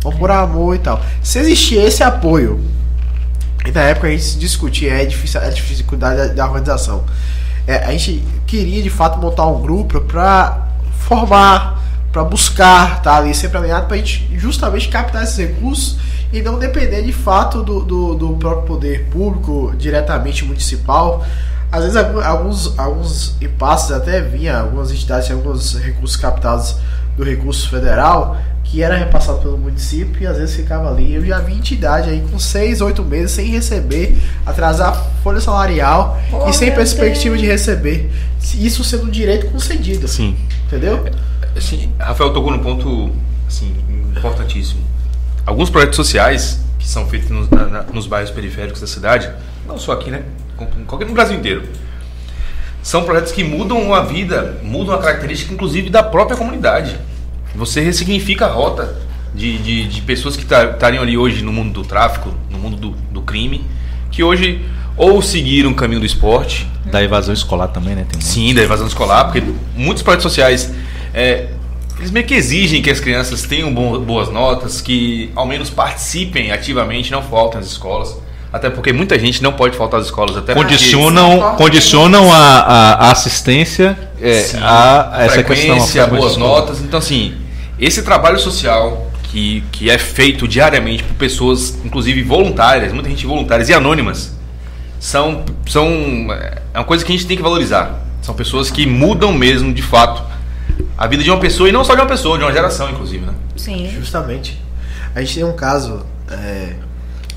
vão 0.02 0.12
por 0.14 0.30
amor 0.30 0.76
e 0.76 0.80
tal. 0.80 1.02
Se 1.24 1.40
existia 1.40 1.86
esse 1.86 2.04
apoio, 2.04 2.60
e 3.66 3.72
na 3.72 3.82
época 3.82 4.08
a 4.08 4.12
gente 4.12 4.38
discutia 4.38 4.94
é 4.94 5.02
a 5.02 5.50
dificuldade 5.50 6.18
da, 6.18 6.28
da 6.28 6.46
organização. 6.46 7.04
É, 7.68 7.86
a 7.86 7.92
gente 7.92 8.24
queria 8.48 8.82
de 8.82 8.90
fato 8.90 9.20
montar 9.20 9.46
um 9.46 9.62
grupo 9.62 10.02
para 10.02 10.70
formar, 10.98 11.82
para 12.12 12.24
buscar, 12.24 13.02
tá 13.02 13.18
ali 13.18 13.34
sempre 13.34 13.58
alinhado, 13.58 13.86
para 13.88 13.96
a 13.96 14.00
gente 14.00 14.28
justamente 14.38 14.90
captar 14.90 15.24
esses 15.24 15.38
recursos 15.38 15.98
e 16.32 16.42
não 16.42 16.60
depender 16.60 17.04
de 17.04 17.14
fato 17.14 17.64
do, 17.64 17.82
do, 17.84 18.16
do 18.16 18.30
próprio 18.38 18.68
poder 18.68 19.06
público, 19.06 19.74
diretamente 19.78 20.44
municipal. 20.46 21.26
Às 21.72 21.82
vezes 21.84 21.96
alguns, 21.98 22.78
alguns 22.80 23.36
impasses 23.42 23.92
até 23.92 24.22
vinha, 24.22 24.58
algumas 24.60 24.92
entidades 24.92 25.28
tinham 25.28 25.40
alguns 25.40 25.76
recursos 25.76 26.18
captados 26.18 26.76
do 27.16 27.24
recurso 27.24 27.70
federal 27.70 28.38
que 28.64 28.84
era 28.84 28.96
repassado 28.96 29.40
pelo 29.40 29.58
município 29.58 30.22
e 30.22 30.28
às 30.28 30.38
vezes 30.38 30.56
ficava 30.56 30.90
ali. 30.90 31.14
Eu 31.14 31.26
já 31.26 31.40
vi 31.40 31.54
entidade 31.54 32.10
aí 32.10 32.24
com 32.32 32.38
seis, 32.38 32.82
oito 32.82 33.04
meses 33.04 33.32
sem 33.32 33.48
receber, 33.48 34.18
atrasar 34.46 34.96
folha 35.24 35.40
salarial 35.42 36.20
Oh, 36.32 36.48
e 36.50 36.54
sem 36.54 36.72
perspectiva 36.74 37.36
Deus. 37.36 37.42
de 37.42 37.48
receber. 37.48 38.12
Isso 38.56 38.84
sendo 38.84 39.06
um 39.06 39.10
direito 39.10 39.48
concedido. 39.52 40.08
Sim. 40.08 40.36
Entendeu? 40.68 41.04
Assim, 41.58 41.92
Rafael 42.00 42.32
tocou 42.32 42.52
num 42.52 42.60
ponto 42.60 43.10
assim, 43.48 43.76
importantíssimo. 44.16 44.82
Alguns 45.46 45.70
projetos 45.72 45.96
sociais 45.96 46.60
que 46.78 46.88
são 46.88 47.08
feitos 47.08 47.30
nos, 47.32 47.50
na- 47.50 47.84
nos 47.92 48.06
bairros 48.06 48.30
periféricos 48.32 48.80
da 48.82 48.88
cidade, 48.88 49.30
não 49.68 49.78
só 49.80 49.94
aqui, 49.94 50.12
né? 50.12 50.24
No 51.06 51.14
Brasil 51.14 51.38
inteiro. 51.38 51.64
São 52.82 53.04
projetos 53.04 53.32
que 53.32 53.44
mudam 53.44 53.94
a 53.94 54.02
vida, 54.02 54.58
mudam 54.64 54.96
a 54.96 54.98
característica, 55.00 55.54
inclusive, 55.54 55.90
da 55.90 56.02
própria 56.02 56.38
comunidade. 56.38 56.98
Você 57.56 57.82
ressignifica 57.82 58.46
a 58.46 58.50
rota 58.52 58.96
de, 59.34 59.58
de, 59.58 59.88
de 59.88 60.02
pessoas 60.02 60.38
que 60.38 60.46
tá- 60.46 60.66
estariam 60.72 61.04
ali 61.04 61.18
hoje 61.18 61.44
no 61.44 61.52
mundo 61.52 61.74
do 61.74 61.84
tráfico, 61.88 62.34
no 62.50 62.58
mundo 62.58 62.78
do, 62.78 62.90
do 63.12 63.22
crime, 63.22 63.66
que 64.12 64.24
hoje 64.24 64.66
ou 64.96 65.22
seguiram 65.22 65.72
o 65.72 65.76
caminho 65.76 66.00
do 66.00 66.06
esporte, 66.06 66.68
Da 66.86 67.02
evasão 67.04 67.34
escolar 67.34 67.68
também, 67.70 67.96
né? 67.96 68.06
Tem. 68.12 68.20
Sim, 68.22 68.54
da 68.54 68.62
evasão 68.62 68.88
escolar, 68.88 69.26
porque 69.26 69.44
muitos 69.76 70.02
projetos 70.04 70.24
sociais 70.24 70.74
é, 71.14 71.48
eles 71.98 72.12
meio 72.12 72.26
que 72.26 72.34
exigem 72.34 72.82
que 72.82 72.90
as 72.90 73.00
crianças 73.00 73.44
tenham 73.44 73.74
bo- 73.74 74.00
boas 74.00 74.30
notas, 74.30 74.82
que 74.82 75.32
ao 75.36 75.46
menos 75.46 75.70
participem 75.70 76.52
ativamente, 76.52 77.12
não 77.12 77.22
faltem 77.22 77.60
às 77.60 77.68
escolas. 77.68 78.18
Até 78.52 78.70
porque 78.70 78.92
muita 78.92 79.18
gente 79.20 79.44
não 79.44 79.54
pode 79.54 79.78
faltar 79.78 80.00
às 80.00 80.08
escolas, 80.08 80.36
até 80.36 80.54
porque- 80.54 80.70
Condicionam, 80.72 81.56
condicionam 81.56 82.34
a, 82.34 82.38
a- 82.38 82.94
a 83.08 83.12
assistência 83.12 83.98
é, 84.20 84.42
Sim, 84.42 84.58
a, 84.62 85.18
a 85.18 85.24
essa 85.26 85.44
questão. 85.44 85.76
a 85.76 85.80
frequência 85.80 86.08
boas 86.08 86.36
notas. 86.38 86.82
Então, 86.82 86.98
assim, 86.98 87.36
esse 87.80 88.02
trabalho 88.02 88.40
social 88.40 89.08
que, 89.24 89.64
que 89.72 89.90
é 89.90 89.98
feito 90.00 90.48
diariamente 90.48 91.04
por 91.04 91.14
pessoas, 91.16 91.78
inclusive 91.86 92.24
voluntárias, 92.24 92.92
muita 92.92 93.08
gente 93.10 93.26
voluntárias 93.28 93.70
e 93.70 93.74
anônimas, 93.74 94.34
são, 95.00 95.46
são 95.68 95.88
é 96.74 96.78
uma 96.80 96.84
coisa 96.84 97.06
que 97.06 97.12
a 97.12 97.16
gente 97.16 97.28
tem 97.28 97.38
que 97.38 97.44
valorizar. 97.44 98.00
São 98.22 98.34
pessoas 98.36 98.70
que 98.72 98.86
mudam 98.86 99.32
mesmo, 99.32 99.72
de 99.74 99.82
fato, 99.82 100.24
a 100.98 101.08
vida 101.08 101.24
de 101.24 101.30
uma 101.30 101.40
pessoa 101.40 101.70
e 101.70 101.72
não 101.72 101.84
só 101.84 101.94
de 101.96 102.02
uma 102.02 102.08
pessoa, 102.08 102.38
de 102.38 102.44
uma 102.44 102.52
geração, 102.52 102.90
inclusive, 102.90 103.26
né? 103.26 103.34
Sim. 103.56 103.90
Justamente. 103.98 104.60
A 105.16 105.22
gente 105.22 105.36
tem 105.36 105.44
um 105.44 105.54
caso, 105.54 106.06
é, 106.30 106.74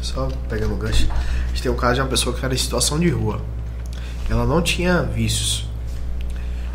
só 0.02 0.28
pegando 0.48 0.74
o 0.74 0.76
gancho, 0.76 1.08
a 1.10 1.48
gente 1.48 1.62
tem 1.62 1.72
um 1.72 1.76
caso 1.76 1.94
de 1.94 2.00
uma 2.00 2.08
pessoa 2.08 2.34
que 2.36 2.44
era 2.44 2.52
em 2.52 2.58
situação 2.58 2.98
de 2.98 3.08
rua. 3.08 3.40
Ela 4.28 4.46
não 4.46 4.60
tinha 4.60 5.02
vícios. 5.02 5.66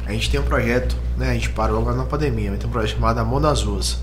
A 0.05 0.11
gente 0.11 0.29
tem 0.29 0.39
um 0.39 0.43
projeto, 0.43 0.95
né? 1.17 1.31
A 1.31 1.33
gente 1.33 1.49
parou 1.49 1.79
agora 1.79 1.95
na 1.95 2.05
pandemia, 2.05 2.49
mas 2.49 2.59
tem 2.59 2.69
um 2.69 2.71
projeto 2.71 2.95
chamado 2.95 3.19
Amor 3.19 3.41
nas 3.41 3.61
Ruas, 3.61 3.99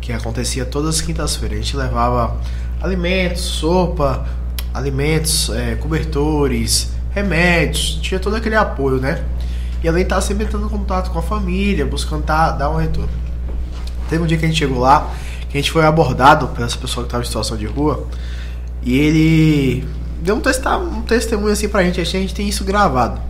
que 0.00 0.12
acontecia 0.12 0.64
todas 0.64 0.96
as 0.96 1.00
quintas-feiras. 1.00 1.58
A 1.58 1.62
gente 1.62 1.76
levava 1.76 2.38
alimentos, 2.80 3.42
sopa, 3.42 4.26
alimentos, 4.74 5.50
é, 5.50 5.74
cobertores, 5.76 6.92
remédios, 7.10 7.98
tinha 8.02 8.20
todo 8.20 8.36
aquele 8.36 8.56
apoio, 8.56 8.98
né? 8.98 9.24
E 9.82 9.88
além 9.88 10.02
de 10.02 10.06
estar 10.06 10.20
sempre 10.20 10.44
entrando 10.44 10.66
em 10.66 10.68
contato 10.68 11.10
com 11.10 11.18
a 11.18 11.22
família, 11.22 11.86
buscando 11.86 12.24
tá, 12.24 12.50
dar 12.50 12.70
um 12.70 12.76
retorno. 12.76 13.10
Teve 14.08 14.22
um 14.22 14.26
dia 14.26 14.36
que 14.36 14.44
a 14.44 14.48
gente 14.48 14.58
chegou 14.58 14.80
lá, 14.80 15.12
que 15.48 15.56
a 15.56 15.60
gente 15.60 15.70
foi 15.70 15.84
abordado 15.84 16.48
por 16.48 16.64
essa 16.64 16.76
pessoa 16.76 17.04
que 17.04 17.08
estava 17.08 17.22
em 17.22 17.26
situação 17.26 17.56
de 17.56 17.66
rua, 17.66 18.06
e 18.82 18.98
ele 18.98 19.88
deu 20.22 20.36
um, 20.36 20.40
testa- 20.40 20.76
um 20.78 21.02
testemunho 21.02 21.52
assim 21.52 21.68
pra 21.68 21.82
gente, 21.82 22.00
a 22.00 22.04
gente 22.04 22.34
tem 22.34 22.48
isso 22.48 22.64
gravado. 22.64 23.20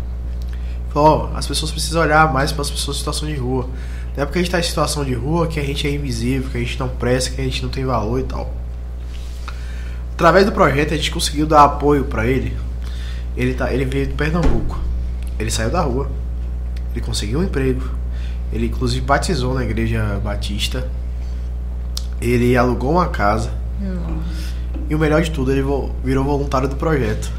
Falou, 0.90 1.30
ó, 1.32 1.36
as 1.36 1.46
pessoas 1.46 1.70
precisam 1.70 2.02
olhar 2.02 2.32
mais 2.32 2.50
para 2.52 2.62
as 2.62 2.70
pessoas 2.70 2.96
em 2.96 2.98
situação 3.00 3.28
de 3.28 3.34
rua. 3.34 3.68
Não 4.16 4.22
é 4.22 4.26
porque 4.26 4.38
a 4.38 4.42
gente 4.42 4.50
tá 4.50 4.58
em 4.58 4.62
situação 4.62 5.04
de 5.04 5.14
rua 5.14 5.46
que 5.46 5.60
a 5.60 5.64
gente 5.64 5.86
é 5.86 5.90
invisível, 5.92 6.50
que 6.50 6.56
a 6.56 6.60
gente 6.60 6.78
não 6.80 6.88
presta, 6.88 7.30
que 7.30 7.40
a 7.40 7.44
gente 7.44 7.62
não 7.62 7.68
tem 7.70 7.84
valor 7.84 8.18
e 8.20 8.24
tal. 8.24 8.52
Através 10.14 10.44
do 10.46 10.52
projeto 10.52 10.92
a 10.94 10.96
gente 10.96 11.10
conseguiu 11.10 11.46
dar 11.46 11.64
apoio 11.64 12.04
pra 12.04 12.26
ele. 12.26 12.56
Ele, 13.36 13.54
tá, 13.54 13.72
ele 13.72 13.84
veio 13.84 14.06
de 14.08 14.14
Pernambuco. 14.14 14.80
Ele 15.38 15.50
saiu 15.50 15.70
da 15.70 15.80
rua. 15.82 16.10
Ele 16.92 17.04
conseguiu 17.04 17.38
um 17.38 17.44
emprego. 17.44 17.88
Ele 18.52 18.66
inclusive 18.66 19.04
batizou 19.04 19.54
na 19.54 19.62
igreja 19.62 20.20
batista. 20.24 20.88
Ele 22.20 22.56
alugou 22.56 22.92
uma 22.92 23.06
casa. 23.08 23.52
E 24.88 24.94
o 24.94 24.98
melhor 24.98 25.22
de 25.22 25.30
tudo, 25.30 25.52
ele 25.52 25.64
virou 26.02 26.24
voluntário 26.24 26.68
do 26.68 26.76
projeto. 26.76 27.30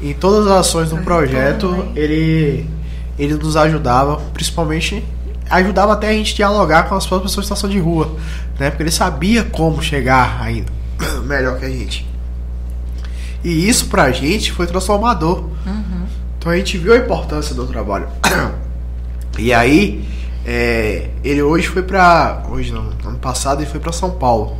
Em 0.00 0.14
todas 0.14 0.46
as 0.46 0.66
ações 0.66 0.90
do 0.90 0.98
projeto, 0.98 1.88
ele, 1.94 2.68
ele 3.18 3.34
nos 3.34 3.56
ajudava, 3.56 4.16
principalmente 4.32 5.04
ajudava 5.50 5.94
até 5.94 6.08
a 6.08 6.12
gente 6.12 6.34
dialogar 6.34 6.84
com 6.84 6.94
as 6.94 7.06
próprias 7.06 7.32
pessoas 7.32 7.44
em 7.44 7.48
situação 7.48 7.68
de 7.68 7.78
rua, 7.78 8.16
né? 8.58 8.70
Porque 8.70 8.84
ele 8.84 8.90
sabia 8.90 9.42
como 9.42 9.82
chegar 9.82 10.40
ainda 10.40 10.72
melhor 11.26 11.58
que 11.58 11.64
a 11.64 11.68
gente. 11.68 12.08
E 13.42 13.68
isso 13.68 13.86
pra 13.86 14.12
gente 14.12 14.52
foi 14.52 14.66
transformador. 14.66 15.44
Então 16.38 16.52
a 16.52 16.56
gente 16.56 16.78
viu 16.78 16.94
a 16.94 16.96
importância 16.96 17.54
do 17.54 17.66
trabalho. 17.66 18.08
E 19.38 19.54
aí, 19.54 20.04
é, 20.44 21.08
ele 21.24 21.40
hoje 21.40 21.66
foi 21.66 21.82
pra. 21.82 22.42
Hoje 22.50 22.72
não, 22.72 22.90
ano 23.06 23.18
passado 23.18 23.62
ele 23.62 23.70
foi 23.70 23.80
pra 23.80 23.90
São 23.90 24.10
Paulo. 24.10 24.58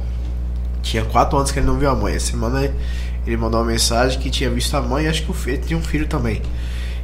Tinha 0.82 1.05
quatro 1.05 1.36
anos 1.36 1.51
que 1.51 1.59
ele 1.59 1.66
não 1.66 1.78
viu 1.78 1.90
a 1.90 1.94
mãe. 1.94 2.15
Essa 2.15 2.32
semana 2.32 2.70
ele 3.27 3.36
mandou 3.36 3.61
uma 3.61 3.66
mensagem 3.66 4.19
que 4.19 4.31
tinha 4.31 4.51
visto 4.51 4.74
a 4.77 4.81
mãe 4.81 5.05
e 5.05 5.09
acho 5.09 5.23
que 5.24 5.31
o 5.31 5.35
filho 5.35 5.62
tinha 5.65 5.78
um 5.78 5.82
filho 5.82 6.07
também. 6.07 6.43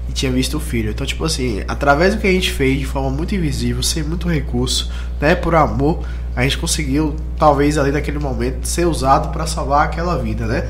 E 0.08 0.12
tinha 0.12 0.30
visto 0.30 0.56
o 0.56 0.60
filho. 0.60 0.90
Então, 0.90 1.06
tipo 1.06 1.24
assim, 1.24 1.62
através 1.66 2.14
do 2.14 2.20
que 2.20 2.26
a 2.26 2.32
gente 2.32 2.50
fez 2.50 2.78
de 2.78 2.86
forma 2.86 3.10
muito 3.10 3.34
invisível, 3.34 3.82
sem 3.82 4.02
muito 4.02 4.28
recurso, 4.28 4.90
né, 5.20 5.34
por 5.34 5.54
amor, 5.54 6.04
a 6.34 6.42
gente 6.42 6.58
conseguiu, 6.58 7.16
talvez 7.38 7.78
ali 7.78 7.90
naquele 7.90 8.18
momento, 8.18 8.66
ser 8.66 8.86
usado 8.86 9.32
para 9.32 9.46
salvar 9.46 9.86
aquela 9.86 10.18
vida, 10.18 10.46
né? 10.46 10.68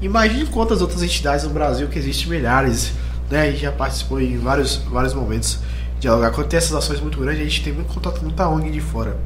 Imagine 0.00 0.46
quantas 0.46 0.80
outras 0.80 1.02
entidades 1.02 1.44
no 1.44 1.50
Brasil 1.50 1.88
que 1.88 1.98
existem 1.98 2.28
milhares, 2.28 2.92
né? 3.28 3.42
A 3.42 3.50
gente 3.50 3.62
já 3.62 3.72
participou 3.72 4.20
em 4.20 4.38
vários, 4.38 4.76
vários 4.76 5.12
momentos 5.12 5.58
de 5.96 6.02
dialogar. 6.02 6.30
Quando 6.30 6.46
tem 6.46 6.56
essas 6.56 6.72
ações 6.72 7.00
muito 7.00 7.18
grandes, 7.18 7.40
a 7.40 7.44
gente 7.44 7.64
tem 7.64 7.72
muito 7.72 7.92
contato 7.92 8.20
com 8.20 8.26
muita 8.26 8.48
ONG 8.48 8.70
de 8.70 8.80
fora. 8.80 9.16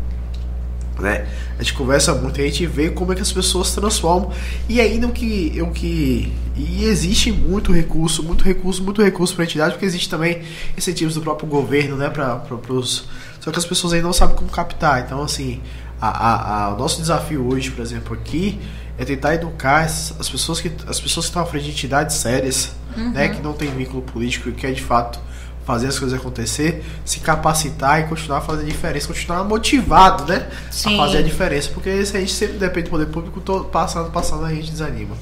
Né? 1.00 1.26
A 1.58 1.62
gente 1.62 1.74
conversa 1.74 2.14
muito 2.14 2.40
e 2.40 2.44
a 2.44 2.46
gente 2.46 2.66
vê 2.66 2.90
como 2.90 3.12
é 3.12 3.16
que 3.16 3.22
as 3.22 3.32
pessoas 3.32 3.68
se 3.68 3.74
transformam. 3.74 4.32
E 4.68 4.80
ainda 4.80 5.06
o 5.06 5.12
que. 5.12 5.60
O 5.62 5.70
que 5.70 6.32
e 6.54 6.84
existe 6.84 7.32
muito 7.32 7.72
recurso, 7.72 8.22
muito 8.22 8.44
recurso, 8.44 8.82
muito 8.82 9.02
recurso 9.02 9.34
para 9.34 9.44
a 9.44 9.46
entidade, 9.46 9.72
porque 9.72 9.86
existe 9.86 10.08
também 10.08 10.42
incentivos 10.76 11.14
do 11.14 11.22
próprio 11.22 11.48
governo, 11.48 11.96
né? 11.96 12.10
Pra, 12.10 12.36
pros, 12.36 13.06
só 13.40 13.50
que 13.50 13.58
as 13.58 13.64
pessoas 13.64 13.94
ainda 13.94 14.06
não 14.06 14.12
sabem 14.12 14.36
como 14.36 14.50
captar. 14.50 15.02
Então, 15.02 15.22
assim, 15.22 15.62
a, 16.00 16.08
a, 16.08 16.64
a, 16.64 16.74
o 16.74 16.78
nosso 16.78 17.00
desafio 17.00 17.46
hoje, 17.48 17.70
por 17.70 17.80
exemplo, 17.80 18.14
aqui, 18.14 18.60
é 18.98 19.04
tentar 19.04 19.34
educar 19.34 19.84
as 19.84 20.28
pessoas 20.28 20.60
que, 20.60 20.70
as 20.86 21.00
pessoas 21.00 21.26
que 21.26 21.30
estão 21.30 21.42
à 21.42 21.46
frente 21.46 21.64
de 21.64 21.70
entidades 21.70 22.16
sérias, 22.16 22.72
uhum. 22.96 23.12
né? 23.12 23.30
Que 23.30 23.40
não 23.40 23.54
tem 23.54 23.70
vínculo 23.70 24.02
político 24.02 24.50
e 24.50 24.52
que 24.52 24.66
é 24.66 24.72
de 24.72 24.82
fato 24.82 25.18
fazer 25.64 25.88
as 25.88 25.98
coisas 25.98 26.18
acontecer, 26.18 26.84
se 27.04 27.20
capacitar 27.20 28.00
e 28.00 28.04
continuar 28.04 28.38
a 28.38 28.40
fazer 28.40 28.62
a 28.62 28.66
diferença, 28.66 29.06
continuar 29.06 29.44
motivado, 29.44 30.24
né? 30.24 30.46
Sim. 30.70 30.94
A 30.94 31.04
fazer 31.04 31.18
a 31.18 31.22
diferença, 31.22 31.70
porque 31.72 32.04
se 32.04 32.16
a 32.16 32.20
gente 32.20 32.32
sempre 32.32 32.58
depende 32.58 32.88
do 32.88 32.90
poder 32.90 33.06
público, 33.06 33.40
todo, 33.40 33.64
passando, 33.66 34.10
passando, 34.10 34.44
a 34.44 34.50
gente 34.50 34.70
desanima. 34.70 35.16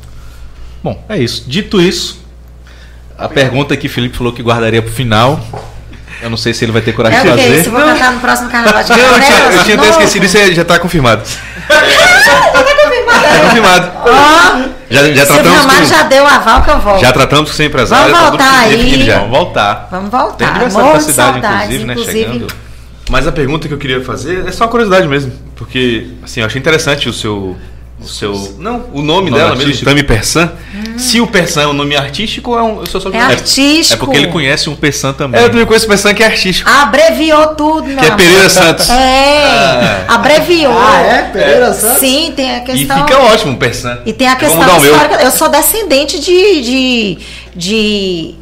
Bom, 0.82 1.04
é 1.08 1.18
isso. 1.18 1.44
Dito 1.46 1.80
isso, 1.80 2.20
a 3.18 3.28
pergunta 3.28 3.76
que 3.76 3.88
Felipe 3.88 4.16
falou 4.16 4.32
que 4.32 4.42
guardaria 4.42 4.80
para 4.80 4.90
o 4.90 4.94
final. 4.94 5.38
Eu 6.22 6.28
não 6.28 6.36
sei 6.36 6.52
se 6.52 6.64
ele 6.64 6.72
vai 6.72 6.82
ter 6.82 6.92
coragem 6.92 7.18
é 7.18 7.22
de 7.22 7.28
fazer. 7.28 7.60
Isso, 7.60 7.70
vou 7.70 7.80
cantar 7.80 8.12
no 8.12 8.20
próximo 8.20 8.50
carnaval 8.50 8.82
de 8.82 8.90
Não, 8.90 8.98
eu 8.98 9.20
tinha, 9.20 9.38
eu 9.38 9.64
tinha 9.64 9.76
até 9.76 9.90
esquecido, 9.90 10.26
isso 10.26 10.54
já 10.54 10.62
está 10.62 10.78
confirmado. 10.78 11.22
já 13.54 13.60
confirmado. 13.60 13.92
Ó. 14.04 14.80
Já, 14.90 15.12
já 15.12 15.26
tratamos 15.26 15.66
com, 15.66 15.84
já 15.84 16.02
deu 16.02 16.26
aval 16.26 16.62
que 16.62 16.70
eu 16.70 16.80
volto. 16.80 17.00
já 17.00 17.12
tratamos 17.12 17.50
com 17.52 17.62
o 17.62 17.66
empresário. 17.66 18.12
Vamos 18.12 18.18
tá 18.18 18.30
voltar 18.30 18.60
aí. 18.60 19.02
já. 19.04 19.18
Vamos 19.18 19.38
voltar. 19.38 19.88
Vamos 19.90 20.10
voltar. 20.10 20.36
Tem 20.36 20.46
aniversário 20.48 20.92
da 20.92 20.98
de 20.98 21.04
cidade, 21.04 21.32
saudades, 21.32 21.64
inclusive, 21.64 21.84
né? 21.84 21.92
inclusive. 21.92 22.32
Chegando. 22.32 22.54
Mas 23.10 23.26
a 23.26 23.32
pergunta 23.32 23.66
que 23.66 23.74
eu 23.74 23.78
queria 23.78 24.04
fazer 24.04 24.46
é 24.46 24.52
só 24.52 24.64
uma 24.64 24.70
curiosidade 24.70 25.08
mesmo. 25.08 25.32
Porque, 25.56 26.08
assim, 26.22 26.40
eu 26.40 26.46
achei 26.46 26.60
interessante 26.60 27.08
o 27.08 27.12
seu. 27.12 27.56
O 28.00 28.08
seu. 28.08 28.32
Não, 28.58 28.86
o 28.92 29.02
nome, 29.02 29.30
nome 29.30 29.30
dela 29.32 29.50
artístico. 29.50 29.68
mesmo, 29.68 29.84
Tami 29.84 30.02
Persan. 30.02 30.52
Se 30.96 31.20
o 31.20 31.26
Persan 31.26 31.62
é 31.62 31.66
um 31.66 31.72
nome 31.74 31.94
artístico 31.96 32.52
ou 32.52 32.58
é 32.58 32.62
um. 32.62 32.80
Eu 32.80 32.86
sou 32.86 33.00
só 33.00 33.10
É 33.10 33.18
artístico. 33.20 33.94
É 33.94 33.96
porque 33.96 34.16
ele 34.16 34.28
conhece 34.28 34.70
um 34.70 34.76
Pessan 34.76 35.12
também. 35.12 35.40
É, 35.40 35.44
eu 35.44 35.50
também 35.50 35.66
conheço 35.66 35.86
Persan 35.86 36.14
que 36.14 36.22
é 36.22 36.26
artístico. 36.26 36.68
Abreviou 36.70 37.48
tudo, 37.54 37.86
meu 37.88 37.98
Que 37.98 38.06
é. 38.06 38.16
Pereira 38.16 38.48
Santos. 38.48 38.88
É, 38.88 40.04
abreviou. 40.08 40.72
Ah, 40.76 41.00
é? 41.00 41.22
Pereira 41.24 41.72
Santos? 41.74 42.00
Sim, 42.00 42.32
tem 42.34 42.50
a 42.50 42.58
E 42.58 42.64
questão. 42.64 43.06
fica 43.06 43.18
ótimo, 43.20 43.56
Persan. 43.58 43.98
E 44.06 44.12
tem 44.12 44.28
a 44.28 44.36
questão 44.36 44.60
o 44.60 44.84
histórica. 44.84 45.22
Eu 45.22 45.30
sou 45.30 45.48
descendente 45.48 46.18
de, 46.20 46.62
de, 46.62 47.18
de 47.54 48.34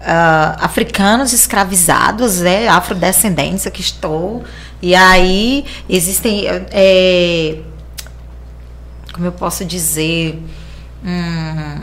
ah, 0.00 0.56
africanos 0.60 1.32
escravizados, 1.32 2.40
né? 2.40 2.68
Afrodescendentes, 2.68 3.66
aqui 3.66 3.80
estou. 3.80 4.44
E 4.80 4.94
aí 4.94 5.64
existem. 5.88 6.46
é, 6.70 7.56
como 9.16 9.26
eu 9.26 9.32
posso 9.32 9.64
dizer? 9.64 10.38
Hum, 11.04 11.80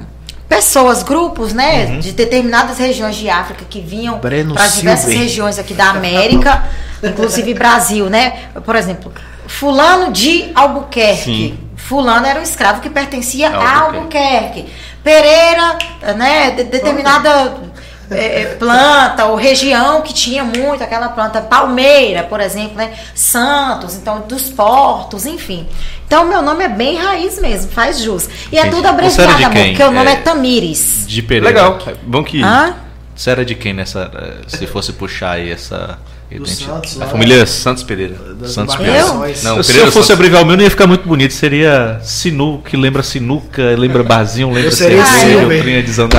pessoas, 0.47 1.01
grupos, 1.03 1.51
né? 1.53 1.85
Uhum. 1.88 1.99
De 1.99 2.11
determinadas 2.11 2.77
regiões 2.77 3.15
de 3.15 3.30
África 3.30 3.65
que 3.68 3.81
vinham 3.81 4.19
para 4.19 4.38
diversas 4.38 5.05
Silver. 5.05 5.18
regiões 5.18 5.57
aqui 5.60 5.73
da 5.73 5.89
América, 5.91 6.64
inclusive 7.03 7.53
Brasil, 7.53 8.10
né? 8.10 8.45
Por 8.64 8.76
exemplo, 8.76 9.11
fulano 9.47 10.11
de 10.11 10.51
Albuquerque. 10.53 11.23
Sim. 11.23 11.60
Fulano 11.76 12.26
era 12.26 12.39
um 12.39 12.43
escravo 12.43 12.81
que 12.81 12.89
pertencia 12.89 13.49
a 13.49 13.80
Albuquerque. 13.81 14.18
Albuquerque. 14.61 14.73
Pereira, 15.03 15.77
né? 16.15 16.51
de- 16.51 16.64
determinada 16.64 17.55
eh, 18.15 18.56
planta 18.60 19.26
ou 19.26 19.35
região 19.35 20.02
que 20.02 20.14
tinha 20.14 20.44
muito 20.44 20.84
aquela 20.84 21.10
planta. 21.10 21.41
Palmeira, 21.41 22.23
por 22.23 22.40
exemplo, 22.40 22.76
né? 22.77 22.94
Santos, 23.14 23.95
então 23.95 24.22
dos 24.27 24.49
portos, 24.49 25.26
enfim. 25.26 25.68
Então 26.06 26.26
meu 26.26 26.41
nome 26.41 26.64
é 26.64 26.69
bem 26.69 26.98
raiz 26.98 27.40
mesmo, 27.40 27.72
faz 27.72 27.99
jus. 27.99 28.30
E 28.52 28.57
é 28.57 28.61
Entendi. 28.68 28.76
tudo 28.76 28.81
Você 29.10 29.22
era 29.22 29.31
abreviado, 29.31 29.45
amor, 29.57 29.68
porque 29.68 29.84
o 29.84 29.91
nome 29.91 30.10
é, 30.10 30.14
É, 30.14 30.15
Tamires. 30.18 31.06
De 31.07 31.22
Pereira. 31.22 31.48
Legal. 31.48 31.80
Bom 32.03 32.23
que. 32.23 32.41
Hã? 32.44 32.76
Você 33.15 33.30
era 33.30 33.45
de 33.45 33.56
quem 33.56 33.73
nessa. 33.73 34.11
eh, 34.15 34.34
Se 34.48 34.65
fosse 34.68 34.94
puxar 34.94 35.31
aí 35.34 35.52
essa 35.52 35.98
Do? 36.39 36.45
Santos, 36.47 36.95
A 37.01 37.05
lá, 37.05 37.11
família 37.11 37.45
Santos 37.45 37.84
Pereira. 37.84 38.15
Santos 38.45 38.76
embarcações. 38.76 39.43
Não, 39.43 39.61
se 39.61 39.68
Pereira 39.68 39.88
eu 39.88 39.91
fosse 39.91 40.07
Santos. 40.07 40.11
abreviar 40.11 40.41
o 40.41 40.45
meu, 40.45 40.55
não 40.57 40.64
ia 40.64 40.69
ficar 40.69 40.88
muito 40.88 41.07
bonito. 41.07 41.34
Seria 41.34 41.99
Sinu, 42.03 42.61
que 42.64 42.76
lembra 42.77 43.03
sinuca, 43.03 43.61
lembra 43.77 44.03
barzinho, 44.03 44.51
lembra 44.51 44.72
seria. 44.72 45.03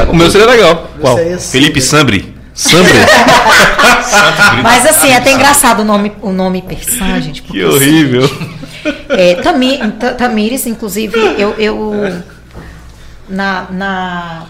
O 0.08 0.14
meu 0.16 0.30
seria 0.30 0.46
legal. 0.46 0.90
Qual? 1.00 1.16
seria 1.16 1.38
Felipe. 1.38 1.80
Sambre. 1.80 2.34
Sambre? 2.54 2.92
Mas 4.62 4.86
assim, 4.86 5.08
é 5.08 5.16
até 5.16 5.32
engraçado 5.32 5.80
o 5.80 5.84
nome, 5.84 6.12
o 6.22 6.30
nome 6.32 6.62
Persan, 6.62 7.20
gente. 7.20 7.42
que 7.42 7.64
horrível. 7.64 8.30
É, 9.08 9.34
Tami, 9.36 9.78
Ta- 9.98 10.14
Tamires, 10.14 10.66
inclusive, 10.66 11.18
eu, 11.38 11.54
eu 11.58 12.22
na, 13.28 13.66
na. 13.70 14.46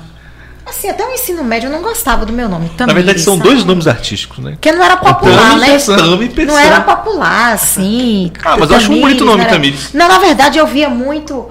Assim, 0.76 0.88
até 0.88 1.06
o 1.06 1.10
ensino 1.12 1.44
médio 1.44 1.68
eu 1.68 1.72
não 1.72 1.82
gostava 1.82 2.26
do 2.26 2.32
meu 2.32 2.48
nome. 2.48 2.68
Tamires, 2.70 2.86
Na 2.88 2.92
verdade, 2.94 3.20
são 3.20 3.36
sabe? 3.36 3.48
dois 3.48 3.64
nomes 3.64 3.86
artísticos, 3.86 4.38
né? 4.38 4.52
Porque 4.52 4.72
não 4.72 4.82
era 4.84 4.96
popular, 4.96 5.50
Tami 5.50 5.60
né? 5.60 5.78
Tami. 5.78 6.44
Não 6.46 6.58
era 6.58 6.80
popular, 6.80 7.52
assim. 7.54 8.32
Ah, 8.44 8.56
mas 8.58 8.70
eu 8.70 8.76
acho 8.76 8.92
um 8.92 9.00
bonito 9.00 9.20
o 9.22 9.24
nome, 9.24 9.42
era- 9.42 9.50
Tamires. 9.52 9.92
Não, 9.94 10.08
na 10.08 10.18
verdade, 10.18 10.58
eu 10.58 10.66
via 10.66 10.88
muito 10.90 11.48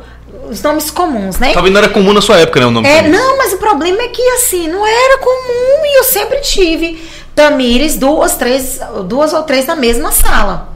os 0.49 0.61
nomes 0.61 0.91
comuns, 0.91 1.39
né? 1.39 1.53
Talvez 1.53 1.73
não 1.73 1.79
era 1.79 1.89
comum 1.89 2.11
na 2.13 2.21
sua 2.21 2.37
época, 2.37 2.59
né? 2.59 2.65
O 2.65 2.71
nome 2.71 2.87
É, 2.87 2.97
Tamires. 2.97 3.17
não, 3.17 3.37
mas 3.37 3.53
o 3.53 3.57
problema 3.57 4.01
é 4.01 4.07
que 4.09 4.21
assim, 4.31 4.67
não 4.67 4.85
era 4.85 5.17
comum 5.19 5.85
e 5.85 5.97
eu 5.99 6.03
sempre 6.03 6.39
tive 6.41 7.01
Tamires, 7.33 7.95
duas, 7.95 8.35
três, 8.35 8.79
duas 9.07 9.31
ou 9.33 9.43
três 9.43 9.65
na 9.65 9.75
mesma 9.75 10.11
sala. 10.11 10.72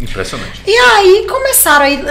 Impressionante. 0.00 0.62
E 0.66 0.74
aí 0.74 1.26
começaram 1.28 1.84
aí. 1.84 2.02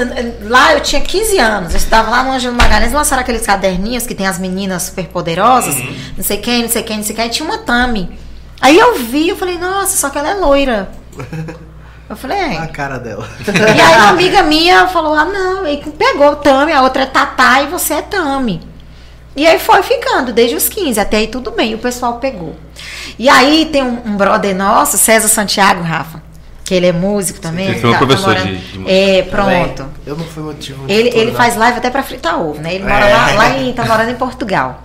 Lá 0.44 0.74
eu 0.74 0.82
tinha 0.82 1.02
15 1.02 1.38
anos, 1.40 1.72
eu 1.72 1.78
estava 1.78 2.10
lá 2.10 2.24
no 2.24 2.32
Ângelo 2.32 2.56
Magalhães, 2.56 2.94
lançaram 2.94 3.22
aqueles 3.22 3.46
caderninhos 3.46 4.06
que 4.06 4.14
tem 4.14 4.28
as 4.28 4.38
meninas 4.38 4.84
super 4.84 5.08
poderosas, 5.08 5.76
não 6.16 6.24
sei 6.24 6.38
quem, 6.38 6.64
não 6.64 6.70
sei 6.70 6.84
quem, 6.84 6.98
não 6.98 7.04
sei 7.04 7.16
quem, 7.16 7.24
aí 7.24 7.30
tinha 7.30 7.48
uma 7.48 7.58
Tami. 7.58 8.18
Aí 8.62 8.78
eu 8.78 8.96
vi, 9.00 9.30
eu 9.30 9.38
falei, 9.38 9.58
nossa, 9.58 9.98
só 9.98 10.10
que 10.10 10.18
ela 10.18 10.30
é 10.30 10.34
loira. 10.36 10.90
Eu 12.10 12.16
falei, 12.16 12.38
é. 12.38 12.58
A 12.58 12.68
cara 12.68 12.98
dela. 12.98 13.28
E 13.48 13.82
aí 13.82 13.96
uma 13.98 14.10
amiga 14.10 14.42
minha 14.44 14.88
falou, 14.88 15.14
ah 15.14 15.26
não, 15.26 15.64
aí 15.64 15.82
pegou 15.98 16.36
Tami, 16.38 16.72
a 16.72 16.82
outra 16.82 17.04
é 17.04 17.06
Tatá 17.06 17.62
e 17.62 17.68
você 17.68 17.96
é 17.96 18.02
Tami. 18.02 18.62
E 19.36 19.46
aí 19.46 19.60
foi 19.60 19.82
ficando, 19.84 20.34
desde 20.34 20.56
os 20.56 20.68
15, 20.68 21.00
até 21.00 21.18
aí 21.18 21.28
tudo 21.28 21.52
bem, 21.52 21.76
o 21.76 21.78
pessoal 21.78 22.20
pegou. 22.20 22.56
E 23.18 23.30
aí 23.30 23.68
tem 23.72 23.84
um, 23.84 24.02
um 24.06 24.18
brother 24.18 24.56
nosso, 24.56 24.98
César 24.98 25.28
Santiago, 25.28 25.84
Rafa, 25.84 26.22
que 26.70 26.76
ele 26.76 26.86
é 26.86 26.92
músico 26.92 27.40
também. 27.40 27.66
Ele 27.68 27.80
foi 27.80 27.90
um 27.90 27.94
tá- 27.94 28.00
tá 28.00 28.06
professor 28.06 28.28
morando- 28.30 28.46
de- 28.46 28.58
de 28.60 28.78
música. 28.78 28.92
É, 28.96 29.22
pronto. 29.24 29.86
Eu 30.06 30.16
não 30.16 30.24
fui 30.24 30.44
motivo. 30.44 30.84
Ele, 30.88 31.10
ele 31.18 31.32
faz 31.32 31.56
live 31.56 31.80
até 31.80 31.90
pra 31.90 32.04
fritar 32.04 32.40
ovo, 32.40 32.62
né? 32.62 32.76
Ele 32.76 32.84
mora 32.84 33.06
É. 33.10 33.12
lá, 33.16 33.34
lá 33.34 33.58
em, 33.58 33.74
tá 33.74 33.84
morando 33.86 34.12
em 34.12 34.16
Portugal. 34.16 34.84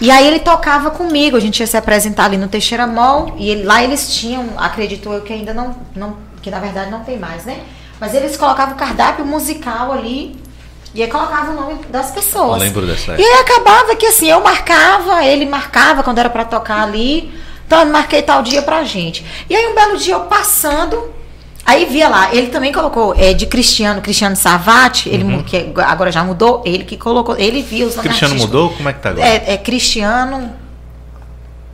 E 0.00 0.12
aí 0.12 0.24
ele 0.28 0.38
tocava 0.38 0.92
comigo, 0.92 1.36
a 1.36 1.40
gente 1.40 1.58
ia 1.58 1.66
se 1.66 1.76
apresentar 1.76 2.26
ali 2.26 2.36
no 2.36 2.46
Teixeira 2.46 2.86
Mall, 2.86 3.34
e 3.36 3.50
ele- 3.50 3.64
lá 3.64 3.82
eles 3.82 4.14
tinham, 4.14 4.46
acredito 4.58 5.12
eu 5.12 5.22
que 5.22 5.32
ainda 5.32 5.52
não, 5.52 5.74
não, 5.96 6.16
que 6.40 6.52
na 6.52 6.60
verdade 6.60 6.88
não 6.88 7.00
tem 7.00 7.18
mais, 7.18 7.44
né? 7.44 7.58
Mas 8.00 8.14
eles 8.14 8.36
colocavam 8.36 8.74
o 8.74 8.78
cardápio 8.78 9.26
musical 9.26 9.90
ali, 9.92 10.36
e 10.94 11.02
aí 11.02 11.08
colocava 11.10 11.50
o 11.50 11.54
nome 11.54 11.80
das 11.90 12.12
pessoas. 12.12 12.52
Eu 12.60 12.64
lembro 12.68 12.86
dessa 12.86 13.20
E 13.20 13.24
aí 13.24 13.40
acabava 13.40 13.96
que 13.96 14.06
assim, 14.06 14.28
eu 14.30 14.40
marcava, 14.40 15.24
ele 15.24 15.46
marcava 15.46 16.04
quando 16.04 16.18
era 16.18 16.30
pra 16.30 16.44
tocar 16.44 16.82
ali, 16.82 17.32
então 17.66 17.80
eu 17.80 17.86
marquei 17.86 18.22
tal 18.22 18.42
dia 18.42 18.62
pra 18.62 18.84
gente. 18.84 19.24
E 19.48 19.54
aí 19.56 19.66
um 19.66 19.74
belo 19.74 19.96
dia 19.96 20.14
eu 20.14 20.20
passando, 20.20 21.10
aí 21.64 21.84
via 21.86 22.08
lá, 22.08 22.34
ele 22.34 22.48
também 22.48 22.72
colocou 22.72 23.14
é, 23.16 23.32
de 23.32 23.46
Cristiano, 23.46 24.00
Cristiano 24.00 24.36
Savati, 24.36 25.08
ele 25.08 25.24
mu- 25.24 25.42
que 25.44 25.72
agora 25.84 26.10
já 26.12 26.22
mudou, 26.24 26.62
ele 26.66 26.84
que 26.84 26.96
colocou, 26.96 27.36
ele 27.36 27.62
viu 27.62 27.86
os 27.88 27.96
Cristiano 27.96 28.34
mudou? 28.36 28.70
Como 28.70 28.88
é 28.88 28.92
que 28.92 29.00
tá 29.00 29.10
agora? 29.10 29.26
É, 29.26 29.54
é 29.54 29.56
Cristiano. 29.56 30.52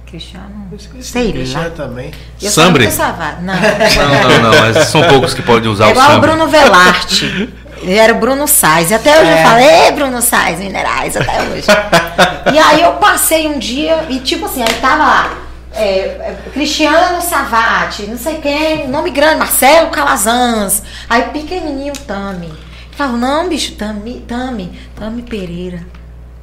Cristiano. 0.06 0.68
Sei 1.02 1.32
Cristiano 1.32 1.64
lá. 1.68 1.70
também. 1.74 2.10
Eu 2.40 2.50
Sambre? 2.50 2.86
não. 2.86 3.54
Não. 3.54 4.40
Não, 4.40 4.52
não. 4.52 4.60
Mas 4.60 4.88
são 4.88 5.02
poucos 5.06 5.34
que 5.34 5.42
podem 5.42 5.70
usar 5.70 5.84
É 5.84 5.88
o 5.88 5.90
igual 5.90 6.16
o. 6.16 6.20
Bruno 6.20 6.46
Velarte. 6.48 7.48
Ele 7.82 7.94
era 7.94 8.12
o 8.12 8.16
Bruno 8.18 8.48
Sais. 8.48 8.90
E 8.90 8.94
até 8.94 9.20
hoje 9.20 9.30
eu 9.30 9.36
falo, 9.38 9.58
ei, 9.58 9.92
Bruno 9.92 10.20
Sais, 10.20 10.58
minerais, 10.58 11.16
até 11.16 11.42
hoje. 11.42 11.66
e 12.52 12.58
aí 12.58 12.82
eu 12.82 12.92
passei 12.94 13.46
um 13.46 13.56
dia, 13.58 14.04
e 14.08 14.18
tipo 14.18 14.46
assim, 14.46 14.62
aí 14.62 14.74
tava 14.80 15.04
lá. 15.04 15.30
É, 15.72 15.98
é, 15.98 16.38
Cristiano 16.52 17.20
Savati, 17.20 18.06
não 18.06 18.18
sei 18.18 18.36
quem, 18.36 18.88
nome 18.88 19.10
grande, 19.10 19.36
Marcelo 19.38 19.90
Calazans. 19.90 20.82
Aí 21.08 21.24
pequenininho 21.30 21.92
Tami. 22.06 22.52
Falo, 22.92 23.16
não, 23.16 23.48
bicho, 23.48 23.74
Tami, 23.76 24.24
Tami, 24.26 24.78
Tami 24.96 25.22
Pereira. 25.22 25.86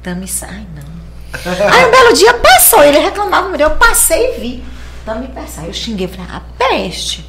Tami 0.02 0.26
sai, 0.26 0.66
não. 0.74 0.96
Aí 1.72 1.84
um 1.86 1.90
belo 1.90 2.12
dia 2.14 2.32
passou, 2.34 2.82
ele 2.82 2.98
reclamava, 2.98 3.54
eu 3.56 3.70
passei 3.72 4.36
e 4.36 4.40
vi. 4.40 4.64
Tami. 5.04 5.28
Aí 5.58 5.66
eu 5.66 5.74
xinguei, 5.74 6.08
falei, 6.08 6.26
ah, 6.32 6.42
peste. 6.58 7.24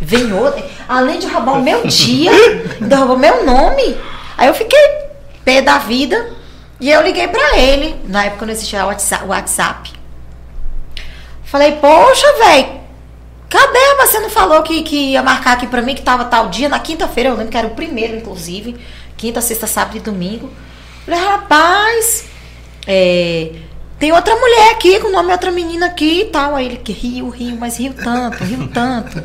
Vem 0.00 0.32
outro. 0.32 0.62
Além 0.88 1.18
de 1.18 1.26
roubar 1.26 1.58
o 1.58 1.62
meu 1.62 1.86
dia, 1.86 2.32
ainda 2.80 2.96
roubou 2.96 3.16
meu 3.16 3.46
nome. 3.46 3.96
Aí 4.36 4.48
eu 4.48 4.54
fiquei 4.54 4.78
pé 5.44 5.62
da 5.62 5.78
vida. 5.78 6.32
E 6.80 6.90
eu 6.90 7.00
liguei 7.02 7.28
pra 7.28 7.56
ele. 7.58 7.96
Na 8.08 8.24
época 8.24 8.44
não 8.44 8.52
existia 8.52 8.84
o 8.84 9.28
WhatsApp. 9.28 9.93
Falei, 11.54 11.70
poxa, 11.70 12.26
velho. 12.36 12.66
Cadê? 13.48 13.94
Você 14.00 14.18
não 14.18 14.28
falou 14.28 14.60
que, 14.64 14.82
que 14.82 15.12
ia 15.12 15.22
marcar 15.22 15.52
aqui 15.52 15.68
pra 15.68 15.80
mim, 15.80 15.94
que 15.94 16.02
tava 16.02 16.24
tal 16.24 16.48
dia, 16.48 16.68
na 16.68 16.80
quinta-feira, 16.80 17.30
eu 17.30 17.36
lembro 17.36 17.52
que 17.52 17.56
era 17.56 17.68
o 17.68 17.76
primeiro, 17.76 18.16
inclusive. 18.16 18.74
Quinta, 19.16 19.40
sexta, 19.40 19.64
sábado 19.68 19.96
e 19.96 20.00
domingo. 20.00 20.50
Falei, 21.06 21.20
rapaz, 21.20 22.24
é, 22.88 23.52
tem 24.00 24.10
outra 24.10 24.34
mulher 24.34 24.72
aqui, 24.72 24.98
com 24.98 25.06
o 25.06 25.12
nome 25.12 25.26
de 25.28 25.32
outra 25.32 25.52
menina 25.52 25.86
aqui 25.86 26.22
e 26.22 26.24
tal. 26.24 26.56
Aí 26.56 26.66
ele 26.66 26.76
que 26.78 26.90
riu, 26.92 27.28
riu, 27.28 27.56
mas 27.56 27.78
riu 27.78 27.94
tanto, 27.94 28.42
riu 28.42 28.66
tanto. 28.74 29.22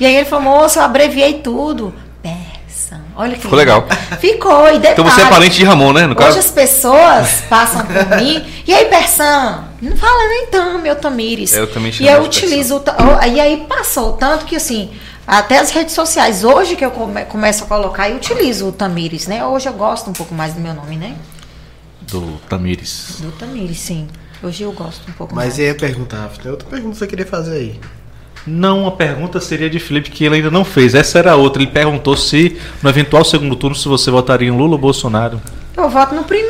E 0.00 0.06
aí 0.06 0.16
ele 0.16 0.24
falou, 0.24 0.46
moço, 0.46 0.78
eu 0.78 0.84
abreviei 0.84 1.34
tudo. 1.34 1.94
Peça. 2.22 2.98
Olha 3.14 3.34
que 3.34 3.42
Ficou 3.42 3.58
legal. 3.58 3.86
Ficou, 4.18 4.68
e 4.68 4.78
detalhe, 4.78 4.92
Então 4.92 5.04
você 5.04 5.20
é 5.20 5.26
parente 5.26 5.58
de 5.58 5.64
Ramon, 5.64 5.92
né? 5.92 6.06
No 6.06 6.14
Hoje 6.14 6.24
caso. 6.24 6.38
as 6.38 6.50
pessoas 6.50 7.42
passam 7.46 7.84
por 7.84 8.16
mim. 8.16 8.42
E 8.66 8.72
aí, 8.72 8.88
Bersan? 8.88 9.67
Não 9.80 9.96
fala 9.96 10.28
nem 10.28 10.46
tanto, 10.46 10.78
meu 10.80 10.96
Tamires. 10.96 11.52
Eu 11.52 11.66
também 11.66 11.90
E 11.90 11.92
chamo 11.94 12.08
eu 12.10 12.20
de 12.22 12.26
utilizo. 12.28 12.82
E 13.32 13.40
aí 13.40 13.64
passou 13.68 14.12
tanto 14.14 14.44
que 14.44 14.56
assim. 14.56 14.90
Até 15.26 15.58
as 15.58 15.70
redes 15.70 15.94
sociais, 15.94 16.42
hoje 16.42 16.74
que 16.74 16.84
eu 16.84 16.90
come- 16.90 17.24
começo 17.26 17.62
a 17.62 17.66
colocar, 17.66 18.08
eu 18.08 18.16
utilizo 18.16 18.66
o 18.68 18.72
Tamires, 18.72 19.26
né? 19.26 19.44
Hoje 19.44 19.68
eu 19.68 19.74
gosto 19.74 20.08
um 20.08 20.12
pouco 20.14 20.34
mais 20.34 20.54
do 20.54 20.60
meu 20.60 20.72
nome, 20.72 20.96
né? 20.96 21.14
Do 22.00 22.38
Tamires. 22.48 23.16
Do 23.20 23.30
Tamires, 23.32 23.78
sim. 23.78 24.08
Hoje 24.42 24.62
eu 24.62 24.72
gosto 24.72 25.02
um 25.08 25.12
pouco 25.12 25.34
Mas 25.34 25.44
mais. 25.44 25.58
e 25.58 25.62
aí 25.62 25.70
a 25.70 25.74
pergunta, 25.74 26.16
Rafa? 26.16 26.40
Tem 26.42 26.50
outra 26.50 26.66
pergunta 26.68 26.92
que 26.92 26.98
você 26.98 27.06
queria 27.06 27.26
fazer 27.26 27.56
aí. 27.56 27.80
Não, 28.46 28.86
a 28.86 28.92
pergunta 28.92 29.40
seria 29.40 29.68
de 29.68 29.78
Felipe 29.78 30.10
que 30.10 30.24
ele 30.24 30.36
ainda 30.36 30.50
não 30.50 30.64
fez. 30.64 30.94
Essa 30.94 31.18
era 31.18 31.32
a 31.32 31.36
outra. 31.36 31.60
Ele 31.62 31.70
perguntou 31.70 32.16
se, 32.16 32.56
no 32.82 32.88
eventual 32.88 33.22
segundo 33.24 33.54
turno, 33.54 33.76
se 33.76 33.86
você 33.86 34.10
votaria 34.10 34.48
em 34.48 34.56
Lula 34.56 34.72
ou 34.72 34.78
Bolsonaro. 34.78 35.38
Eu 35.76 35.90
voto 35.90 36.14
no 36.14 36.24
primeiro, 36.24 36.48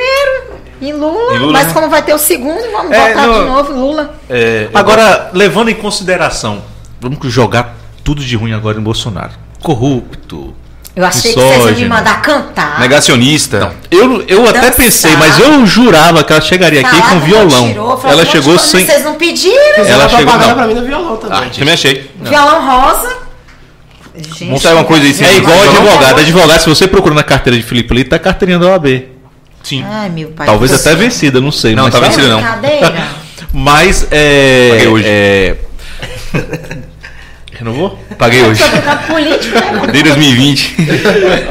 em 0.81 0.93
Lula, 0.93 1.35
Em 1.35 1.39
Lula, 1.39 1.53
mas 1.53 1.67
né? 1.69 1.73
como 1.73 1.89
vai 1.89 2.03
ter 2.03 2.15
o 2.15 2.19
segundo, 2.19 2.61
vamos 2.73 2.93
É, 2.93 3.09
votar 3.09 3.27
não- 3.27 3.41
de 3.41 3.47
novo 3.51 3.73
em 3.73 3.77
Lula. 3.77 4.15
É, 4.31 4.69
Agora, 4.75 5.31
levando 5.33 5.69
em 5.71 5.75
consideração, 5.75 6.63
vamos 7.01 7.19
jogar 7.33 7.77
tudo 8.05 8.23
de 8.23 8.37
ruim 8.37 8.53
agora 8.53 8.79
em 8.79 8.83
Bolsonaro. 8.83 9.33
Corrupto. 9.63 10.55
Eu 10.97 11.05
achei 11.07 11.33
que 11.33 11.39
vocês 11.41 11.79
iam 11.79 11.89
me 11.89 11.89
mandar 11.89 12.21
cantar. 12.23 12.81
Negacionista. 12.81 13.73
Eu, 13.89 14.23
eu 14.27 14.49
até 14.49 14.71
pensei, 14.73 15.15
mas 15.17 15.39
eu 15.39 15.65
jurava 15.65 16.25
que 16.25 16.33
ela 16.33 16.43
chegaria 16.43 16.81
aqui 16.81 17.03
com 17.03 17.21
violão. 17.21 17.49
não 17.49 17.69
tirou, 17.69 18.01
ela 18.05 18.25
chegou 18.25 18.55
coisa, 18.55 18.67
sem. 18.69 18.85
Vocês 18.85 19.05
não 19.05 19.15
pediram? 19.15 19.77
Ela 19.77 19.89
Ela 19.89 20.09
chegou- 20.09 20.25
propaganda 20.25 20.47
não. 20.49 20.55
pra 20.57 20.67
mim 20.67 20.75
no 20.75 20.85
violão 20.85 21.17
também. 21.17 21.39
Ah, 21.39 21.51
também 21.57 21.75
achei. 21.75 22.11
Violão 22.21 22.67
rosa. 22.67 23.17
Gente, 24.37 24.61
sair 24.61 24.75
uma 24.75 24.85
coisa 24.85 25.05
aí, 25.05 25.25
É 25.35 25.37
igual 25.37 25.57
advogado. 25.63 26.19
Advogado, 26.19 26.61
se 26.61 26.69
você 26.69 26.89
procura 26.89 27.15
na 27.15 27.23
carteira 27.23 27.57
de 27.57 27.63
Felipe 27.63 27.93
ali, 27.93 28.03
tá 28.03 28.19
carteirinha 28.19 28.59
da 28.59 28.67
OAB. 28.67 29.07
Sim. 29.63 29.85
Ai, 29.87 30.09
meu 30.09 30.29
pai. 30.31 30.47
Talvez 30.47 30.73
até 30.73 30.95
vencida, 30.95 31.41
não 31.41 31.53
sei. 31.53 31.75
Não, 31.75 31.85
mas 31.85 31.95
tá 31.95 32.01
vencida. 32.01 32.29
não. 32.29 32.41
Brincadeira. 32.41 33.09
Mas 33.53 34.07
é. 34.11 34.69
Paguei 34.71 34.89
hoje. 34.89 35.05
é... 35.09 35.57
Renovou? 37.53 37.99
Paguei 38.19 38.43
hoje. 38.45 38.63
Político, 39.07 39.55
né? 39.55 39.83
Desde 39.91 40.11
2020. 40.11 40.77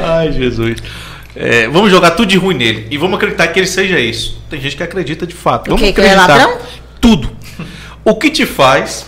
Ai, 0.03 0.31
Jesus. 0.31 0.77
É, 1.35 1.67
vamos 1.67 1.91
jogar 1.91 2.11
tudo 2.11 2.27
de 2.29 2.37
ruim 2.37 2.55
nele. 2.55 2.87
E 2.91 2.97
vamos 2.97 3.15
acreditar 3.17 3.47
que 3.47 3.59
ele 3.59 3.67
seja 3.67 3.99
isso. 3.99 4.41
Tem 4.49 4.61
gente 4.61 4.75
que 4.77 4.83
acredita 4.83 5.25
de 5.25 5.33
fato. 5.33 5.65
Vamos 5.69 5.81
quê? 5.81 5.91
Que 5.91 6.01
é 6.01 6.11
acreditar. 6.13 6.27
ladrão? 6.37 6.57
Tudo. 7.01 7.29
O 8.05 8.15
que 8.15 8.29
te 8.29 8.45
faz. 8.45 9.05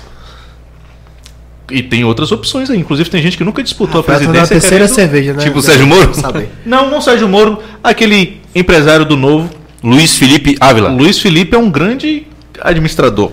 E 1.71 1.83
tem 1.83 2.03
outras 2.03 2.31
opções 2.31 2.69
aí. 2.69 2.77
Inclusive, 2.79 3.09
tem 3.09 3.21
gente 3.21 3.37
que 3.37 3.43
nunca 3.43 3.61
disputou 3.63 4.01
Rafael 4.01 4.17
a 4.17 4.19
presidência. 4.19 4.47
terceira 4.59 4.85
querendo- 4.85 4.95
cerveja, 4.95 5.33
né? 5.33 5.43
Tipo 5.43 5.59
o 5.59 5.61
Sérgio 5.61 5.85
Moro? 5.87 6.13
Saber. 6.15 6.49
Não, 6.65 6.89
não 6.89 6.99
Sérgio 6.99 7.27
Moro, 7.29 7.61
aquele 7.83 8.38
empresário 8.53 9.05
do 9.05 9.15
Novo. 9.17 9.49
Luiz 9.83 10.15
Felipe 10.15 10.57
Ávila. 10.59 10.89
Luiz 10.89 11.19
Felipe 11.19 11.55
é 11.55 11.57
um 11.59 11.69
grande 11.69 12.27
administrador. 12.61 13.31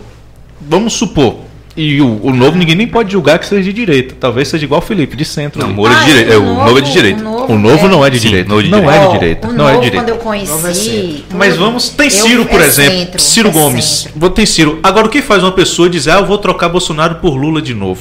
Vamos 0.61 0.93
supor. 0.93 1.39
E 1.77 2.01
o, 2.01 2.21
o 2.23 2.33
Novo 2.33 2.57
ninguém 2.57 2.75
nem 2.75 2.87
pode 2.89 3.13
julgar 3.13 3.39
que 3.39 3.47
seja 3.47 3.63
de 3.65 3.73
direita. 3.73 4.15
Talvez 4.19 4.49
seja 4.49 4.65
igual 4.65 4.81
o 4.81 4.85
Felipe, 4.85 5.15
de 5.15 5.25
centro. 5.27 5.59
Não, 5.61 5.67
ali. 5.67 5.75
o 5.75 5.77
Moro 5.77 5.93
é 5.93 5.97
de 5.97 6.03
Ah, 6.03 6.07
direita. 6.07 6.31
o 6.31 6.33
É, 6.33 6.39
o 6.39 6.55
novo 6.55 6.79
é 6.79 6.81
de 6.81 6.93
direita. 6.93 7.21
O 7.29 7.59
Novo 7.59 7.89
não 7.89 8.05
é 8.07 8.11
de 8.11 8.19
Sim, 8.19 8.29
direita. 8.29 8.49
não 8.49 8.59
é 8.59 8.63
de 8.63 8.71
Não 8.71 8.91
é 8.91 9.07
de 9.07 9.13
direita. 9.13 9.49
O 9.49 9.53
Não 9.53 9.69
é 9.69 9.73
novo, 9.73 9.85
de 9.85 9.91
quando 9.91 10.05
direita. 10.07 10.11
eu 10.11 10.15
Novo 10.15 10.67
é 10.67 10.71
conheci. 10.71 11.25
Mas 11.35 11.57
vamos, 11.57 11.89
tem 11.91 12.07
eu- 12.07 12.11
Ciro, 12.11 12.47
por 12.47 12.61
é 12.63 12.65
exemplo. 12.65 12.99
centro, 12.99 13.21
Ciro 13.21 13.49
é 13.49 13.53
Gomes. 13.53 13.85
centro. 13.85 14.13
Vou- 14.19 14.31
Tem 14.31 14.47
Ciro. 14.47 14.79
Agora, 14.83 15.07
o 15.07 15.11
que 15.11 15.21
faz 15.21 15.43
uma 15.43 15.53
pessoa 15.53 15.91
dizer, 15.91 16.13
ah, 16.13 16.19
eu 16.21 16.27
vou 16.27 16.39
trocar 16.39 16.71
Bolsonaro 16.71 17.17
por 17.17 17.35
Lula 17.37 17.61
de 17.61 17.75
novo? 17.75 18.01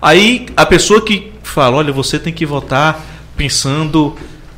Aí, 0.00 0.46
a 0.56 0.64
pessoa 0.64 1.02
que 1.02 1.32
fala, 1.42 1.76
olha, 1.76 1.92
você 1.92 2.18
tem 2.18 2.32
que 2.32 2.46
votar 2.46 3.04
pensando 3.36 4.16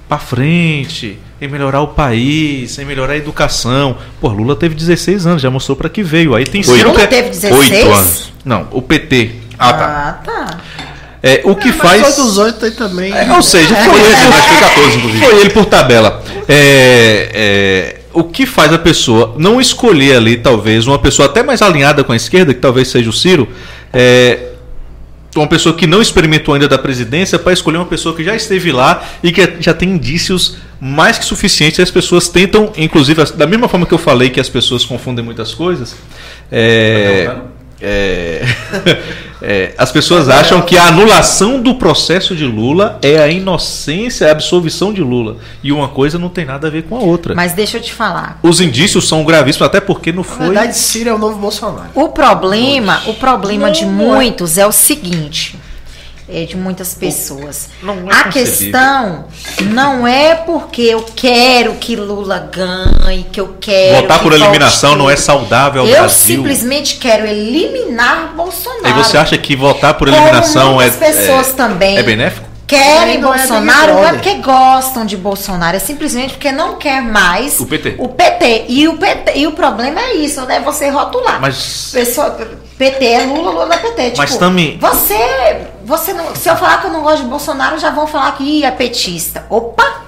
pra 0.08 0.18
frente, 0.18 1.18
em 1.44 1.48
melhorar 1.48 1.80
o 1.80 1.88
país, 1.88 2.78
em 2.78 2.84
melhorar 2.84 3.12
a 3.14 3.16
educação. 3.16 3.96
Pô, 4.20 4.28
Lula 4.28 4.56
teve 4.56 4.74
16 4.74 5.26
anos, 5.26 5.42
já 5.42 5.50
mostrou 5.50 5.76
pra 5.76 5.88
que 5.88 6.02
veio. 6.02 6.34
Aí 6.34 6.44
tem 6.44 6.62
Ciro 6.62 6.88
Lula 6.88 6.94
que 6.94 7.02
é- 7.02 7.06
teve 7.06 7.28
16? 7.30 7.72
Oito 7.72 7.92
anos. 7.92 8.32
Não, 8.44 8.68
o 8.70 8.80
PT. 8.82 9.30
Ah, 9.58 9.72
tá. 9.72 9.84
Ah, 9.84 10.12
tá. 10.24 10.58
É, 11.22 11.40
o 11.44 11.54
que 11.56 11.68
Mas 11.68 11.76
faz... 11.78 12.02
foi 12.14 12.24
dos 12.24 12.36
oito 12.38 12.64
aí 12.64 12.70
também. 12.72 13.12
É, 13.12 13.32
ou 13.32 13.42
seja, 13.42 13.74
foi 13.74 13.98
ele, 13.98 14.14
Acho 14.14 14.30
que 14.42 14.48
foi 14.48 14.56
14, 14.68 14.96
inclusive. 14.98 15.24
foi 15.24 15.40
ele 15.40 15.50
por 15.50 15.64
tabela. 15.64 16.22
É, 16.46 17.30
é, 17.32 18.00
o 18.12 18.24
que 18.24 18.44
faz 18.44 18.72
a 18.74 18.78
pessoa 18.78 19.34
não 19.38 19.58
escolher 19.58 20.16
ali, 20.16 20.36
talvez, 20.36 20.86
uma 20.86 20.98
pessoa 20.98 21.26
até 21.26 21.42
mais 21.42 21.62
alinhada 21.62 22.04
com 22.04 22.12
a 22.12 22.16
esquerda, 22.16 22.52
que 22.52 22.60
talvez 22.60 22.88
seja 22.88 23.08
o 23.08 23.12
Ciro, 23.12 23.48
é, 23.90 24.50
uma 25.43 25.48
pessoa 25.48 25.74
que 25.74 25.86
não 25.86 26.01
experimentou 26.01 26.55
ainda 26.55 26.69
da 26.69 26.78
presidência, 26.78 27.39
para 27.39 27.52
escolher 27.52 27.78
uma 27.78 27.86
pessoa 27.86 28.15
que 28.15 28.23
já 28.23 28.35
esteve 28.36 28.70
lá 28.70 29.02
e 29.23 29.32
que 29.32 29.56
já 29.61 29.74
tem 29.74 29.90
indícios 29.90 30.56
mais 30.81 31.19
que 31.19 31.24
suficientes. 31.24 31.81
As 31.81 31.90
pessoas 31.90 32.28
tentam, 32.28 32.73
inclusive, 32.77 33.24
da 33.36 33.47
mesma 33.47 33.69
forma 33.69 33.86
que 33.86 33.94
eu 33.94 33.98
falei 33.98 34.31
que 34.31 34.40
as 34.40 34.48
pessoas 34.48 34.85
confundem 34.85 35.24
muitas 35.24 35.55
coisas, 35.55 35.97
é, 36.51 37.35
é, 37.81 38.43
é, 39.46 39.74
as 39.76 39.92
pessoas 39.92 40.28
acham 40.28 40.62
que 40.62 40.76
a 40.76 40.86
anulação 40.88 41.60
do 41.60 41.74
processo 41.74 42.34
de 42.34 42.44
Lula 42.44 42.98
é 43.02 43.18
a 43.18 43.28
inocência, 43.28 44.26
a 44.28 44.30
absolvição 44.30 44.92
de 44.92 45.02
Lula. 45.02 45.36
E 45.62 45.70
uma 45.70 45.88
coisa 45.88 46.18
não 46.18 46.28
tem 46.28 46.44
nada 46.44 46.66
a 46.66 46.70
ver 46.70 46.84
com 46.84 46.96
a 46.96 47.00
outra. 47.00 47.34
Mas 47.34 47.52
deixa 47.52 47.76
eu 47.76 47.82
te 47.82 47.92
falar. 47.92 48.38
Os 48.42 48.60
indícios 48.60 49.06
são 49.06 49.24
gravíssimos, 49.24 49.66
até 49.66 49.80
porque 49.80 50.10
não 50.12 50.22
Na 50.22 50.24
foi. 50.24 50.46
verdade, 50.46 50.76
Ciro 50.76 51.10
é 51.10 51.14
o 51.14 51.18
novo 51.18 51.38
Bolsonaro. 51.38 51.90
O 51.94 52.08
problema, 52.08 53.02
o 53.06 53.14
problema 53.14 53.70
de 53.70 53.84
Não 53.84 54.14
é. 54.14 54.16
muitos 54.16 54.56
é 54.58 54.66
o 54.66 54.72
seguinte, 54.72 55.58
é 56.28 56.44
de 56.44 56.56
muitas 56.56 56.94
pessoas. 56.94 57.68
é 57.82 58.14
a 58.14 58.28
questão 58.28 59.26
não 59.70 60.06
é 60.06 60.34
porque 60.34 60.82
eu 60.82 61.05
quero 61.14 61.74
que 61.74 61.96
Lula 61.96 62.51
ganhe, 62.51 63.24
que 63.24 63.40
eu 63.40 63.56
quero 63.60 64.02
Votar 64.02 64.18
que 64.18 64.24
por 64.24 64.32
eliminação 64.32 64.96
não 64.96 65.10
é 65.10 65.16
saudável 65.16 65.82
ao 65.82 65.88
Eu 65.88 65.98
Brasil. 65.98 66.36
simplesmente 66.36 66.96
quero 66.96 67.26
eliminar 67.26 68.34
Bolsonaro. 68.34 68.86
Aí 68.86 68.92
você 68.92 69.18
acha 69.18 69.36
que 69.36 69.55
votar 69.55 69.94
por 69.94 70.09
eliminação 70.09 70.80
é, 70.80 70.90
pessoas 70.90 71.51
é, 71.51 71.52
também 71.52 71.98
é 71.98 72.02
benéfico? 72.02 72.43
Querem 72.66 73.16
é 73.16 73.19
Bolsonaro 73.19 73.61
Big 73.62 73.66
não 73.66 73.78
é 73.81 73.86
Brother. 73.86 74.15
porque 74.15 74.35
gostam 74.43 75.05
de 75.05 75.16
Bolsonaro, 75.16 75.77
é 75.77 75.81
simplesmente 75.81 76.35
porque 76.35 76.51
não 76.51 76.77
quer 76.77 77.03
mais 77.03 77.61
O 77.61 77.66
PT. 77.66 77.97
O 77.99 78.09
PT. 78.09 78.65
E 78.69 78.89
o, 78.89 78.97
PT, 78.97 79.32
e 79.39 79.47
o 79.47 79.53
problema 79.53 80.01
é 80.01 80.15
isso, 80.15 80.41
né? 80.47 80.61
Você 80.61 80.89
rotular. 80.89 81.41
Mas 81.41 81.91
Pessoa, 81.93 82.31
PT 82.78 83.05
é 83.05 83.24
Lula, 83.27 83.51
Lula 83.51 83.74
é 83.74 83.78
PT. 83.78 84.05
Tipo, 84.11 84.19
Mas 84.19 84.36
também- 84.36 84.78
Você, 84.78 85.66
você 85.85 86.12
não, 86.15 86.35
se 86.35 86.49
eu 86.49 86.57
falar 86.57 86.81
que 86.81 86.86
eu 86.86 86.93
não 86.93 87.03
gosto 87.03 87.23
de 87.23 87.28
Bolsonaro, 87.28 87.78
já 87.78 87.91
vão 87.91 88.07
falar 88.07 88.32
que 88.32 88.43
Ih, 88.45 88.65
é 88.65 88.70
petista. 88.70 89.47
Opa! 89.51 90.03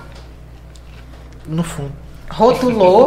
no 1.47 1.63
fundo. 1.63 1.93
Rotulou 2.29 3.07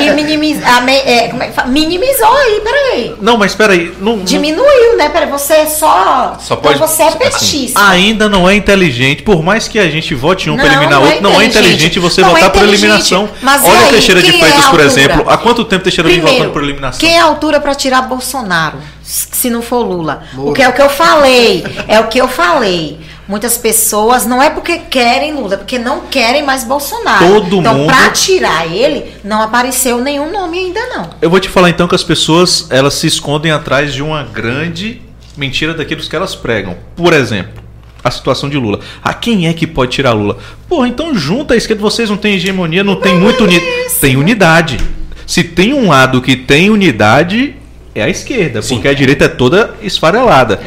e, 0.00 0.04
e 0.06 0.10
minimiz, 0.12 0.58
me- 0.84 0.92
é, 0.92 1.24
é 1.24 1.28
que 1.28 1.68
minimizou 1.68 2.36
aí, 2.36 2.60
peraí. 2.62 3.14
Não, 3.20 3.36
mas 3.38 3.54
peraí. 3.54 3.94
Não, 4.00 4.16
não- 4.18 4.24
Diminuiu, 4.24 4.96
né? 4.96 5.08
Peraí, 5.08 5.28
você 5.30 5.54
é 5.54 5.66
só. 5.66 6.36
Só 6.40 6.54
pode- 6.56 6.74
então 6.76 6.86
você 6.86 7.02
é 7.02 7.08
assim. 7.08 7.18
petista. 7.18 7.88
Ainda 7.88 8.28
não 8.28 8.48
é 8.48 8.54
inteligente, 8.54 9.22
por 9.22 9.42
mais 9.42 9.66
que 9.66 9.78
a 9.78 9.88
gente 9.88 10.14
vote 10.14 10.48
em 10.48 10.52
um 10.52 10.56
Não, 10.56 10.64
para 10.64 10.72
eliminar 10.74 11.00
não 11.00 11.06
é 11.06 11.10
outro, 11.10 11.22
não 11.22 11.40
é 11.40 11.44
inteligente. 11.46 11.98
você 11.98 12.20
Não 12.20 12.28
é 12.30 12.32
votar 12.34 12.50
por 12.50 12.58
inteligente. 12.58 12.84
eliminação. 12.84 13.28
Mas 13.42 13.64
Olha 13.64 13.78
aí, 13.80 13.86
o 13.86 13.90
Teixeira 13.90 14.22
de 14.22 14.28
é 14.28 14.38
Freitas, 14.38 14.66
por 14.66 14.80
exemplo. 14.80 15.24
Há 15.30 15.36
quanto 15.38 15.64
tempo 15.64 15.82
Teixeira 15.84 16.08
vem 16.08 16.18
Primeiro, 16.18 16.38
votando 16.38 16.52
por 16.52 16.62
eliminação? 16.62 17.00
Quem 17.00 17.16
é 17.16 17.20
a 17.20 17.24
altura 17.24 17.60
para 17.60 17.74
tirar 17.74 18.02
Bolsonaro, 18.02 18.78
se 19.02 19.48
não 19.50 19.62
for 19.62 19.78
Lula? 19.86 20.22
Porque 20.34 20.62
é 20.62 20.68
o 20.68 20.72
que 20.72 20.82
eu 20.82 20.90
falei, 20.90 21.64
é 21.88 21.98
o 21.98 22.08
que 22.08 22.18
eu 22.20 22.28
falei. 22.28 23.00
Muitas 23.26 23.56
pessoas 23.56 24.26
não 24.26 24.42
é 24.42 24.50
porque 24.50 24.78
querem 24.78 25.32
Lula, 25.34 25.54
é 25.54 25.56
porque 25.56 25.78
não 25.78 26.02
querem 26.02 26.42
mais 26.42 26.62
Bolsonaro. 26.64 27.26
Todo 27.26 27.56
então, 27.60 27.74
mundo- 27.74 27.86
para 27.86 28.10
tirar 28.10 28.70
ele, 28.70 29.06
não 29.24 29.40
apareceu 29.40 29.98
nenhum 30.00 30.30
nome 30.30 30.58
ainda 30.58 30.80
não. 30.88 31.10
Eu 31.22 31.30
vou 31.30 31.40
te 31.40 31.48
falar 31.48 31.70
então 31.70 31.88
que 31.88 31.94
as 31.94 32.02
pessoas 32.04 32.66
elas 32.70 32.94
se 32.94 33.06
escondem 33.06 33.50
atrás 33.50 33.94
de 33.94 34.02
uma 34.02 34.22
grande 34.24 35.00
mentira 35.36 35.72
daquilo 35.72 36.02
que 36.02 36.14
elas 36.14 36.34
pregam. 36.34 36.76
Por 36.94 37.14
exemplo, 37.14 37.62
a 38.02 38.10
situação 38.10 38.50
de 38.50 38.58
Lula. 38.58 38.80
Ah, 39.02 39.14
quem 39.14 39.48
é 39.48 39.54
que 39.54 39.66
pode 39.66 39.92
tirar 39.92 40.12
Lula? 40.12 40.36
Pô, 40.68 40.84
então 40.84 41.14
junta 41.14 41.54
a 41.54 41.56
esquerda, 41.56 41.80
vocês 41.80 42.10
não 42.10 42.18
têm 42.18 42.34
hegemonia, 42.34 42.84
não 42.84 42.96
tem 42.96 43.16
muito 43.18 43.44
unidade. 43.44 43.94
Tem 44.00 44.16
unidade. 44.18 44.78
Se 45.26 45.42
tem 45.42 45.72
um 45.72 45.88
lado 45.88 46.20
que 46.20 46.36
tem 46.36 46.68
unidade, 46.68 47.56
é 47.94 48.02
a 48.02 48.08
esquerda, 48.10 48.60
Sim. 48.60 48.74
porque 48.74 48.88
a 48.88 48.92
direita 48.92 49.24
é 49.24 49.28
toda 49.28 49.74
esfarelada. 49.82 50.60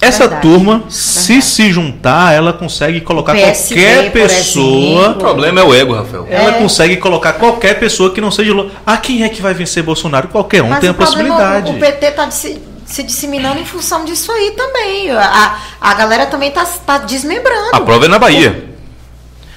Essa 0.00 0.20
Verdade, 0.20 0.42
turma, 0.42 0.72
verdade. 0.74 0.94
se 0.94 1.42
se 1.42 1.70
juntar, 1.72 2.32
ela 2.34 2.52
consegue 2.54 3.00
colocar 3.02 3.34
qualquer 3.34 4.10
pessoa. 4.12 5.10
O 5.10 5.14
problema 5.16 5.60
é 5.60 5.64
o 5.64 5.74
ego, 5.74 5.94
Rafael. 5.94 6.26
Ela 6.30 6.56
É. 6.56 6.58
consegue 6.58 6.96
colocar 6.96 7.34
qualquer 7.34 7.78
pessoa 7.78 8.10
que 8.10 8.20
não 8.20 8.30
seja. 8.30 8.52
Ah, 8.86 8.96
quem 8.96 9.22
é 9.24 9.28
que 9.28 9.42
vai 9.42 9.52
vencer 9.52 9.82
Bolsonaro? 9.82 10.28
Qualquer 10.28 10.62
um 10.62 10.68
Mas 10.68 10.80
tem 10.80 10.88
a 10.90 10.94
problema, 10.94 11.28
possibilidade. 11.28 11.70
o, 11.72 11.74
o 11.76 11.78
PT 11.78 12.10
tá 12.12 12.24
de 12.24 12.34
se, 12.34 12.58
se 12.86 13.02
disseminando 13.02 13.60
em 13.60 13.64
função 13.66 14.04
disso 14.06 14.32
aí 14.32 14.52
também. 14.56 15.10
A, 15.10 15.56
a 15.80 15.94
galera 15.94 16.26
também 16.26 16.50
tá, 16.50 16.64
tá 16.86 16.96
desmembrando. 16.98 17.70
A 17.74 17.80
prova 17.80 18.06
é 18.06 18.08
na 18.08 18.18
Bahia. 18.18 18.70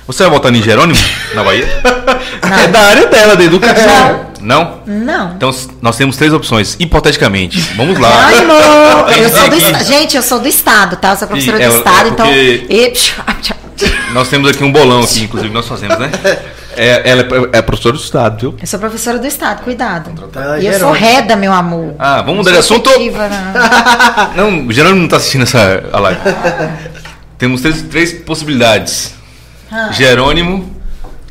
Você 0.05 0.23
vai 0.23 0.31
votar 0.33 0.53
em 0.53 0.61
Jerônimo 0.61 0.99
na 1.33 1.43
Bahia? 1.43 1.65
É 2.63 2.67
da 2.67 2.79
área 2.79 3.07
dela, 3.07 3.35
da 3.37 3.43
educação. 3.45 3.87
Não? 3.87 4.32
Não. 4.43 4.81
Então 5.35 5.49
s- 5.49 5.69
nós 5.81 5.95
temos 5.97 6.15
três 6.17 6.33
opções, 6.33 6.75
hipoteticamente. 6.79 7.59
Vamos 7.75 7.97
lá. 7.99 8.09
Ai, 8.25 8.37
amor, 8.39 9.11
eu 9.17 9.29
sou 9.29 9.49
do 9.49 9.55
esta- 9.55 9.83
Gente, 9.83 10.15
eu 10.17 10.23
sou 10.23 10.39
do 10.39 10.47
Estado, 10.47 10.95
tá? 10.97 11.11
Eu 11.11 11.17
sou 11.17 11.27
professora 11.27 11.57
E 11.59 11.61
é- 11.63 11.67
do 11.69 11.73
é 11.73 11.77
Estado, 11.77 12.09
então. 12.09 12.25
porque- 12.27 12.65
E- 12.69 12.93
Nós 14.13 14.27
temos 14.29 14.49
aqui 14.49 14.63
um 14.63 14.71
bolão 14.71 15.01
aqui, 15.03 15.23
inclusive 15.23 15.51
nós 15.51 15.67
fazemos, 15.67 15.97
né? 15.97 16.11
É, 16.77 17.09
ela 17.09 17.21
é, 17.53 17.57
é 17.57 17.61
professora 17.61 17.95
do 17.97 18.01
Estado, 18.01 18.39
viu? 18.39 18.55
Eu 18.61 18.67
sou 18.67 18.79
professora 18.79 19.17
do 19.17 19.25
Estado, 19.27 19.63
cuidado. 19.63 20.11
Tá, 20.31 20.59
E 20.59 20.67
eu 20.67 20.79
sou 20.79 20.91
reda, 20.91 21.35
meu 21.35 21.51
amor. 21.51 21.95
Ah, 21.97 22.17
vamos 22.17 22.27
Não 22.27 22.35
mudar 22.35 22.51
de 22.51 22.57
assunto? 22.59 22.89
efetiva, 22.91 23.27
não. 24.37 24.51
Não, 24.51 24.67
o 24.67 24.71
Jerônimo 24.71 25.01
não 25.01 25.07
tá 25.07 25.17
assistindo 25.17 25.41
essa 25.43 25.83
a 25.91 25.99
live. 25.99 26.19
Temos 27.37 27.61
três, 27.61 27.81
três 27.83 28.13
possibilidades. 28.13 29.13
Ah. 29.71 29.89
Jerônimo, 29.91 30.71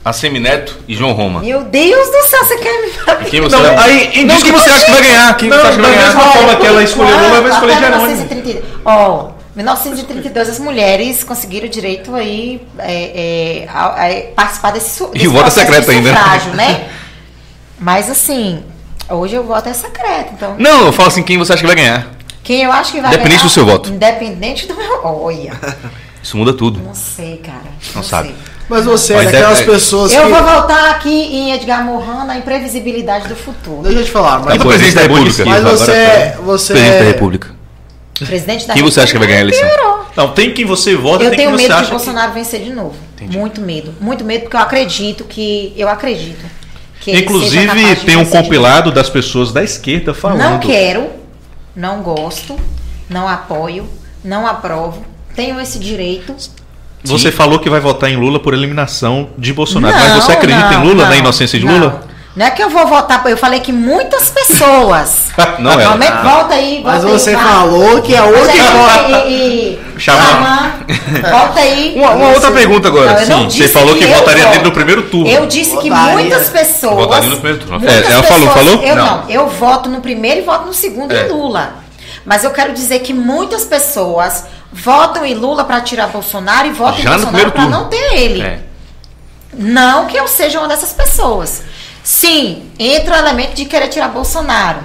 Assemineto 0.05 0.79
e 0.89 0.95
João 0.97 1.13
Roma. 1.13 1.41
Meu 1.41 1.63
Deus 1.65 2.09
do 2.11 2.29
céu, 2.29 2.45
você 2.45 2.57
quer 2.57 2.83
me. 2.83 3.27
E 3.27 3.31
quem 3.31 3.41
você 3.41 3.57
Não, 3.57 3.63
vai... 3.63 3.91
aí, 3.91 4.07
em 4.21 4.27
Diz 4.27 4.37
disco- 4.39 4.45
que 4.45 4.53
você 4.53 4.71
acha 4.71 4.85
que 4.85 4.91
vai 4.91 5.03
ganhar. 5.03 5.37
Quem 5.37 5.49
Não, 5.49 5.57
você 5.59 5.67
acha 5.69 5.77
que 5.77 5.83
da 5.83 5.89
vai 5.89 5.97
ganhar? 5.97 6.15
mesma 6.15 6.33
forma 6.33 6.57
que 6.57 6.67
ela 6.67 6.83
escolheu 6.83 7.17
Lula, 7.19 7.41
vai 7.41 7.51
escolher 7.53 7.75
Jerônimo. 7.79 8.07
1932. 8.07 8.65
Ó, 8.85 9.31
1932 9.55 10.49
as 10.49 10.59
mulheres 10.59 11.23
conseguiram 11.23 11.67
o 11.67 11.71
direito 11.71 12.15
aí 12.15 12.61
é, 12.79 13.65
é, 13.65 13.69
a, 13.69 14.07
a 14.09 14.23
participar 14.35 14.73
desse, 14.73 15.03
E 15.05 15.07
desse 15.13 15.29
o 15.29 15.31
voto 15.33 15.47
é 15.47 15.51
secreto 15.51 15.91
ainda. 15.91 16.13
né? 16.55 16.89
Mas 17.79 18.11
assim, 18.11 18.63
hoje 19.09 19.39
o 19.39 19.43
voto 19.45 19.69
é 19.69 19.73
secreto, 19.73 20.33
então 20.35 20.57
Não, 20.59 20.87
eu 20.87 20.93
falo 20.93 21.09
assim, 21.09 21.23
quem 21.23 21.37
você 21.39 21.53
acha 21.53 21.61
que 21.61 21.67
vai 21.67 21.77
ganhar? 21.77 22.09
quem 22.43 22.63
eu 22.65 22.73
acho 22.73 22.93
que 22.93 23.01
vai 23.01 23.11
Independente 23.11 23.37
ganhar, 23.37 23.45
do 23.49 23.51
seu 23.51 23.65
voto. 23.67 23.89
Independente 23.91 24.67
do 24.67 24.75
meu, 24.75 25.01
olha, 25.05 25.53
Isso 26.23 26.37
muda 26.37 26.53
tudo. 26.53 26.81
não 26.81 26.95
sei, 26.95 27.37
cara. 27.37 27.63
Não 27.95 28.03
sabe. 28.03 28.29
sei. 28.29 28.37
Mas 28.69 28.85
você 28.85 29.13
é 29.13 29.17
Mas 29.17 29.33
daquelas 29.33 29.59
é- 29.59 29.63
é- 29.63 29.67
pessoas 29.67 30.13
Eu 30.13 30.23
que. 30.25 30.29
vou 30.31 30.43
voltar 30.43 30.91
aqui 30.91 31.11
em 31.11 31.53
Edgar 31.53 31.85
Morin 31.85 32.27
na 32.27 32.39
imprevisibilidade 32.39 33.29
do 33.29 33.37
futuro. 33.37 33.83
Deixa 33.83 33.99
eu 34.01 34.05
te 34.05 34.11
falar, 34.11 34.41
mas, 34.45 34.59
do 34.59 34.65
presidente 34.67 34.95
da 34.95 35.03
República? 35.03 35.45
Mas 35.45 35.63
você, 35.63 35.93
tá. 35.93 36.41
você 36.43 36.73
Presidente 36.73 36.99
da 36.99 37.05
é- 37.05 37.09
República. 37.09 37.51
Presidente 38.25 38.67
da 38.69 38.75
Quem 38.75 38.83
você 38.83 39.01
acha 39.01 39.13
que 39.13 39.19
vai 39.19 39.27
ganhar 39.27 39.41
a 39.41 39.43
eleição? 39.43 39.69
Piorou. 39.69 40.07
Não, 40.17 40.29
tem 40.33 40.53
quem 40.55 40.65
você 40.65 40.95
vota, 40.95 41.25
Eu 41.25 41.31
tem 41.31 41.39
tenho 41.39 41.51
quem 41.51 41.59
você 41.59 41.63
medo 41.65 41.75
de 41.75 41.81
acha 41.81 41.85
que... 41.87 41.91
Bolsonaro 41.97 42.33
vencer 42.33 42.61
de 42.63 42.73
novo. 42.73 42.95
Muito 43.21 43.61
medo. 43.61 43.95
Muito 44.01 44.25
medo, 44.25 44.43
porque 44.43 44.57
eu 44.57 44.61
acredito 44.61 45.25
que. 45.25 45.73
Eu 45.77 45.89
acredito. 45.89 46.45
Que 47.01 47.17
Inclusive, 47.19 47.97
tem 48.07 48.17
um 48.17 48.25
compilado 48.25 48.93
das 48.93 49.11
pessoas 49.11 49.53
da 49.53 49.63
esquerda 49.65 50.15
falando. 50.15 50.39
Não 50.39 50.59
quero, 50.61 51.11
não 51.75 52.01
gosto, 52.01 52.57
não 53.11 53.27
apoio, 53.27 53.89
não 54.25 54.47
aprovo. 54.47 55.03
Tenho 55.35 55.61
esse 55.61 55.79
direito. 55.81 56.33
Você 57.05 57.31
Sim. 57.31 57.37
falou 57.37 57.59
que 57.59 57.69
vai 57.69 57.81
votar 57.81 58.11
em 58.11 58.17
Lula 58.17 58.39
por 58.39 58.55
eliminação 58.55 59.31
de 59.37 59.53
Bolsonaro. 59.53 59.95
Não, 59.97 60.03
mas 60.09 60.25
você 60.25 60.33
acredita 60.33 60.71
não, 60.71 60.85
em 60.85 60.87
Lula, 60.89 61.03
não, 61.05 61.11
na 61.11 61.17
inocência 61.17 61.59
de 61.59 61.65
não. 61.67 61.75
Lula? 61.75 62.03
Não 62.35 62.47
é 62.47 62.51
que 62.51 62.63
eu 62.63 62.71
vou 62.71 62.87
votar, 62.87 63.23
eu 63.27 63.37
falei 63.37 63.61
que 63.61 63.71
muitas 63.73 64.31
pessoas. 64.31 65.27
Não 65.59 65.79
é. 65.79 65.85
Aumenta- 65.85 66.23
volta 66.23 66.55
aí, 66.55 66.77
volta 66.83 66.91
Mas 66.91 67.05
aí, 67.05 67.11
você 67.13 67.35
vai. 67.37 67.45
falou 67.45 68.01
que 68.01 68.15
é 68.15 68.21
Mas 68.23 68.47
que 68.51 68.59
aí, 68.59 68.69
vota. 68.73 69.29
e, 69.29 69.33
e. 69.95 70.01
Xamã, 70.01 70.73
Volta 71.31 71.61
aí. 71.61 71.93
Uma, 71.99 72.11
uma 72.13 72.29
outra 72.29 72.51
pergunta 72.53 72.89
agora. 72.89 73.13
Não, 73.13 73.21
eu 73.21 73.29
não 73.29 73.51
Sim, 73.51 73.59
você 73.59 73.69
falou 73.69 73.95
que 73.97 74.05
eu 74.05 74.09
votaria 74.15 74.47
dele 74.47 74.63
no 74.65 74.73
primeiro 74.73 75.03
turno. 75.03 75.29
Eu 75.31 75.45
disse 75.47 75.77
que 75.77 75.91
Votaria. 75.91 76.13
muitas 76.15 76.49
pessoas. 76.49 76.95
Votaria 76.97 77.29
no 77.29 77.37
primeiro 77.37 77.59
turno. 77.67 77.87
É, 77.87 78.13
ela 78.13 78.23
falou, 78.23 78.49
pessoas- 78.49 78.67
falou? 78.69 78.83
Eu 78.83 78.97
Não. 78.97 79.05
não. 79.05 79.31
eu 79.31 79.49
voto 79.49 79.91
no 79.91 80.01
primeiro 80.01 80.41
e 80.41 80.43
voto 80.43 80.65
no 80.67 80.73
segundo 80.73 81.13
É. 81.13 81.27
em 81.27 81.33
Lula. 81.33 81.75
Mas 82.25 82.45
eu 82.45 82.51
quero 82.51 82.73
dizer 82.73 83.01
que 83.01 83.13
muitas 83.13 83.65
pessoas 83.67 84.45
votam 84.73 85.25
em 85.25 85.35
Lula 85.35 85.65
para 85.65 85.81
tirar 85.81 86.09
Bolsonaro 86.09 86.69
e 86.69 86.73
votam 86.73 87.01
Já 87.03 87.11
em 87.11 87.13
Bolsonaro 87.21 87.53
para 87.53 87.67
não 87.67 87.89
ter 87.89 88.15
ele. 88.19 88.43
É. 88.43 88.61
Não 89.55 90.07
que 90.07 90.17
eu 90.17 90.27
seja 90.27 90.59
uma 90.59 90.69
dessas 90.69 90.93
pessoas. 90.93 91.63
Sim, 92.03 92.71
entra 92.79 93.15
o 93.15 93.19
elemento 93.19 93.55
de 93.55 93.65
querer 93.67 93.89
tirar 93.89 94.09
Bolsonaro. 94.09 94.81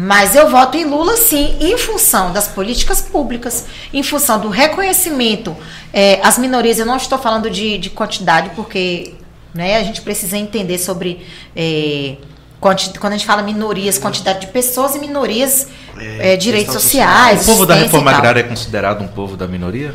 Mas 0.00 0.34
eu 0.36 0.48
voto 0.48 0.76
em 0.76 0.84
Lula, 0.84 1.16
sim, 1.16 1.56
em 1.60 1.76
função 1.76 2.32
das 2.32 2.46
políticas 2.46 3.00
públicas, 3.00 3.64
em 3.92 4.02
função 4.02 4.38
do 4.38 4.48
reconhecimento 4.48 5.56
eh, 5.92 6.20
às 6.22 6.38
minorias. 6.38 6.78
Eu 6.78 6.86
não 6.86 6.96
estou 6.96 7.18
falando 7.18 7.50
de, 7.50 7.78
de 7.78 7.90
quantidade, 7.90 8.50
porque 8.54 9.14
né, 9.52 9.76
a 9.76 9.82
gente 9.82 10.00
precisa 10.02 10.36
entender 10.36 10.78
sobre. 10.78 11.26
quanti- 11.56 12.18
quando 12.60 13.12
a 13.12 13.16
gente 13.16 13.26
fala 13.26 13.42
minorias, 13.42 13.98
quantidade 13.98 14.40
de 14.40 14.46
pessoas 14.48 14.94
e 14.94 14.98
minorias, 14.98 15.68
É, 15.96 16.32
eh, 16.34 16.36
direitos 16.36 16.74
sociais. 16.74 17.42
O 17.42 17.52
povo 17.52 17.66
da 17.66 17.74
reforma 17.74 18.10
agrária 18.10 18.40
é 18.40 18.42
considerado 18.44 19.02
um 19.02 19.08
povo 19.08 19.36
da 19.36 19.46
minoria? 19.46 19.94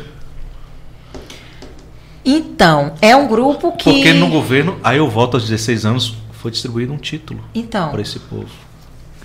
Então, 2.24 2.94
é 3.02 3.14
um 3.14 3.26
grupo 3.28 3.72
que. 3.72 3.84
Porque 3.92 4.12
no 4.14 4.28
governo, 4.28 4.78
aí 4.82 4.96
eu 4.98 5.08
voto 5.08 5.36
aos 5.36 5.44
16 5.44 5.84
anos, 5.84 6.14
foi 6.32 6.50
distribuído 6.50 6.92
um 6.92 6.96
título 6.96 7.44
Então. 7.54 7.90
para 7.90 8.00
esse 8.00 8.18
povo. 8.18 8.48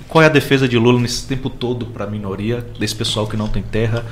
Qual 0.07 0.21
é 0.21 0.25
a 0.25 0.29
defesa 0.29 0.67
de 0.67 0.77
Lula 0.77 0.99
nesse 0.99 1.25
tempo 1.25 1.49
todo 1.49 1.85
para 1.85 2.05
a 2.05 2.07
minoria, 2.07 2.65
desse 2.79 2.95
pessoal 2.95 3.27
que 3.27 3.37
não 3.37 3.47
tem 3.47 3.61
terra? 3.61 4.05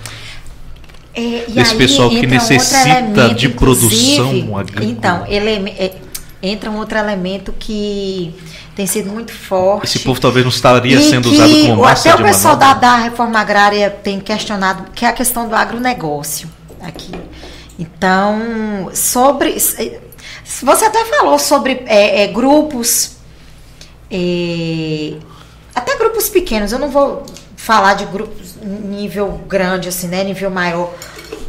É, 1.14 1.46
e 1.48 1.52
Desse 1.52 1.72
aí 1.72 1.78
pessoal 1.78 2.10
que 2.10 2.18
entra 2.18 2.30
um 2.30 2.34
necessita 2.34 2.90
elemento, 2.90 3.34
de 3.36 3.50
produção 3.50 4.56
agrícola. 4.58 4.86
Então, 4.86 5.26
eleme- 5.28 5.72
é, 5.72 5.96
entra 6.44 6.70
um 6.70 6.78
outro 6.78 6.98
elemento 6.98 7.52
que 7.58 8.34
tem 8.78 8.86
sido 8.86 9.10
muito 9.10 9.34
forte. 9.34 9.88
Esse 9.88 10.00
povo 10.06 10.22
talvez 10.22 10.46
não 10.46 10.52
estaria 10.52 11.00
e 11.00 11.10
sendo 11.10 11.32
usado 11.32 11.52
como 11.62 11.82
massa 11.82 12.14
Até 12.14 12.22
o 12.22 12.24
pessoal 12.24 12.56
da, 12.56 12.76
da 12.76 12.96
reforma 12.98 13.40
agrária 13.40 13.90
tem 13.90 14.20
questionado, 14.20 14.92
que 14.94 15.04
é 15.04 15.08
a 15.08 15.14
questão 15.14 15.50
do 15.50 15.56
agronegócio 15.56 16.48
aqui. 16.80 17.12
Então, 17.80 18.92
sobre. 18.94 19.58
Você 19.60 20.86
até 20.86 21.06
falou 21.06 21.40
sobre 21.40 21.86
é, 21.88 22.22
é, 22.22 22.28
grupos. 22.28 23.14
é, 24.12 25.14
até 25.74 25.98
grupos 25.98 26.30
pequenos, 26.30 26.72
eu 26.72 26.78
não 26.78 26.92
vou 26.92 27.26
falar 27.56 27.96
de 27.96 28.06
grupos 28.06 28.58
nível 28.62 29.42
grande, 29.48 29.90
assim, 29.90 30.08
né? 30.08 30.24
Nível 30.24 30.52
maior. 30.52 30.94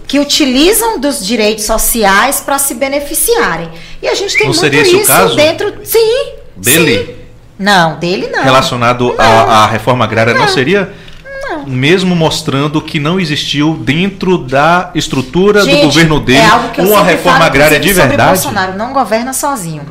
Que 0.06 0.18
utilizam 0.18 0.98
dos 0.98 1.24
direitos 1.24 1.66
sociais 1.66 2.40
para 2.40 2.58
se 2.58 2.72
beneficiarem. 2.72 3.70
E 4.00 4.08
a 4.08 4.14
gente 4.14 4.34
tem 4.34 4.48
Não 4.48 4.54
muito 4.54 4.74
isso 4.74 5.36
dentro. 5.36 5.74
Sim. 5.84 6.32
Dele? 6.56 7.06
sim. 7.06 7.17
Não, 7.58 7.98
dele 7.98 8.28
não. 8.28 8.44
relacionado 8.44 9.14
Não. 9.16 9.24
à, 9.24 9.66
reforma 9.66 10.04
agrária 10.04 10.32
não, 10.32 10.42
Não. 10.42 10.48
seria? 10.48 10.92
Mesmo 11.66 12.14
mostrando 12.14 12.80
que 12.80 12.98
não 13.00 13.18
existiu 13.18 13.74
dentro 13.74 14.38
da 14.38 14.90
estrutura 14.94 15.62
Gente, 15.64 15.80
do 15.80 15.86
governo 15.86 16.20
dele 16.20 16.38
é 16.38 16.68
que 16.72 16.80
eu 16.80 16.86
uma 16.86 17.02
reforma 17.02 17.44
agrária 17.44 17.80
de 17.80 17.92
verdade. 17.92 18.30
Bolsonaro 18.40 18.76
não 18.78 18.92
governa 18.92 19.32
sozinho. 19.32 19.82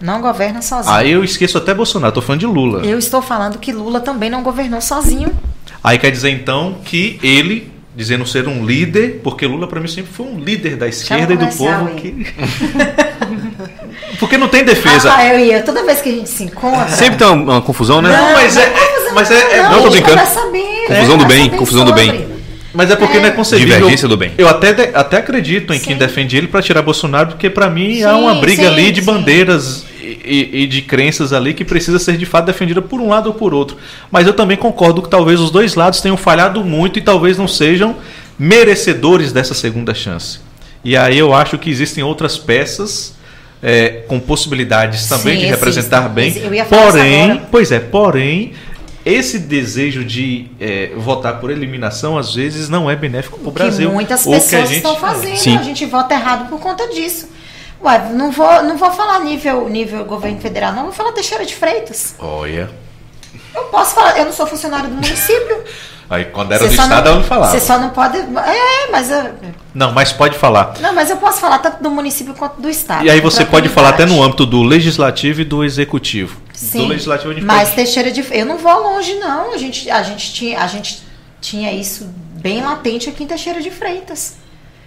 Não 0.00 0.20
governa 0.20 0.62
sozinho. 0.62 0.94
Aí 0.94 1.10
eu 1.10 1.22
esqueço 1.22 1.58
até 1.58 1.74
Bolsonaro, 1.74 2.12
tô 2.12 2.22
falando 2.22 2.40
de 2.40 2.46
Lula. 2.46 2.84
Eu 2.84 2.98
estou 2.98 3.20
falando 3.20 3.58
que 3.58 3.72
Lula 3.72 4.00
também 4.00 4.30
não 4.30 4.42
governou 4.42 4.80
sozinho. 4.80 5.30
Aí 5.82 5.98
quer 5.98 6.10
dizer 6.10 6.30
então 6.30 6.76
que 6.84 7.18
ele, 7.22 7.72
dizendo 7.94 8.26
ser 8.26 8.46
um 8.48 8.64
líder, 8.64 9.20
porque 9.22 9.46
Lula 9.46 9.66
para 9.66 9.80
mim 9.80 9.88
sempre 9.88 10.12
foi 10.12 10.26
um 10.26 10.38
líder 10.38 10.76
da 10.76 10.88
esquerda 10.88 11.32
e 11.34 11.36
do 11.36 11.46
povo 11.48 11.88
aí. 11.88 11.94
que. 11.96 12.26
porque 14.20 14.38
não 14.38 14.46
tem 14.46 14.62
defesa. 14.62 15.10
Rafael 15.10 15.38
e 15.40 15.52
eu, 15.52 15.64
toda 15.64 15.82
vez 15.84 16.00
que 16.00 16.08
a 16.10 16.12
gente 16.12 16.28
se 16.28 16.44
encontra. 16.44 16.88
Sempre 16.88 17.16
tem 17.18 17.26
uma, 17.26 17.54
uma 17.54 17.62
confusão, 17.62 18.00
né? 18.00 18.10
Não, 18.16 18.32
mas 18.34 18.56
é- 18.56 18.66
não 18.68 18.74
confusão, 18.76 19.14
mas 19.14 19.30
é- 19.30 19.34
é- 19.58 19.62
não, 19.64 19.70
não, 19.72 19.82
tô 19.82 19.90
brincando. 19.90 20.20
Confusão 20.86 21.16
do 21.18 21.26
bem, 21.26 21.50
confusão 21.50 21.84
do 21.84 21.92
bem. 21.92 22.10
sobre. 22.10 22.40
Mas 22.72 22.88
é 22.88 22.94
porque 22.94 23.16
É. 23.16 23.20
não 23.20 23.26
é 23.26 23.30
concebível. 23.32 23.74
Divergência 23.78 24.06
do 24.06 24.16
bem. 24.16 24.32
Eu 24.38 24.48
até, 24.48 24.72
de- 24.72 24.90
até 24.94 25.16
acredito 25.16 25.74
em 25.74 25.78
quem 25.80 25.94
Sim. 25.94 25.98
defende 25.98 26.36
ele 26.36 26.46
para 26.46 26.62
tirar 26.62 26.82
Bolsonaro, 26.82 27.30
porque 27.30 27.50
para 27.50 27.68
mim 27.68 27.96
Sim, 27.96 28.04
há 28.04 28.16
uma 28.16 28.36
briga 28.36 28.62
sim, 28.62 28.68
ali 28.68 28.92
de 28.92 29.00
sim. 29.00 29.06
bandeiras 29.06 29.84
e, 30.00 30.06
e- 30.24 30.62
e 30.62 30.66
de 30.68 30.80
crenças 30.82 31.32
ali 31.32 31.52
que 31.52 31.64
precisa 31.64 31.98
ser 31.98 32.16
de 32.16 32.24
fato 32.24 32.44
defendida 32.46 32.80
por 32.80 33.00
um 33.00 33.08
lado 33.08 33.26
ou 33.26 33.34
por 33.34 33.52
outro. 33.52 33.76
Mas 34.08 34.24
eu 34.26 34.32
também 34.34 34.56
concordo 34.56 35.02
que 35.02 35.08
talvez 35.08 35.40
os 35.40 35.50
dois 35.50 35.74
lados 35.74 36.00
tenham 36.00 36.16
falhado 36.16 36.62
muito 36.62 36.96
e 36.98 37.02
talvez 37.02 37.36
não 37.36 37.48
sejam 37.48 37.96
merecedores 38.38 39.32
dessa 39.32 39.52
segunda 39.54 39.92
chance. 39.92 40.38
E 40.84 40.96
aí 40.96 41.18
eu 41.18 41.34
acho 41.34 41.58
que 41.58 41.68
existem 41.70 42.02
outras 42.04 42.38
peças. 42.38 43.14
É, 43.62 44.02
com 44.08 44.18
possibilidades 44.20 45.08
também 45.08 45.34
Sim, 45.34 45.40
de 45.40 45.46
representar 45.46 46.08
bem. 46.08 46.36
Eu 46.38 46.52
ia 46.54 46.64
falar 46.64 46.82
isso 46.88 46.92
porém, 46.92 47.30
agora. 47.30 47.48
pois 47.50 47.72
é, 47.72 47.78
porém, 47.80 48.52
esse 49.04 49.38
desejo 49.38 50.04
de 50.04 50.46
é, 50.60 50.92
votar 50.96 51.40
por 51.40 51.50
eliminação 51.50 52.16
às 52.18 52.34
vezes 52.34 52.68
não 52.68 52.90
é 52.90 52.96
benéfico 52.96 53.38
para 53.38 53.48
o 53.48 53.52
Brasil. 53.52 53.90
Muitas 53.92 54.26
Ou 54.26 54.32
que 54.32 54.38
a 54.38 54.40
pessoas 54.42 54.68
gente- 54.68 54.76
estão 54.76 54.96
fazendo. 54.96 55.36
Sim. 55.36 55.56
A 55.56 55.62
gente 55.62 55.84
vota 55.86 56.14
errado 56.14 56.48
por 56.48 56.58
conta 56.60 56.86
disso. 56.88 57.28
Ué, 57.82 58.10
não 58.12 58.30
vou, 58.30 58.62
não 58.62 58.76
vou 58.76 58.90
falar 58.92 59.20
nível, 59.20 59.68
nível 59.68 60.04
governo 60.04 60.38
federal, 60.40 60.72
não. 60.74 60.84
Vou 60.84 60.92
falar 60.92 61.12
Teixeira 61.12 61.46
de 61.46 61.54
Freitas. 61.54 62.14
Olha. 62.18 62.68
Eu 63.54 63.62
posso 63.64 63.94
falar, 63.94 64.18
eu 64.18 64.26
não 64.26 64.32
sou 64.32 64.46
funcionário 64.46 64.88
do 64.88 64.94
município. 64.96 65.58
Aí 66.10 66.24
quando 66.24 66.50
era 66.50 66.66
do 66.66 66.70
estado 66.72 66.90
não- 66.90 66.96
ela 67.12 67.14
não 67.20 67.22
falava. 67.22 67.52
Você 67.52 67.60
só 67.64 67.78
não 67.78 67.90
pode. 67.90 68.18
É, 68.18 68.90
mas. 68.90 69.10
eu- 69.12 69.32
Não, 69.72 69.92
mas 69.92 70.12
pode 70.12 70.36
falar. 70.36 70.74
Não, 70.80 70.92
mas 70.92 71.08
eu 71.08 71.16
posso 71.18 71.38
falar 71.40 71.58
tanto 71.60 71.80
do 71.80 71.88
município 71.90 72.34
quanto 72.34 72.60
do 72.60 72.68
estado. 72.68 73.04
E 73.06 73.10
aí 73.10 73.20
você 73.20 73.44
pode 73.44 73.68
falar 73.68 73.90
até 73.90 74.04
no 74.04 74.20
âmbito 74.20 74.44
do 74.44 74.60
legislativo 74.62 75.40
e 75.42 75.44
do 75.44 75.62
executivo. 75.62 76.40
Sim, 76.52 76.88
legislativo 76.88 77.30
a 77.30 77.34
gente 77.34 77.44
mas 77.44 77.68
pode- 77.70 77.76
Teixeira 77.76 78.10
de 78.10 78.24
eu 78.32 78.44
não 78.44 78.58
vou 78.58 78.76
longe 78.82 79.14
não. 79.14 79.54
A 79.54 79.56
gente 79.56 79.88
a 79.88 80.02
gente 80.02 80.32
tinha 80.34 80.60
a 80.60 80.66
gente 80.66 81.02
tinha 81.40 81.72
isso 81.72 82.04
bem 82.34 82.60
latente 82.62 83.08
aqui 83.08 83.22
em 83.22 83.26
Teixeira 83.28 83.60
de 83.62 83.70
Freitas. 83.70 84.34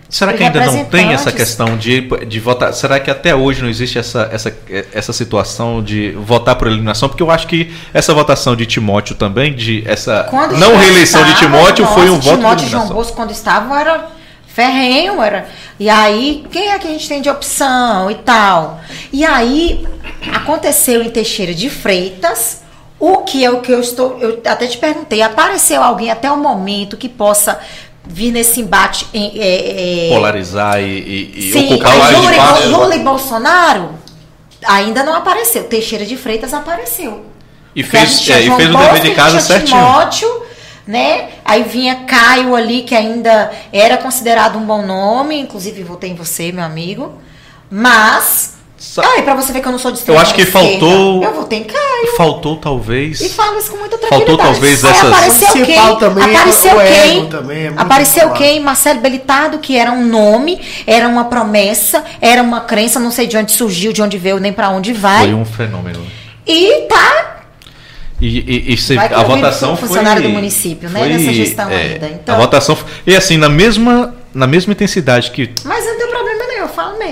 Será 0.10 0.34
que 0.34 0.44
ainda 0.44 0.64
não 0.66 0.86
tem 0.86 1.12
essa 1.12 1.32
questão 1.32 1.76
de, 1.76 2.02
de 2.28 2.40
votar? 2.40 2.72
Será 2.74 3.00
que 3.00 3.10
até 3.10 3.34
hoje 3.34 3.62
não 3.62 3.70
existe 3.70 3.98
essa, 3.98 4.30
essa, 4.32 4.56
essa 4.94 5.12
situação 5.12 5.82
de 5.82 6.12
votar 6.12 6.56
por 6.56 6.68
eliminação? 6.68 7.10
Porque 7.10 7.24
eu 7.24 7.32
acho 7.32 7.48
que 7.48 7.74
essa 7.94 8.14
votação 8.14 8.56
de 8.56 8.66
Timóteo 8.66 9.16
também, 9.16 9.54
de 9.56 9.84
essa 9.88 10.28
Quando 10.30 10.56
não 10.58 10.78
reeleição 10.78 11.24
de 11.24 11.36
Timóteo, 11.36 11.88
foi 11.88 12.10
um 12.10 12.16
nossa, 12.16 12.22
voto 12.22 12.36
de 12.36 12.38
Timóteo 12.38 12.66
e 12.66 12.70
João 12.70 12.84
eliminação. 12.84 12.96
Bosco, 12.96 13.16
quando 13.16 13.32
estavam, 13.32 13.76
era 13.76 14.08
ferrenho, 14.54 15.22
era. 15.22 15.48
E 15.80 15.90
aí, 15.90 16.46
quem 16.52 16.70
é 16.70 16.78
que 16.78 16.88
a 16.88 16.92
gente 16.92 17.10
tem 17.10 17.22
de 17.22 17.30
opção 17.30 18.12
e 18.12 18.16
tal? 18.16 18.82
E 19.12 19.26
aí, 19.26 19.86
aconteceu 20.32 21.02
em 21.02 21.10
Teixeira 21.10 21.54
de 21.54 21.70
Freitas, 21.70 22.62
o 23.00 23.18
que 23.18 23.44
é 23.44 23.50
o 23.50 23.62
que 23.62 23.72
eu 23.72 23.80
estou. 23.80 24.20
Eu 24.20 24.40
até 24.46 24.68
te 24.68 24.78
perguntei, 24.78 25.24
apareceu 25.24 25.82
alguém 25.82 26.12
até 26.12 26.32
o 26.32 26.38
momento 26.38 26.96
que 26.96 27.10
possa 27.10 27.60
vir 28.06 28.32
nesse 28.32 28.62
embate 28.62 29.08
em. 29.14 29.40
é, 29.40 30.08
é, 30.08 30.10
Polarizar 30.10 30.82
e, 30.82 30.86
e, 30.86 31.50
e 31.50 31.52
Sim, 31.54 31.74
ocupar 31.74 31.94
aí 31.94 32.00
mais 32.00 32.18
Lula, 32.18 32.30
e 32.30 32.32
espaço. 32.32 32.70
Lula 32.70 32.96
e 32.96 33.00
Bolsonaro 33.00 33.90
ainda 34.66 35.04
não 35.04 35.14
apareceu. 35.16 35.64
Teixeira 35.66 36.06
de 36.06 36.18
Freitas 36.18 36.54
apareceu. 36.54 37.26
E 37.76 37.84
Porque 37.84 37.98
fez, 37.98 38.30
é, 38.30 38.42
e 38.42 38.52
fez 38.56 38.70
o 38.70 38.78
dever 38.78 39.02
de 39.02 39.12
casa 39.12 39.40
certinho. 39.40 39.80
Timóteo, 39.80 40.44
né? 40.86 41.30
Aí 41.44 41.64
vinha 41.64 42.04
Caio 42.06 42.56
ali, 42.56 42.84
que 42.84 42.94
ainda 42.94 43.52
era 43.72 43.98
considerado 43.98 44.58
um 44.58 44.66
bom 44.66 44.86
nome, 44.86 45.40
inclusive 45.40 45.82
votei 45.84 46.12
em 46.12 46.16
você, 46.16 46.52
meu 46.52 46.64
amigo. 46.64 47.20
Mas. 47.70 48.54
Sa- 48.84 49.02
Aí, 49.16 49.22
pra 49.22 49.34
você 49.34 49.54
ver 49.54 49.62
que 49.62 49.68
eu 49.68 49.72
não 49.72 49.80
sou 49.80 49.92
de 49.94 50.02
Eu 50.06 50.20
acho 50.20 50.36
que 50.36 50.46
faltou- 50.46 51.24
Eu 51.24 51.34
votei 51.34 51.60
em 51.60 51.64
Caio. 51.64 52.16
Faltou 52.18 52.58
talvez. 52.58 53.22
E 53.22 53.30
falo 53.30 53.58
isso 53.58 53.72
com 53.72 53.78
muita 53.78 53.98
Faltou, 53.98 54.36
tranquilidade. 54.38 54.52
talvez, 54.60 54.84
Aí 54.86 54.92
essas- 54.92 55.12
apareceu 55.14 55.66
quem? 55.66 55.96
Também 55.98 56.24
é 56.24 56.36
apareceu 56.38 56.72
quem? 56.82 57.26
também, 57.28 57.58
é 57.60 57.70
muito 57.70 57.80
apareceu 57.82 58.22
falado. 58.24 58.38
quem? 58.38 58.60
Marcelo 58.60 59.00
Belitado, 59.00 59.60
que 59.60 59.78
era 59.78 59.90
um 59.92 60.06
nome, 60.06 60.60
era 60.86 61.08
uma 61.08 61.24
promessa, 61.26 62.04
era 62.20 62.44
uma 62.44 62.60
crença, 62.60 63.00
não 63.00 63.10
sei 63.10 63.26
de 63.26 63.38
onde 63.38 63.54
surgiu, 63.54 63.94
de 63.94 64.02
onde 64.02 64.18
veio, 64.18 64.38
nem 64.40 64.52
pra 64.52 64.70
onde 64.70 64.92
vai. 64.92 65.24
Foi 65.28 65.34
um 65.34 65.46
fenômeno. 65.46 66.06
E 66.46 66.86
tá 66.90 67.30
E, 68.22 68.28
e, 68.40 68.74
e 68.74 68.78
se- 68.78 68.98
a 68.98 69.24
votação 69.24 69.76
foi 69.76 69.88
funcionário 69.88 70.22
do 70.24 70.30
município, 70.30 70.90
né, 70.90 71.06
nessa 71.08 71.34
gestão 71.34 71.68
ainda, 71.70 72.08
então. 72.08 72.36
A 72.36 72.38
votação 72.38 72.76
foi- 72.76 72.88
e 73.08 73.16
assim 73.16 73.38
na 73.38 73.50
mesma 73.50 74.14
na 74.34 74.48
mesma 74.48 74.74
intensidade 74.74 75.30
que 75.30 75.52
Mas 75.64 75.86
não 75.86 75.98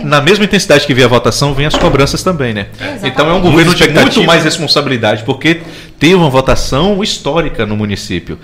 na 0.03 0.21
mesma 0.21 0.45
intensidade 0.45 0.85
que 0.85 0.93
vem 0.93 1.03
a 1.03 1.07
votação, 1.07 1.53
vem 1.53 1.65
as 1.65 1.75
cobranças 1.75 2.23
também, 2.23 2.53
né? 2.53 2.67
Exatamente. 2.79 3.07
Então 3.07 3.29
é 3.29 3.33
um 3.33 3.41
governo 3.41 3.73
de 3.75 3.89
muito 3.89 4.23
mais 4.23 4.43
responsabilidade, 4.43 5.23
porque 5.23 5.61
teve 5.99 6.15
uma 6.15 6.29
votação 6.29 7.03
histórica 7.03 7.65
no 7.65 7.75
município. 7.77 8.37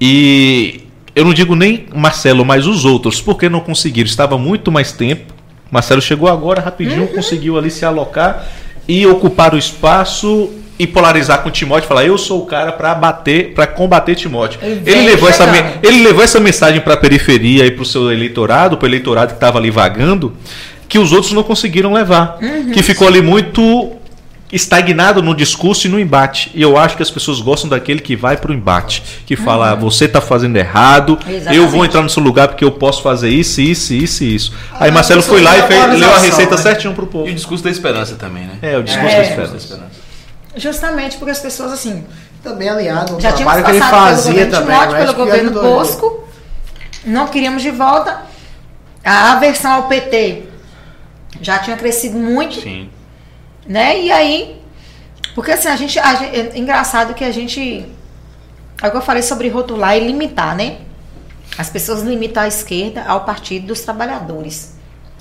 E 0.00 0.82
eu 1.14 1.24
não 1.24 1.34
digo 1.34 1.54
nem 1.54 1.86
Marcelo, 1.94 2.44
mas 2.44 2.66
os 2.66 2.84
outros, 2.84 3.20
porque 3.20 3.48
não 3.48 3.60
conseguiram, 3.60 4.06
estava 4.08 4.38
muito 4.38 4.70
mais 4.70 4.92
tempo. 4.92 5.34
Marcelo 5.70 6.00
chegou 6.00 6.28
agora 6.28 6.60
rapidinho, 6.60 7.02
Uhum. 7.02 7.08
conseguiu 7.08 7.58
ali 7.58 7.70
se 7.70 7.84
alocar 7.84 8.46
e 8.86 9.06
ocupar 9.06 9.52
o 9.54 9.58
espaço 9.58 10.50
e 10.78 10.86
polarizar 10.86 11.42
com 11.42 11.48
o 11.48 11.52
Timóteo, 11.52 11.88
falar 11.88 12.04
eu 12.06 12.16
sou 12.16 12.40
o 12.42 12.46
cara 12.46 12.70
para 12.70 12.94
bater, 12.94 13.52
para 13.52 13.66
combater 13.66 14.14
Timóteo. 14.14 14.60
Ele 14.62 15.02
levou 15.02 15.28
essa 15.28 15.44
ele 15.82 16.02
levou 16.04 16.22
essa 16.22 16.38
mensagem 16.38 16.80
para 16.80 16.94
a 16.94 16.96
periferia 16.96 17.66
e 17.66 17.70
para 17.72 17.82
o 17.82 17.84
seu 17.84 18.12
eleitorado, 18.12 18.76
para 18.78 18.86
o 18.86 18.88
eleitorado 18.88 19.28
que 19.32 19.36
estava 19.36 19.58
ali 19.58 19.70
vagando, 19.70 20.32
que 20.88 20.98
os 20.98 21.12
outros 21.12 21.32
não 21.32 21.42
conseguiram 21.42 21.92
levar. 21.92 22.38
Uhum. 22.40 22.70
Que 22.72 22.82
ficou 22.82 23.06
ali 23.06 23.20
muito 23.20 23.92
estagnado 24.50 25.22
no 25.22 25.34
discurso 25.34 25.86
e 25.86 25.90
no 25.90 26.00
embate. 26.00 26.50
E 26.54 26.62
eu 26.62 26.78
acho 26.78 26.96
que 26.96 27.02
as 27.02 27.10
pessoas 27.10 27.38
gostam 27.40 27.68
daquele 27.68 28.00
que 28.00 28.16
vai 28.16 28.34
para 28.36 28.50
o 28.50 28.54
embate, 28.54 29.02
que 29.26 29.36
fala, 29.36 29.74
você 29.74 30.06
está 30.06 30.22
fazendo 30.22 30.56
errado, 30.56 31.18
eu 31.20 31.26
Uhum. 31.28 31.36
Exatamente. 31.36 31.66
vou 31.70 31.84
entrar 31.84 32.02
no 32.02 32.08
seu 32.08 32.22
lugar 32.22 32.48
porque 32.48 32.64
eu 32.64 32.70
posso 32.72 33.02
fazer 33.02 33.28
isso, 33.28 33.60
isso, 33.60 33.92
isso 33.92 34.24
e 34.24 34.34
isso. 34.34 34.52
Aí 34.80 34.88
Ah, 34.88 34.92
Marcelo 34.92 35.20
isso 35.20 35.28
foi 35.28 35.42
lá 35.42 35.54
é 35.54 35.58
e 35.58 35.62
fez, 35.64 35.98
leu 36.00 36.14
a 36.14 36.18
receita 36.18 36.56
né? 36.56 36.62
certinho 36.62 36.94
pro 36.94 37.04
E 37.04 37.08
povo. 37.08 37.24
o 37.30 37.34
discurso 37.34 37.62
da 37.62 37.70
esperança 37.70 38.14
também, 38.14 38.44
né? 38.44 38.54
É, 38.62 38.78
o 38.78 38.82
discurso 38.82 39.14
É. 39.14 39.16
da 39.18 39.22
Discurso 39.24 39.50
da 39.52 39.56
esperança. 39.58 39.74
esperança. 39.92 40.08
Justamente 40.56 41.16
porque 41.18 41.30
as 41.30 41.40
pessoas, 41.40 41.72
assim, 41.72 42.04
Também 42.42 42.68
alinhado 42.70 43.14
ao 43.14 43.20
já 43.20 43.32
trabalho 43.32 43.64
que 43.64 43.70
ele 43.72 43.80
passado 43.80 43.92
pelo 44.04 44.06
fazia 44.16 44.32
governo 44.32 44.50
também. 44.52 44.66
Timóteo, 44.76 44.92
mas 44.92 45.04
pelo 45.04 45.14
governo. 45.26 45.60
Bosco, 45.60 46.24
não 47.04 47.26
queríamos 47.26 47.62
de 47.62 47.70
volta. 47.72 48.22
A 49.04 49.32
aversão 49.32 49.72
ao 49.72 49.82
PT 49.88 50.44
já 51.40 51.58
tinha 51.58 51.76
crescido 51.76 52.16
muito, 52.18 52.60
Sim. 52.60 52.88
né? 53.66 54.00
E 54.00 54.10
aí, 54.10 54.60
porque 55.34 55.52
assim, 55.52 55.68
a 55.68 55.76
gente, 55.76 55.98
a 55.98 56.14
gente- 56.14 56.36
é 56.36 56.58
engraçado 56.58 57.14
que 57.14 57.24
a 57.24 57.30
gente, 57.30 57.86
é 58.82 58.88
o 58.88 58.90
que 58.90 58.96
eu 58.96 59.02
falei 59.02 59.22
sobre 59.22 59.48
rotular 59.48 59.96
e 59.96 60.00
limitar, 60.06 60.56
né? 60.56 60.78
As 61.56 61.68
pessoas 61.68 62.02
limitam 62.02 62.42
a 62.42 62.48
esquerda 62.48 63.02
ao 63.04 63.24
Partido 63.24 63.66
dos 63.68 63.80
Trabalhadores. 63.80 64.76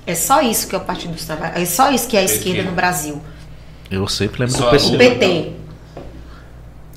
É 0.06 0.14
só 0.16 0.42
isso 0.42 0.68
que 0.68 0.76
é 0.76 0.78
o 0.78 0.82
Partido 0.82 1.14
dos 1.14 1.26
Trabalhadores. 1.26 1.64
É 1.70 1.72
só 1.76 1.92
isso 1.92 2.08
que 2.08 2.16
é 2.16 2.22
a 2.22 2.24
esquerda 2.24 2.64
no 2.64 2.72
Brasil. 2.72 3.22
Eu 3.90 4.08
sempre 4.08 4.42
lembro 4.42 4.56
Só 4.58 4.66
do 4.66 4.72
PC. 4.72 4.96
O 4.96 4.98
PT. 4.98 5.52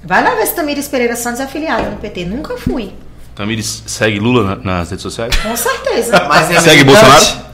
Vai 0.05 0.23
lá 0.25 0.35
ver 0.35 0.47
se 0.47 0.55
Tamires 0.55 0.89
Pereira 0.89 1.15
Santos 1.17 1.41
é 1.41 1.45
afiliada 1.45 1.91
no 1.91 1.97
PT. 1.97 2.25
Nunca 2.25 2.57
fui. 2.57 2.93
Tamires 3.35 3.83
segue 3.87 4.19
Lula 4.19 4.57
na- 4.57 4.77
nas 4.79 4.91
redes 4.91 5.03
sociais? 5.03 5.35
Com 5.37 5.57
certeza. 5.57 6.25
Mas 6.29 6.51
é 6.51 6.61
Segue 6.61 6.85
militante? 6.85 7.07
Bolsonaro? 7.11 7.50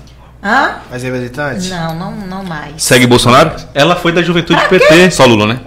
Hã? 0.47 0.77
Mas 0.91 1.03
é 1.05 1.11
militante? 1.11 1.69
Não, 1.71 1.95
não, 1.97 2.11
não 2.13 2.45
mais. 2.45 2.75
Segue 2.83 3.05
Bolsonaro? 3.07 3.51
Ela 3.75 3.97
foi 3.97 4.13
da 4.13 4.23
juventude 4.23 4.61
Pra 4.61 4.69
PT. 4.69 5.11
Só 5.11 5.25
Lula, 5.25 5.47
né? 5.47 5.59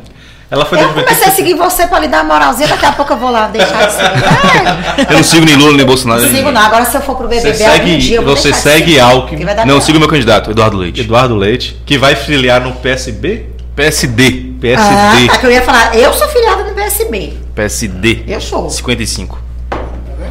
Ela 0.49 0.65
foi 0.65 0.77
da 0.77 0.85
Eu 0.85 0.87
juventude 0.89 1.13
comecei 1.15 1.31
a 1.33 1.35
seguir 1.35 1.53
você 1.55 1.85
pra 1.85 1.99
lhe 1.99 2.07
dar 2.07 2.23
uma 2.23 2.33
moralzinha, 2.35 2.67
daqui 2.69 2.85
a 2.85 2.91
pouco 2.93 3.11
eu 3.13 3.17
vou 3.17 3.29
lá 3.29 3.47
deixar 3.49 3.85
de 3.87 3.91
seguir. 3.93 5.05
Eu 5.11 5.17
não 5.17 5.23
sigo 5.23 5.45
nem 5.45 5.55
Lula 5.55 5.73
nem 5.73 5.81
É, 5.81 5.85
Bolsonaro. 5.85 6.21
não 6.21 6.29
sigo 6.31 6.49
não. 6.51 6.61
Agora 6.61 6.85
se 6.85 6.95
eu 6.95 7.01
for 7.01 7.15
pro 7.17 7.27
BBB 7.27 7.53
Você 7.57 7.63
algum 7.65 7.77
segue- 7.77 7.97
dia, 7.97 8.15
eu 8.17 8.23
você 8.23 8.53
segue 8.53 8.99
Alckmin. 8.99 9.43
Não, 9.43 9.63
pior. 9.65 9.81
sigo 9.81 9.97
o 9.97 9.99
meu 9.99 10.09
candidato, 10.09 10.49
Eduardo 10.51 10.77
Leite. 10.77 11.01
Eduardo 11.01 11.35
Leite, 11.35 11.77
que 11.85 11.97
vai 11.97 12.15
filiar 12.15 12.61
no 12.61 12.71
PSB? 12.73 13.47
PSD. 13.75 14.23
Ah, 14.55 14.59
PSD. 14.61 15.27
tá, 15.27 15.37
que 15.37 15.45
eu 15.45 15.51
ia 15.51 15.61
falar. 15.61 15.95
Eu 15.95 16.13
sou 16.13 16.27
filiada 16.29 16.63
no 16.63 16.73
PSB. 16.73 17.33
PSD. 17.53 18.23
Eu 18.27 18.41
sou. 18.41 18.69
55. 18.69 19.39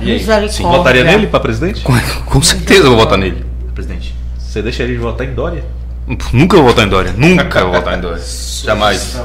E 0.00 0.12
aí? 0.12 0.48
Sim, 0.50 0.62
votaria 0.64 1.04
nele 1.04 1.26
pra 1.26 1.38
presidente? 1.40 1.80
Com, 1.82 1.92
com 2.26 2.42
certeza 2.42 2.80
eu 2.84 2.90
vou 2.90 2.96
votar 2.98 3.16
nele, 3.18 3.44
presidente. 3.74 4.14
Você 4.48 4.62
deixaria 4.62 4.94
de 4.94 4.98
votar 5.00 5.26
em 5.26 5.34
Dória? 5.34 5.62
Nunca 6.32 6.56
vou 6.56 6.66
votar 6.66 6.86
em 6.86 6.88
Dória. 6.88 7.12
Nunca 7.14 7.64
vou 7.64 7.72
votar 7.74 7.98
em 7.98 8.00
Dória. 8.00 8.22
Jamais. 8.64 9.20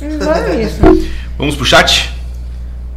Não 0.00 0.32
é 0.32 0.62
isso. 0.62 0.80
Vamos 1.36 1.54
pro 1.56 1.66
chat? 1.66 2.10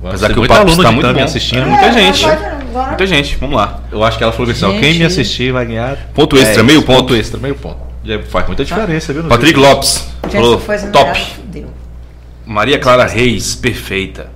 Apesar 0.02 0.32
que 0.32 0.40
o 0.40 0.48
papo 0.48 0.70
está 0.70 0.90
muito 0.90 1.06
Tami 1.06 1.20
bom. 1.20 1.26
assistindo. 1.26 1.64
É, 1.64 1.66
muita 1.66 1.92
gente. 1.92 2.26
agora- 2.26 2.60
Muita 2.88 3.06
gente. 3.06 3.36
Vamos 3.36 3.58
lá. 3.58 3.82
Eu 3.92 4.02
acho 4.06 4.18
que 4.18 4.24
ela 4.24 4.32
falou 4.32 4.50
assim, 4.50 4.80
quem 4.80 4.94
me 5.00 5.04
assistir 5.04 5.52
vai 5.52 5.66
ganhar... 5.66 5.98
Ponto 6.14 6.38
extra, 6.38 6.64
meio 6.64 6.82
ponto. 6.82 7.00
Ponto 7.00 7.16
extra, 7.16 7.38
meio 7.38 7.56
ponto. 7.56 7.78
Já 8.06 8.20
faz 8.24 8.48
muita 8.48 8.64
diferença, 8.64 9.12
viu? 9.12 9.24
no 9.24 9.28
Patrick. 9.30 9.60
Lopes 9.60 10.08
Gente, 10.24 10.32
falou 10.32 10.62
top. 10.94 11.20
Maria 12.46 12.80
Clara 12.80 13.06
Reis, 13.06 13.54
perfeita. 13.56 14.32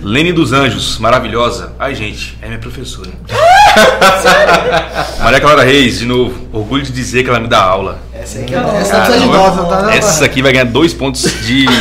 Lene 0.00 0.32
dos 0.32 0.52
Anjos, 0.52 0.98
maravilhosa. 0.98 1.72
Ai, 1.78 1.94
gente, 1.94 2.36
é 2.42 2.46
minha 2.46 2.58
professora. 2.58 3.10
Maria 5.20 5.40
Clara 5.40 5.62
Reis, 5.64 5.98
de 5.98 6.06
novo. 6.06 6.46
Orgulho 6.52 6.82
de 6.82 6.92
dizer 6.92 7.22
que 7.22 7.30
ela 7.30 7.40
me 7.40 7.48
dá 7.48 7.62
aula. 7.62 7.98
Essa 8.12 8.40
aqui 8.40 8.54
é 8.54 8.58
essa 8.58 8.96
Caramba. 8.96 9.36
nota, 9.36 9.64
tá? 9.64 9.94
Essa 9.94 10.24
aqui 10.26 10.42
vai 10.42 10.52
ganhar 10.52 10.64
dois 10.64 10.92
pontos 10.92 11.22
de. 11.44 11.66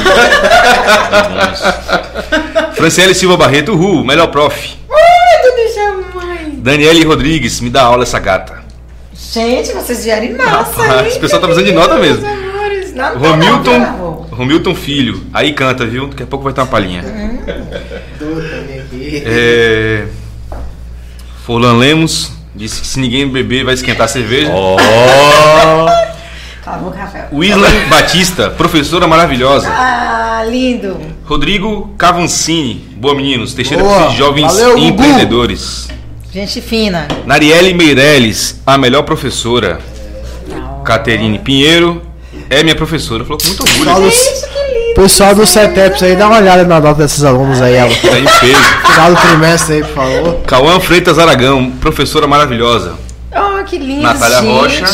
Franciele 2.76 3.14
Silva 3.14 3.38
Barreto, 3.38 3.74
uhul, 3.74 4.04
melhor 4.04 4.28
prof. 4.28 4.76
Daniele 6.58 7.04
Rodrigues, 7.04 7.60
me 7.60 7.70
dá 7.70 7.84
aula 7.84 8.04
essa 8.04 8.20
gata. 8.20 8.64
Gente, 9.14 9.74
vocês 9.74 10.06
vieram 10.06 10.24
em 10.24 10.38
massa, 10.38 10.82
Rapaz, 10.82 11.08
hein? 11.08 11.18
o 11.18 11.20
pessoal 11.20 11.42
tá 11.42 11.48
precisando 11.48 11.66
de 11.66 11.74
nota 11.74 11.96
mesmo. 11.96 12.26
Amores. 12.26 12.94
Romilton. 13.18 14.03
Romilton 14.34 14.76
Filho, 14.76 15.22
aí 15.34 15.54
canta, 15.54 15.86
viu? 15.86 16.08
Daqui 16.08 16.24
a 16.24 16.28
pouco 16.28 16.44
vai 16.44 16.54
ter 16.54 16.62
uma 16.62 16.68
palhinha. 16.68 17.02
Aqui. 18.86 19.24
É... 19.26 20.08
Forlan 21.46 21.78
Lemos 21.78 22.32
disse 22.56 22.82
que 22.82 22.88
se 22.88 23.00
ninguém 23.00 23.28
beber 23.28 23.64
vai 23.64 23.74
esquentar 23.74 24.06
a 24.06 24.08
cerveja. 24.08 24.52
Rafael. 26.96 27.28
Wislan 27.32 27.90
Batista, 27.90 28.50
professora 28.50 29.08
maravilhosa. 29.08 29.70
Ah, 29.70 30.44
lindo. 30.50 31.00
Rodrigo 31.26 31.94
Cavancini, 31.98 32.76
boa 32.96 33.14
meninos. 33.14 33.54
Teixeira 33.54 33.84
Boa. 33.84 34.08
de 34.08 34.18
jovens 34.18 34.48
Valeu, 34.54 34.76
Gugu. 34.76 34.86
empreendedores. 34.86 35.90
Gente 36.32 36.62
fina. 36.62 37.08
Narielle 37.26 37.74
Meirelles, 37.74 38.62
a 38.66 38.78
melhor 38.78 39.04
professora. 39.04 39.80
Caterine 40.84 41.40
Pinheiro 41.40 42.02
é 42.60 42.64
minha 42.64 42.76
professora. 42.76 43.24
Falou 43.24 43.38
com 43.40 43.48
muito 43.48 43.64
orgulho. 43.64 43.84
Pessoal 43.86 44.02
do, 44.02 44.10
Gente, 44.10 44.42
que 44.48 44.74
lindo. 44.74 44.94
pessoal 44.96 45.36
do 45.36 45.46
CETEPS 45.46 46.04
aí, 46.04 46.16
dá 46.16 46.28
uma 46.28 46.38
olhada 46.38 46.64
na 46.64 46.80
nota 46.80 47.02
desses 47.04 47.24
alunos 47.24 47.62
aí, 47.62 47.74
ela. 47.76 47.90
Tá 47.96 48.20
em 48.20 48.26
peso. 48.26 48.64
Final 48.94 49.16
do 49.16 49.22
trimestre 49.22 49.76
aí, 49.76 49.84
por 49.84 49.94
favor. 49.94 50.40
Cauã 50.46 50.80
Freitas 50.80 51.18
Aragão, 51.20 51.72
professora 51.82 52.28
maravilhosa. 52.28 52.94
Oh, 53.36 53.64
que 53.64 53.78
lindo, 53.78 54.02
Natália 54.04 54.40
gente. 54.42 54.48
Rocha. 54.82 54.86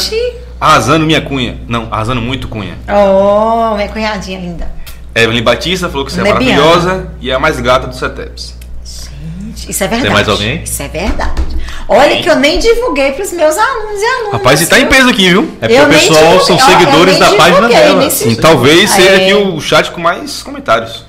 Arrasando 0.60 1.06
minha 1.06 1.22
cunha. 1.22 1.58
Não, 1.68 1.88
arrasando 1.92 2.22
muito 2.22 2.48
cunha. 2.48 2.78
Oh, 2.88 3.76
minha 3.76 3.88
cunhadinha 3.90 4.40
linda. 4.40 4.70
Evelyn 5.16 5.42
Batista 5.44 5.90
falou 5.90 6.06
que 6.06 6.12
você 6.12 6.22
é 6.22 6.24
Lebiana. 6.24 6.62
maravilhosa 6.62 7.08
e 7.20 7.32
é 7.32 7.34
a 7.34 7.40
mais 7.40 7.60
gata 7.60 7.88
do 7.88 7.96
CETEPS. 7.96 8.59
Gente, 9.60 9.72
isso 9.72 9.84
é 9.84 9.88
verdade. 9.88 10.14
mais 10.14 10.30
alguém? 10.30 10.64
Isso 10.64 10.82
é 10.84 10.88
verdade. 10.88 11.42
Olha 11.88 12.22
que 12.22 12.30
eu 12.30 12.36
nem 12.36 12.60
divulguei 12.60 13.12
pros 13.14 13.32
meus 13.32 13.58
alunos 13.58 14.02
e 14.02 14.06
alunas. 14.06 14.34
Rapaz, 14.34 14.62
e 14.62 14.68
tá 14.68 14.80
em 14.80 14.86
peso 14.88 15.10
aqui, 15.10 15.30
viu? 15.30 15.58
É 15.62 15.68
porque 15.68 15.74
Eu 15.74 15.86
o 15.86 15.90
pessoal 15.90 16.20
divulguei, 16.20 16.46
são 16.46 16.56
ó, 16.56 16.60
eu 16.60 16.66
seguidores 16.66 17.20
nem 17.20 17.30
da 17.30 17.36
página 17.36 17.68
dela. 17.68 18.04
E 18.26 18.36
talvez 18.36 18.90
seja 18.92 19.10
É. 19.10 19.16
aqui 19.16 19.34
o 19.34 19.60
chat 19.62 19.92
com 19.92 20.00
mais 20.00 20.44
comentários. 20.44 21.06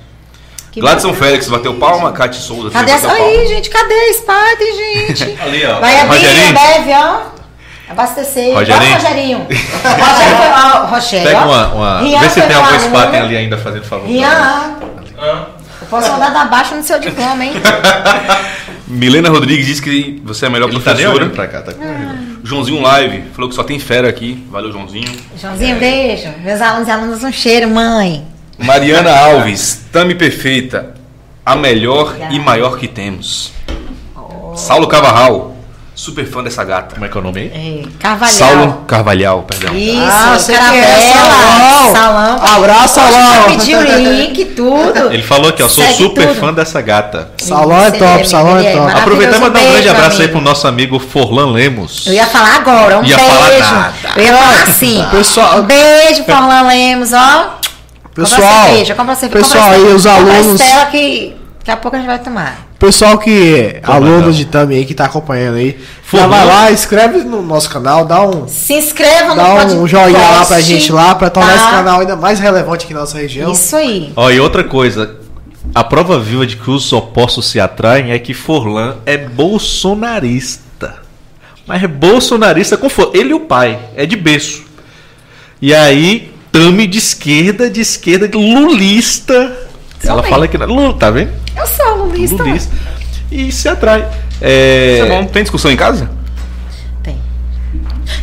Que 0.73 0.81
Gladson 0.81 1.09
bacana. 1.09 1.27
Félix 1.27 1.49
bateu 1.49 1.75
palma, 1.75 2.13
Cate 2.13 2.37
Souza 2.37 2.71
Cadê 2.71 2.93
essa 2.93 3.09
palma. 3.09 3.25
aí, 3.25 3.47
gente? 3.49 3.69
Cadê 3.69 3.93
a 3.95 4.15
Spider, 4.15 4.77
gente? 4.77 5.39
Ali, 5.43 5.67
ó. 5.67 5.81
Vai 5.81 6.01
abrir, 6.01 6.17
Rogerinho. 6.19 6.55
bebe, 6.55 6.93
ó. 6.95 7.21
Abastecer. 7.91 8.55
Rogerinho. 8.55 8.95
Ó, 8.95 8.99
Rogerinho. 8.99 9.39
Rogério 9.49 10.37
foi, 10.37 10.87
Rogério. 10.95 11.27
Pega 11.27 11.45
uma. 11.45 11.67
uma 11.75 12.01
Rian 12.03 12.21
vê 12.21 12.29
se 12.29 12.35
tem 12.41 12.49
meu 12.49 12.59
algum 12.59 12.69
aluno. 12.73 12.89
Spaten 12.89 13.21
ali 13.21 13.37
ainda 13.37 13.59
fazendo 13.59 13.83
favor. 13.85 14.07
pra 14.09 14.85
nós. 15.17 15.60
Eu 15.81 15.87
posso 15.89 16.11
mandar 16.13 16.31
da 16.31 16.45
baixa 16.45 16.75
no 16.75 16.83
seu 16.83 16.99
diploma, 17.01 17.45
hein? 17.45 17.53
Milena 18.87 19.29
Rodrigues 19.29 19.67
disse 19.67 19.81
que 19.83 20.21
você 20.25 20.45
é 20.45 20.49
a 20.49 20.51
melhor 20.51 20.69
Ele 20.69 20.79
tá 20.81 20.91
professora. 20.91 21.15
olhando 21.17 21.31
pra 21.35 21.47
cá, 21.47 21.63
tá 21.63 21.73
com 21.73 22.41
Joãozinho 22.43 22.81
Live 22.83 23.25
falou 23.33 23.49
que 23.49 23.55
só 23.55 23.63
tem 23.63 23.79
fera 23.79 24.09
aqui. 24.09 24.45
Valeu, 24.51 24.73
Joãozinho. 24.73 25.09
Joãozinho, 25.41 25.79
beijo. 25.79 26.29
Meus 26.43 26.61
alunos 26.61 26.89
e 26.89 26.91
alunas, 26.91 27.23
um 27.25 27.33
cheiro, 27.33 27.69
mãe. 27.71 28.27
Mariana 28.59 29.17
Alves, 29.17 29.85
Tami 29.93 30.15
Perfeita, 30.15 30.95
a 31.47 31.55
melhor 31.57 32.15
e 32.31 32.39
maior 32.39 32.79
que 32.79 32.89
temos. 32.89 33.53
Saulo 34.57 34.87
Cavarral, 34.89 35.57
super 36.01 36.27
fã 36.27 36.43
dessa 36.43 36.65
gata. 36.65 36.95
Como 36.95 37.05
é 37.05 37.09
que 37.11 37.17
é 37.17 37.21
o 37.21 37.23
nome 37.23 37.41
aí? 37.41 37.83
É, 37.85 37.89
Carvalhal. 37.99 38.35
Saulo 38.35 38.73
Carvalhal, 38.87 39.43
perdão. 39.43 39.75
Isso, 39.77 40.01
Ah, 40.03 40.39
sei 40.39 40.57
que 40.57 40.63
é, 40.63 41.13
Caravela, 41.13 41.93
Salão. 41.93 41.93
salão. 41.93 42.57
Abraço, 42.57 42.95
Salão. 42.95 43.43
Pediu 43.49 43.79
o 43.79 43.83
link, 43.83 44.45
tudo. 44.57 45.13
Ele 45.13 45.23
falou 45.23 45.51
aqui, 45.51 45.63
ó, 45.63 45.69
sou 45.69 45.85
Segue 45.85 45.97
super 45.99 46.29
tudo. 46.29 46.41
fã 46.41 46.53
dessa 46.55 46.81
gata. 46.81 47.31
Salão 47.39 47.85
é 47.85 47.91
top, 47.91 48.21
é- 48.21 48.25
salão 48.25 48.59
ele 48.59 48.69
é 48.69 48.73
top. 48.77 48.93
Aproveitar 48.93 49.37
e 49.37 49.41
mandar 49.41 49.61
um 49.61 49.71
grande 49.73 49.89
abraço 49.91 50.17
aí 50.17 50.25
amigo. 50.25 50.33
pro 50.33 50.41
nosso 50.41 50.67
amigo 50.67 50.99
Forlan 50.99 51.53
Lemos. 51.53 52.07
Eu 52.07 52.15
ia 52.15 52.27
falar 52.27 52.57
agora, 52.57 52.99
um 52.99 53.05
Ia 53.05 53.17
beijo. 53.17 53.31
falar 53.33 53.59
nada. 53.59 53.93
Eu 54.17 54.23
ia 54.25 54.33
falar 54.37 54.63
assim. 54.63 55.05
Pessoal- 55.11 55.59
Um 55.59 55.63
beijo, 55.63 56.25
Forlan 56.25 56.63
Lemos, 56.63 57.13
ó. 57.13 57.59
Pessoal, 58.15 58.41
compra 58.41 58.65
cerveja, 58.67 58.95
compra 58.95 59.15
cerveja. 59.15 59.45
pessoal 59.45 59.65
compra 59.65 59.77
aí, 59.77 59.83
cerveja, 59.83 59.97
os 59.97 60.17
compra 60.19 60.33
alunos- 60.39 60.61
Estela 60.61 60.87
que 60.87 61.37
daqui 61.59 61.71
a 61.71 61.77
pouco 61.77 61.97
a 61.97 62.01
gente 62.01 62.09
vai 62.09 62.19
tomar. 62.19 62.70
Pessoal 62.81 63.19
que. 63.19 63.79
Alunos 63.83 64.23
não? 64.23 64.33
de 64.33 64.47
Tami 64.47 64.75
aí 64.75 64.87
que 64.87 64.95
tá 64.95 65.05
acompanhando 65.05 65.57
aí. 65.57 65.79
Já 66.11 66.27
vai 66.27 66.47
lá, 66.47 66.73
inscreve 66.73 67.19
no 67.19 67.43
nosso 67.43 67.69
canal, 67.69 68.07
dá 68.07 68.27
um. 68.27 68.49
Se 68.49 68.73
inscreva 68.73 69.29
no 69.29 69.37
Dá 69.37 69.67
um 69.67 69.87
joinha 69.87 70.19
lá 70.19 70.47
pra 70.47 70.61
gente 70.63 70.91
lá, 70.91 71.15
pra 71.15 71.29
tornar 71.29 71.51
tá? 71.51 71.57
esse 71.57 71.71
canal 71.71 72.01
ainda 72.01 72.17
mais 72.17 72.41
relevante 72.41 72.87
aqui 72.87 72.95
na 72.95 73.01
nossa 73.01 73.19
região. 73.19 73.53
Isso 73.53 73.77
aí. 73.77 74.11
Ó, 74.17 74.31
e 74.31 74.41
outra 74.41 74.65
coisa, 74.65 75.15
a 75.75 75.85
prova 75.85 76.19
viva 76.19 76.47
de 76.47 76.57
que 76.57 76.71
os 76.71 76.91
opostos 76.91 77.51
se 77.51 77.61
atraem 77.61 78.13
é 78.13 78.19
que 78.19 78.33
Forlan 78.33 78.97
é 79.05 79.19
bolsonarista. 79.19 81.01
Mas 81.67 81.83
é 81.83 81.87
bolsonarista 81.87 82.79
com 82.79 82.89
força. 82.89 83.13
Ele 83.15 83.33
e 83.33 83.35
o 83.35 83.41
pai, 83.41 83.79
é 83.95 84.07
de 84.07 84.17
berço. 84.17 84.65
E 85.61 85.75
aí, 85.75 86.33
Tami 86.51 86.87
de 86.87 86.97
esquerda, 86.97 87.69
de 87.69 87.83
esquerda, 87.83 88.27
de 88.27 88.39
lulista. 88.39 89.69
Sou 90.01 90.13
Ela 90.13 90.23
bem. 90.23 90.31
fala 90.31 90.49
que. 90.49 90.57
Lula, 90.57 90.95
tá 90.95 91.11
vendo? 91.11 91.40
Eu 91.61 91.67
sou 91.67 91.95
lulista. 92.07 92.43
Lulista. 92.43 92.75
E 93.31 93.53
se 93.53 93.69
atrai. 93.69 94.09
É, 94.41 94.95
Isso 94.95 95.05
é 95.05 95.09
bom. 95.09 95.25
Tem 95.27 95.43
discussão 95.43 95.71
em 95.71 95.77
casa? 95.77 96.11
Tem. 97.03 97.21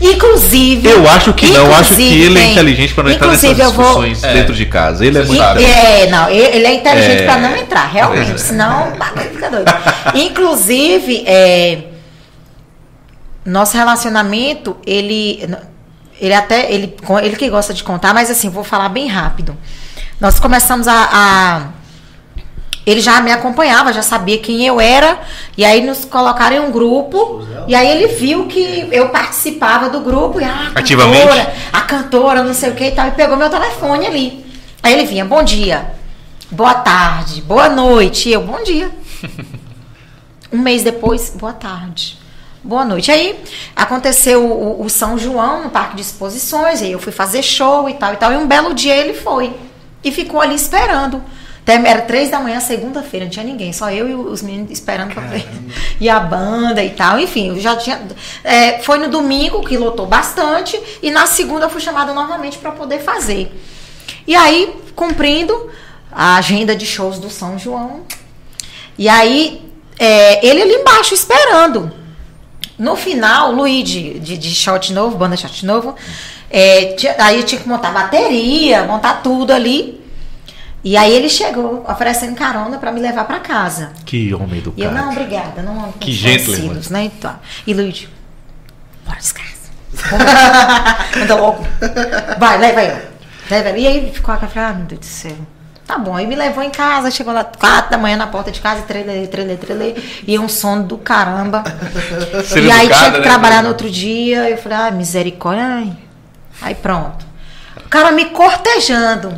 Inclusive. 0.01 0.87
Eu 0.87 1.07
acho 1.09 1.33
que 1.33 1.47
não, 1.49 1.65
eu 1.67 1.75
acho 1.75 1.95
que 1.95 2.01
ele 2.21 2.37
é 2.37 2.41
tem. 2.41 2.51
inteligente 2.51 2.93
pra 2.93 3.03
não 3.03 3.11
entrar 3.11 3.27
nessas 3.27 3.57
eu 3.57 3.71
vou- 3.71 3.85
discussões 3.85 4.21
dentro 4.21 4.53
de 4.53 4.65
casa. 4.65 5.05
Ele 5.05 5.17
é 5.19 5.23
muito. 5.23 5.41
É, 5.41 6.07
não, 6.09 6.29
ele 6.29 6.65
é 6.65 6.73
inteligente 6.75 7.21
É. 7.21 7.25
pra 7.25 7.37
não 7.37 7.55
entrar, 7.55 7.85
realmente, 7.87 8.31
É. 8.31 8.37
senão 8.37 8.91
fica 9.31 9.49
doido. 9.49 9.71
Inclusive, 10.15 11.23
é, 11.25 11.83
nosso 13.45 13.77
relacionamento, 13.77 14.75
ele, 14.85 15.47
ele 16.19 16.33
até, 16.33 16.71
ele, 16.71 16.95
ele 17.23 17.35
que 17.35 17.49
gosta 17.49 17.73
de 17.73 17.83
contar, 17.83 18.13
mas 18.13 18.29
assim, 18.29 18.49
vou 18.49 18.63
falar 18.63 18.89
bem 18.89 19.07
rápido. 19.07 19.55
Nós 20.19 20.39
começamos 20.39 20.87
a, 20.87 21.09
a- 21.11 21.76
ele 22.87 23.01
já 23.01 23.19
me 23.19 23.33
acompanhava, 23.33 23.91
já 23.91 24.01
sabia 24.01 24.37
quem 24.37 24.65
eu 24.65 24.79
era, 24.79 25.19
e 25.57 25.65
aí 25.65 25.85
nos 25.85 26.05
colocaram 26.05 26.55
em 26.55 26.59
um 26.61 26.71
grupo, 26.71 27.45
e 27.67 27.75
aí 27.75 27.85
ele 27.85 28.07
viu 28.07 28.47
que 28.47 28.87
eu 28.93 29.09
participava 29.09 29.89
do 29.89 29.99
grupo, 29.99 30.39
e 30.39 30.45
ah, 30.45 30.71
a 30.73 30.79
Ativamente? 30.79 31.19
cantora, 31.19 31.53
a 31.73 31.81
cantora, 31.81 32.43
não 32.43 32.53
sei 32.53 32.69
o 32.69 32.75
que 32.75 32.85
e 32.85 32.91
tal, 32.91 33.09
e 33.09 33.11
pegou 33.11 33.35
meu 33.35 33.49
telefone 33.49 34.07
ali. 34.07 34.45
Aí 34.81 34.93
ele 34.93 35.03
vinha, 35.03 35.25
bom 35.25 35.43
dia, 35.43 35.95
boa 36.49 36.75
tarde, 36.75 37.41
boa 37.41 37.67
noite, 37.67 38.29
e 38.29 38.33
eu, 38.33 38.41
bom 38.41 38.63
dia. 38.63 38.89
Um 40.49 40.59
mês 40.59 40.81
depois, 40.81 41.33
boa 41.35 41.51
tarde. 41.51 42.17
Boa 42.63 42.85
noite. 42.85 43.11
Aí 43.11 43.37
aconteceu 43.75 44.45
o, 44.45 44.81
o 44.85 44.89
São 44.89 45.17
João 45.17 45.65
no 45.65 45.69
Parque 45.69 45.97
de 45.97 46.01
Exposições, 46.03 46.81
aí 46.81 46.93
eu 46.93 46.99
fui 46.99 47.11
fazer 47.11 47.43
show 47.43 47.89
e 47.89 47.95
tal 47.95 48.13
e 48.13 48.15
tal. 48.15 48.31
E 48.31 48.37
um 48.37 48.47
belo 48.47 48.73
dia 48.73 48.95
ele 48.95 49.13
foi. 49.13 49.53
E 50.01 50.09
ficou 50.09 50.39
ali 50.39 50.55
esperando. 50.55 51.21
Até 51.67 51.89
Era 51.89 52.01
três 52.03 52.29
da 52.29 52.39
manhã, 52.39 52.61
segunda-feira, 52.61 53.25
não 53.25 53.29
tinha 53.29 53.43
ninguém, 53.43 53.73
só 53.73 53.91
eu 53.91 54.07
e 54.07 54.13
os 54.15 54.41
meninos 54.41 54.71
esperando 54.71 55.13
pra 55.13 55.23
ver. 55.23 55.45
E 55.99 56.07
a 56.09 56.17
banda 56.17 56.81
e 56.81 56.91
tal. 56.91 57.19
Enfim, 57.19 57.49
eu 57.49 57.59
já 57.59 57.75
tinha. 57.75 58.01
é, 58.41 58.79
foi 58.79 58.97
no 58.99 59.09
domingo 59.09 59.61
que 59.65 59.77
lotou 59.77 60.05
bastante, 60.05 60.79
e 61.03 61.11
na 61.11 61.25
segunda 61.27 61.65
eu 61.65 61.69
fui 61.69 61.81
chamada 61.81 62.13
novamente 62.13 62.57
para 62.57 62.71
poder 62.71 62.99
fazer. 62.99 63.51
E 64.25 64.33
aí, 64.33 64.75
cumprindo 64.95 65.69
a 66.09 66.37
agenda 66.37 66.73
de 66.73 66.85
shows 66.85 67.19
do 67.19 67.29
São 67.29 67.59
João. 67.59 68.03
E 68.97 69.09
aí, 69.09 69.61
é, 69.99 70.45
ele 70.47 70.61
ali 70.61 70.73
embaixo 70.75 71.13
esperando. 71.13 71.91
No 72.79 72.95
final, 72.95 73.51
Luiz 73.51 73.89
de, 73.89 74.19
de, 74.19 74.37
de 74.37 74.49
shot 74.55 74.93
novo, 74.93 75.17
banda 75.17 75.35
shot 75.35 75.65
novo, 75.65 75.95
é, 76.49 76.93
tinha- 76.93 77.15
aí 77.19 77.37
eu 77.39 77.43
tinha 77.43 77.59
que 77.59 77.67
montar 77.67 77.91
bateria, 77.91 78.83
montar 78.85 79.21
tudo 79.21 79.51
ali. 79.51 79.99
E 80.89 80.95
aí 80.95 81.13
ele 81.13 81.27
chegou 81.27 81.83
oferecendo 81.85 82.33
carona 82.33 82.77
para 82.77 82.93
me 82.93 83.01
levar 83.01 83.25
para 83.25 83.41
casa. 83.41 83.91
Que 84.05 84.33
homem 84.33 84.51
E 84.53 84.81
eu, 84.81 84.89
educado. 84.89 84.95
não, 84.95 85.11
obrigada, 85.11 85.61
não 85.61 85.73
amo 85.73 85.93
Que 85.99 86.13
gentleman. 86.13 86.79
né? 86.89 87.03
Então, 87.03 87.35
e 87.67 87.73
Luiz, 87.73 88.07
bora 89.05 89.17
descansa. 89.17 89.69
Anda 91.21 91.35
logo. 91.35 91.67
Vai, 92.39 92.57
leva 92.57 92.79
aí. 92.79 93.01
Leva 93.51 93.67
aí. 93.67 93.83
E 93.83 93.87
aí 93.87 94.11
ficou 94.13 94.33
aqui, 94.33 94.45
eu 94.45 94.49
falei, 94.49 94.69
ah, 94.69 94.73
meu 94.75 94.85
Deus 94.85 94.99
do 95.01 95.05
céu. 95.05 95.35
Tá 95.85 95.97
bom, 95.97 96.15
aí 96.15 96.25
me 96.25 96.37
levou 96.37 96.63
em 96.63 96.69
casa, 96.69 97.11
chegou 97.11 97.33
lá 97.33 97.43
quatro 97.43 97.91
da 97.91 97.97
manhã 97.97 98.15
na 98.15 98.27
porta 98.27 98.49
de 98.49 98.61
casa, 98.61 98.83
trelê, 98.83 99.27
trelê, 99.27 99.57
trelê, 99.57 99.95
e 100.25 100.39
um 100.39 100.47
sono 100.47 100.83
do 100.83 100.97
caramba. 100.97 101.65
Ser 102.47 102.63
e 102.63 102.71
aí 102.71 102.85
educada, 102.85 102.95
tinha 103.01 103.11
que 103.11 103.17
né? 103.19 103.23
trabalhar 103.25 103.61
no 103.61 103.67
outro 103.67 103.89
dia, 103.89 104.49
eu 104.49 104.57
falei, 104.57 104.77
ah, 104.77 104.91
misericórdia. 104.91 105.65
Ai. 105.65 105.97
Aí 106.61 106.75
pronto. 106.75 107.25
O 107.75 107.89
cara 107.89 108.13
me 108.13 108.23
cortejando. 108.25 109.35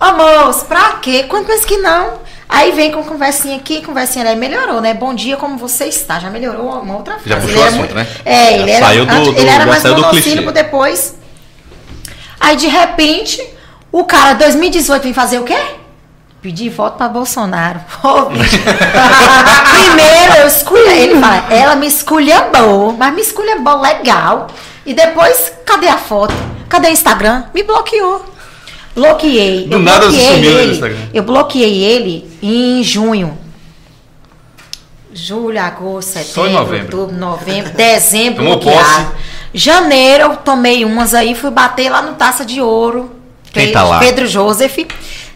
Ô 0.00 0.12
moço, 0.12 0.64
pra 0.64 0.94
quê? 1.02 1.24
Quando 1.28 1.46
pensa 1.46 1.66
que 1.66 1.76
não? 1.76 2.14
Aí 2.48 2.72
vem 2.72 2.90
com 2.90 3.04
conversinha 3.04 3.56
aqui, 3.56 3.82
conversinha 3.84 4.26
ali. 4.26 4.34
Melhorou, 4.38 4.80
né? 4.80 4.94
Bom 4.94 5.14
dia, 5.14 5.36
como 5.36 5.56
você 5.58 5.84
está? 5.84 6.18
Já 6.18 6.30
melhorou 6.30 6.80
uma 6.82 6.96
outra 6.96 7.18
frase. 7.18 7.28
Já 7.28 7.36
puxou 7.36 7.50
Ele 7.52 7.60
era 7.60 7.68
assunto, 7.76 7.94
né? 7.94 8.06
É, 8.24 8.54
ele 8.54 8.70
Já 8.72 8.76
era, 8.78 8.86
saiu 8.86 9.06
do- 9.06 9.12
antes- 9.12 9.34
do- 9.34 9.38
ele 9.40 9.48
era 9.50 9.66
mais 9.66 9.82
do 9.82 9.96
monossílabo 9.96 10.52
depois. 10.52 11.14
Aí, 12.40 12.56
de 12.56 12.66
repente, 12.66 13.46
o 13.92 14.04
cara, 14.04 14.32
2018, 14.34 15.02
vem 15.02 15.12
fazer 15.12 15.38
o 15.38 15.44
quê? 15.44 15.58
Pedir 16.40 16.70
voto 16.70 16.96
pra 16.96 17.06
Bolsonaro. 17.08 17.80
Primeiro, 19.84 20.34
eu 20.40 20.46
escolhi. 20.48 20.88
Ele 20.88 21.20
fala, 21.20 21.44
ela 21.50 21.76
me 21.76 21.86
esculhambou, 21.86 22.94
mas 22.98 23.14
me 23.14 23.20
esculhambou 23.20 23.78
legal. 23.80 24.46
E 24.86 24.94
depois, 24.94 25.52
cadê 25.66 25.88
a 25.88 25.98
foto? 25.98 26.34
Cadê 26.70 26.88
o 26.88 26.90
Instagram? 26.92 27.44
Me 27.54 27.62
bloqueou. 27.62 28.24
Bloqueei. 28.94 29.66
Do 29.66 29.76
eu 29.76 29.78
nada 29.78 30.06
bloqueei 30.08 30.26
sumiu 30.34 30.52
no 30.52 30.58
ele. 30.60 30.72
Instagram. 30.72 30.98
Eu 31.14 31.22
bloqueei 31.22 31.82
ele 31.84 32.30
em 32.42 32.82
junho. 32.82 33.38
Julho, 35.12 35.60
agosto, 35.60 36.08
setembro, 36.12 36.32
Só 36.34 36.46
em 36.46 36.52
novembro. 36.52 36.98
outubro, 37.00 37.20
novembro, 37.20 37.72
dezembro, 37.72 38.44
Tomou 38.44 38.60
bloqueado. 38.60 39.04
posse. 39.06 39.16
Janeiro 39.52 40.24
eu 40.24 40.36
tomei 40.36 40.84
umas 40.84 41.14
aí, 41.14 41.34
fui 41.34 41.50
bater 41.50 41.90
lá 41.90 42.00
no 42.00 42.14
Taça 42.14 42.44
de 42.44 42.60
Ouro. 42.60 43.10
Quem 43.52 43.66
Pe- 43.66 43.72
tá 43.72 43.82
lá? 43.82 43.98
Pedro 43.98 44.26
Joseph 44.28 44.78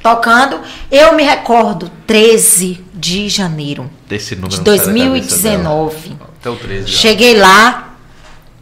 tocando. 0.01 0.60
Eu 0.93 1.14
me 1.14 1.24
recordo, 1.24 1.90
13 2.06 2.85
de 2.94 3.28
janeiro 3.28 3.90
Desse 4.09 4.36
número 4.36 4.51
de 4.51 4.59
não 4.59 4.64
sai 4.64 4.86
da 4.86 4.93
cabeça 4.94 5.43
dela. 5.43 5.64
2019. 5.64 6.16
Até 6.40 6.51
o 6.51 6.56
13 6.56 6.86
já. 6.93 6.98
Cheguei 6.98 7.36
lá 7.36 7.94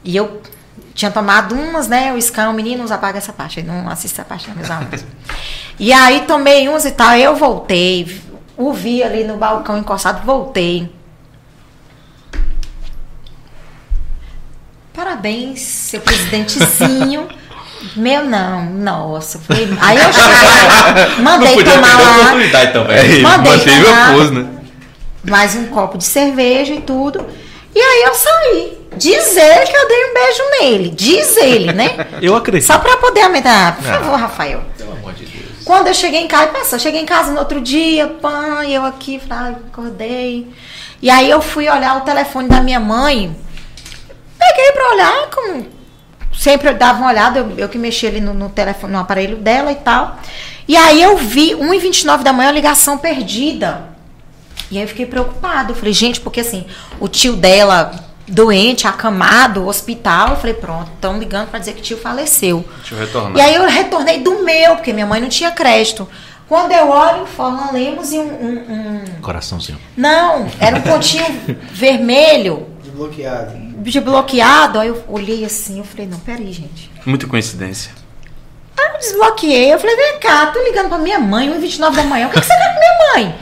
e 0.02 0.16
eu 0.16 0.40
tinha 0.94 1.10
tomado 1.10 1.54
umas, 1.54 1.88
né? 1.88 2.12
O 2.12 2.20
scan, 2.20 2.52
meninos, 2.52 2.90
apaga 2.92 3.18
essa 3.18 3.32
parte. 3.32 3.60
eu 3.60 3.66
Não 3.66 3.88
assista 3.88 4.22
essa 4.22 4.28
parte, 4.28 4.48
não, 4.48 4.56
meus 4.56 4.70
alunos. 4.70 5.04
e 5.78 5.92
aí 5.92 6.20
tomei 6.26 6.68
umas 6.68 6.84
e 6.84 6.90
tal. 6.92 7.14
Eu 7.16 7.34
voltei, 7.36 8.20
o 8.56 8.72
vi 8.72 9.02
ali 9.02 9.24
no 9.24 9.36
balcão 9.36 9.78
encostado, 9.78 10.24
voltei. 10.24 10.92
parabéns, 14.94 15.60
seu 15.60 16.00
presidentezinho. 16.00 17.28
Meu 17.96 18.24
não, 18.24 18.64
nossa. 18.66 19.40
Falei, 19.40 19.68
aí 19.80 19.96
eu 19.98 20.12
cheguei, 20.12 21.16
mandei 21.24 21.64
tomar 21.64 22.00
lá. 22.00 22.16
oportunidade 22.20 22.72
também. 22.72 22.96
É, 22.96 23.20
Mandei 23.22 23.58
tomar. 23.58 24.12
pus, 24.14 24.30
né? 24.30 24.48
mais 25.28 25.54
um 25.56 25.66
copo 25.66 25.98
de 25.98 26.04
cerveja 26.04 26.74
e 26.74 26.80
tudo. 26.80 27.26
E 27.74 27.80
aí 27.80 28.04
eu 28.06 28.14
saí. 28.14 28.81
Diz 28.96 29.36
ele 29.36 29.66
que 29.66 29.76
eu 29.76 29.88
dei 29.88 30.04
um 30.10 30.14
beijo 30.14 30.42
nele. 30.60 30.90
Diz 30.90 31.36
ele, 31.36 31.72
né? 31.72 32.06
Eu 32.22 32.36
acredito. 32.36 32.66
Só 32.66 32.78
pra 32.78 32.96
poder 32.98 33.22
aumentar. 33.22 33.76
Por 33.76 33.86
Ah. 33.90 33.94
favor, 33.94 34.16
Rafael. 34.18 34.62
Pelo 34.76 34.92
amor 34.92 35.12
de 35.14 35.24
Deus. 35.26 35.42
Quando 35.64 35.86
eu 35.86 35.94
cheguei 35.94 36.20
em 36.20 36.26
casa, 36.28 36.48
passou, 36.48 36.78
cheguei 36.78 37.00
em 37.00 37.06
casa 37.06 37.30
no 37.32 37.38
outro 37.38 37.60
dia, 37.60 38.08
pã, 38.20 38.64
e 38.64 38.74
eu 38.74 38.84
aqui, 38.84 39.20
falei, 39.26 39.52
acordei. 39.72 40.48
E 41.00 41.08
aí 41.08 41.30
eu 41.30 41.40
fui 41.40 41.68
olhar 41.68 41.96
o 41.98 42.00
telefone 42.00 42.48
da 42.48 42.60
minha 42.60 42.80
mãe. 42.80 43.34
Peguei 44.38 44.72
pra 44.72 44.90
olhar, 44.90 45.30
como 45.30 45.66
sempre 46.36 46.68
eu 46.68 46.74
dava 46.74 46.98
uma 46.98 47.08
olhada, 47.10 47.38
eu, 47.38 47.52
eu 47.56 47.68
que 47.68 47.78
mexia 47.78 48.08
ali 48.08 48.20
no, 48.20 48.34
no 48.34 48.48
telefone, 48.48 48.92
no 48.92 48.98
aparelho 48.98 49.36
dela 49.36 49.70
e 49.70 49.76
tal. 49.76 50.18
E 50.66 50.76
aí 50.76 51.00
eu 51.00 51.16
vi 51.16 51.52
1h29 51.54 52.22
da 52.22 52.32
manhã 52.32 52.48
a 52.48 52.52
ligação 52.52 52.98
perdida. 52.98 53.84
E 54.70 54.76
aí 54.78 54.82
eu 54.84 54.88
fiquei 54.88 55.06
preocupada. 55.06 55.70
Eu 55.72 55.76
falei, 55.76 55.92
gente, 55.92 56.20
porque 56.20 56.40
assim, 56.40 56.66
o 56.98 57.06
tio 57.08 57.34
dela 57.36 57.92
doente, 58.32 58.86
acamado, 58.86 59.66
hospital, 59.66 60.30
eu 60.30 60.36
falei, 60.36 60.54
pronto, 60.54 60.90
estão 60.94 61.18
ligando 61.18 61.48
pra 61.50 61.58
dizer 61.58 61.74
que 61.74 61.80
o 61.80 61.82
tio 61.82 61.98
faleceu. 61.98 62.64
Deixa 62.78 62.94
eu 62.94 62.98
retornar. 62.98 63.36
E 63.36 63.40
aí 63.40 63.54
eu 63.54 63.68
retornei 63.68 64.20
do 64.20 64.42
meu, 64.42 64.74
porque 64.76 64.92
minha 64.92 65.06
mãe 65.06 65.20
não 65.20 65.28
tinha 65.28 65.50
crédito. 65.50 66.08
Quando 66.48 66.72
eu 66.72 66.88
olho, 66.90 67.26
Forlan 67.26 67.70
Lemos 67.72 68.12
e 68.12 68.18
um, 68.18 68.22
um- 68.22 68.72
um- 68.72 69.20
Coraçãozinho. 69.22 69.78
Não, 69.96 70.46
era 70.58 70.76
um 70.76 70.80
pontinho 70.82 71.24
vermelho, 71.72 72.66
Desbloqueado. 72.82 73.52
de 73.82 74.00
bloqueado. 74.00 74.78
Aí 74.78 74.88
eu 74.88 75.04
olhei 75.08 75.44
assim, 75.44 75.78
eu 75.78 75.84
falei, 75.84 76.06
não, 76.06 76.18
peraí, 76.18 76.52
gente. 76.52 76.90
Muita 77.06 77.26
coincidência. 77.26 77.92
Aí 78.78 78.86
eu 78.94 78.98
desbloqueei, 78.98 79.72
eu 79.72 79.78
falei, 79.78 79.94
vem 79.96 80.18
cá, 80.18 80.46
tô 80.46 80.62
ligando 80.62 80.88
pra 80.88 80.98
minha 80.98 81.18
mãe, 81.18 81.48
1h29 81.50 81.94
da 81.94 82.02
manhã, 82.04 82.26
o 82.26 82.30
que, 82.30 82.40
que 82.40 82.46
você 82.46 82.54
quer 82.54 82.74
com 82.74 82.80
minha 82.80 83.12
mãe? 83.28 83.34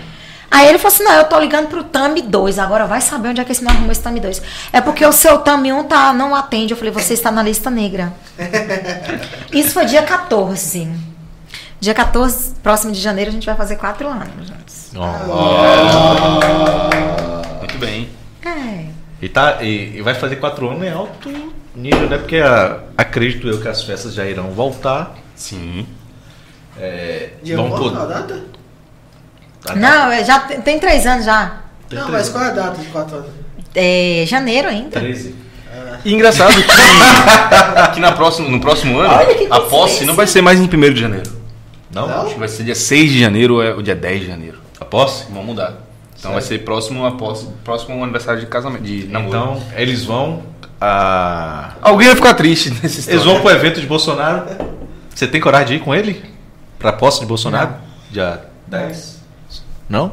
Aí 0.50 0.68
ele 0.68 0.78
falou 0.78 0.94
assim, 0.94 1.04
não, 1.04 1.12
eu 1.12 1.24
tô 1.24 1.38
ligando 1.38 1.68
pro 1.68 1.84
TAMI 1.84 2.22
2, 2.22 2.58
agora 2.58 2.84
vai 2.86 3.00
saber 3.00 3.28
onde 3.28 3.40
é 3.40 3.44
que 3.44 3.52
esse 3.52 3.62
não 3.62 3.70
arrumou 3.70 3.92
esse 3.92 4.02
TAMI 4.02 4.18
2. 4.20 4.42
É 4.72 4.80
porque 4.80 5.06
o 5.06 5.12
seu 5.12 5.38
TAMI 5.38 5.72
1 5.72 5.84
tá, 5.84 6.12
não 6.12 6.34
atende, 6.34 6.72
eu 6.72 6.76
falei, 6.76 6.92
você 6.92 7.14
está 7.14 7.30
na 7.30 7.42
lista 7.42 7.70
negra. 7.70 8.12
Isso 9.52 9.70
foi 9.72 9.84
dia 9.86 10.02
14. 10.02 10.88
Dia 11.78 11.94
14, 11.94 12.56
próximo 12.62 12.92
de 12.92 13.00
janeiro, 13.00 13.30
a 13.30 13.32
gente 13.32 13.46
vai 13.46 13.54
fazer 13.56 13.76
quatro 13.76 14.08
anos 14.08 14.26
juntos. 14.48 14.90
Muito 17.60 17.78
bem. 17.78 18.08
É. 18.44 18.86
E, 19.22 19.28
tá, 19.28 19.58
e, 19.62 19.96
e 19.98 20.02
vai 20.02 20.14
fazer 20.14 20.36
quatro 20.36 20.68
anos 20.68 20.82
em 20.82 20.90
alto 20.90 21.30
nível, 21.74 22.08
né? 22.08 22.18
Porque 22.18 22.38
a- 22.38 22.80
acredito 22.96 23.46
eu 23.48 23.60
que 23.60 23.68
as 23.68 23.82
festas 23.82 24.14
já 24.14 24.24
irão 24.26 24.50
voltar. 24.50 25.14
Sim. 25.36 25.86
É, 26.78 27.30
Dia 27.42 27.56
vão 27.56 27.68
qual 27.68 27.82
pod- 27.82 27.96
a 27.96 28.04
data? 28.06 28.42
Não, 29.76 30.10
é, 30.10 30.24
já 30.24 30.40
tem, 30.40 30.60
tem 30.60 30.78
três 30.78 31.06
anos 31.06 31.24
já. 31.24 31.60
Tem 31.88 31.98
Não, 31.98 32.10
mas 32.10 32.28
qual 32.28 32.44
é 32.44 32.48
a 32.48 32.50
data 32.50 32.80
de 32.80 32.86
4 32.88 33.16
anos? 33.16 33.30
É 33.74 34.24
janeiro 34.26 34.68
ainda. 34.68 34.98
13. 34.98 35.34
E 36.04 36.14
engraçado 36.14 36.54
que, 36.54 36.62
que 37.94 38.00
na 38.00 38.12
próxima, 38.12 38.48
no 38.48 38.60
próximo 38.60 38.98
ano, 38.98 39.14
Olha 39.14 39.34
que 39.34 39.46
a 39.50 39.60
posse 39.60 40.04
não 40.04 40.14
vai 40.14 40.26
ser 40.26 40.40
mais 40.40 40.58
em 40.58 40.64
1 40.64 40.94
de 40.94 41.00
janeiro. 41.00 41.30
Não? 41.92 42.08
Não? 42.08 42.22
Acho 42.22 42.34
que 42.34 42.38
vai 42.38 42.48
ser 42.48 42.64
dia 42.64 42.74
6 42.74 43.10
de 43.10 43.20
janeiro 43.20 43.54
ou 43.56 43.62
é 43.62 43.74
o 43.74 43.82
dia 43.82 43.94
10 43.94 44.20
de 44.20 44.26
janeiro. 44.26 44.58
A 44.80 44.84
posse? 44.84 45.24
Vamos 45.28 45.46
mudar. 45.46 45.74
Então 46.18 46.32
vai 46.32 46.42
ser 46.42 46.58
próximo 46.64 47.04
a 47.06 47.12
posse, 47.12 47.46
próximo 47.64 48.02
aniversário 48.02 48.40
de 48.40 48.46
casamento, 48.46 48.82
de 48.82 49.06
namoro. 49.06 49.28
Então, 49.28 49.62
eles 49.74 50.04
vão. 50.04 50.42
A... 50.80 51.72
alguém 51.82 52.06
vai 52.06 52.16
ficar 52.16 52.34
triste 52.34 52.70
nesse 52.82 53.10
Eles 53.10 53.24
vão 53.24 53.40
pro 53.40 53.50
evento 53.50 53.80
de 53.80 53.86
Bolsonaro. 53.86 54.46
Você 55.14 55.26
tem 55.26 55.40
coragem 55.40 55.66
de 55.66 55.74
ir 55.74 55.80
com 55.80 55.94
ele? 55.94 56.22
Pra 56.78 56.92
posse 56.92 57.20
de 57.20 57.26
Bolsonaro? 57.26 57.70
Não. 57.70 57.78
Dia 58.10 58.42
10? 58.66 59.19
Não? 59.90 60.12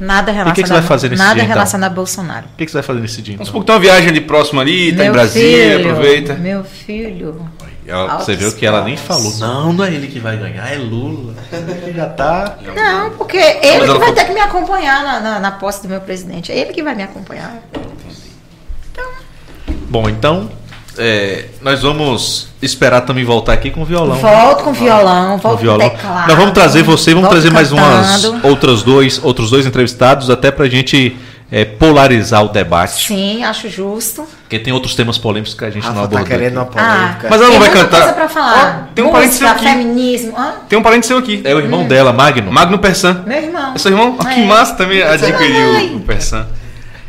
Nada 0.00 0.32
relacionado, 0.32 0.54
que 0.56 0.62
que 0.62 0.68
você 0.68 0.74
vai 0.74 0.82
fazer 0.82 1.08
nesse 1.08 1.22
nada 1.22 1.34
dia, 1.34 1.44
então? 1.44 1.54
relacionado 1.54 1.92
a 1.92 1.94
Bolsonaro. 1.94 2.46
O 2.52 2.56
que, 2.58 2.64
que 2.66 2.70
você 2.72 2.78
vai 2.78 2.82
fazer 2.82 3.00
nesse 3.00 3.22
dia? 3.22 3.36
Vamos 3.36 3.48
Então? 3.48 3.60
supor 3.60 3.60
que 3.62 3.66
tem 3.66 3.74
uma 3.76 3.80
viagem 3.80 4.08
ali 4.08 4.20
próxima 4.20 4.60
ali, 4.60 4.92
tá 4.92 5.02
em 5.02 5.04
Meu 5.04 5.12
Brasília, 5.12 5.76
filho, 5.78 5.88
aproveita. 5.90 6.34
Meu 6.34 6.64
filho. 6.64 7.50
Ela- 7.86 8.18
você 8.18 8.34
viu 8.34 8.50
que 8.52 8.66
ela 8.66 8.82
nem 8.82 8.96
falou. 8.96 9.32
Não, 9.36 9.72
não 9.72 9.84
é 9.84 9.92
ele 9.92 10.08
que 10.08 10.18
vai 10.18 10.36
ganhar, 10.36 10.66
é 10.72 10.76
Lula. 10.78 11.34
Ele 11.52 11.92
já 11.96 12.06
tá. 12.08 12.56
Não, 12.74 13.10
porque 13.10 13.36
ele 13.36 13.86
que 13.86 13.98
vai 13.98 14.12
ter 14.12 14.24
que 14.24 14.32
me 14.32 14.40
acompanhar 14.40 15.04
na, 15.04 15.20
na, 15.20 15.38
na 15.38 15.50
posse 15.52 15.82
do 15.82 15.88
meu 15.88 16.00
presidente. 16.00 16.50
É 16.50 16.58
ele 16.58 16.72
que 16.72 16.82
vai 16.82 16.94
me 16.96 17.02
acompanhar. 17.04 17.62
Bom, 19.88 20.08
então. 20.08 20.50
É, 20.98 21.46
nós 21.60 21.82
vamos 21.82 22.48
esperar 22.62 23.00
também 23.02 23.24
voltar 23.24 23.52
aqui 23.52 23.70
com 23.70 23.82
o 23.82 23.84
violão. 23.84 24.16
Volto 24.16 24.64
com 24.64 24.72
violão, 24.72 25.32
Com 25.32 25.38
volto 25.38 25.56
com 25.56 25.62
violão. 25.62 25.90
teclado. 25.90 26.28
Nós 26.28 26.36
vamos 26.36 26.52
trazer 26.52 26.82
você, 26.82 27.14
vamos 27.14 27.28
trazer 27.30 27.52
mais 27.52 27.72
umas 27.72 28.22
cantando. 28.22 28.46
outras 28.48 28.82
dois, 28.82 29.20
outros 29.22 29.50
dois 29.50 29.66
entrevistados, 29.66 30.30
até 30.30 30.50
pra 30.50 30.68
gente 30.68 31.16
é, 31.52 31.64
polarizar 31.64 32.42
o 32.44 32.48
debate. 32.48 33.06
Sim, 33.06 33.44
acho 33.44 33.68
justo. 33.68 34.26
Porque 34.42 34.58
tem 34.58 34.72
outros 34.72 34.94
temas 34.94 35.18
polêmicos 35.18 35.54
que 35.54 35.64
a 35.64 35.70
gente 35.70 35.82
não 35.84 35.90
Rafa 35.94 36.00
tá 36.00 36.04
abordou. 36.18 36.26
querendo 36.26 36.54
uma 36.54 36.62
aqui. 36.62 36.72
polêmica. 36.72 37.26
Mas 37.30 37.40
ela 37.42 37.50
não 37.50 37.58
vai 37.60 37.70
cantar. 37.70 37.98
coisa 38.00 38.12
pra 38.14 38.28
falar. 38.28 38.88
Ó, 38.90 38.94
tem 38.94 39.04
um 39.04 39.10
parente 39.12 39.34
seu 39.34 39.48
aqui. 39.48 39.64
feminismo. 39.64 40.34
Tem 40.68 40.78
um 40.78 40.82
parente 40.82 41.06
seu 41.06 41.18
aqui. 41.18 41.40
É 41.44 41.54
o 41.54 41.58
irmão 41.60 41.86
dela, 41.86 42.12
Magno. 42.12 42.50
Magno 42.50 42.78
Persan. 42.78 43.22
Meu 43.26 43.42
irmão. 43.42 43.72
É 43.74 43.78
seu 43.78 43.90
irmão? 43.90 44.16
Ah, 44.18 44.24
que 44.26 44.40
É. 44.40 44.46
massa 44.46 44.74
também 44.74 45.02
adquiriu 45.02 45.96
o 45.96 46.00
Persan. 46.00 46.46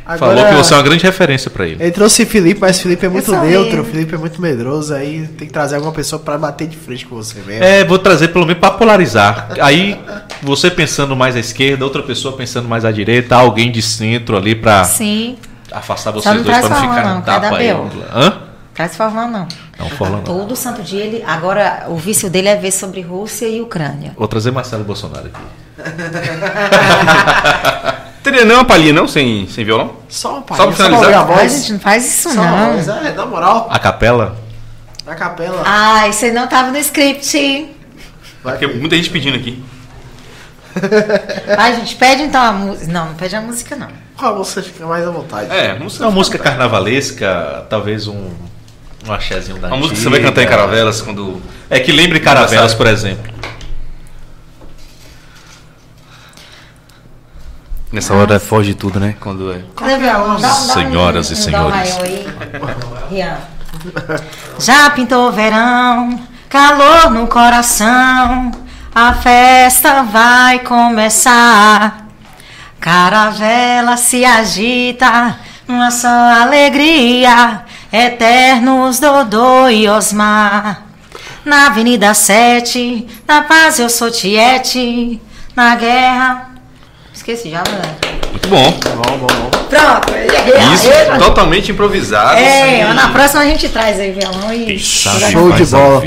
Falou 0.05 0.37
Agora, 0.37 0.49
que 0.49 0.55
você 0.55 0.71
é 0.71 0.77
uma 0.77 0.83
grande 0.83 1.03
referência 1.03 1.49
pra 1.49 1.65
ele. 1.65 1.81
Ele 1.81 1.91
trouxe 1.91 2.25
Felipe, 2.25 2.61
mas 2.61 2.79
Felipe 2.79 3.07
é 3.07 3.09
muito 3.09 3.31
neutro, 3.31 3.77
eu. 3.77 3.83
Felipe 3.83 4.13
é 4.13 4.17
muito 4.19 4.39
medroso, 4.39 4.93
aí 4.93 5.27
tem 5.35 5.47
que 5.47 5.53
trazer 5.53 5.75
alguma 5.75 5.91
pessoa 5.91 6.21
pra 6.21 6.37
bater 6.37 6.67
de 6.67 6.77
frente 6.77 7.07
com 7.07 7.15
você 7.15 7.39
mesmo. 7.39 7.63
É, 7.63 7.83
vou 7.83 7.97
trazer 7.97 8.27
pelo 8.27 8.45
menos 8.45 8.59
pra 8.59 8.69
polarizar. 8.69 9.49
Aí, 9.59 9.99
você 10.43 10.69
pensando 10.69 11.15
mais 11.15 11.35
à 11.35 11.39
esquerda, 11.39 11.83
outra 11.83 12.03
pessoa 12.03 12.37
pensando 12.37 12.69
mais 12.69 12.85
à 12.85 12.91
direita, 12.91 13.35
alguém 13.35 13.71
de 13.71 13.81
centro 13.81 14.37
ali 14.37 14.53
pra 14.53 14.83
Sim. 14.83 15.37
afastar 15.71 16.11
vocês 16.11 16.35
não 16.35 16.43
dois 16.43 16.59
pra 16.59 16.69
não 16.69 16.81
ficar 16.81 17.03
não, 17.03 17.21
tapa 17.23 17.57
aí. 17.57 17.69
Hã? 17.69 18.41
Traz 18.75 18.95
Forlan, 18.95 19.27
não. 19.27 19.47
Não, 19.79 19.89
Forlan 19.89 20.17
não. 20.17 20.23
Todo 20.23 20.55
santo 20.55 20.83
dia 20.83 21.03
ele. 21.03 21.23
Agora, 21.25 21.85
o 21.87 21.95
vício 21.95 22.29
dele 22.29 22.49
é 22.49 22.55
ver 22.55 22.71
sobre 22.71 23.01
Rússia 23.01 23.47
e 23.47 23.59
Ucrânia. 23.59 24.13
Vou 24.15 24.27
trazer 24.27 24.51
Marcelo 24.51 24.83
Bolsonaro 24.83 25.27
aqui. 25.27 25.41
Teria 28.25 28.43
não 28.43 28.55
uma 28.55 28.65
palhinha, 28.65 28.91
não? 28.91 29.07
Sem, 29.07 29.47
sem 29.47 29.63
violão? 29.63 29.97
Só 30.09 30.29
uma 30.29 30.37
Só 30.39 30.41
pra 30.41 30.55
palhinha, 30.57 30.75
só 30.75 30.83
pra 30.83 30.97
finalizar? 30.97 31.13
a 31.13 31.19
Ai, 31.21 31.35
voz. 31.47 31.51
gente, 31.53 31.73
não 31.73 31.79
faz 31.79 32.05
isso 32.07 32.29
Só 32.33 32.43
não. 32.43 32.73
voz, 32.73 32.87
é, 32.87 33.11
na 33.13 33.25
moral, 33.27 33.67
A 33.69 33.77
capela? 33.79 34.35
na 35.05 35.13
capela. 35.15 35.61
Ai, 35.63 36.11
você 36.11 36.31
não 36.31 36.47
tava 36.47 36.71
no 36.71 36.77
script. 36.79 37.69
Vai, 38.43 38.57
Porque 38.57 38.65
muita 38.75 38.95
gente 38.95 39.11
pedindo 39.11 39.37
aqui. 39.37 39.63
Ai, 41.57 41.75
gente, 41.75 41.95
pede 41.95 42.23
então 42.23 42.41
a 42.41 42.51
música. 42.51 42.91
Não, 42.91 43.05
não 43.07 43.13
pede 43.13 43.35
a 43.35 43.41
música, 43.41 43.75
não. 43.75 43.87
Qual 44.17 44.35
você 44.35 44.61
fica 44.61 44.85
mais 44.85 45.07
à 45.07 45.11
vontade? 45.11 45.53
É, 45.55 45.77
música. 45.77 46.03
Uma 46.05 46.11
música 46.11 46.37
carnavalesca, 46.39 47.65
talvez 47.69 48.07
um, 48.07 48.29
um 49.07 49.13
axézinho 49.13 49.57
da 49.59 49.67
Uma 49.67 49.77
música 49.77 49.95
que 49.95 50.01
você 50.01 50.09
vai 50.09 50.19
cantar 50.21 50.41
em 50.43 50.47
Caravelas 50.47 51.01
quando. 51.01 51.41
É 51.69 51.79
que 51.79 51.91
lembre 51.91 52.19
Caravelas, 52.19 52.73
por 52.73 52.87
exemplo. 52.87 53.31
Nessa 57.95 58.13
hora 58.13 58.37
foge 58.41 58.73
tudo, 58.73 58.99
né? 58.99 59.15
Quando 59.21 59.53
é. 59.53 59.55
Um- 59.55 60.37
Senhoras 60.73 61.31
e 61.31 61.35
senhores. 61.37 61.97
Já 64.59 64.89
pintou 64.89 65.29
o 65.29 65.31
verão, 65.31 66.19
calor 66.49 67.09
no 67.09 67.25
coração, 67.27 68.51
a 68.93 69.13
festa 69.13 70.03
vai 70.03 70.59
começar. 70.59 72.05
Caravela 72.81 73.95
se 73.95 74.25
agita, 74.25 75.37
uma 75.65 75.89
só 75.89 76.09
alegria, 76.09 77.61
eternos 77.93 78.99
Dodô 78.99 79.69
e 79.69 79.87
Osmar. 79.87 80.81
Na 81.45 81.67
Avenida 81.67 82.13
7, 82.13 83.07
na 83.25 83.41
paz 83.43 83.79
eu 83.79 83.87
sou 83.89 84.11
Tiete, 84.11 85.21
na 85.55 85.75
guerra. 85.77 86.54
Esqueci 87.25 87.49
já, 87.49 87.63
moleque. 87.67 88.29
Muito 88.29 88.47
bom. 88.49 88.71
Bom, 88.71 89.17
bom, 89.17 89.25
bom. 89.25 89.49
Pronto, 89.67 90.13
Isso, 90.75 91.17
totalmente 91.17 91.71
improvisado. 91.71 92.37
É, 92.37 92.83
assim. 92.83 92.93
na 92.93 93.09
próxima 93.09 93.41
a 93.41 93.45
gente 93.45 93.67
traz 93.67 93.99
aí 93.99 94.11
violão 94.11 94.53
e. 94.53 94.77
Show 94.77 95.51
de 95.53 95.65
bola. 95.65 96.03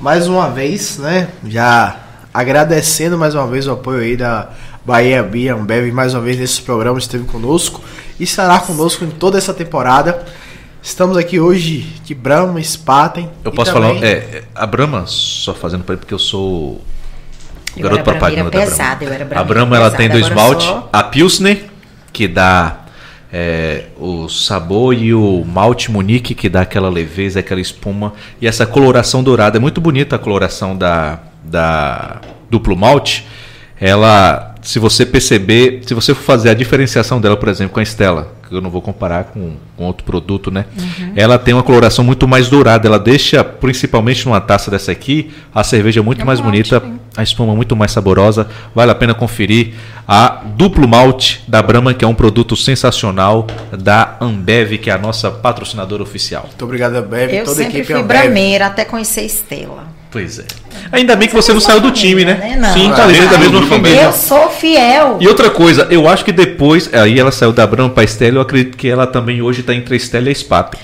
Mais 0.00 0.26
uma 0.26 0.50
vez, 0.50 0.98
né? 0.98 1.28
Já 1.46 1.94
agradecendo 2.34 3.16
mais 3.16 3.36
uma 3.36 3.46
vez 3.46 3.68
o 3.68 3.70
apoio 3.70 4.00
aí 4.00 4.16
da 4.16 4.48
Bahia 4.84 5.22
Bia 5.22 5.54
Ambev, 5.54 5.92
mais 5.92 6.12
uma 6.12 6.22
vez 6.22 6.36
nesse 6.36 6.60
programa 6.60 6.98
esteve 6.98 7.22
conosco 7.22 7.80
e 8.18 8.24
estará 8.24 8.58
conosco 8.58 9.04
em 9.04 9.10
toda 9.10 9.38
essa 9.38 9.54
temporada. 9.54 10.24
Estamos 10.82 11.16
aqui 11.16 11.38
hoje 11.38 11.82
de 12.02 12.16
Brahma, 12.16 12.60
Spaten. 12.60 13.30
Eu 13.44 13.52
posso 13.52 13.72
também- 13.72 13.94
falar, 13.94 14.04
é, 14.04 14.10
é, 14.10 14.42
a 14.56 14.66
Brahma, 14.66 15.04
só 15.06 15.54
fazendo 15.54 15.84
pra 15.84 15.92
ele, 15.92 16.00
porque 16.00 16.14
eu 16.14 16.18
sou 16.18 16.80
Eu 17.78 17.84
garoto 17.90 18.04
propaganda 18.04 18.50
pesada, 18.50 18.96
Brahma. 18.96 19.04
eu 19.04 19.26
era 19.28 19.40
A 19.40 19.44
Brahma 19.44 19.76
ela 19.76 19.90
tem 19.90 20.08
do 20.08 20.18
esmalte, 20.18 20.64
sou- 20.64 20.88
a 20.92 21.02
Pilsner, 21.02 21.64
que 22.12 22.26
dá 22.28 22.80
é, 23.32 23.84
o 23.98 24.28
sabor 24.28 24.94
e 24.94 25.12
o 25.12 25.44
malte 25.44 25.90
Munique 25.90 26.34
que 26.34 26.48
dá 26.48 26.62
aquela 26.62 26.88
leveza, 26.88 27.40
aquela 27.40 27.60
espuma 27.60 28.12
e 28.40 28.46
essa 28.46 28.66
coloração 28.66 29.22
dourada. 29.22 29.58
É 29.58 29.60
muito 29.60 29.80
bonita 29.80 30.16
a 30.16 30.18
coloração 30.18 30.76
da, 30.76 31.18
da 31.44 32.20
duplo 32.50 32.76
malte. 32.76 33.26
Ela, 33.80 34.54
se 34.62 34.78
você 34.78 35.06
perceber, 35.06 35.80
se 35.86 35.94
você 35.94 36.14
for 36.14 36.22
fazer 36.22 36.50
a 36.50 36.54
diferenciação 36.54 37.20
dela, 37.20 37.36
por 37.36 37.48
exemplo, 37.48 37.74
com 37.74 37.80
a 37.80 37.82
Estela, 37.82 38.32
que 38.48 38.54
eu 38.54 38.60
não 38.60 38.70
vou 38.70 38.80
comparar 38.80 39.24
com, 39.24 39.56
com 39.76 39.84
outro 39.84 40.04
produto, 40.04 40.50
né? 40.50 40.64
Uhum. 40.76 41.12
Ela 41.14 41.38
tem 41.38 41.52
uma 41.52 41.62
coloração 41.62 42.04
muito 42.04 42.26
mais 42.26 42.48
dourada. 42.48 42.88
Ela 42.88 42.98
deixa, 42.98 43.44
principalmente 43.44 44.24
numa 44.24 44.40
taça 44.40 44.70
dessa 44.70 44.90
aqui, 44.90 45.30
a 45.54 45.62
cerveja 45.62 46.02
muito 46.02 46.22
é 46.22 46.24
mais 46.24 46.40
bonita, 46.40 46.82
a 47.16 47.22
espuma 47.22 47.54
muito 47.54 47.76
mais 47.76 47.92
saborosa. 47.92 48.48
Vale 48.74 48.90
a 48.90 48.94
pena 48.94 49.14
conferir 49.14 49.74
a 50.06 50.42
duplo 50.56 50.88
malte 50.88 51.42
da 51.46 51.60
Brahma, 51.60 51.92
que 51.92 52.04
é 52.04 52.08
um 52.08 52.14
produto 52.14 52.56
sensacional 52.56 53.46
da 53.70 54.16
Ambev, 54.20 54.78
que 54.78 54.88
é 54.88 54.94
a 54.94 54.98
nossa 54.98 55.30
patrocinadora 55.30 56.02
oficial. 56.02 56.44
Muito 56.44 56.64
obrigado, 56.64 56.96
Ambev. 56.96 57.32
Eu 57.34 57.44
toda 57.44 57.60
a 57.60 57.64
equipe 57.64 57.84
fui 57.84 57.94
Ambev. 57.94 58.06
brameira 58.06 58.66
até 58.66 58.84
conhecer 58.84 59.22
Estela. 59.22 59.97
Pois 60.10 60.38
é. 60.38 60.44
Ainda 60.90 61.14
bem 61.16 61.28
que 61.28 61.34
você 61.34 61.52
não 61.52 61.60
saiu 61.60 61.80
do 61.80 61.90
time, 61.90 62.24
né? 62.24 62.34
né? 62.34 62.56
Não. 62.56 62.72
Sim, 62.72 62.90
tá 62.90 63.06
dentro 63.06 63.28
da 63.28 63.38
mesma 63.38 63.66
família. 63.66 64.02
Eu 64.02 64.12
sou 64.12 64.48
fiel. 64.48 65.18
E 65.20 65.28
outra 65.28 65.50
coisa, 65.50 65.86
eu 65.90 66.08
acho 66.08 66.24
que 66.24 66.32
depois, 66.32 66.92
aí 66.94 67.18
ela 67.18 67.30
saiu 67.30 67.52
da 67.52 67.66
Brahma 67.66 67.90
para 67.90 68.04
Estela, 68.04 68.38
eu 68.38 68.40
acredito 68.40 68.76
que 68.76 68.88
ela 68.88 69.06
também 69.06 69.42
hoje 69.42 69.60
está 69.60 69.74
entre 69.74 69.94
a 69.94 69.96
Estela 69.96 70.28
e 70.28 70.30
a 70.30 70.32
Spap. 70.32 70.74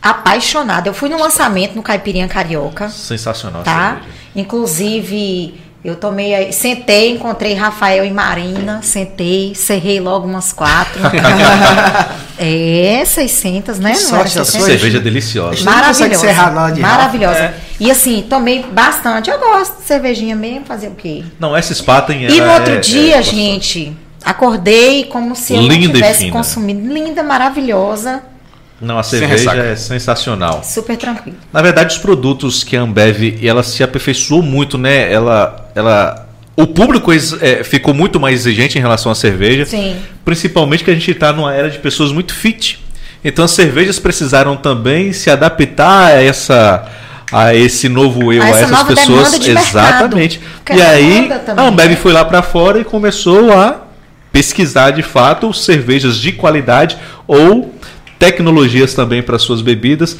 Apaixonada. 0.00 0.88
Eu 0.88 0.94
fui 0.94 1.08
no 1.08 1.18
lançamento 1.18 1.74
no 1.74 1.82
Caipirinha 1.82 2.28
Carioca. 2.28 2.88
Sensacional. 2.88 3.62
Tá? 3.62 4.00
Inclusive, 4.34 5.60
eu 5.84 5.96
tomei 5.96 6.32
aí, 6.32 6.52
sentei, 6.52 7.10
encontrei 7.10 7.54
Rafael 7.54 8.04
e 8.04 8.10
Marina, 8.12 8.80
sentei, 8.82 9.52
cerrei 9.52 9.98
logo 9.98 10.28
umas 10.28 10.52
quatro. 10.52 11.00
é, 12.38 13.02
600, 13.04 13.80
né? 13.80 13.92
Não 14.08 14.16
era 14.20 14.28
600? 14.28 14.64
Cerveja 14.64 15.00
deliciosa. 15.00 15.64
Maravilhosa. 15.64 16.50
Maravilhosa. 16.80 17.38
É. 17.38 17.54
E 17.80 17.90
assim, 17.90 18.24
tomei 18.30 18.62
bastante. 18.62 19.28
Eu 19.28 19.40
gosto 19.40 19.80
de 19.80 19.82
cervejinha 19.82 20.36
mesmo, 20.36 20.64
fazer 20.66 20.86
o 20.86 20.94
quê? 20.94 21.24
Não, 21.40 21.56
essa 21.56 21.74
Spaten 21.74 22.26
E 22.30 22.40
no 22.40 22.52
outro 22.52 22.74
é, 22.74 22.78
dia, 22.78 23.16
é, 23.16 23.22
gente, 23.22 23.92
acordei 24.24 25.06
como 25.06 25.34
se 25.34 25.52
eu 25.52 25.62
Linda 25.62 25.74
não 25.74 25.94
tivesse 25.94 26.30
consumido. 26.30 26.94
Linda, 26.94 27.24
maravilhosa. 27.24 28.22
Não, 28.82 28.98
a 28.98 29.02
cerveja 29.04 29.54
é 29.54 29.76
sensacional. 29.76 30.62
Super 30.64 30.96
tranquilo. 30.96 31.36
Na 31.52 31.62
verdade, 31.62 31.94
os 31.94 31.98
produtos 32.02 32.64
que 32.64 32.76
a 32.76 32.82
Ambev 32.82 33.38
ela 33.40 33.62
se 33.62 33.82
aperfeiçoou 33.82 34.42
muito, 34.42 34.76
né? 34.76 35.10
Ela, 35.10 35.70
ela, 35.72 36.26
o 36.56 36.66
público 36.66 37.12
é, 37.12 37.62
ficou 37.62 37.94
muito 37.94 38.18
mais 38.18 38.40
exigente 38.40 38.76
em 38.76 38.80
relação 38.80 39.12
à 39.12 39.14
cerveja. 39.14 39.64
Sim. 39.64 39.96
Principalmente 40.24 40.82
que 40.82 40.90
a 40.90 40.94
gente 40.94 41.12
está 41.12 41.32
numa 41.32 41.54
era 41.54 41.70
de 41.70 41.78
pessoas 41.78 42.10
muito 42.10 42.34
fit. 42.34 42.82
Então 43.24 43.44
as 43.44 43.52
cervejas 43.52 44.00
precisaram 44.00 44.56
também 44.56 45.12
se 45.12 45.30
adaptar 45.30 46.06
a 46.06 46.20
essa 46.20 46.90
a 47.30 47.54
esse 47.54 47.88
novo 47.88 48.32
eu, 48.32 48.42
a, 48.42 48.46
a 48.46 48.48
essas 48.48 48.82
pessoas. 48.82 49.38
De 49.38 49.50
Exatamente. 49.52 50.40
Mercado, 50.40 50.78
e 50.78 50.82
aí 50.82 51.30
a 51.56 51.62
Ambev 51.62 51.90
né? 51.90 51.96
foi 51.96 52.12
lá 52.12 52.24
para 52.24 52.42
fora 52.42 52.80
e 52.80 52.84
começou 52.84 53.52
a 53.52 53.82
pesquisar 54.32 54.90
de 54.90 55.02
fato 55.02 55.52
cervejas 55.52 56.16
de 56.16 56.32
qualidade 56.32 56.96
ou 57.26 57.72
tecnologias 58.22 58.94
também 58.94 59.20
para 59.20 59.36
suas 59.36 59.60
bebidas. 59.60 60.16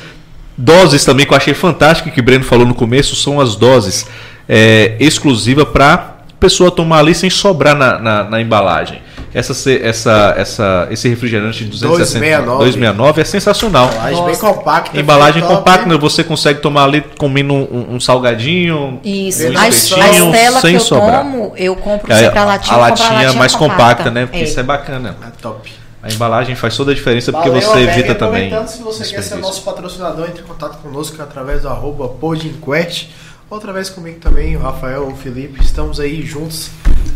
Doses 0.59 1.05
também 1.05 1.25
que 1.25 1.33
eu 1.33 1.37
achei 1.37 1.55
fantástico 1.55 2.11
que 2.11 2.19
o 2.19 2.23
Breno 2.23 2.43
falou 2.43 2.67
no 2.67 2.75
começo, 2.75 3.15
são 3.15 3.41
as 3.41 3.55
doses 3.55 4.09
é, 4.49 4.97
exclusivas 4.99 5.69
para 5.69 6.17
pessoa 6.41 6.73
tomar 6.73 6.99
ali 6.99 7.15
sem 7.15 7.31
sobrar 7.31 7.77
na, 7.77 8.01
na, 8.01 8.25
na, 8.25 8.41
embalagem. 8.41 9.01
Essa, 9.33 9.53
essa, 9.71 10.35
essa, 10.37 10.89
esse 10.91 11.09
refrigerante 11.09 11.65
de 11.65 11.71
260, 11.71 12.43
269. 12.43 12.59
269 12.65 13.21
é 13.21 13.25
sensacional. 13.25 13.89
Embalagem 13.89 14.25
bem 14.25 14.37
compacta. 14.37 15.01
Embalagem 15.01 15.43
compacta, 15.43 15.97
você 15.99 16.25
consegue 16.25 16.61
tomar 16.61 16.83
ali 16.83 17.05
comendo 17.17 17.55
um, 17.55 17.95
um 17.95 18.01
salgadinho, 18.01 19.01
Isso. 19.05 19.49
um 19.49 19.57
a, 19.57 19.69
espetinho, 19.69 20.33
a 20.57 20.61
sem 20.61 20.71
que 20.73 20.77
eu 20.77 20.81
sobrar. 20.81 21.23
Tomo, 21.23 21.53
eu 21.57 21.77
compro 21.77 22.13
sempre 22.13 22.37
a 22.37 22.45
latinha. 22.45 22.77
A 22.77 22.81
latinha, 22.81 23.09
a 23.09 23.13
latinha 23.13 23.33
mais 23.35 23.55
compacta, 23.55 23.79
compacta 23.79 24.11
né? 24.11 24.27
Porque 24.27 24.41
é. 24.41 24.43
isso 24.43 24.59
é 24.59 24.65
bacana. 24.65 25.17
É 25.25 25.31
top. 25.41 25.82
A 26.03 26.13
embalagem 26.13 26.57
faz 26.57 26.77
toda 26.77 26.91
a 26.91 26.95
diferença 26.95 27.31
porque 27.31 27.49
Valeu, 27.49 27.63
você 27.63 27.79
evita 27.79 28.15
também. 28.15 28.51
se 28.67 28.83
você 28.83 29.05
quer 29.05 29.23
ser 29.23 29.37
nosso 29.37 29.63
patrocinador, 29.63 30.29
entre 30.29 30.43
em 30.43 30.47
contato 30.47 30.79
conosco 30.79 31.23
através 31.23 31.63
do 31.63 31.69
arroba 31.69 32.09
Podinquest. 32.09 33.07
Outra 33.49 33.73
vez 33.73 33.89
comigo 33.89 34.19
também, 34.19 34.57
o 34.57 34.61
Rafael, 34.61 35.07
o 35.07 35.15
Felipe. 35.15 35.63
Estamos 35.63 36.01
aí 36.01 36.25
juntos 36.27 36.71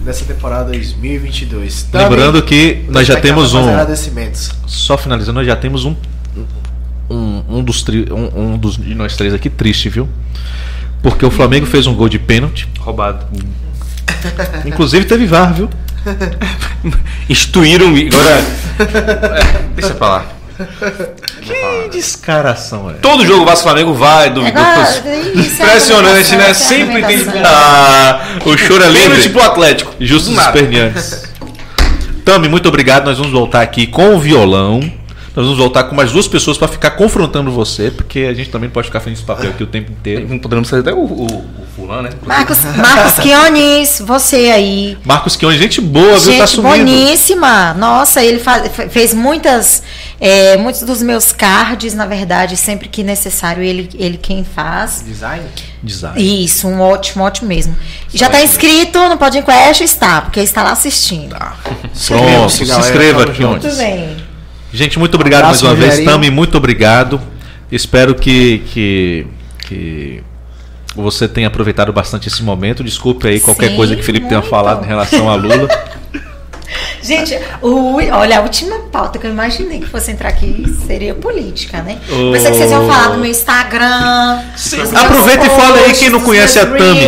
nessa 0.05 0.25
temporada 0.25 0.71
2022. 0.71 1.85
Também, 1.85 2.09
Lembrando 2.09 2.43
que 2.43 2.85
nós 2.89 3.07
já 3.07 3.21
temos 3.21 3.55
um. 3.55 3.67
Só 4.67 4.97
finalizando, 4.97 5.39
nós 5.39 5.47
já 5.47 5.57
temos 5.57 5.85
um. 5.85 5.97
Um, 7.09 7.43
um, 7.49 7.65
dos 7.65 7.83
tri, 7.83 8.07
um, 8.13 8.53
um 8.55 8.59
dos 8.59 8.77
de 8.77 8.95
nós 8.95 9.17
três 9.17 9.33
aqui 9.33 9.49
triste, 9.49 9.89
viu? 9.89 10.09
Porque 11.03 11.25
o 11.25 11.31
Flamengo 11.31 11.67
fez 11.67 11.87
um 11.87 11.95
gol 11.95 12.09
de 12.09 12.19
pênalti. 12.19 12.69
Roubado. 12.79 13.27
Inclusive 14.65 15.07
teve 15.07 15.27
VAR, 15.27 15.55
viu? 15.55 15.71
Instituíram. 17.29 17.89
Agora. 17.89 18.45
Deixa 19.75 19.95
pra 19.95 20.09
lá. 20.09 20.27
Que 21.43 21.91
descaração, 21.91 22.91
é. 22.91 22.95
Todo 22.95 23.27
jogo 23.27 23.45
Vasco 23.45 23.65
Flamengo 23.65 23.93
vai 23.93 24.31
do. 24.31 24.41
Impressionante, 24.47 26.35
né? 26.37 26.55
Sempre 26.55 27.03
tem. 27.03 27.19
Ah, 27.45 28.21
o 28.45 28.57
choro 28.57 28.83
é 28.83 28.89
livre. 28.89 29.21
tipo 29.21 29.39
o 29.39 29.43
Atlético. 29.43 29.95
Justos 30.01 30.37
Esperniantes. 30.37 31.25
Tami, 32.25 32.49
muito 32.49 32.69
obrigado. 32.69 33.05
Nós 33.05 33.19
vamos 33.19 33.33
voltar 33.33 33.61
aqui 33.61 33.87
com 33.87 34.15
o 34.15 34.19
violão. 34.19 34.81
Nós 35.37 35.45
vamos 35.45 35.59
voltar 35.59 35.85
com 35.85 35.95
mais 35.95 36.13
duas 36.13 36.27
pessoas 36.27 36.57
para 36.57 36.67
ficar 36.67 36.93
confrontando 36.93 37.51
você, 37.51 37.91
porque 37.91 38.21
a 38.21 38.33
gente 38.33 38.49
também 38.49 38.71
pode 38.71 38.87
ficar 38.87 39.01
fazendo 39.01 39.17
esse 39.17 39.23
papel 39.23 39.51
aqui 39.51 39.63
o 39.63 39.67
tempo 39.67 39.93
inteiro. 39.93 40.27
Não 40.27 40.39
podemos 40.39 40.71
fazer 40.71 40.81
até 40.81 40.95
o, 40.95 41.01
o, 41.01 41.27
o 41.27 41.67
fulano, 41.77 42.05
né? 42.05 42.11
Marcos, 42.25 42.65
Marcos 42.65 43.23
Quiones, 43.23 44.01
você 44.01 44.51
aí. 44.51 44.97
Marcos 45.05 45.37
Quiones, 45.37 45.61
gente 45.61 45.79
boa, 45.83 46.19
gente 46.19 46.31
viu? 46.31 46.39
Tá 46.39 46.47
sumindo. 46.47 46.77
boníssima. 46.79 47.75
Nossa, 47.75 48.25
ele 48.25 48.39
faz, 48.39 48.73
fez 48.89 49.13
muitas, 49.13 49.83
é, 50.19 50.57
muitos 50.57 50.81
dos 50.81 51.03
meus 51.03 51.33
cards, 51.33 51.93
na 51.93 52.07
verdade, 52.07 52.57
sempre 52.57 52.89
que 52.89 53.03
necessário, 53.03 53.63
ele, 53.63 53.91
ele 53.93 54.17
quem 54.17 54.43
faz. 54.43 55.05
Design? 55.07 55.45
Design. 55.83 56.45
Isso, 56.45 56.67
um 56.67 56.81
ótimo, 56.81 57.23
ótimo 57.23 57.49
mesmo. 57.49 57.77
Já 58.09 58.29
está 58.29 58.43
inscrito 58.43 58.99
no 59.07 59.19
Podcast? 59.19 59.85
Está, 59.85 60.23
porque 60.23 60.41
está 60.41 60.63
lá 60.63 60.73
assistindo. 60.73 61.37
Tá. 61.37 61.59
Pronto, 62.07 62.51
se 62.51 62.63
inscreva, 62.63 63.27
Quiones. 63.27 63.65
Muito 63.65 63.77
bem. 63.77 64.26
Gente, 64.73 64.99
muito 64.99 65.15
obrigado 65.15 65.45
um 65.45 65.47
mais 65.47 65.63
uma 65.63 65.75
vez. 65.75 66.05
Tami, 66.05 66.31
muito 66.31 66.57
obrigado. 66.57 67.21
Espero 67.71 68.15
que, 68.15 68.59
que, 68.73 69.27
que 69.67 70.23
você 70.95 71.27
tenha 71.29 71.49
aproveitado 71.49 71.93
bastante 71.93 72.29
esse 72.29 72.43
momento. 72.43 72.85
Desculpe 72.85 73.29
aí 73.29 73.41
qualquer 73.41 73.71
Sim, 73.71 73.77
coisa 73.77 73.95
que 73.95 74.03
o 74.03 74.05
Felipe 74.05 74.27
muito. 74.27 74.41
tenha 74.41 74.51
falado 74.51 74.85
em 74.85 74.87
relação 74.87 75.29
a 75.29 75.35
Lula. 75.35 75.69
Gente, 77.03 77.39
o, 77.63 77.95
olha, 77.95 78.39
a 78.39 78.43
última 78.43 78.81
pauta 78.91 79.19
que 79.19 79.27
eu 79.27 79.31
imaginei 79.31 79.79
que 79.79 79.87
fosse 79.87 80.11
entrar 80.11 80.29
aqui 80.29 80.65
seria 80.87 81.15
política, 81.15 81.81
né? 81.81 81.99
Oh. 82.11 82.33
Pensei 82.33 82.51
que 82.51 82.57
vocês 82.57 82.71
iam 82.71 82.89
falar 82.89 83.09
do 83.11 83.19
meu 83.19 83.31
Instagram. 83.31 84.41
Aproveita 84.93 85.47
e 85.47 85.51
fala 85.51 85.79
aí 85.79 85.95
quem 85.95 86.11
não 86.11 86.21
conhece 86.21 86.59
a 86.59 86.67
Tami 86.67 87.07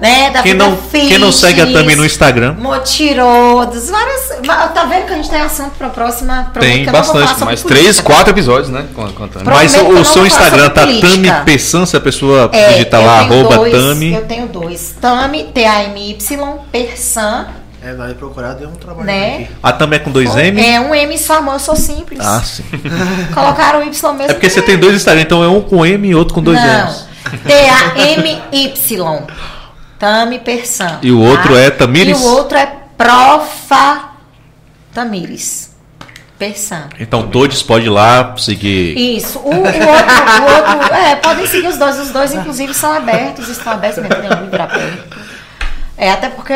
né? 0.00 0.30
Da 0.30 0.42
quem 0.42 0.54
não, 0.54 0.76
Fitness, 0.76 1.08
quem 1.08 1.18
não 1.18 1.30
segue 1.30 1.60
a 1.60 1.66
Tami 1.66 1.94
no 1.94 2.04
Instagram? 2.04 2.54
Motirodos, 2.54 3.90
várias. 3.90 4.40
Tá 4.74 4.84
vendo 4.84 5.06
que 5.06 5.12
a 5.12 5.16
gente 5.16 5.28
tem 5.30 5.40
assunto 5.40 5.72
pra 5.76 5.90
próxima? 5.90 6.50
Tem 6.58 6.86
bastante, 6.86 7.44
mais 7.44 7.62
três, 7.62 8.00
quatro 8.00 8.32
episódios, 8.32 8.70
né? 8.70 8.86
Mas 9.44 9.76
o, 9.76 9.88
o 9.88 10.04
seu 10.04 10.26
Instagram 10.26 10.70
tá 10.70 10.82
Tami 10.86 11.30
Pessan, 11.44 11.84
se 11.84 11.96
a 11.96 12.00
pessoa 12.00 12.48
é, 12.52 12.72
digitar 12.72 13.04
lá, 13.04 13.20
arroba 13.20 13.56
dois, 13.56 13.72
Tami. 13.72 14.14
Eu 14.14 14.24
tenho 14.24 14.46
dois. 14.48 14.94
Tami, 15.00 15.44
T-A-M-Y, 15.44 16.16
Persan. 16.72 17.48
É, 17.82 17.94
vale 17.94 18.14
procurar, 18.14 18.52
deu 18.54 18.68
um 18.68 18.74
trabalho 18.74 19.06
né? 19.06 19.36
aqui. 19.36 19.48
A 19.62 19.72
Tami 19.72 19.96
é 19.96 19.98
com 19.98 20.10
dois 20.10 20.36
M? 20.36 20.62
É 20.62 20.78
um 20.80 20.94
M 20.94 21.18
só, 21.18 21.38
amor, 21.38 21.54
eu 21.54 21.58
sou 21.58 21.76
simples. 21.76 22.20
Ah, 22.22 22.42
sim. 22.42 22.62
Colocaram 23.32 23.80
o 23.80 23.82
Y 23.82 24.12
mesmo. 24.12 24.30
É 24.30 24.34
porque 24.34 24.50
você 24.50 24.60
tem 24.60 24.78
dois 24.78 24.94
Instagram, 24.96 25.22
então 25.22 25.42
é 25.42 25.48
um 25.48 25.62
com 25.62 25.84
M 25.84 26.08
e 26.08 26.14
outro 26.14 26.34
com 26.34 26.42
dois 26.42 26.58
M's. 26.58 27.06
T-A-M-Y. 27.46 29.26
Tami 30.00 30.38
Persan. 30.38 30.98
E 31.02 31.12
o 31.12 31.20
outro 31.20 31.52
tá? 31.52 31.60
é 31.60 31.70
Tamires? 31.70 32.18
E 32.18 32.24
o 32.24 32.26
outro 32.28 32.56
é 32.56 32.72
Profa 32.96 34.12
Tamires. 34.94 35.68
Persan. 36.38 36.88
Então 36.98 37.28
todos 37.28 37.62
podem 37.62 37.88
ir 37.88 37.90
lá 37.90 38.34
seguir. 38.38 38.96
Isso. 38.96 39.38
O, 39.40 39.50
o, 39.50 39.58
outro, 39.58 39.78
o 39.78 40.78
outro. 40.78 40.94
É, 40.94 41.16
podem 41.16 41.46
seguir 41.46 41.68
os 41.68 41.76
dois. 41.76 41.98
Os 41.98 42.08
dois, 42.08 42.32
inclusive, 42.32 42.72
são 42.72 42.90
abertos, 42.94 43.46
estão 43.50 43.74
abertos 43.74 44.02
mesmo, 44.02 44.48
É, 45.98 46.10
até 46.12 46.30
porque 46.30 46.54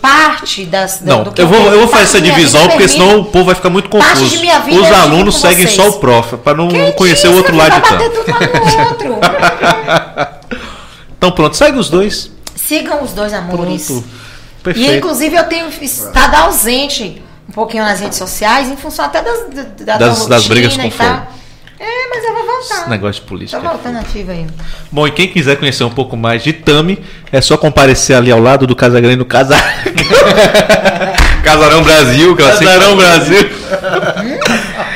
parte 0.00 0.64
das. 0.64 1.02
Não, 1.02 1.30
eu, 1.36 1.46
vou, 1.46 1.70
eu 1.70 1.80
vou 1.80 1.88
fazer 1.88 2.04
essa 2.04 2.20
divisão, 2.22 2.66
porque 2.66 2.88
senão 2.88 3.20
o 3.20 3.24
povo 3.26 3.44
vai 3.44 3.54
ficar 3.54 3.68
muito 3.68 3.90
confuso. 3.90 4.40
Os 4.80 4.90
alunos 4.90 5.38
seguem 5.38 5.66
só 5.66 5.90
o 5.90 5.92
prof, 6.00 6.38
para 6.38 6.56
não 6.56 6.68
Quem 6.68 6.92
conhecer 6.92 7.28
o 7.28 7.36
outro 7.36 7.54
lado 7.54 7.74
de 7.74 7.82
tanto. 7.90 8.24
Então 11.22 11.30
pronto, 11.30 11.56
segue 11.56 11.78
os 11.78 11.88
dois. 11.88 12.32
Sigam 12.56 13.00
os 13.04 13.12
dois 13.12 13.32
amores. 13.32 13.86
Pronto. 13.86 14.04
Perfeito. 14.60 14.90
E 14.90 14.96
inclusive 14.96 15.36
eu 15.36 15.44
tenho 15.44 15.68
estado 15.80 16.34
ausente 16.34 17.22
um 17.48 17.52
pouquinho 17.52 17.84
nas 17.84 18.00
redes 18.00 18.18
sociais, 18.18 18.68
em 18.68 18.76
função 18.76 19.04
até 19.04 19.22
das, 19.22 19.46
da, 19.86 19.98
Das- 19.98 20.26
das 20.26 20.48
brigas 20.48 20.76
com 20.76 20.90
tal. 20.90 20.90
fogo. 21.14 21.26
É, 21.78 22.08
mas 22.08 22.24
ela 22.24 22.34
vai 22.34 22.42
voltar. 22.44 22.80
Esse 22.80 22.90
negócio 22.90 23.14
de 23.14 23.20
Tô 23.20 23.26
política. 23.28 23.60
voltando 23.60 23.98
ativa 23.98 24.32
aí. 24.32 24.46
Bom, 24.90 25.06
e 25.06 25.12
quem 25.12 25.28
quiser 25.28 25.56
conhecer 25.58 25.84
um 25.84 25.90
pouco 25.90 26.16
mais 26.16 26.42
de 26.42 26.52
Tami, 26.52 26.98
é 27.30 27.40
só 27.40 27.56
comparecer 27.56 28.16
ali 28.16 28.32
ao 28.32 28.40
lado 28.40 28.66
do 28.66 28.74
Casagrande 28.74 29.14
no 29.16 29.24
Casar. 29.24 29.62
Casarão 31.44 31.82
Brasil, 31.84 32.34
que 32.36 32.42
Casarão 32.42 32.96
Brasil. 32.96 33.48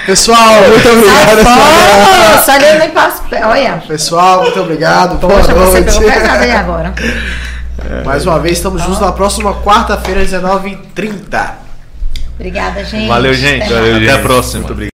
Pessoal, 0.06 0.62
muito 0.68 0.88
obrigado. 0.88 2.46
Olha, 2.48 2.66
eu 2.66 2.78
nem 2.78 2.90
passo. 2.90 3.22
Olha. 3.44 3.82
Pessoal, 3.86 4.42
muito 4.42 4.60
obrigado. 4.60 5.18
Boa 5.18 5.34
Poxa, 5.34 5.52
você 5.52 5.80
noite. 5.80 5.94
pegou 5.98 6.12
pesado 6.12 6.44
aí 6.44 6.52
agora. 6.52 6.94
Mais 8.04 8.24
uma 8.24 8.38
vez, 8.38 8.56
estamos 8.56 8.82
juntos 8.82 9.00
na 9.00 9.12
próxima 9.12 9.54
quarta-feira, 9.62 10.22
às 10.22 10.30
19h30. 10.30 11.50
Obrigada, 12.34 12.84
gente. 12.84 13.08
Valeu, 13.08 13.34
gente. 13.34 13.64
Até 13.64 13.80
mais. 13.80 13.96
Até 13.96 14.12
a 14.12 14.18
próxima. 14.18 14.95